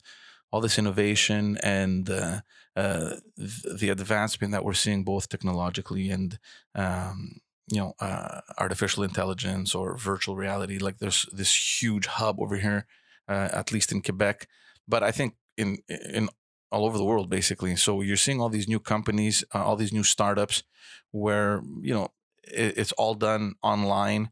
all 0.56 0.62
this 0.62 0.80
innovation 0.80 1.58
and 1.64 2.10
uh, 2.10 2.40
uh, 2.78 3.16
the 3.36 3.90
advancement 3.90 4.54
that 4.54 4.64
we're 4.64 4.74
seeing 4.74 5.04
both 5.04 5.28
technologically 5.28 6.10
and 6.10 6.40
um, 6.76 7.42
you 7.68 7.78
know 7.78 7.94
uh, 8.00 8.40
artificial 8.58 9.04
intelligence 9.04 9.76
or 9.76 9.98
virtual 9.98 10.38
reality. 10.38 10.78
Like 10.78 11.00
there's 11.00 11.26
this 11.34 11.54
huge 11.84 12.08
hub 12.08 12.40
over 12.40 12.56
here, 12.56 12.86
uh, 13.28 13.50
at 13.52 13.74
least 13.74 13.92
in 13.92 14.02
Quebec, 14.02 14.48
but 14.88 15.04
I 15.04 15.12
think 15.12 15.36
in 15.58 15.80
in 15.90 16.30
all 16.72 16.86
over 16.86 16.98
the 16.98 17.04
world 17.04 17.30
basically. 17.30 17.76
So 17.76 18.00
you're 18.00 18.16
seeing 18.16 18.40
all 18.40 18.48
these 18.50 18.70
new 18.70 18.80
companies, 18.80 19.44
uh, 19.54 19.62
all 19.62 19.76
these 19.76 19.92
new 19.92 20.04
startups, 20.04 20.64
where 21.12 21.62
you 21.82 21.94
know 21.94 22.08
it, 22.44 22.78
it's 22.78 22.94
all 22.94 23.16
done 23.16 23.56
online 23.62 24.30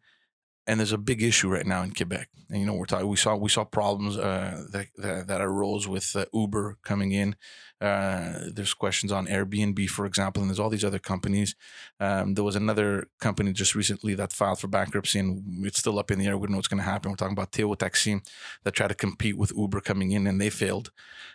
and 0.65 0.79
there's 0.79 0.93
a 0.93 0.97
big 0.97 1.21
issue 1.21 1.49
right 1.49 1.65
now 1.65 1.83
in 1.83 1.93
Quebec. 1.93 2.29
And 2.49 2.59
you 2.59 2.65
know, 2.65 2.73
we're 2.73 2.85
talking. 2.85 3.07
We 3.07 3.17
saw 3.17 3.35
we 3.35 3.49
saw 3.49 3.63
problems 3.63 4.17
uh, 4.17 4.63
that, 4.71 4.87
that 4.97 5.27
that 5.27 5.41
arose 5.41 5.87
with 5.87 6.15
uh, 6.15 6.25
Uber 6.33 6.77
coming 6.83 7.11
in. 7.11 7.35
Uh, 7.81 8.45
there's 8.53 8.73
questions 8.73 9.11
on 9.11 9.27
Airbnb, 9.27 9.89
for 9.89 10.05
example, 10.05 10.41
and 10.41 10.49
there's 10.49 10.59
all 10.59 10.69
these 10.69 10.85
other 10.85 10.99
companies. 10.99 11.53
Um, 11.99 12.33
there 12.33 12.43
was 12.43 12.55
another 12.55 13.07
company 13.19 13.51
just 13.51 13.75
recently 13.75 14.13
that 14.15 14.31
filed 14.31 14.59
for 14.59 14.67
bankruptcy, 14.67 15.19
and 15.19 15.65
it's 15.65 15.79
still 15.79 15.99
up 15.99 16.09
in 16.09 16.19
the 16.19 16.27
air. 16.27 16.37
We 16.37 16.47
don't 16.47 16.51
know 16.51 16.59
what's 16.59 16.69
going 16.69 16.83
to 16.83 16.89
happen. 16.89 17.11
We're 17.11 17.17
talking 17.17 17.33
about 17.33 17.51
Teo 17.51 17.73
Taxi 17.73 18.21
that 18.63 18.73
tried 18.73 18.89
to 18.89 18.95
compete 18.95 19.37
with 19.37 19.51
Uber 19.57 19.81
coming 19.81 20.11
in, 20.11 20.27
and 20.27 20.39
they 20.39 20.49
failed. 20.49 20.91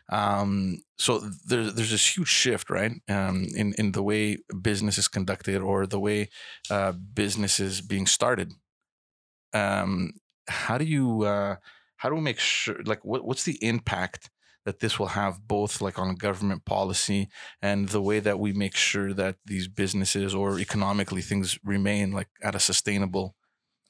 Um, 0.08 0.82
so 0.96 1.18
there's 1.18 1.74
there's 1.74 1.90
this 1.90 2.16
huge 2.16 2.28
shift, 2.28 2.70
right, 2.70 2.92
um, 3.08 3.48
in 3.54 3.74
in 3.76 3.92
the 3.92 4.02
way 4.02 4.38
business 4.62 4.96
is 4.96 5.08
conducted 5.08 5.60
or 5.60 5.86
the 5.86 6.00
way 6.00 6.30
uh, 6.70 6.92
business 6.92 7.60
is 7.60 7.82
being 7.82 8.06
started 8.06 8.52
um, 9.52 10.12
how 10.48 10.78
do 10.78 10.84
you 10.84 11.22
uh, 11.22 11.56
how 11.96 12.08
do 12.08 12.14
we 12.14 12.20
make 12.20 12.38
sure 12.38 12.76
like 12.84 13.04
what, 13.04 13.24
what's 13.24 13.44
the 13.44 13.62
impact 13.62 14.30
that 14.64 14.80
this 14.80 14.98
will 14.98 15.06
have 15.06 15.46
both 15.46 15.80
like 15.80 15.98
on 15.98 16.14
government 16.14 16.64
policy 16.64 17.28
and 17.62 17.88
the 17.88 18.02
way 18.02 18.20
that 18.20 18.38
we 18.38 18.52
make 18.52 18.76
sure 18.76 19.14
that 19.14 19.36
these 19.46 19.68
businesses 19.68 20.34
or 20.34 20.58
economically 20.58 21.22
things 21.22 21.58
remain 21.64 22.12
like 22.12 22.28
at 22.42 22.54
a 22.54 22.60
sustainable 22.60 23.34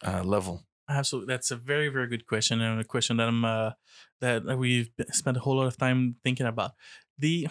uh, 0.07 0.23
level 0.23 0.65
Absolutely, 0.91 1.35
that's 1.35 1.51
a 1.51 1.57
very 1.57 1.89
very 1.89 2.07
good 2.07 2.27
question 2.27 2.63
and 2.63 2.81
a 2.81 2.85
question 2.85 3.19
that 3.19 3.29
I'm 3.29 3.45
uh, 3.45 3.73
that 4.21 4.45
we've 4.57 4.89
spent 5.11 5.37
a 5.37 5.41
whole 5.41 5.57
lot 5.57 5.67
of 5.67 5.77
time 5.77 6.17
thinking 6.25 6.47
about. 6.47 6.73
The 7.19 7.49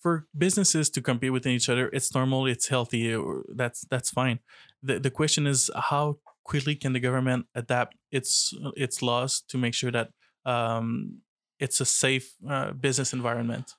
for 0.00 0.26
businesses 0.36 0.90
to 0.90 1.02
compete 1.02 1.32
within 1.32 1.52
each 1.52 1.68
other, 1.68 1.88
it's 1.92 2.12
normal, 2.12 2.46
it's 2.46 2.66
healthy, 2.66 3.16
that's 3.54 3.82
that's 3.88 4.10
fine. 4.10 4.40
The 4.82 4.98
the 4.98 5.12
question 5.12 5.46
is 5.46 5.70
how 5.76 6.18
quickly 6.44 6.74
can 6.74 6.92
the 6.92 7.00
government 7.00 7.46
adapt 7.54 7.96
its 8.10 8.54
its 8.76 9.02
laws 9.02 9.42
to 9.48 9.58
make 9.58 9.74
sure 9.74 9.90
that 9.90 10.10
um, 10.44 11.20
it's 11.58 11.80
a 11.80 11.84
safe 11.84 12.34
uh, 12.48 12.72
business 12.72 13.12
environment. 13.12 13.74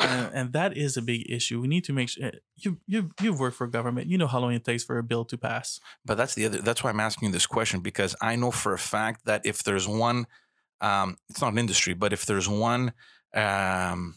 And, 0.00 0.30
and 0.34 0.52
that 0.54 0.76
is 0.76 0.96
a 0.96 1.02
big 1.02 1.30
issue. 1.30 1.60
We 1.60 1.68
need 1.68 1.84
to 1.84 1.92
make 1.92 2.08
sure 2.08 2.30
you 2.56 2.78
you 2.86 3.10
you've 3.20 3.38
worked 3.38 3.56
for 3.56 3.66
government. 3.66 4.08
You 4.08 4.18
know 4.18 4.26
how 4.26 4.40
long 4.40 4.54
it 4.54 4.64
takes 4.64 4.82
for 4.82 4.98
a 4.98 5.02
bill 5.02 5.24
to 5.26 5.38
pass. 5.38 5.80
but 6.04 6.16
that's 6.16 6.34
the 6.34 6.46
other 6.46 6.58
that's 6.58 6.82
why 6.82 6.90
i'm 6.90 7.00
asking 7.00 7.26
you 7.26 7.32
this 7.32 7.46
question 7.46 7.80
because 7.80 8.16
i 8.20 8.36
know 8.36 8.50
for 8.50 8.72
a 8.72 8.78
fact 8.78 9.24
that 9.26 9.44
if 9.44 9.62
there's 9.62 9.86
one 9.86 10.26
um, 10.80 11.16
it's 11.28 11.40
not 11.40 11.52
an 11.52 11.58
industry 11.58 11.94
but 11.94 12.12
if 12.12 12.24
there's 12.24 12.48
one 12.48 12.92
um, 13.34 14.14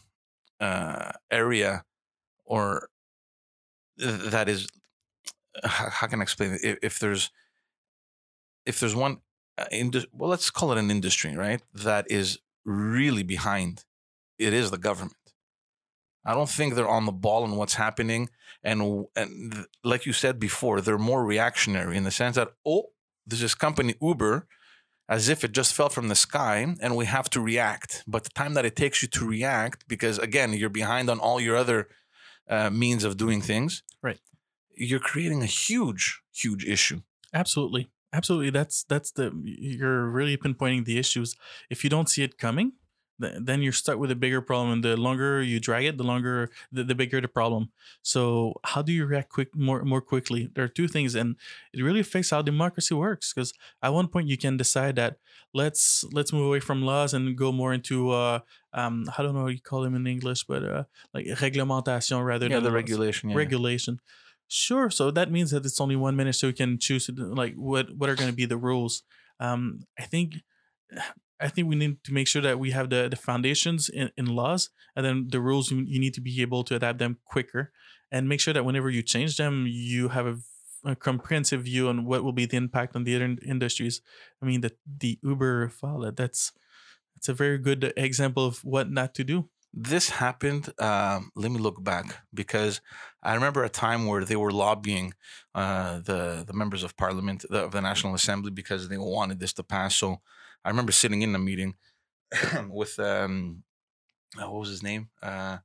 uh, 0.60 1.10
area 1.30 1.84
or 2.44 2.88
that 3.98 4.48
is 4.48 4.68
how, 5.64 5.90
how 5.90 6.06
can 6.06 6.20
i 6.20 6.22
explain 6.22 6.52
it 6.52 6.60
if, 6.62 6.78
if 6.82 6.98
there's 6.98 7.30
if 8.66 8.80
there's 8.80 8.94
one 8.94 9.18
uh, 9.58 9.64
well 10.12 10.30
let's 10.30 10.50
call 10.50 10.72
it 10.72 10.78
an 10.78 10.90
industry 10.90 11.36
right 11.36 11.62
that 11.74 12.04
is 12.10 12.38
really 12.64 13.22
behind 13.22 13.84
it 14.38 14.52
is 14.52 14.70
the 14.70 14.78
government 14.78 15.16
i 16.24 16.32
don't 16.34 16.48
think 16.48 16.74
they're 16.74 16.88
on 16.88 17.06
the 17.06 17.12
ball 17.12 17.42
on 17.42 17.56
what's 17.56 17.74
happening 17.74 18.28
and 18.62 19.06
and 19.16 19.52
th- 19.52 19.66
like 19.84 20.06
you 20.06 20.12
said 20.12 20.38
before 20.38 20.80
they're 20.80 20.98
more 20.98 21.24
reactionary 21.24 21.96
in 21.96 22.04
the 22.04 22.10
sense 22.10 22.36
that 22.36 22.48
oh 22.66 22.84
there's 23.26 23.40
this 23.42 23.54
company 23.54 23.94
uber 24.00 24.46
as 25.08 25.28
if 25.28 25.44
it 25.44 25.52
just 25.52 25.74
fell 25.74 25.88
from 25.88 26.08
the 26.08 26.14
sky 26.14 26.56
and 26.80 26.96
we 26.96 27.04
have 27.06 27.28
to 27.28 27.40
react 27.40 28.02
but 28.06 28.24
the 28.24 28.30
time 28.30 28.54
that 28.54 28.64
it 28.64 28.76
takes 28.76 29.02
you 29.02 29.08
to 29.08 29.26
react 29.26 29.86
because 29.88 30.18
again 30.18 30.52
you're 30.52 30.70
behind 30.70 31.10
on 31.10 31.18
all 31.18 31.40
your 31.40 31.56
other 31.56 31.88
uh, 32.48 32.70
means 32.70 33.04
of 33.04 33.16
doing 33.16 33.40
things 33.42 33.82
Right. 34.02 34.20
you're 34.76 35.00
creating 35.12 35.42
a 35.42 35.46
huge 35.46 36.20
huge 36.32 36.64
issue 36.64 37.00
Absolutely. 37.34 37.88
Absolutely. 38.12 38.50
That's 38.50 38.84
that's 38.84 39.10
the 39.12 39.32
you're 39.44 40.06
really 40.06 40.36
pinpointing 40.36 40.84
the 40.84 40.98
issues. 40.98 41.34
If 41.70 41.82
you 41.84 41.90
don't 41.90 42.08
see 42.08 42.22
it 42.22 42.36
coming, 42.38 42.72
th- 43.20 43.36
then 43.40 43.62
you're 43.62 43.72
stuck 43.72 43.98
with 43.98 44.10
a 44.10 44.14
bigger 44.14 44.42
problem. 44.42 44.70
And 44.72 44.84
the 44.84 44.96
longer 44.98 45.42
you 45.42 45.58
drag 45.60 45.86
it, 45.86 45.96
the 45.96 46.04
longer 46.04 46.50
the, 46.70 46.84
the 46.84 46.94
bigger 46.94 47.20
the 47.22 47.28
problem. 47.28 47.70
So 48.02 48.54
how 48.64 48.82
do 48.82 48.92
you 48.92 49.06
react 49.06 49.30
quick 49.30 49.56
more 49.56 49.82
more 49.84 50.02
quickly? 50.02 50.50
There 50.54 50.64
are 50.64 50.68
two 50.68 50.88
things, 50.88 51.14
and 51.14 51.36
it 51.72 51.82
really 51.82 52.00
affects 52.00 52.30
how 52.30 52.42
democracy 52.42 52.94
works. 52.94 53.32
Because 53.32 53.54
at 53.82 53.94
one 53.94 54.08
point 54.08 54.28
you 54.28 54.36
can 54.36 54.58
decide 54.58 54.96
that 54.96 55.16
let's 55.54 56.04
let's 56.12 56.32
move 56.34 56.46
away 56.46 56.60
from 56.60 56.82
laws 56.82 57.14
and 57.14 57.34
go 57.36 57.50
more 57.50 57.72
into 57.72 58.10
uh 58.10 58.40
um 58.74 59.06
I 59.16 59.22
don't 59.22 59.34
know 59.34 59.44
what 59.44 59.54
you 59.54 59.60
call 59.60 59.82
them 59.82 59.94
in 59.94 60.06
English, 60.06 60.44
but 60.44 60.62
uh 60.64 60.84
like 61.14 61.24
réglementation 61.26 62.22
rather 62.22 62.46
Yeah, 62.48 62.56
than 62.56 62.64
the 62.64 62.68
laws. 62.70 62.74
regulation. 62.82 63.30
Yeah. 63.30 63.36
regulation. 63.36 64.00
Sure. 64.54 64.90
So 64.90 65.10
that 65.10 65.30
means 65.30 65.50
that 65.52 65.64
it's 65.64 65.80
only 65.80 65.96
one 65.96 66.14
minute, 66.14 66.34
so 66.34 66.48
we 66.48 66.52
can 66.52 66.78
choose 66.78 67.08
like 67.16 67.54
what 67.54 67.96
what 67.96 68.10
are 68.10 68.14
going 68.14 68.28
to 68.28 68.36
be 68.36 68.44
the 68.44 68.58
rules. 68.58 69.02
Um, 69.40 69.86
I 69.98 70.02
think 70.02 70.34
I 71.40 71.48
think 71.48 71.68
we 71.68 71.76
need 71.76 72.04
to 72.04 72.12
make 72.12 72.28
sure 72.28 72.42
that 72.42 72.58
we 72.58 72.70
have 72.72 72.90
the 72.90 73.08
the 73.08 73.16
foundations 73.16 73.88
in, 73.88 74.10
in 74.16 74.26
laws, 74.26 74.70
and 74.94 75.06
then 75.06 75.28
the 75.30 75.40
rules 75.40 75.70
you, 75.70 75.78
you 75.86 75.98
need 75.98 76.14
to 76.14 76.20
be 76.20 76.42
able 76.42 76.64
to 76.64 76.76
adapt 76.76 76.98
them 76.98 77.18
quicker, 77.24 77.72
and 78.10 78.28
make 78.28 78.40
sure 78.40 78.54
that 78.54 78.64
whenever 78.64 78.90
you 78.90 79.02
change 79.02 79.36
them, 79.38 79.66
you 79.68 80.08
have 80.10 80.26
a, 80.26 80.38
a 80.84 80.96
comprehensive 80.96 81.62
view 81.62 81.88
on 81.88 82.04
what 82.04 82.22
will 82.22 82.32
be 82.32 82.46
the 82.46 82.58
impact 82.58 82.94
on 82.94 83.04
the 83.04 83.16
other 83.16 83.36
industries. 83.46 84.02
I 84.42 84.46
mean, 84.46 84.60
the 84.60 84.72
the 84.86 85.18
Uber 85.22 85.70
file 85.70 86.12
that's 86.12 86.52
that's 87.14 87.28
a 87.30 87.34
very 87.34 87.58
good 87.58 87.92
example 87.96 88.46
of 88.46 88.64
what 88.64 88.90
not 88.90 89.14
to 89.16 89.24
do. 89.24 89.48
This 89.74 90.10
happened 90.10 90.72
um, 90.80 91.30
let 91.34 91.50
me 91.50 91.58
look 91.58 91.82
back 91.82 92.18
because 92.34 92.80
i 93.22 93.34
remember 93.34 93.64
a 93.64 93.68
time 93.68 94.06
where 94.06 94.24
they 94.24 94.36
were 94.36 94.52
lobbying 94.52 95.14
uh, 95.54 95.98
the 96.00 96.44
the 96.46 96.52
members 96.52 96.82
of 96.82 96.96
parliament 96.96 97.44
the, 97.48 97.64
of 97.64 97.72
the 97.72 97.80
national 97.80 98.14
assembly 98.14 98.50
because 98.50 98.88
they 98.88 98.98
wanted 98.98 99.40
this 99.40 99.52
to 99.52 99.62
pass 99.62 99.96
so 99.96 100.20
i 100.64 100.68
remember 100.68 100.92
sitting 100.92 101.22
in 101.22 101.34
a 101.34 101.38
meeting 101.38 101.74
with 102.68 102.98
um 102.98 103.62
uh, 104.38 104.50
what 104.50 104.60
was 104.60 104.68
his 104.70 104.82
name 104.82 105.08
uh 105.22 105.58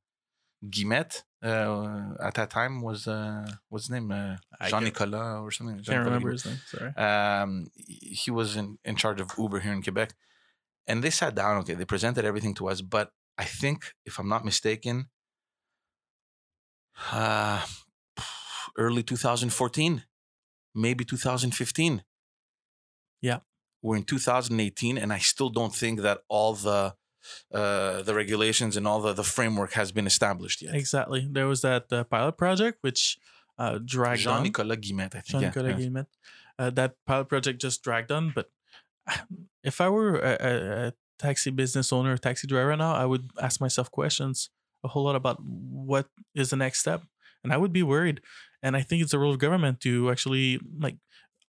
Guillemette 0.67 1.23
uh, 1.43 2.13
at 2.19 2.33
that 2.33 2.49
time 2.49 2.81
was 2.81 3.07
uh 3.07 3.47
what's 3.69 3.85
his 3.85 3.91
name 3.91 4.11
uh, 4.11 4.37
Jean 4.67 4.83
Nicolas 4.85 5.39
or 5.39 5.51
something 5.51 5.79
Can't 5.83 6.03
remember 6.05 6.31
his 6.31 6.45
name. 6.45 6.59
Sorry. 6.65 6.95
um, 6.95 7.67
he 7.75 8.31
was 8.31 8.55
in, 8.55 8.79
in 8.83 8.95
charge 8.95 9.21
of 9.21 9.31
Uber 9.37 9.59
here 9.59 9.71
in 9.73 9.83
Quebec. 9.83 10.13
And 10.87 11.03
they 11.03 11.11
sat 11.11 11.35
down, 11.35 11.57
okay, 11.57 11.73
they 11.75 11.85
presented 11.85 12.25
everything 12.25 12.55
to 12.55 12.69
us. 12.69 12.81
But 12.81 13.11
I 13.37 13.45
think, 13.45 13.93
if 14.05 14.19
I'm 14.19 14.29
not 14.29 14.43
mistaken, 14.43 15.09
uh, 17.11 17.65
early 18.77 19.03
2014, 19.03 20.03
maybe 20.73 21.05
2015. 21.05 22.03
Yeah. 23.21 23.39
We're 23.81 23.97
in 23.97 24.03
2018, 24.03 24.97
and 24.97 25.13
I 25.13 25.19
still 25.19 25.49
don't 25.49 25.73
think 25.73 26.01
that 26.01 26.21
all 26.29 26.53
the 26.53 26.95
uh, 27.53 28.01
the 28.03 28.13
regulations 28.13 28.77
and 28.77 28.87
all 28.87 29.01
the, 29.01 29.11
the 29.11 29.23
framework 29.23 29.73
has 29.73 29.91
been 29.91 30.07
established 30.07 30.61
yet. 30.61 30.73
Exactly. 30.73 31.27
There 31.29 31.45
was 31.45 31.61
that 31.61 31.91
uh, 31.91 32.05
pilot 32.05 32.37
project 32.37 32.77
which 32.81 33.17
uh, 33.57 33.79
dragged 33.83 34.25
on. 34.27 34.37
Jean-Nicolas 34.37 34.77
Guillemette, 34.77 35.15
I 35.15 35.19
think. 35.19 35.25
Jean 35.25 35.41
Nicolas 35.41 35.71
yeah. 35.71 35.77
Guillemette. 35.77 36.07
Uh, 36.57 36.69
that 36.71 36.95
pilot 37.05 37.25
project 37.25 37.61
just 37.61 37.83
dragged 37.83 38.11
on. 38.11 38.31
But 38.33 38.49
if 39.63 39.81
I 39.81 39.89
were 39.89 40.15
a, 40.15 40.37
a, 40.39 40.87
a 40.87 40.93
taxi 41.19 41.51
business 41.51 41.91
owner, 41.91 42.17
taxi 42.17 42.47
driver 42.47 42.75
now, 42.75 42.93
I 42.95 43.05
would 43.05 43.31
ask 43.41 43.59
myself 43.61 43.91
questions 43.91 44.49
a 44.83 44.87
whole 44.87 45.03
lot 45.03 45.15
about 45.15 45.37
what 45.43 46.07
is 46.35 46.49
the 46.49 46.55
next 46.55 46.79
step, 46.79 47.01
and 47.43 47.51
I 47.53 47.57
would 47.57 47.73
be 47.73 47.83
worried. 47.83 48.21
And 48.63 48.75
I 48.75 48.81
think 48.81 49.01
it's 49.01 49.11
the 49.11 49.19
role 49.19 49.31
of 49.33 49.39
government 49.39 49.79
to 49.81 50.09
actually 50.11 50.59
like 50.79 50.97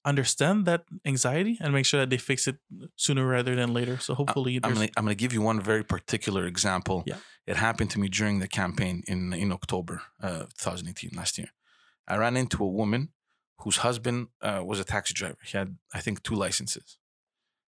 understand 0.04 0.64
that 0.66 0.84
anxiety 1.04 1.58
and 1.60 1.72
make 1.72 1.84
sure 1.84 2.00
that 2.00 2.10
they 2.10 2.16
fix 2.16 2.46
it 2.46 2.56
sooner 2.96 3.26
rather 3.26 3.54
than 3.56 3.74
later. 3.74 3.98
So 3.98 4.14
hopefully, 4.14 4.60
I'm 4.62 4.74
gonna, 4.74 4.88
I'm 4.96 5.04
gonna 5.04 5.14
give 5.14 5.32
you 5.32 5.42
one 5.42 5.60
very 5.60 5.84
particular 5.84 6.46
example. 6.46 7.02
Yeah. 7.06 7.16
It 7.46 7.56
happened 7.56 7.90
to 7.90 8.00
me 8.00 8.08
during 8.08 8.38
the 8.38 8.48
campaign 8.48 9.02
in 9.06 9.32
in 9.32 9.52
October, 9.52 10.02
uh, 10.22 10.46
2018, 10.58 11.10
last 11.16 11.38
year. 11.38 11.48
I 12.08 12.16
ran 12.16 12.36
into 12.36 12.64
a 12.64 12.68
woman 12.68 13.10
whose 13.60 13.78
husband 13.78 14.28
uh, 14.42 14.62
was 14.64 14.78
a 14.80 14.84
taxi 14.84 15.14
driver. 15.14 15.38
He 15.44 15.56
had, 15.58 15.76
I 15.92 16.00
think, 16.00 16.22
two 16.22 16.34
licenses. 16.34 16.98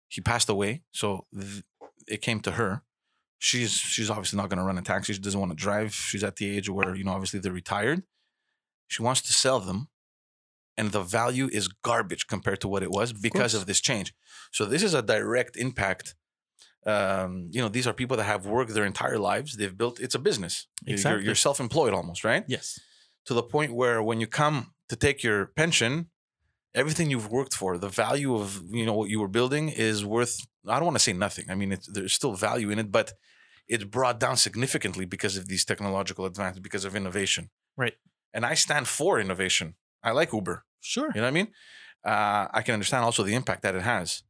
He 0.08 0.20
passed 0.20 0.48
away, 0.48 0.82
so 0.92 1.26
th- 1.32 1.64
it 2.08 2.22
came 2.22 2.40
to 2.40 2.52
her. 2.52 2.82
She's 3.38 3.72
she's 3.72 4.10
obviously 4.10 4.36
not 4.36 4.48
gonna 4.48 4.64
run 4.64 4.78
a 4.78 4.82
taxi. 4.82 5.12
She 5.12 5.20
doesn't 5.20 5.38
want 5.38 5.50
to 5.50 5.56
drive. 5.56 5.94
She's 5.94 6.24
at 6.24 6.36
the 6.36 6.56
age 6.56 6.68
where 6.68 6.94
you 6.94 7.04
know, 7.04 7.12
obviously, 7.12 7.40
they're 7.40 7.52
retired. 7.52 8.02
She 8.88 9.02
wants 9.02 9.22
to 9.22 9.32
sell 9.32 9.58
them, 9.58 9.88
and 10.76 10.92
the 10.92 11.02
value 11.02 11.48
is 11.52 11.68
garbage 11.68 12.26
compared 12.26 12.60
to 12.60 12.68
what 12.68 12.82
it 12.82 12.90
was 12.90 13.12
because 13.12 13.52
course. 13.52 13.54
of 13.54 13.66
this 13.66 13.80
change. 13.80 14.14
So 14.52 14.64
this 14.64 14.82
is 14.82 14.94
a 14.94 15.02
direct 15.02 15.56
impact 15.56 16.14
um, 16.86 17.48
you 17.50 17.60
know, 17.60 17.68
these 17.68 17.86
are 17.86 17.92
people 17.92 18.16
that 18.16 18.24
have 18.24 18.46
worked 18.46 18.74
their 18.74 18.84
entire 18.84 19.18
lives. 19.18 19.56
They've 19.56 19.76
built. 19.76 20.00
It's 20.00 20.14
a 20.14 20.18
business. 20.18 20.66
Exactly. 20.86 21.20
You're, 21.20 21.26
you're 21.26 21.34
self-employed 21.34 21.94
almost, 21.94 22.24
right? 22.24 22.44
yes, 22.48 22.78
To 23.26 23.34
the 23.34 23.42
point 23.42 23.72
where 23.72 24.02
when 24.02 24.20
you 24.20 24.26
come 24.26 24.72
to 24.88 24.96
take 24.96 25.22
your 25.22 25.46
pension, 25.46 26.10
everything 26.74 27.10
you've 27.10 27.30
worked 27.30 27.54
for, 27.54 27.78
the 27.78 27.88
value 27.88 28.34
of 28.34 28.62
you 28.70 28.84
know 28.84 28.94
what 28.94 29.10
you 29.10 29.20
were 29.20 29.28
building 29.28 29.68
is 29.68 30.04
worth. 30.04 30.36
I 30.66 30.76
don't 30.76 30.84
want 30.86 30.96
to 30.96 31.02
say 31.02 31.12
nothing. 31.12 31.46
I 31.48 31.54
mean, 31.54 31.72
it's, 31.72 31.86
there's 31.86 32.12
still 32.12 32.34
value 32.34 32.70
in 32.70 32.78
it, 32.78 32.92
but 32.92 33.12
it's 33.68 33.84
brought 33.84 34.20
down 34.20 34.36
significantly 34.36 35.04
because 35.04 35.36
of 35.36 35.48
these 35.48 35.64
technological 35.64 36.24
advances, 36.24 36.60
because 36.60 36.84
of 36.84 36.94
innovation. 36.94 37.50
Right. 37.76 37.94
And 38.34 38.44
I 38.46 38.54
stand 38.54 38.88
for 38.88 39.18
innovation. 39.20 39.74
I 40.02 40.12
like 40.12 40.32
Uber. 40.32 40.64
sure. 40.80 41.10
You 41.14 41.20
know 41.20 41.22
what 41.22 41.28
I 41.28 41.30
mean? 41.30 41.48
Uh, 42.04 42.48
I 42.52 42.62
can 42.62 42.74
understand 42.74 43.04
also 43.04 43.22
the 43.22 43.34
impact 43.34 43.62
that 43.62 43.74
it 43.74 43.82
has. 43.82 44.22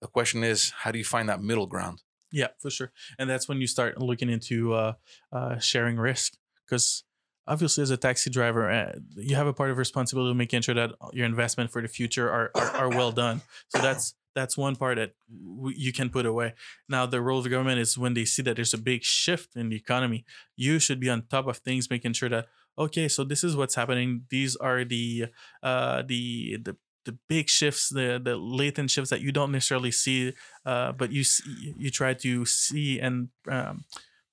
The 0.00 0.08
question 0.08 0.44
is, 0.44 0.70
how 0.70 0.90
do 0.90 0.98
you 0.98 1.04
find 1.04 1.28
that 1.28 1.42
middle 1.42 1.66
ground? 1.66 2.02
Yeah, 2.30 2.48
for 2.58 2.68
sure. 2.70 2.92
And 3.18 3.30
that's 3.30 3.48
when 3.48 3.60
you 3.60 3.66
start 3.66 4.00
looking 4.00 4.28
into 4.28 4.74
uh, 4.74 4.94
uh, 5.32 5.58
sharing 5.58 5.96
risk 5.96 6.34
because 6.66 7.04
obviously, 7.46 7.82
as 7.82 7.90
a 7.90 7.96
taxi 7.96 8.28
driver, 8.28 8.70
uh, 8.70 8.98
you 9.16 9.36
have 9.36 9.46
a 9.46 9.52
part 9.52 9.70
of 9.70 9.78
responsibility 9.78 10.30
to 10.30 10.34
making 10.34 10.62
sure 10.62 10.74
that 10.74 10.92
your 11.12 11.26
investment 11.26 11.70
for 11.70 11.80
the 11.80 11.88
future 11.88 12.28
are 12.30 12.50
are, 12.54 12.70
are 12.76 12.88
well 12.88 13.12
done. 13.12 13.40
So 13.68 13.80
that's 13.80 14.14
that's 14.34 14.56
one 14.56 14.76
part 14.76 14.96
that 14.96 15.12
w- 15.30 15.76
you 15.78 15.92
can 15.92 16.10
put 16.10 16.26
away. 16.26 16.54
Now, 16.88 17.06
the 17.06 17.20
role 17.20 17.38
of 17.38 17.44
the 17.44 17.50
government 17.50 17.78
is 17.80 17.96
when 17.96 18.14
they 18.14 18.24
see 18.24 18.42
that 18.42 18.56
there's 18.56 18.74
a 18.74 18.78
big 18.78 19.02
shift 19.04 19.56
in 19.56 19.68
the 19.68 19.76
economy, 19.76 20.24
you 20.56 20.78
should 20.78 21.00
be 21.00 21.10
on 21.10 21.26
top 21.26 21.46
of 21.46 21.58
things, 21.58 21.90
making 21.90 22.12
sure 22.14 22.28
that 22.28 22.46
okay, 22.76 23.06
so 23.08 23.22
this 23.24 23.44
is 23.44 23.56
what's 23.56 23.74
happening. 23.76 24.24
These 24.30 24.56
are 24.56 24.84
the 24.84 25.26
uh, 25.62 26.02
the 26.06 26.58
the 26.62 26.76
the 27.04 27.18
big 27.28 27.48
shifts, 27.48 27.88
the 27.90 28.20
the 28.22 28.36
latent 28.36 28.90
shifts 28.90 29.10
that 29.10 29.20
you 29.20 29.30
don't 29.32 29.52
necessarily 29.52 29.90
see 29.92 30.32
uh, 30.64 30.92
but 30.92 31.12
you 31.12 31.20
s- 31.20 31.42
you 31.46 31.90
try 31.90 32.14
to 32.14 32.44
see 32.46 32.98
and 32.98 33.28
um, 33.48 33.84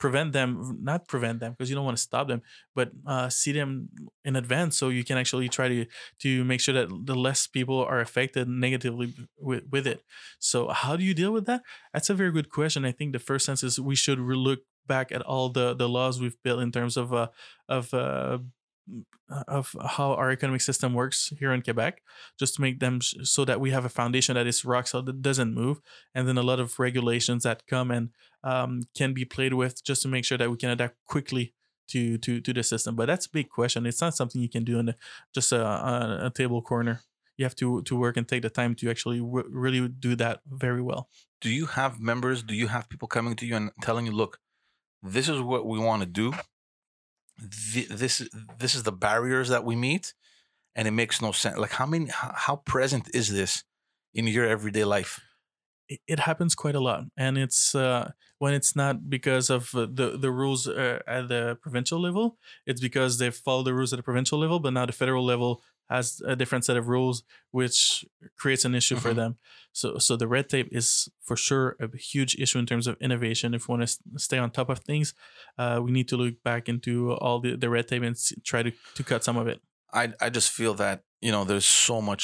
prevent 0.02 0.34
them 0.34 0.80
not 0.82 1.08
prevent 1.08 1.40
them 1.40 1.52
because 1.52 1.70
you 1.70 1.76
don't 1.76 1.86
want 1.86 1.96
to 1.96 2.02
stop 2.02 2.28
them 2.28 2.42
but 2.74 2.92
uh, 3.06 3.30
see 3.30 3.52
them 3.52 3.88
in 4.26 4.36
advance 4.36 4.76
so 4.76 4.90
you 4.90 5.04
can 5.04 5.18
actually 5.18 5.48
try 5.48 5.68
to 5.68 5.86
to 6.20 6.44
make 6.44 6.60
sure 6.60 6.74
that 6.74 6.90
the 7.06 7.16
less 7.16 7.46
people 7.46 7.80
are 7.86 8.02
affected 8.02 8.48
negatively 8.50 9.14
with, 9.40 9.64
with 9.72 9.86
it. 9.86 10.04
So 10.40 10.70
how 10.70 10.96
do 10.96 11.04
you 11.04 11.14
deal 11.14 11.32
with 11.32 11.46
that? 11.46 11.62
That's 11.94 12.10
a 12.10 12.16
very 12.16 12.32
good 12.32 12.50
question. 12.50 12.84
I 12.84 12.92
think 12.92 13.14
the 13.14 13.20
first 13.20 13.46
sense 13.46 13.64
is 13.64 13.80
we 13.80 13.96
should 13.96 14.20
look 14.20 14.62
back 14.88 15.12
at 15.12 15.22
all 15.22 15.50
the 15.50 15.76
the 15.76 15.88
laws 15.88 16.20
we've 16.20 16.42
built 16.44 16.62
in 16.62 16.72
terms 16.72 16.98
of 16.98 17.14
uh 17.14 17.28
of 17.70 17.94
uh 17.94 18.40
of 19.48 19.76
how 19.96 20.14
our 20.14 20.32
economic 20.32 20.62
system 20.62 20.94
works 20.94 21.32
here 21.40 21.54
in 21.54 21.62
Quebec, 21.62 22.02
just 22.38 22.56
to 22.56 22.62
make 22.62 22.80
them 22.80 23.00
sh- 23.00 23.16
so 23.24 23.46
that 23.46 23.62
we 23.62 23.72
have 23.72 23.86
a 23.86 23.90
foundation 23.90 24.36
that 24.36 24.48
is 24.48 24.66
rock 24.66 24.88
solid 24.88 25.06
that 25.06 25.22
doesn't 25.22 25.54
move, 25.54 25.80
and 26.14 26.28
then 26.28 26.38
a 26.38 26.44
lot 26.44 26.60
of 26.60 26.80
regulations 26.80 27.44
that 27.44 27.66
come 27.68 27.92
and 27.92 28.10
um, 28.44 28.84
can 28.96 29.14
be 29.14 29.26
played 29.26 29.54
with 29.54 29.84
just 29.84 30.02
to 30.04 30.08
make 30.08 30.26
sure 30.26 30.38
that 30.38 30.50
we 30.52 30.58
can 30.58 30.70
adapt 30.70 30.96
quickly 31.06 31.54
to 31.90 32.18
to 32.20 32.42
to 32.42 32.54
the 32.54 32.64
system. 32.64 32.96
But 32.96 33.08
that's 33.08 33.26
a 33.28 33.30
big 33.32 33.50
question. 33.50 33.86
It's 33.86 34.02
not 34.02 34.16
something 34.16 34.42
you 34.42 34.50
can 34.50 34.64
do 34.64 34.80
in 34.80 34.90
a, 34.90 34.96
just 35.34 35.52
a, 35.52 35.62
a, 35.66 36.26
a 36.28 36.30
table 36.30 36.62
corner. 36.62 37.02
You 37.38 37.46
have 37.46 37.56
to 37.58 37.82
to 37.84 37.96
work 37.96 38.18
and 38.18 38.28
take 38.28 38.42
the 38.44 38.50
time 38.50 38.76
to 38.76 38.90
actually 38.90 39.20
w- 39.20 39.48
really 39.50 39.88
do 39.88 40.16
that 40.18 40.42
very 40.48 40.82
well. 40.82 41.10
do 41.42 41.50
you 41.50 41.66
have 41.66 42.00
members 42.00 42.44
do 42.44 42.54
you 42.54 42.68
have 42.68 42.88
people 42.88 43.08
coming 43.08 43.36
to 43.36 43.46
you 43.48 43.56
and 43.56 43.72
telling 43.82 44.06
you 44.06 44.12
look 44.12 44.38
this 45.16 45.28
is 45.28 45.40
what 45.42 45.66
we 45.66 45.80
want 45.80 46.02
to 46.04 46.10
do 46.22 46.28
Th- 47.74 47.88
this 47.88 48.30
this 48.60 48.76
is 48.76 48.84
the 48.84 48.92
barriers 48.92 49.50
that 49.50 49.64
we 49.66 49.76
meet 49.76 50.14
and 50.76 50.88
it 50.88 50.92
makes 50.92 51.22
no 51.22 51.32
sense 51.32 51.58
like 51.58 51.72
how 51.72 51.88
many 51.88 52.08
how 52.14 52.58
present 52.58 53.10
is 53.16 53.32
this 53.34 53.64
in 54.14 54.28
your 54.28 54.46
everyday 54.46 54.84
life 54.84 55.20
it, 56.08 56.20
happens 56.20 56.56
quite 56.56 56.76
a 56.76 56.80
lot 56.80 57.04
and 57.18 57.38
it's 57.38 57.76
uh, 57.76 58.12
when 58.40 58.54
it's 58.54 58.76
not 58.76 59.10
because 59.10 59.50
of 59.50 59.72
the 59.74 60.18
the 60.20 60.32
rules 60.32 60.68
uh, 60.68 61.00
at 61.08 61.28
the 61.28 61.58
provincial 61.62 62.00
level 62.02 62.38
it's 62.66 62.82
because 62.82 63.18
they 63.18 63.30
follow 63.32 63.64
the 63.64 63.74
rules 63.74 63.92
at 63.94 63.98
the 63.98 64.04
provincial 64.04 64.40
level 64.40 64.60
but 64.60 64.74
now 64.74 64.86
the 64.86 64.94
federal 64.94 65.26
level 65.26 65.62
has 65.90 66.22
a 66.26 66.36
different 66.38 66.64
set 66.64 66.78
of 66.78 66.88
rules 66.88 67.24
which 67.52 68.06
creates 68.38 68.64
an 68.64 68.74
issue 68.74 68.96
for 68.96 69.12
Mhm. 69.12 69.16
them. 69.22 69.32
So 69.74 69.98
so 69.98 70.16
the 70.16 70.28
red 70.36 70.48
tape 70.48 70.70
is 70.72 71.10
for 71.28 71.36
sure 71.36 71.76
a 71.82 71.88
huge 72.14 72.34
issue 72.44 72.60
in 72.60 72.66
terms 72.66 72.88
of 72.88 72.96
innovation. 73.02 73.54
If 73.54 73.68
we 73.68 73.76
want 73.76 73.88
to 73.90 73.98
stay 74.28 74.38
on 74.38 74.52
top 74.52 74.70
of 74.70 74.80
things 74.80 75.14
uh, 75.58 75.78
we 75.84 75.92
need 75.92 76.08
to 76.08 76.18
look 76.18 76.36
back 76.44 76.70
into 76.70 77.12
all 77.24 77.42
the, 77.42 77.58
the 77.58 77.70
red 77.70 77.88
tape 77.90 78.04
and 78.04 78.16
try 78.46 78.64
to, 78.64 78.72
to 78.98 79.04
cut 79.04 79.24
some 79.24 79.38
of 79.42 79.48
it. 79.48 79.60
I 80.02 80.04
I 80.26 80.30
just 80.30 80.50
feel 80.52 80.74
that 80.76 81.04
you 81.26 81.32
know 81.34 81.44
there's 81.50 81.66
so 81.88 82.02
much 82.02 82.24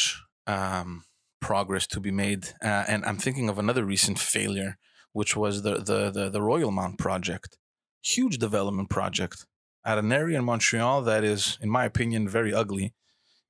um, 0.56 1.04
progress 1.40 1.88
to 1.88 2.00
be 2.00 2.12
made, 2.12 2.50
uh, 2.64 2.84
and 2.88 3.06
I'm 3.06 3.18
thinking 3.18 3.50
of 3.50 3.58
another 3.60 3.86
recent 3.86 4.20
failure 4.20 4.78
which 5.18 5.36
was 5.36 5.64
the 5.64 5.76
the 5.90 6.12
the, 6.12 6.30
the 6.30 6.40
Royalmount 6.40 7.00
project, 7.00 7.58
huge 8.04 8.38
development 8.38 8.90
project 8.90 9.48
at 9.84 9.98
an 9.98 10.12
area 10.12 10.38
in 10.38 10.46
Montreal 10.46 11.02
that 11.04 11.24
is, 11.24 11.58
in 11.60 11.70
my 11.72 11.86
opinion, 11.86 12.30
very 12.30 12.54
ugly, 12.54 12.94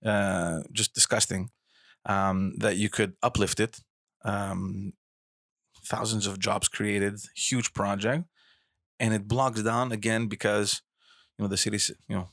uh, 0.05 0.61
just 0.71 0.93
disgusting. 0.93 1.49
Um, 2.05 2.53
that 2.59 2.77
you 2.77 2.89
could 2.89 3.13
uplift 3.21 3.59
it, 3.59 3.81
um, 4.23 4.93
thousands 5.83 6.25
of 6.25 6.39
jobs 6.39 6.69
created, 6.69 7.15
huge 7.35 7.73
project, 7.73 8.23
and 8.97 9.13
it 9.13 9.27
blocks 9.27 9.61
down 9.61 9.91
again 9.91 10.27
because 10.27 10.81
you 11.38 11.43
know 11.43 11.49
the 11.49 11.57
cities 11.57 11.91
you 12.07 12.15
know 12.15 12.29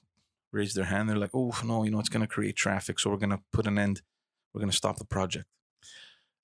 raise 0.52 0.74
their 0.74 0.90
hand. 0.92 1.09
They're 1.09 1.24
like, 1.24 1.34
oh 1.34 1.52
no, 1.64 1.82
you 1.82 1.90
know 1.90 1.98
it's 1.98 2.14
going 2.14 2.26
to 2.28 2.34
create 2.36 2.55
traffic, 2.55 3.00
so 3.00 3.11
we're 3.11 3.24
going 3.24 3.36
to 3.38 3.42
put 3.52 3.66
an 3.66 3.78
end. 3.78 4.02
We're 4.55 4.61
going 4.61 4.70
to 4.70 4.76
stop 4.76 4.98
the 4.98 5.05
project. 5.05 5.46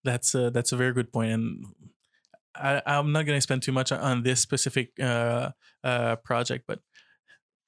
That's 0.05 0.35
a, 0.35 0.51
that's 0.51 0.73
a 0.73 0.77
very 0.77 0.93
good 0.93 1.13
point, 1.13 1.31
and 1.33 1.65
I, 2.55 2.83
I'm 2.87 3.13
not 3.13 3.27
going 3.27 3.37
to 3.37 3.41
spend 3.43 3.63
too 3.63 3.73
much 3.73 3.93
on 3.93 4.23
this 4.23 4.41
specific 4.41 4.99
uh, 5.01 5.51
uh, 5.85 6.17
project, 6.17 6.65
but 6.67 6.81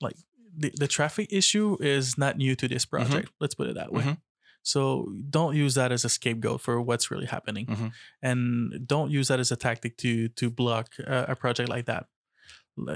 like 0.01 0.17
the, 0.57 0.73
the 0.77 0.89
traffic 0.89 1.29
issue 1.33 1.77
is 1.81 2.17
not 2.19 2.37
new 2.39 2.55
to 2.57 2.67
this 2.69 2.85
project. 2.87 3.31
Let's 3.41 3.55
put 3.55 3.69
it 3.69 3.75
that 3.77 3.93
way. 3.93 4.03
Mhm. 4.03 4.17
So 4.65 5.13
don't 5.29 5.57
use 5.57 5.75
that 5.75 5.91
as 5.93 6.05
a 6.05 6.09
scapegoat 6.09 6.61
for 6.61 6.81
what's 6.81 7.11
really 7.11 7.27
happening, 7.27 7.67
Mhm. 7.67 7.93
and 8.23 8.87
don't 8.87 9.11
use 9.11 9.29
that 9.29 9.41
as 9.41 9.51
a 9.53 9.57
tactic 9.57 9.97
to 9.99 10.29
to 10.29 10.51
block 10.51 10.95
uh, 11.07 11.27
a 11.29 11.37
project 11.37 11.69
like 11.69 11.87
that. 11.87 12.07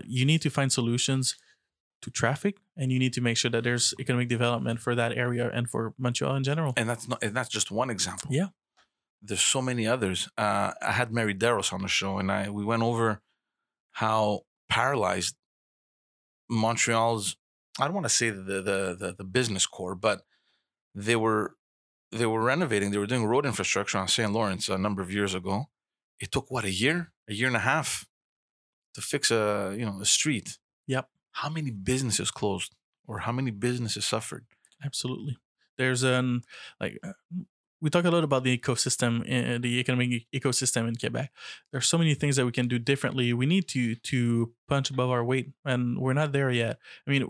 You 0.07 0.24
need 0.24 0.40
to 0.42 0.51
find 0.51 0.72
solutions 0.72 1.36
to 2.03 2.11
traffic, 2.11 2.59
and 2.76 2.92
you 2.92 2.99
need 2.99 3.12
to 3.14 3.20
make 3.20 3.36
sure 3.36 3.51
that 3.51 3.64
there's 3.64 3.94
economic 3.99 4.28
development 4.28 4.80
for 4.80 4.94
that 4.94 5.16
area 5.16 5.51
and 5.53 5.68
for 5.68 5.94
Montreal 5.99 6.36
in 6.36 6.44
general. 6.44 6.72
And 6.76 6.88
that's 6.88 7.09
not 7.09 7.22
and 7.22 7.34
that's 7.34 7.49
just 7.49 7.70
one 7.70 7.90
example. 7.90 8.30
Yeah. 8.32 8.49
There's 9.22 9.42
so 9.42 9.62
many 9.62 9.86
others. 9.86 10.28
Uh, 10.36 10.72
I 10.80 10.92
had 10.92 11.12
Mary 11.12 11.34
Deros 11.34 11.72
on 11.72 11.82
the 11.82 11.88
show, 11.88 12.18
and 12.18 12.30
I 12.30 12.51
we 12.51 12.64
went 12.64 12.82
over 12.82 13.20
how 13.92 14.42
paralyzed 14.68 15.36
Montreal's. 16.49 17.36
I 17.78 17.84
don't 17.86 17.94
want 17.94 18.07
to 18.07 18.11
say 18.11 18.30
the 18.30 18.62
the 18.62 18.97
the, 18.99 19.14
the 19.18 19.24
business 19.24 19.66
core, 19.66 19.94
but 19.94 20.22
they 20.94 21.16
were 21.16 21.57
they 22.12 22.26
were 22.26 22.42
renovating. 22.42 22.90
They 22.90 22.99
were 22.99 23.07
doing 23.07 23.26
road 23.26 23.47
infrastructure 23.47 23.99
on 23.99 24.09
St. 24.09 24.32
Lawrence 24.32 24.68
a 24.68 24.78
number 24.78 25.03
of 25.03 25.11
years 25.11 25.34
ago. 25.34 25.66
It 26.20 26.30
took 26.30 26.51
what 26.51 26.64
a 26.64 26.70
year, 26.70 27.12
a 27.28 27.34
year 27.34 27.47
and 27.47 27.57
a 27.57 27.61
half, 27.61 28.07
to 28.94 29.01
fix 29.01 29.30
a 29.30 29.74
you 29.78 29.84
know 29.84 30.01
a 30.01 30.07
street. 30.07 30.59
How 31.41 31.49
many 31.57 31.70
businesses 31.70 32.30
closed, 32.30 32.72
or 33.07 33.20
how 33.26 33.32
many 33.32 33.51
businesses 33.51 34.05
suffered? 34.05 34.45
Absolutely. 34.84 35.37
There's 35.78 36.03
an 36.03 36.43
like 36.80 36.99
uh, 37.05 37.12
we 37.82 37.91
talk 37.91 38.05
a 38.07 38.11
lot 38.11 38.24
about 38.24 38.43
the 38.45 38.57
ecosystem, 38.57 39.20
uh, 39.20 39.59
the 39.61 39.78
economic 39.80 40.24
ecosystem 40.32 40.89
in 40.89 40.97
Quebec. 40.97 41.30
There's 41.70 41.87
so 41.87 41.99
many 41.99 42.14
things 42.14 42.37
that 42.37 42.47
we 42.47 42.53
can 42.53 42.68
do 42.68 42.78
differently. 42.78 43.32
We 43.34 43.47
need 43.47 43.68
to 43.74 43.95
to 44.12 44.18
punch 44.68 44.91
above 44.91 45.11
our 45.11 45.24
weight, 45.24 45.53
and 45.64 45.99
we're 46.03 46.14
not 46.22 46.32
there 46.32 46.51
yet. 46.51 46.78
I 47.07 47.11
mean, 47.11 47.24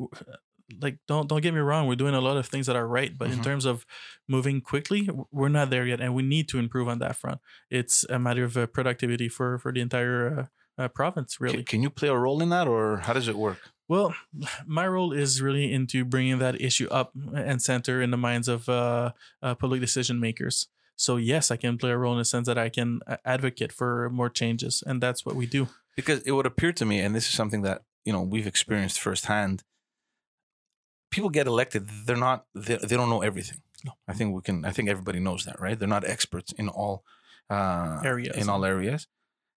like 0.81 0.99
don't 1.09 1.29
don't 1.29 1.43
get 1.43 1.55
me 1.55 1.61
wrong, 1.61 1.87
we're 1.89 1.97
doing 2.05 2.15
a 2.15 2.21
lot 2.21 2.37
of 2.37 2.47
things 2.47 2.67
that 2.67 2.77
are 2.77 2.87
right, 2.99 3.13
but 3.19 3.31
in 3.31 3.39
Mhm. 3.39 3.45
terms 3.45 3.65
of 3.65 3.87
moving 4.29 4.61
quickly, 4.61 5.09
we're 5.33 5.49
not 5.59 5.71
there 5.71 5.87
yet, 5.87 6.01
and 6.01 6.15
we 6.15 6.23
need 6.23 6.49
to 6.51 6.59
improve 6.59 6.89
on 6.89 6.99
that 7.01 7.17
front. 7.17 7.41
It's 7.71 8.05
a 8.09 8.19
matter 8.19 8.45
of 8.45 8.57
uh, 8.57 8.67
productivity 8.67 9.29
for 9.29 9.59
for 9.59 9.73
the 9.73 9.81
entire 9.81 10.19
uh, 10.41 10.47
uh, 10.83 10.89
province, 10.89 11.41
really. 11.41 11.65
Can 11.65 11.83
you 11.83 11.91
play 11.91 12.09
a 12.09 12.17
role 12.17 12.41
in 12.43 12.51
that, 12.51 12.67
or 12.69 12.99
how 13.07 13.13
does 13.13 13.29
it 13.29 13.37
work? 13.37 13.59
Well, 13.89 14.15
my 14.67 14.87
role 14.87 15.13
is 15.13 15.41
really 15.43 15.73
into 15.73 16.05
bringing 16.05 16.39
that 16.39 16.61
issue 16.61 16.89
up 16.91 17.13
and 17.35 17.61
center 17.63 18.03
in 18.03 18.11
the 18.11 18.17
minds 18.17 18.49
of 18.49 18.69
uh, 18.69 19.13
uh, 19.43 19.55
public 19.55 19.81
decision 19.81 20.21
makers. 20.21 20.69
So 20.97 21.17
yes, 21.17 21.51
I 21.51 21.57
can 21.57 21.77
play 21.79 21.91
a 21.91 21.99
role 21.99 22.13
in 22.13 22.19
the 22.19 22.25
sense 22.25 22.47
that 22.47 22.57
I 22.59 22.69
can 22.71 23.01
uh, 23.07 23.17
advocate 23.25 23.71
for 23.73 24.09
more 24.11 24.31
changes, 24.31 24.83
and 24.87 25.03
that's 25.03 25.27
what 25.27 25.37
we 25.37 25.47
do. 25.47 25.69
because 25.95 26.21
it 26.23 26.33
would 26.33 26.47
appear 26.47 26.73
to 26.73 26.85
me 26.85 27.01
and 27.01 27.15
this 27.15 27.27
is 27.29 27.35
something 27.35 27.63
that 27.63 27.83
you 28.05 28.13
know 28.13 28.21
we've 28.23 28.47
experienced 28.47 29.01
firsthand 29.01 29.63
people 31.11 31.31
get 31.31 31.47
elected 31.47 31.89
they're 32.07 32.17
not 32.29 32.45
they, 32.55 32.77
they 32.77 32.97
don't 32.97 33.09
know 33.09 33.23
everything 33.23 33.61
No. 33.85 33.93
i 34.09 34.13
think 34.13 34.35
we 34.35 34.43
can 34.43 34.65
i 34.65 34.73
think 34.73 34.89
everybody 34.89 35.21
knows 35.21 35.45
that 35.47 35.57
right 35.61 35.79
they're 35.79 35.89
not 35.97 36.05
experts 36.05 36.53
in 36.53 36.69
all 36.69 37.03
uh 37.49 38.01
Areas. 38.05 38.37
in 38.37 38.49
all 38.49 38.63
areas 38.65 39.07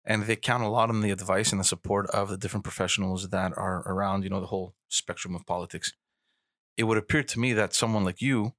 and 0.05 0.23
they 0.23 0.35
count 0.35 0.63
a 0.63 0.67
lot 0.67 0.89
on 0.89 1.01
the 1.01 1.11
advice 1.11 1.51
and 1.51 1.59
the 1.59 1.65
support 1.65 2.09
of 2.11 2.29
the 2.29 2.37
different 2.37 2.63
professionals 2.63 3.29
that 3.29 3.51
are 3.57 3.83
around 3.87 4.23
you 4.23 4.29
know 4.29 4.41
the 4.41 4.47
whole 4.47 4.73
spectrum 4.87 5.35
of 5.35 5.45
politics 5.45 5.93
it 6.77 6.83
would 6.83 6.97
appear 6.97 7.23
to 7.23 7.39
me 7.39 7.53
that 7.53 7.73
someone 7.73 8.03
like 8.03 8.21
you 8.21 8.53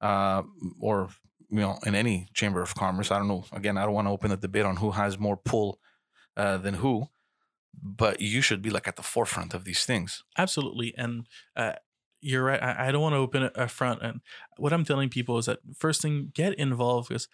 uh 0.00 0.42
or 0.80 1.08
you 1.50 1.60
know 1.60 1.78
in 1.84 1.94
any 1.94 2.28
chamber 2.34 2.62
of 2.62 2.74
commerce 2.74 3.10
i 3.10 3.18
don't 3.18 3.28
know 3.28 3.44
again 3.52 3.76
i 3.76 3.84
don't 3.84 3.94
want 3.94 4.06
to 4.06 4.12
open 4.12 4.30
a 4.30 4.36
debate 4.36 4.64
on 4.64 4.76
who 4.76 4.92
has 4.92 5.18
more 5.18 5.36
pull 5.36 5.78
uh, 6.36 6.56
than 6.56 6.74
who 6.74 7.08
but 7.82 8.20
you 8.20 8.40
should 8.40 8.62
be 8.62 8.70
like 8.70 8.88
at 8.88 8.96
the 8.96 9.02
forefront 9.02 9.54
of 9.54 9.64
these 9.64 9.84
things 9.84 10.22
Absolutely, 10.36 10.94
and 10.96 11.26
uh, 11.56 11.72
you're 12.20 12.44
right. 12.44 12.62
I, 12.62 12.88
I 12.88 12.92
don't 12.92 13.02
want 13.02 13.14
to 13.14 13.18
open 13.18 13.50
a 13.54 13.68
front, 13.68 14.02
and 14.02 14.20
what 14.56 14.72
I'm 14.72 14.84
telling 14.84 15.08
people 15.08 15.38
is 15.38 15.46
that 15.46 15.60
first 15.76 16.02
thing, 16.02 16.32
get 16.34 16.54
involved 16.54 17.08
because 17.08 17.28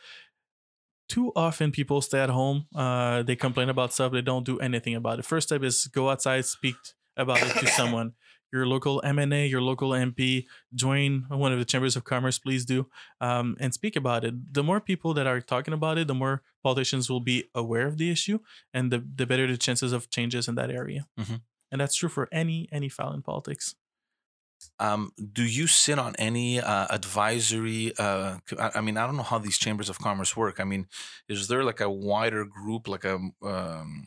too 1.09 1.33
often 1.37 1.71
people 1.71 2.01
stay 2.01 2.21
at 2.21 2.31
home. 2.31 2.67
Uh, 2.75 3.23
they 3.23 3.37
complain 3.37 3.69
about 3.69 3.93
stuff. 3.93 4.13
They 4.13 4.23
don't 4.23 4.45
do 4.45 4.59
anything 4.59 4.95
about 4.95 5.19
it. 5.19 5.25
First 5.25 5.49
step 5.49 5.63
is 5.63 5.87
go 5.87 6.11
outside, 6.11 6.45
speak 6.45 6.77
about 7.17 7.43
it 7.43 7.55
to 7.61 7.67
someone. 7.81 8.13
Your 8.53 8.67
local 8.67 9.03
MNA, 9.05 9.51
your 9.51 9.61
local 9.61 9.91
MP, 9.91 10.45
join 10.75 11.27
one 11.29 11.53
of 11.53 11.59
the 11.59 11.65
chambers 11.65 11.97
of 11.97 12.05
commerce. 12.05 12.39
Please 12.39 12.65
do, 12.65 12.87
um, 13.21 13.57
and 13.59 13.75
speak 13.75 13.97
about 13.97 14.25
it. 14.25 14.55
The 14.55 14.63
more 14.63 14.81
people 14.81 15.13
that 15.15 15.27
are 15.27 15.41
talking 15.41 15.75
about 15.75 15.99
it, 15.99 16.07
the 16.07 16.15
more 16.15 16.43
politicians 16.63 17.11
will 17.11 17.19
be 17.21 17.45
aware 17.53 17.87
of 17.89 17.99
the 17.99 18.11
issue, 18.13 18.39
and 18.73 18.93
the 18.93 19.05
the 19.17 19.27
better 19.27 19.49
the 19.49 19.57
chances 19.57 19.93
of 19.93 20.09
changes 20.09 20.47
in 20.47 20.55
that 20.55 20.71
area. 20.71 21.07
Mhm. 21.19 21.41
And 21.73 21.81
that's 21.81 21.97
true 21.97 22.09
for 22.09 22.29
any 22.31 22.69
any 22.71 22.89
file 22.89 23.13
in 23.13 23.23
politics. 23.23 23.75
Um, 24.79 25.13
do 25.33 25.45
you 25.45 25.67
sit 25.67 25.99
on 25.99 26.15
any 26.19 26.61
uh, 26.61 26.87
advisory 26.91 27.93
uh, 27.99 28.39
I, 28.59 28.81
mean 28.81 28.97
i 28.97 29.07
don't 29.07 29.17
know 29.17 29.23
how 29.23 29.39
these 29.39 29.59
chambers 29.59 29.89
of 29.89 29.99
commerce 29.99 30.37
work. 30.37 30.61
I 30.61 30.65
mean 30.65 30.87
is 31.29 31.49
there 31.49 31.65
like 31.65 31.81
a 31.81 31.91
wider 31.91 32.45
group 32.45 32.89
like 32.89 33.05
a 33.05 33.17
um, 33.43 34.07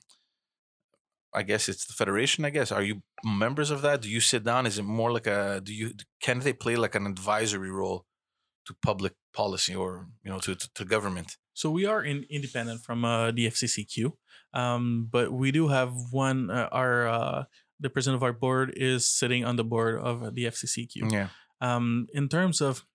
i 1.34 1.44
guess 1.44 1.70
it's 1.70 1.86
the 1.86 1.94
federation 1.94 2.46
i 2.46 2.50
guess? 2.50 2.72
Are 2.72 2.84
you 2.84 3.02
members 3.24 3.72
of 3.72 3.82
that? 3.82 4.02
Do 4.02 4.10
you 4.10 4.20
sit 4.20 4.44
down? 4.44 4.66
Is 4.66 4.78
it 4.78 4.84
more 4.84 5.12
like 5.12 5.28
a 5.28 5.62
do 5.64 5.74
you 5.74 5.94
can 6.22 6.40
they 6.40 6.54
play 6.54 6.76
like 6.76 6.96
an 6.96 7.08
advisory 7.08 7.72
role 7.72 8.06
to 8.66 8.76
public 8.82 9.14
policy 9.34 9.74
or 9.74 10.08
you 10.24 10.32
know 10.32 10.40
to, 10.40 10.56
to, 10.56 10.70
to 10.76 10.86
government? 10.86 11.38
So 11.54 11.72
we 11.72 11.86
are 11.86 12.04
in, 12.04 12.26
independent 12.30 12.82
from 12.82 13.04
uh, 13.04 13.32
the 13.32 13.48
FCCQ, 13.48 14.12
um, 14.54 15.08
but 15.12 15.32
we 15.32 15.52
do 15.52 15.70
have 15.70 15.92
one. 16.12 16.52
Uh, 16.52 16.70
our 16.72 17.08
uh, 17.08 17.44
the 17.80 17.90
president 17.90 18.16
of 18.16 18.24
our 18.24 18.34
board 18.34 18.74
is 18.76 19.06
sitting 19.06 19.46
on 19.46 19.56
the 19.56 19.64
board 19.64 20.00
of 20.00 20.36
the 20.36 20.46
FCCQ. 20.46 21.12
yeah 21.12 21.30
Um, 21.62 22.08
in 22.14 22.30
terms 22.30 22.62
of, 22.62 22.86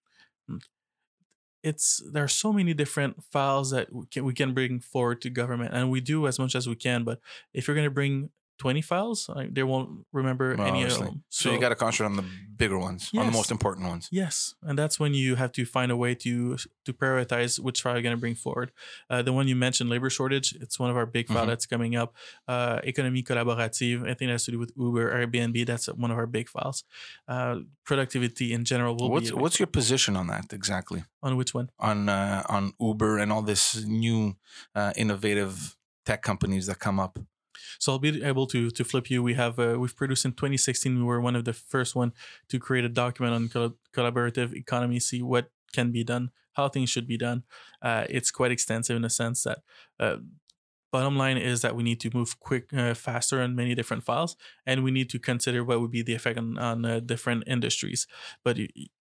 it's 1.63 2.03
there 2.13 2.25
are 2.25 2.29
so 2.29 2.53
many 2.53 2.75
different 2.75 3.23
files 3.23 3.71
that 3.71 3.93
we 3.93 4.07
can, 4.07 4.25
we 4.25 4.35
can 4.35 4.53
bring 4.55 4.81
forward 4.81 5.21
to 5.23 5.31
government, 5.31 5.75
and 5.75 5.91
we 5.91 6.01
do 6.01 6.27
as 6.27 6.39
much 6.39 6.55
as 6.55 6.69
we 6.69 6.75
can. 6.75 7.05
But 7.05 7.21
if 7.55 7.67
you're 7.67 7.77
going 7.77 7.87
to 7.87 7.91
bring 7.95 8.31
20 8.59 8.81
files, 8.83 9.29
like, 9.29 9.55
they 9.55 9.63
won't 9.65 10.07
remember 10.13 10.55
Well, 10.57 10.67
any 10.69 10.85
of 10.85 10.97
them. 10.99 11.25
so, 11.29 11.53
you 11.53 11.59
got 11.59 11.71
to 11.71 11.75
concentrate 11.75 12.07
on 12.07 12.17
the 12.17 12.25
bigger 12.57 12.79
ones 12.79 13.11
on 13.17 13.27
the 13.27 13.33
most 13.33 13.51
important 13.51 13.89
ones 13.89 14.09
Yes, 14.13 14.55
and 14.63 14.79
that's 14.79 15.01
when 15.01 15.15
you 15.15 15.35
have 15.35 15.51
to 15.53 15.65
find 15.65 15.91
a 15.91 15.97
way 15.97 16.15
to 16.17 16.57
to 16.85 16.93
prioritize 16.93 17.59
which 17.59 17.83
file 17.83 17.95
you're 17.95 18.03
going 18.03 18.15
to 18.15 18.21
bring 18.21 18.35
forward. 18.37 18.71
Uh, 19.11 19.23
the 19.23 19.33
one 19.33 19.49
you 19.49 19.57
mentioned, 19.57 19.89
labor 19.91 20.11
shortage, 20.11 20.53
it's 20.61 20.79
one 20.79 20.91
of 20.91 20.97
our 20.97 21.07
big 21.07 21.27
file 21.29 21.45
Mhm. 21.45 21.49
that's 21.49 21.67
coming 21.67 21.97
up. 21.97 22.15
Uh, 22.47 22.79
économie 22.83 23.25
collaborative, 23.25 24.05
anything 24.05 24.29
that 24.29 24.35
has 24.35 24.45
to 24.45 24.51
do 24.53 24.59
with 24.59 24.73
Uber, 24.77 25.11
Airbnb, 25.17 25.67
that's 25.67 25.87
one 25.87 26.11
of 26.13 26.19
our 26.19 26.27
big 26.27 26.49
files. 26.49 26.85
Uh, 27.27 27.57
productivity 27.85 28.53
in 28.53 28.65
general 28.65 28.97
will 28.97 29.11
what's 29.11 29.31
be 29.31 29.37
what's 29.37 29.59
your 29.59 29.67
position 29.67 30.17
on 30.17 30.27
that 30.29 30.53
exactly 30.53 31.03
on 31.23 31.37
which 31.37 31.53
one? 31.55 31.69
on 31.81 32.09
uh, 32.09 32.43
on 32.49 32.73
Uber 32.81 33.19
and 33.19 33.33
all 33.33 33.43
this 33.43 33.85
new 33.85 34.35
uh, 34.75 34.93
innovative 34.97 35.77
tech 36.07 36.23
companies 36.23 36.67
that 36.67 36.79
come 36.79 37.01
up. 37.01 37.19
So 37.79 37.93
I'll 37.93 37.99
be 37.99 38.23
able 38.23 38.47
to 38.49 38.71
to 38.71 38.85
flip 38.85 39.11
you. 39.11 39.23
We 39.23 39.35
have 39.35 39.59
uh, 39.59 39.77
we've 39.79 39.97
produced 39.97 40.25
in 40.25 40.33
2016. 40.33 40.97
We 40.97 41.05
were 41.05 41.21
one 41.21 41.37
of 41.37 41.45
the 41.45 41.53
first 41.53 41.95
one 41.95 42.13
to 42.49 42.59
create 42.59 42.85
a 42.85 42.89
document 42.89 43.35
on 43.35 43.49
coll- 43.49 43.77
collaborative 43.95 44.55
economy. 44.55 45.01
See 45.01 45.23
what 45.23 45.51
can 45.73 45.91
be 45.91 46.05
done, 46.05 46.31
how 46.55 46.69
things 46.69 46.91
should 46.91 47.07
be 47.07 47.17
done. 47.17 47.45
Uh, 47.81 48.05
it's 48.09 48.31
quite 48.31 48.53
extensive 48.53 48.97
in 48.97 49.03
the 49.03 49.11
sense 49.11 49.43
that. 49.45 49.59
Uh, 49.99 50.17
Bottom 50.93 51.17
line 51.17 51.39
is 51.39 51.63
that 51.63 51.75
we 51.75 51.83
need 51.83 52.01
to 52.01 52.11
move 52.13 52.39
quick, 52.39 52.71
uh, 52.75 52.93
faster 52.93 53.41
on 53.41 53.57
many 53.57 53.75
different 53.75 54.05
files, 54.05 54.37
and 54.67 54.85
we 54.85 54.91
need 54.91 55.09
to 55.09 55.19
consider 55.19 55.65
what 55.65 55.81
would 55.81 55.91
be 55.91 56.03
the 56.03 56.13
effect 56.13 56.37
on, 56.37 56.59
on 56.59 56.85
uh, 56.85 57.01
different 57.01 57.45
industries. 57.47 58.07
But 58.45 58.59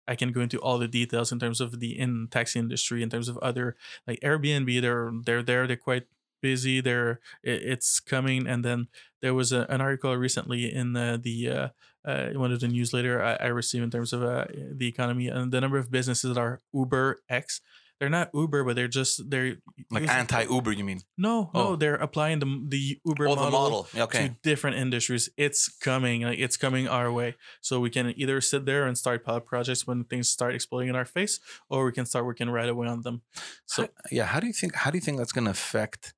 I 0.06 0.14
can 0.14 0.30
go 0.30 0.40
into 0.40 0.60
all 0.60 0.78
the 0.78 0.86
details 0.86 1.32
in 1.32 1.40
terms 1.40 1.60
of 1.60 1.80
the 1.80 1.98
in 1.98 2.28
taxi 2.30 2.60
industry, 2.60 3.02
in 3.02 3.10
terms 3.10 3.28
of 3.28 3.38
other 3.38 3.76
like 4.06 4.20
Airbnb. 4.20 4.80
They're 4.80 5.10
they're 5.24 5.42
there. 5.42 5.66
They're 5.66 5.76
quite 5.76 6.06
busy. 6.40 6.80
They're 6.80 7.20
it, 7.42 7.62
it's 7.62 8.00
coming, 8.00 8.46
and 8.46 8.64
then 8.64 8.88
there 9.22 9.34
was 9.34 9.52
a, 9.52 9.66
an 9.68 9.80
article 9.80 10.14
recently 10.16 10.72
in 10.72 10.92
the 10.92 11.20
the 11.22 11.48
uh, 11.50 11.68
uh, 12.04 12.28
one 12.34 12.52
of 12.52 12.60
the 12.60 12.68
newsletter 12.68 13.22
I, 13.22 13.34
I 13.34 13.46
received 13.48 13.84
in 13.84 13.90
terms 13.90 14.12
of 14.12 14.22
uh, 14.22 14.46
the 14.74 14.88
economy 14.88 15.28
and 15.28 15.52
the 15.52 15.60
number 15.60 15.78
of 15.78 15.90
businesses 15.90 16.34
that 16.34 16.40
are 16.40 16.60
Uber 16.72 17.20
X 17.28 17.60
they're 18.00 18.08
not 18.08 18.30
Uber, 18.32 18.64
but 18.64 18.76
they're 18.76 18.88
just 18.88 19.28
they're 19.28 19.56
Like 19.90 20.08
anti 20.08 20.44
Uber, 20.44 20.72
you 20.72 20.84
mean? 20.84 21.00
No, 21.18 21.50
no, 21.52 21.60
Oh. 21.60 21.76
they're 21.76 21.96
applying 21.96 22.38
the 22.38 22.46
the 22.66 22.98
Uber 23.04 23.28
Oh, 23.28 23.34
model, 23.36 23.44
the 23.44 23.50
model. 23.50 23.88
Okay. 23.94 24.28
to 24.28 24.36
different 24.42 24.78
industries. 24.78 25.28
It's 25.36 25.68
coming, 25.68 26.22
like 26.22 26.38
it's 26.38 26.56
coming 26.56 26.88
our 26.88 27.12
way. 27.12 27.34
So 27.60 27.78
we 27.78 27.90
can 27.90 28.14
either 28.16 28.40
sit 28.40 28.64
there 28.64 28.86
and 28.86 28.96
start 28.96 29.22
pilot 29.22 29.44
projects 29.44 29.86
when 29.86 30.04
things 30.04 30.30
start 30.30 30.54
exploding 30.54 30.88
in 30.88 30.96
our 30.96 31.04
face, 31.04 31.40
or 31.68 31.84
we 31.84 31.92
can 31.92 32.06
start 32.06 32.24
working 32.24 32.48
right 32.48 32.70
away 32.70 32.88
on 32.88 33.02
them. 33.02 33.20
So 33.66 33.82
How- 33.82 33.88
yeah, 34.10 34.24
how 34.24 34.40
do 34.40 34.46
you 34.46 34.54
think? 34.54 34.76
How 34.76 34.90
do 34.90 34.96
you 34.96 35.02
think 35.02 35.18
that's 35.18 35.32
going 35.32 35.44
to 35.44 35.50
affect 35.50 36.14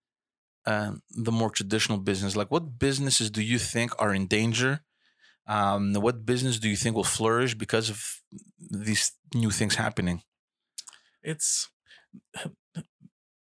um, 0.66 1.02
the 1.10 1.32
more 1.32 1.50
traditional 1.50 1.98
business? 1.98 2.36
Like, 2.36 2.50
what 2.50 2.78
businesses 2.78 3.30
do 3.30 3.42
you 3.42 3.58
think 3.58 3.92
are 3.98 4.14
in 4.14 4.26
danger? 4.26 4.80
Um, 5.46 5.92
what 5.94 6.24
business 6.24 6.58
do 6.58 6.68
you 6.68 6.76
think 6.76 6.94
will 6.96 7.04
flourish 7.18 7.54
because 7.54 7.90
of 7.90 8.00
these 8.70 9.12
new 9.34 9.50
things 9.50 9.74
happening? 9.76 10.22
it's 11.24 11.68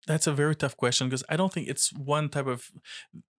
that's 0.06 0.26
a 0.26 0.32
very 0.32 0.55
tough 0.56 0.76
question 0.76 1.09
because 1.09 1.24
I 1.28 1.36
don't 1.36 1.52
think 1.52 1.68
it's 1.68 1.92
one 1.92 2.28
type 2.28 2.47
of 2.47 2.70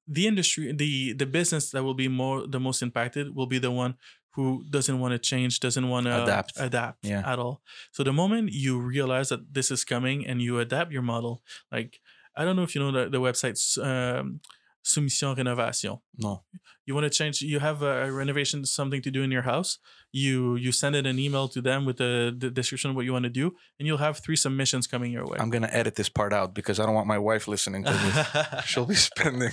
the 0.08 0.28
industry 0.28 0.72
the 0.74 1.14
the 1.14 1.26
business 1.26 1.72
that 1.72 1.84
will 1.84 1.94
be 1.94 2.08
more 2.08 2.48
the 2.48 2.60
most 2.60 2.82
impacted 2.82 3.36
will 3.36 3.46
be 3.48 3.60
the 3.60 3.72
one 3.72 3.96
who 4.36 4.64
doesn't 4.70 5.00
want 5.00 5.12
to 5.12 5.20
change 5.20 5.60
doesn't 5.60 5.90
want 5.90 6.06
to 6.06 6.24
Adapt. 6.24 6.54
adapt 6.58 7.06
Yeah. 7.06 7.22
at 7.32 7.38
all 7.40 7.62
so 7.92 8.04
the 8.04 8.14
moment 8.14 8.52
you 8.52 8.80
realize 8.80 9.30
that 9.30 9.54
this 9.54 9.70
is 9.72 9.84
coming 9.84 10.26
and 10.26 10.42
you 10.42 10.60
adapt 10.60 10.92
your 10.92 11.02
model 11.04 11.44
like 11.72 12.00
i 12.42 12.46
don't 12.46 12.56
know 12.56 12.64
if 12.64 12.76
you 12.76 12.82
know 12.82 12.92
the, 12.92 13.10
the 13.10 13.20
website's 13.20 13.78
um, 13.78 14.40
soumission 14.84 15.36
renovation 15.38 15.98
No. 16.18 16.44
you 16.86 16.96
want 16.96 17.04
to 17.06 17.10
change 17.10 17.42
you 17.42 17.60
have 17.60 17.82
a 17.84 18.12
renovation 18.12 18.66
something 18.66 19.02
to 19.04 19.12
do 19.12 19.22
in 19.22 19.32
your 19.32 19.44
house 19.44 19.78
you 20.12 20.56
you 20.56 20.72
send 20.72 20.96
it 20.96 21.06
an 21.06 21.20
email 21.20 21.48
to 21.50 21.62
them 21.62 21.86
with 21.86 21.98
the, 21.98 22.36
the 22.38 22.50
description 22.50 22.90
of 22.90 22.96
what 22.96 23.06
you 23.06 23.14
want 23.14 23.24
to 23.24 23.30
do 23.30 23.54
and 23.80 23.88
you'll 23.88 24.00
have 24.00 24.18
three 24.18 24.36
submissions 24.36 24.88
coming 24.88 25.12
your 25.12 25.26
way 25.26 25.38
I'm 25.40 25.50
going 25.50 25.62
to 25.62 25.74
edit 25.74 25.96
this 25.96 26.10
part 26.10 26.34
out 26.34 26.54
because 26.54 26.80
I 26.80 26.86
don't 26.86 26.96
want 26.96 27.08
my 27.08 27.20
wife 27.20 27.48
listening 27.48 27.84
to 27.86 27.92
this. 27.92 28.66
She'll 28.66 28.86
be 28.86 28.96
spending. 28.96 29.52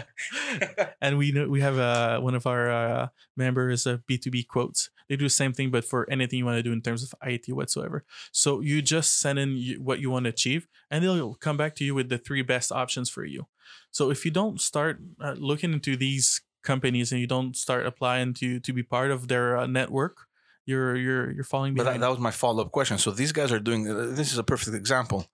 and 1.00 1.18
we 1.18 1.32
know 1.32 1.48
we 1.48 1.60
have 1.60 1.78
uh, 1.78 2.20
one 2.20 2.34
of 2.34 2.46
our 2.46 2.70
uh, 2.70 3.08
members 3.36 3.86
of 3.86 4.06
b2b 4.06 4.46
quotes 4.46 4.90
they 5.08 5.16
do 5.16 5.24
the 5.24 5.30
same 5.30 5.52
thing 5.52 5.70
but 5.70 5.84
for 5.84 6.08
anything 6.10 6.38
you 6.38 6.44
want 6.44 6.56
to 6.56 6.62
do 6.62 6.72
in 6.72 6.80
terms 6.82 7.02
of 7.02 7.14
it 7.22 7.48
whatsoever 7.48 8.04
so 8.32 8.60
you 8.60 8.82
just 8.82 9.18
send 9.18 9.38
in 9.38 9.76
what 9.82 10.00
you 10.00 10.10
want 10.10 10.24
to 10.24 10.30
achieve 10.30 10.68
and 10.90 11.02
they'll 11.02 11.34
come 11.34 11.56
back 11.56 11.74
to 11.74 11.84
you 11.84 11.94
with 11.94 12.08
the 12.08 12.18
three 12.18 12.42
best 12.42 12.70
options 12.70 13.08
for 13.08 13.24
you 13.24 13.46
so 13.90 14.10
if 14.10 14.24
you 14.24 14.30
don't 14.30 14.60
start 14.60 15.00
uh, 15.20 15.34
looking 15.38 15.72
into 15.72 15.96
these 15.96 16.42
companies 16.62 17.10
and 17.12 17.20
you 17.20 17.26
don't 17.26 17.56
start 17.56 17.86
applying 17.86 18.34
to 18.34 18.60
to 18.60 18.72
be 18.72 18.82
part 18.82 19.10
of 19.10 19.28
their 19.28 19.56
uh, 19.56 19.66
network 19.66 20.26
you're 20.66 20.96
you're 20.96 21.30
you're 21.32 21.44
falling 21.44 21.74
behind. 21.74 21.86
But 21.86 21.92
that, 21.92 22.00
that 22.00 22.10
was 22.10 22.18
my 22.18 22.30
follow 22.30 22.62
up 22.64 22.70
question. 22.70 22.98
So 22.98 23.10
these 23.10 23.32
guys 23.32 23.50
are 23.50 23.58
doing. 23.58 23.88
uh, 23.90 24.12
This 24.14 24.32
is 24.32 24.38
a 24.38 24.44
perfect 24.44 24.76
example. 24.76 25.26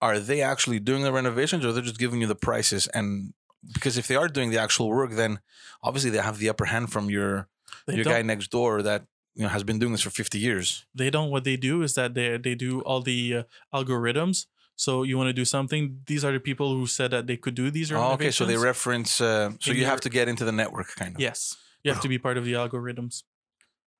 Are 0.00 0.18
they 0.18 0.40
actually 0.42 0.78
doing 0.78 1.02
the 1.02 1.12
renovations, 1.12 1.64
or 1.64 1.72
they're 1.72 1.82
just 1.82 1.98
giving 1.98 2.20
you 2.20 2.26
the 2.26 2.34
prices? 2.34 2.86
And 2.88 3.34
because 3.74 3.98
if 3.98 4.06
they 4.06 4.16
are 4.16 4.28
doing 4.28 4.50
the 4.50 4.58
actual 4.58 4.88
work, 4.88 5.12
then 5.12 5.40
obviously 5.82 6.10
they 6.10 6.18
have 6.18 6.38
the 6.38 6.48
upper 6.48 6.66
hand 6.66 6.92
from 6.92 7.10
your 7.10 7.48
they 7.86 7.96
your 7.96 8.04
guy 8.04 8.22
next 8.22 8.48
door 8.50 8.82
that 8.82 9.04
you 9.34 9.42
know 9.42 9.48
has 9.48 9.64
been 9.64 9.78
doing 9.78 9.92
this 9.92 10.02
for 10.02 10.10
50 10.10 10.38
years. 10.38 10.86
they 10.94 11.10
don't 11.10 11.30
what 11.30 11.44
they 11.44 11.56
do 11.56 11.82
is 11.82 11.94
that 11.94 12.14
they 12.14 12.38
they 12.38 12.54
do 12.54 12.80
all 12.82 13.00
the 13.02 13.38
uh, 13.38 13.42
algorithms 13.74 14.46
so 14.76 15.02
you 15.02 15.16
want 15.18 15.28
to 15.28 15.32
do 15.32 15.44
something 15.44 15.82
these 16.06 16.22
are 16.26 16.32
the 16.32 16.40
people 16.40 16.68
who 16.76 16.86
said 16.86 17.10
that 17.10 17.26
they 17.26 17.36
could 17.36 17.54
do 17.54 17.70
these 17.70 17.90
Oh, 17.92 18.12
okay, 18.12 18.30
so 18.30 18.44
they 18.44 18.56
reference. 18.56 19.20
Uh, 19.20 19.50
so 19.60 19.70
In 19.70 19.76
you 19.78 19.86
have 19.86 20.00
to 20.02 20.10
get 20.10 20.28
into 20.28 20.44
the 20.44 20.52
network, 20.52 20.88
kind 20.96 21.14
of. 21.16 21.20
yes 21.20 21.56
you 21.82 21.92
have 21.92 22.02
to 22.02 22.08
be 22.08 22.18
part 22.18 22.36
of 22.38 22.44
the 22.44 22.54
algorithms 22.62 23.22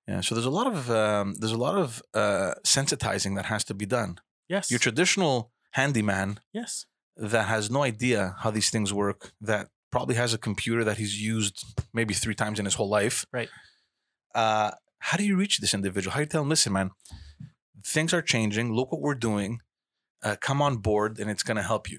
Yeah. 0.09 0.21
So 0.27 0.35
there's 0.35 0.47
a 0.55 0.57
lot 0.61 0.67
of 0.75 0.79
um, 0.91 1.27
there's 1.41 1.57
a 1.61 1.63
lot 1.69 1.77
of 1.85 1.89
uh, 2.23 2.53
sensitizing 2.77 3.33
that 3.37 3.47
has 3.47 3.63
to 3.65 3.75
be 3.75 3.87
done. 3.99 4.13
yes 4.55 4.71
Your 4.71 4.79
traditional 4.89 5.35
handyman 5.79 6.39
yes 6.61 6.87
that 7.33 7.47
has 7.55 7.71
no 7.71 7.83
idea 7.93 8.21
how 8.43 8.51
these 8.57 8.71
things 8.75 8.93
work, 8.93 9.21
that 9.51 9.65
probably 9.95 10.17
has 10.23 10.35
a 10.35 10.39
computer 10.49 10.83
that 10.85 10.97
he's 10.99 11.15
used 11.35 11.57
maybe 11.99 12.13
three 12.15 12.35
times 12.43 12.59
in 12.59 12.65
his 12.67 12.75
whole 12.79 12.91
life. 13.01 13.25
Right. 13.33 13.49
Uh, 14.35 14.71
how 14.99 15.17
do 15.17 15.25
you 15.25 15.37
reach 15.37 15.59
this 15.61 15.73
individual? 15.73 16.13
How 16.13 16.19
do 16.21 16.25
you 16.25 16.29
tell 16.35 16.43
him, 16.43 16.51
listen, 16.51 16.73
man, 16.73 16.91
things 17.95 18.13
are 18.13 18.23
changing. 18.35 18.67
Look 18.75 18.93
what 18.93 19.01
we're 19.01 19.15
doing. 19.31 19.61
Uh, 20.23 20.37
come 20.41 20.61
on 20.63 20.77
board, 20.79 21.19
and 21.21 21.31
it's 21.31 21.43
going 21.43 21.57
to 21.57 21.63
help 21.63 21.91
you. 21.91 21.99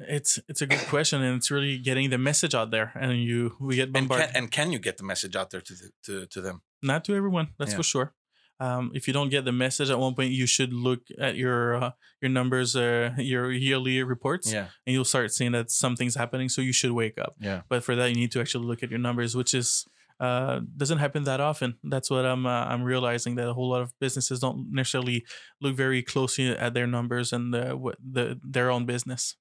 it's 0.00 0.38
it's 0.48 0.60
a 0.60 0.66
good 0.66 0.86
question 0.88 1.22
and 1.22 1.36
it's 1.38 1.50
really 1.50 1.78
getting 1.78 2.10
the 2.10 2.18
message 2.18 2.54
out 2.54 2.70
there 2.70 2.92
and 3.00 3.18
you 3.22 3.56
we 3.58 3.76
get 3.76 3.84
And 3.86 3.92
bombarded 3.94 4.26
can, 4.26 4.36
and 4.42 4.50
can 4.50 4.70
you 4.72 4.78
get 4.78 4.98
the 4.98 5.04
message 5.04 5.34
out 5.34 5.48
there 5.50 5.62
to 5.62 5.72
the, 5.72 5.90
to 6.04 6.26
to 6.26 6.40
them? 6.42 6.60
not 6.82 7.02
to 7.06 7.14
everyone 7.14 7.48
that's 7.58 7.70
Yeah. 7.70 7.76
for 7.78 7.82
sure 7.82 8.14
um, 8.60 8.90
if 8.94 9.06
you 9.08 9.14
don't 9.14 9.30
get 9.30 9.44
the 9.46 9.52
message 9.52 9.88
at 9.90 9.98
one 9.98 10.14
point 10.14 10.32
you 10.32 10.46
should 10.46 10.72
look 10.72 11.00
at 11.18 11.36
your 11.36 11.76
uh, 11.82 11.90
your 12.20 12.30
numbers 12.30 12.76
uh, 12.76 13.14
your 13.16 13.50
yearly 13.50 14.02
reports 14.02 14.52
Yeah. 14.52 14.66
and 14.86 14.92
you'll 14.94 15.06
start 15.14 15.32
seeing 15.32 15.52
that 15.52 15.70
something's 15.70 16.14
happening 16.14 16.50
so 16.50 16.60
you 16.60 16.74
should 16.74 16.92
wake 16.92 17.16
up 17.18 17.34
Yeah. 17.40 17.62
but 17.70 17.82
for 17.82 17.96
that 17.96 18.08
you 18.10 18.16
need 18.16 18.32
to 18.32 18.40
actually 18.42 18.66
look 18.66 18.82
at 18.82 18.90
your 18.90 19.00
numbers 19.00 19.34
which 19.34 19.54
is 19.54 19.86
uh, 20.20 20.60
doesn't 20.76 20.98
happen 20.98 21.24
that 21.24 21.40
often. 21.40 21.76
That's 21.84 22.10
what 22.10 22.24
i'm 22.24 22.46
uh, 22.46 22.64
i'm 22.66 22.82
realizing 22.82 23.36
that 23.36 23.48
a 23.48 23.54
whole 23.54 23.70
lot 23.70 23.82
of 23.82 23.92
businesses 24.00 24.40
don't 24.40 24.72
necessarily 24.72 25.24
look 25.60 25.76
very 25.76 26.02
closely 26.02 26.48
at 26.50 26.74
their 26.74 26.86
numbers 26.86 27.32
and 27.32 27.52
the, 27.52 27.76
what 27.76 27.96
the 28.00 28.40
their 28.42 28.70
own 28.70 28.86
business. 28.86 29.36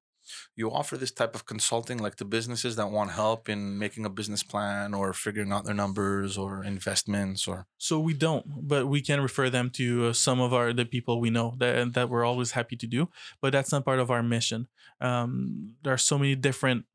You 0.56 0.72
offer 0.72 0.97
this 0.97 1.11
type 1.11 1.35
of 1.35 1.45
consulting 1.45 1.99
like 1.99 2.15
to 2.15 2.26
businesses 2.26 2.76
that 2.77 2.89
want 2.89 3.11
help 3.11 3.47
in 3.47 3.77
making 3.77 4.06
a 4.06 4.10
business 4.10 4.41
plan 4.41 4.93
or 4.93 5.14
figuring 5.14 5.52
out 5.52 5.65
their 5.65 5.76
numbers 5.76 6.35
or 6.35 6.64
investments 6.64 7.47
or 7.47 7.68
so 7.77 7.99
we 7.99 8.15
don't 8.15 8.43
but 8.68 8.88
we 8.88 9.02
can 9.02 9.22
refer 9.22 9.52
them 9.52 9.69
to 9.69 10.07
uh, 10.07 10.14
some 10.14 10.41
of 10.41 10.52
our 10.52 10.73
the 10.73 10.84
people 10.85 11.22
we 11.22 11.30
know 11.30 11.53
that 11.60 11.93
that 11.93 12.10
we're 12.10 12.26
always 12.26 12.52
happy 12.52 12.76
to 12.76 12.88
do 12.88 13.07
but 13.39 13.52
that's 13.52 13.72
not 13.72 13.85
part 13.85 13.99
of 13.99 14.10
our 14.10 14.23
mission. 14.23 14.68
Um, 14.99 15.73
there 15.84 15.93
are 15.93 15.97
so 15.97 16.18
many 16.18 16.35
different 16.35 16.85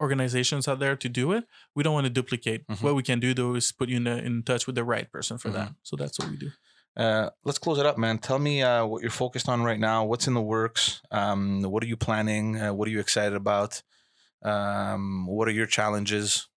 organizations 0.00 0.68
out 0.68 0.78
there 0.78 0.96
to 0.96 1.08
do 1.08 1.32
it 1.32 1.44
we 1.74 1.82
don't 1.82 1.94
want 1.94 2.06
to 2.06 2.10
duplicate 2.20 2.66
Mhm. 2.66 2.82
what 2.82 2.94
we 2.94 3.02
can 3.02 3.18
do 3.20 3.34
though 3.34 3.54
is 3.56 3.72
put 3.72 3.88
you 3.88 3.96
in, 3.96 4.04
the, 4.04 4.16
in 4.28 4.42
touch 4.42 4.66
with 4.66 4.76
the 4.76 4.84
right 4.84 5.10
person 5.12 5.38
for 5.38 5.50
that 5.50 5.72
so 5.82 5.96
that's 5.96 6.18
what 6.18 6.30
we 6.30 6.36
do 6.36 6.50
Uh, 6.96 7.30
let's 7.44 7.58
close 7.64 7.78
it 7.78 7.86
up, 7.86 7.96
man. 7.96 8.18
Tell 8.18 8.40
me 8.40 8.54
uh, 8.70 8.84
what 8.90 9.02
you're 9.02 9.18
focused 9.24 9.48
on 9.48 9.62
right 9.62 9.78
now. 9.78 9.98
What's 10.10 10.26
in 10.26 10.34
the 10.34 10.42
works? 10.42 11.00
Um, 11.12 11.62
what 11.62 11.80
are 11.84 11.86
you 11.86 11.96
planning? 11.96 12.44
Uh, 12.60 12.72
what 12.76 12.88
are 12.88 12.90
you 12.90 12.98
excited 12.98 13.36
about? 13.36 13.82
Um, 14.42 15.26
what 15.26 15.46
are 15.48 15.52
your 15.52 15.66
challenges? 15.66 16.48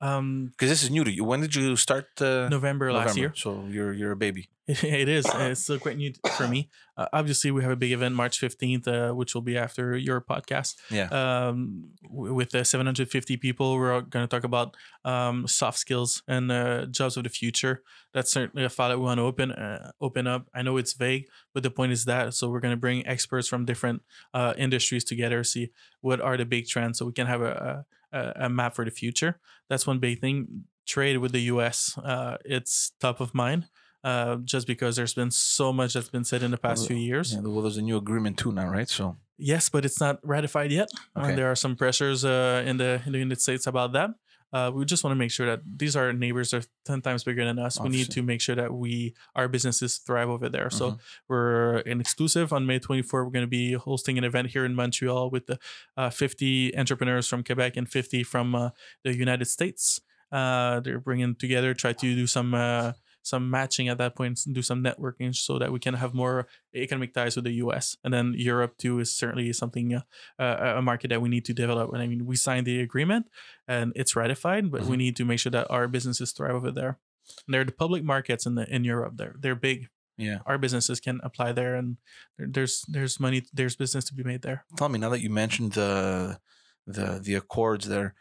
um, 0.00 0.46
Because 0.50 0.70
this 0.70 0.82
is 0.82 0.90
new 0.90 1.04
to 1.04 1.10
you. 1.10 1.24
When 1.24 1.40
did 1.40 1.54
you 1.54 1.76
start? 1.76 2.06
Uh, 2.20 2.48
november 2.48 2.92
last 2.92 3.16
year 3.16 3.32
So 3.36 3.66
you're 3.70 3.92
you're 3.92 4.12
a 4.12 4.16
baby. 4.26 4.48
it 4.82 5.08
is. 5.08 5.24
It's 5.32 5.60
still 5.64 5.78
quite 5.78 5.96
new 5.96 6.12
for 6.36 6.48
me. 6.48 6.68
Uh, 6.96 7.06
obviously, 7.12 7.52
we 7.52 7.62
have 7.62 7.70
a 7.70 7.76
big 7.76 7.92
event 7.92 8.16
March 8.16 8.40
15th, 8.40 8.88
uh, 8.88 9.14
which 9.14 9.32
will 9.32 9.42
be 9.42 9.56
after 9.56 9.96
your 9.96 10.20
podcast. 10.20 10.74
Yeah. 10.90 11.06
Um, 11.06 11.90
w- 12.02 12.34
with 12.34 12.52
uh, 12.52 12.64
750 12.64 13.36
people, 13.36 13.76
we're 13.76 14.00
going 14.00 14.24
to 14.24 14.26
talk 14.26 14.42
about 14.42 14.76
um, 15.04 15.46
soft 15.46 15.78
skills 15.78 16.20
and 16.26 16.50
uh, 16.50 16.86
jobs 16.86 17.16
of 17.16 17.22
the 17.22 17.28
future. 17.28 17.82
That's 18.12 18.32
certainly 18.32 18.64
a 18.64 18.68
file 18.68 18.88
that 18.88 18.98
we 18.98 19.04
want 19.04 19.18
to 19.18 19.24
open 19.24 19.52
uh, 19.52 19.92
open 20.00 20.26
up. 20.26 20.48
I 20.52 20.62
know 20.62 20.78
it's 20.78 20.94
vague, 20.94 21.28
but 21.54 21.62
the 21.62 21.70
point 21.70 21.92
is 21.92 22.04
that. 22.06 22.34
So 22.34 22.48
we're 22.48 22.60
going 22.60 22.74
to 22.74 22.80
bring 22.80 23.06
experts 23.06 23.46
from 23.46 23.66
different 23.66 24.02
uh, 24.34 24.54
industries 24.58 25.04
together, 25.04 25.44
see 25.44 25.70
what 26.00 26.20
are 26.20 26.36
the 26.36 26.44
big 26.44 26.66
trends, 26.66 26.98
so 26.98 27.06
we 27.06 27.12
can 27.12 27.28
have 27.28 27.42
a, 27.42 27.84
a, 28.12 28.32
a 28.36 28.48
map 28.48 28.74
for 28.74 28.84
the 28.84 28.90
future. 28.90 29.38
That's 29.68 29.86
one 29.86 30.00
big 30.00 30.20
thing. 30.20 30.64
Trade 30.86 31.18
with 31.18 31.32
the 31.32 31.42
U.S. 31.54 31.98
Uh, 31.98 32.36
it's 32.44 32.92
top 33.00 33.20
of 33.20 33.34
mind 33.34 33.66
uh, 34.04 34.36
just 34.44 34.66
because 34.66 34.96
there's 34.96 35.14
been 35.14 35.30
so 35.30 35.72
much 35.72 35.94
that's 35.94 36.08
been 36.08 36.24
said 36.24 36.42
in 36.42 36.50
the 36.50 36.58
past 36.58 36.80
Well, 36.80 36.88
few 36.88 36.96
years. 36.96 37.34
Yeah, 37.34 37.40
well, 37.40 37.62
there's 37.62 37.76
a 37.76 37.82
new 37.82 37.96
agreement 37.96 38.38
too 38.38 38.52
now, 38.52 38.68
right? 38.68 38.88
So 38.88 39.16
Yes, 39.38 39.68
but 39.68 39.84
it's 39.84 40.00
not 40.00 40.18
ratified 40.22 40.72
yet. 40.72 40.88
Okay. 41.16 41.32
Uh, 41.32 41.36
there 41.36 41.50
are 41.50 41.54
some 41.56 41.76
pressures 41.76 42.24
uh, 42.24 42.62
in 42.64 42.78
the 42.78 43.02
in 43.04 43.12
the 43.12 43.18
United 43.18 43.40
States 43.40 43.66
about 43.66 43.92
that. 43.92 44.10
Uh, 44.52 44.70
we 44.72 44.84
just 44.86 45.02
want 45.04 45.10
to 45.12 45.18
make 45.18 45.30
sure 45.30 45.44
that 45.44 45.60
these 45.76 45.94
are 45.96 46.12
neighbors 46.12 46.54
are 46.54 46.62
ten 46.86 47.02
times 47.02 47.24
bigger 47.24 47.44
than 47.44 47.58
us. 47.58 47.78
We 47.78 47.90
need 47.90 48.10
to 48.12 48.22
make 48.22 48.40
sure 48.40 48.54
that 48.54 48.72
we 48.72 49.12
our 49.34 49.48
businesses 49.48 49.98
thrive 49.98 50.30
over 50.30 50.48
there. 50.48 50.70
So 50.70 50.92
Mhm. 50.92 50.98
we're 51.28 51.76
an 51.84 52.00
exclusive 52.00 52.52
on 52.54 52.64
May 52.64 52.78
24. 52.78 53.24
We're 53.24 53.30
going 53.30 53.44
to 53.44 53.48
be 53.50 53.72
hosting 53.74 54.16
an 54.16 54.24
event 54.24 54.50
here 54.50 54.64
in 54.64 54.74
Montreal 54.74 55.28
with 55.30 55.46
the 55.46 55.58
uh, 55.98 56.08
50 56.10 56.78
entrepreneurs 56.78 57.26
from 57.28 57.42
Quebec 57.44 57.76
and 57.76 57.88
50 57.90 58.22
from 58.22 58.54
uh, 58.54 58.70
the 59.04 59.14
United 59.14 59.46
States. 59.46 60.00
Uh, 60.32 60.80
they're 60.80 61.00
bringing 61.00 61.34
together, 61.34 61.74
try 61.74 61.92
to 61.92 62.14
do 62.14 62.26
some 62.26 62.54
uh, 62.54 62.92
some 63.26 63.50
matching 63.50 63.88
at 63.88 63.98
that 63.98 64.14
point, 64.14 64.40
do 64.52 64.62
some 64.62 64.82
networking, 64.82 65.34
so 65.34 65.58
that 65.58 65.72
we 65.72 65.78
can 65.78 65.94
have 65.94 66.14
more 66.14 66.46
economic 66.74 67.12
ties 67.14 67.36
with 67.36 67.44
the 67.44 67.52
U.S. 67.64 67.96
and 68.04 68.12
then 68.12 68.34
Europe 68.36 68.76
too 68.78 68.98
is 69.00 69.12
certainly 69.12 69.52
something 69.52 69.94
uh, 69.94 70.02
uh, 70.38 70.74
a 70.76 70.82
market 70.82 71.08
that 71.08 71.22
we 71.22 71.28
need 71.28 71.44
to 71.46 71.54
develop. 71.54 71.92
And 71.92 72.02
I 72.02 72.06
mean, 72.06 72.26
we 72.26 72.36
signed 72.36 72.66
the 72.66 72.80
agreement 72.80 73.26
and 73.66 73.92
it's 73.96 74.16
ratified, 74.16 74.70
but 74.70 74.82
we 74.82 74.96
need 74.96 75.16
to 75.16 75.24
make 75.24 75.40
sure 75.40 75.52
that 75.52 75.70
our 75.70 75.88
businesses 75.88 76.32
thrive 76.32 76.54
over 76.54 76.70
there. 76.70 76.98
And 77.46 77.54
they're 77.54 77.64
the 77.64 77.72
public 77.72 78.04
markets 78.04 78.46
in 78.46 78.54
the 78.54 78.72
in 78.72 78.84
Europe. 78.84 79.14
They're 79.16 79.36
they're 79.38 79.54
big 79.56 79.88
yeah. 80.18 80.38
our 80.46 80.56
businesses 80.56 80.98
can 80.98 81.20
apply 81.22 81.52
there 81.52 81.74
and 81.74 81.98
there's 82.38 82.84
there's 82.88 83.20
money 83.20 83.42
there's 83.52 83.76
business 83.76 84.02
to 84.06 84.14
be 84.14 84.22
made 84.22 84.40
there 84.40 84.64
Tell 84.74 84.88
me 84.88 84.98
now 84.98 85.10
that 85.10 85.20
you 85.20 85.28
mentioned 85.28 85.72
the 85.72 86.38
the 86.86 87.20
the 87.22 87.34
accords 87.34 87.88
there, 87.88 88.14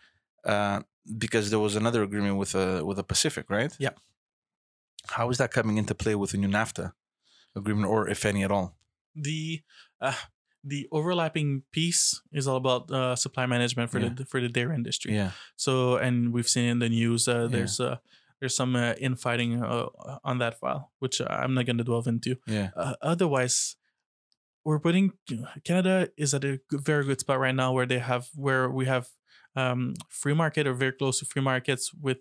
uh, 0.44 0.82
because 1.18 1.50
there 1.50 1.60
was 1.60 1.76
another 1.76 2.04
agreement 2.04 2.38
with 2.38 2.56
a 2.56 2.84
with 2.84 2.98
the 2.98 3.04
Pacific, 3.04 3.50
right? 3.50 3.76
Yeah. 3.80 3.92
How 5.12 5.30
is 5.30 5.38
that 5.38 5.52
coming 5.52 5.78
into 5.78 5.96
play 5.96 6.16
with 6.16 6.32
the 6.32 6.38
new 6.38 6.48
NAFTA? 6.50 6.94
agreement, 7.58 7.88
or 7.88 8.10
if 8.10 8.26
any 8.26 8.44
at 8.44 8.52
all? 8.52 8.76
the 9.16 9.62
uh, 10.02 10.12
the 10.62 10.88
overlapping 10.92 11.64
piece 11.72 12.22
is 12.34 12.48
all 12.50 12.58
about 12.58 12.92
uh, 12.92 13.16
supply 13.16 13.46
management 13.46 13.90
for 13.92 14.00
Yeah. 14.00 14.10
the 14.10 14.26
for 14.26 14.42
the 14.42 14.50
dairy 14.50 14.76
industry. 14.76 15.14
Yeah. 15.16 15.32
So, 15.56 15.96
and 15.96 16.34
we've 16.34 16.50
seen 16.50 16.66
in 16.66 16.80
the 16.80 16.90
news 16.90 17.28
uh, 17.28 17.44
Yeah. 17.44 17.48
there's 17.48 17.80
uh, 17.80 17.98
there's 18.42 18.56
some 18.56 18.76
uh, 18.76 18.94
infighting 19.00 19.64
uh, 19.64 19.88
on 20.26 20.40
that 20.40 20.60
file, 20.60 20.92
which 21.00 21.22
I'm 21.22 21.54
not 21.54 21.66
going 21.66 21.78
to 21.78 21.86
delve 21.86 22.08
into. 22.08 22.36
Yeah. 22.46 22.72
Uh, 22.76 22.96
otherwise, 23.02 23.78
we're 24.66 24.80
putting 24.80 25.14
Canada 25.64 26.10
is 26.18 26.34
at 26.34 26.44
a 26.44 26.60
very 26.72 27.06
good 27.06 27.22
spot 27.22 27.40
right 27.40 27.56
now 27.56 27.72
where 27.72 27.86
they 27.86 28.00
have 28.00 28.28
where 28.36 28.70
we 28.70 28.86
have 28.86 29.08
um, 29.56 29.94
free 30.10 30.34
market 30.34 30.68
or 30.68 30.74
very 30.74 30.92
close 30.92 31.20
to 31.20 31.26
free 31.26 31.42
markets 31.42 31.94
with 31.94 32.18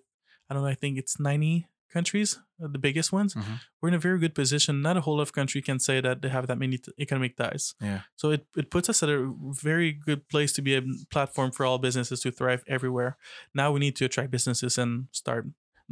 I 0.48 0.55
don't 0.55 0.62
know 0.62 0.69
I 0.69 0.74
think 0.77 0.97
it's 0.98 1.19
90 1.19 1.66
countries 1.97 2.31
uh, 2.62 2.69
the 2.77 2.83
biggest 2.87 3.11
ones 3.19 3.31
Mhm. 3.35 3.57
we're 3.81 3.91
in 3.93 3.99
a 4.01 4.05
very 4.09 4.19
good 4.25 4.35
position 4.43 4.73
not 4.89 4.97
a 4.97 5.03
whole 5.05 5.16
lot 5.19 5.27
of 5.29 5.33
country 5.41 5.61
can 5.69 5.79
say 5.89 5.97
that 6.07 6.16
they 6.23 6.31
have 6.37 6.47
that 6.51 6.59
many 6.65 6.77
t- 6.85 6.93
economic 7.05 7.33
ties 7.41 7.65
Yeah. 7.81 8.01
so 8.21 8.25
it, 8.37 8.43
it 8.61 8.66
puts 8.75 8.89
us 8.93 9.03
at 9.05 9.09
a 9.09 9.21
very 9.71 9.91
good 10.09 10.23
place 10.33 10.53
to 10.57 10.62
be 10.69 10.75
a 10.81 10.83
platform 11.15 11.51
for 11.57 11.65
all 11.66 11.79
businesses 11.79 12.21
to 12.21 12.31
thrive 12.39 12.62
everywhere 12.77 13.11
now 13.61 13.73
we 13.75 13.81
need 13.85 13.97
to 13.99 14.05
attract 14.09 14.31
businesses 14.31 14.79
and 14.83 14.91
start 15.12 15.45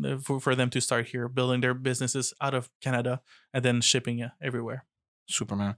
uh, 0.05 0.19
for, 0.27 0.41
for 0.41 0.55
them 0.61 0.71
to 0.71 0.81
start 0.81 1.05
here 1.13 1.29
building 1.39 1.61
their 1.63 1.75
businesses 1.91 2.27
out 2.45 2.55
of 2.59 2.69
canada 2.87 3.15
and 3.55 3.63
then 3.65 3.81
shipping 3.81 4.19
it 4.25 4.31
everywhere 4.49 4.81
Superman. 5.29 5.75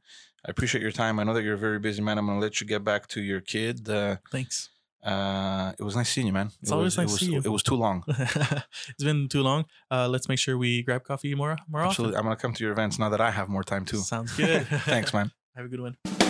I 0.46 0.50
appreciate 0.50 0.82
your 0.86 0.96
time. 1.02 1.14
I 1.20 1.24
know 1.24 1.34
that 1.34 1.44
you're 1.44 1.60
a 1.62 1.66
very 1.68 1.78
busy 1.78 2.02
man. 2.02 2.18
I'm 2.18 2.26
gonna 2.26 2.40
let 2.46 2.60
you 2.60 2.66
get 2.66 2.82
back 2.82 3.02
to 3.14 3.20
your 3.30 3.40
kid. 3.52 3.76
Uh, 3.88 4.16
thanks 4.32 4.70
uh, 5.04 5.72
it 5.78 5.82
was 5.82 5.96
nice 5.96 6.10
seeing 6.10 6.26
you, 6.26 6.32
man. 6.32 6.50
It's 6.62 6.70
it 6.70 6.74
always 6.74 6.96
was, 6.96 6.98
nice 6.98 7.08
it 7.08 7.12
was, 7.12 7.18
to 7.18 7.24
see 7.24 7.32
you. 7.32 7.42
It 7.44 7.48
was 7.48 7.62
too 7.62 7.76
long. 7.76 8.04
it's 8.08 9.04
been 9.04 9.28
too 9.28 9.42
long. 9.42 9.66
Uh, 9.90 10.08
let's 10.08 10.28
make 10.28 10.38
sure 10.38 10.56
we 10.56 10.82
grab 10.82 11.04
coffee 11.04 11.34
more 11.34 11.56
more 11.68 11.82
Absolutely. 11.82 12.16
I'm 12.16 12.24
gonna 12.24 12.36
come 12.36 12.54
to 12.54 12.64
your 12.64 12.72
events 12.72 12.98
now 12.98 13.10
that 13.10 13.20
I 13.20 13.30
have 13.30 13.48
more 13.48 13.64
time 13.64 13.84
too. 13.84 13.98
Sounds 13.98 14.34
good. 14.36 14.66
Thanks, 14.66 15.12
man. 15.12 15.30
Have 15.56 15.66
a 15.66 15.68
good 15.68 15.80
one. 15.80 16.23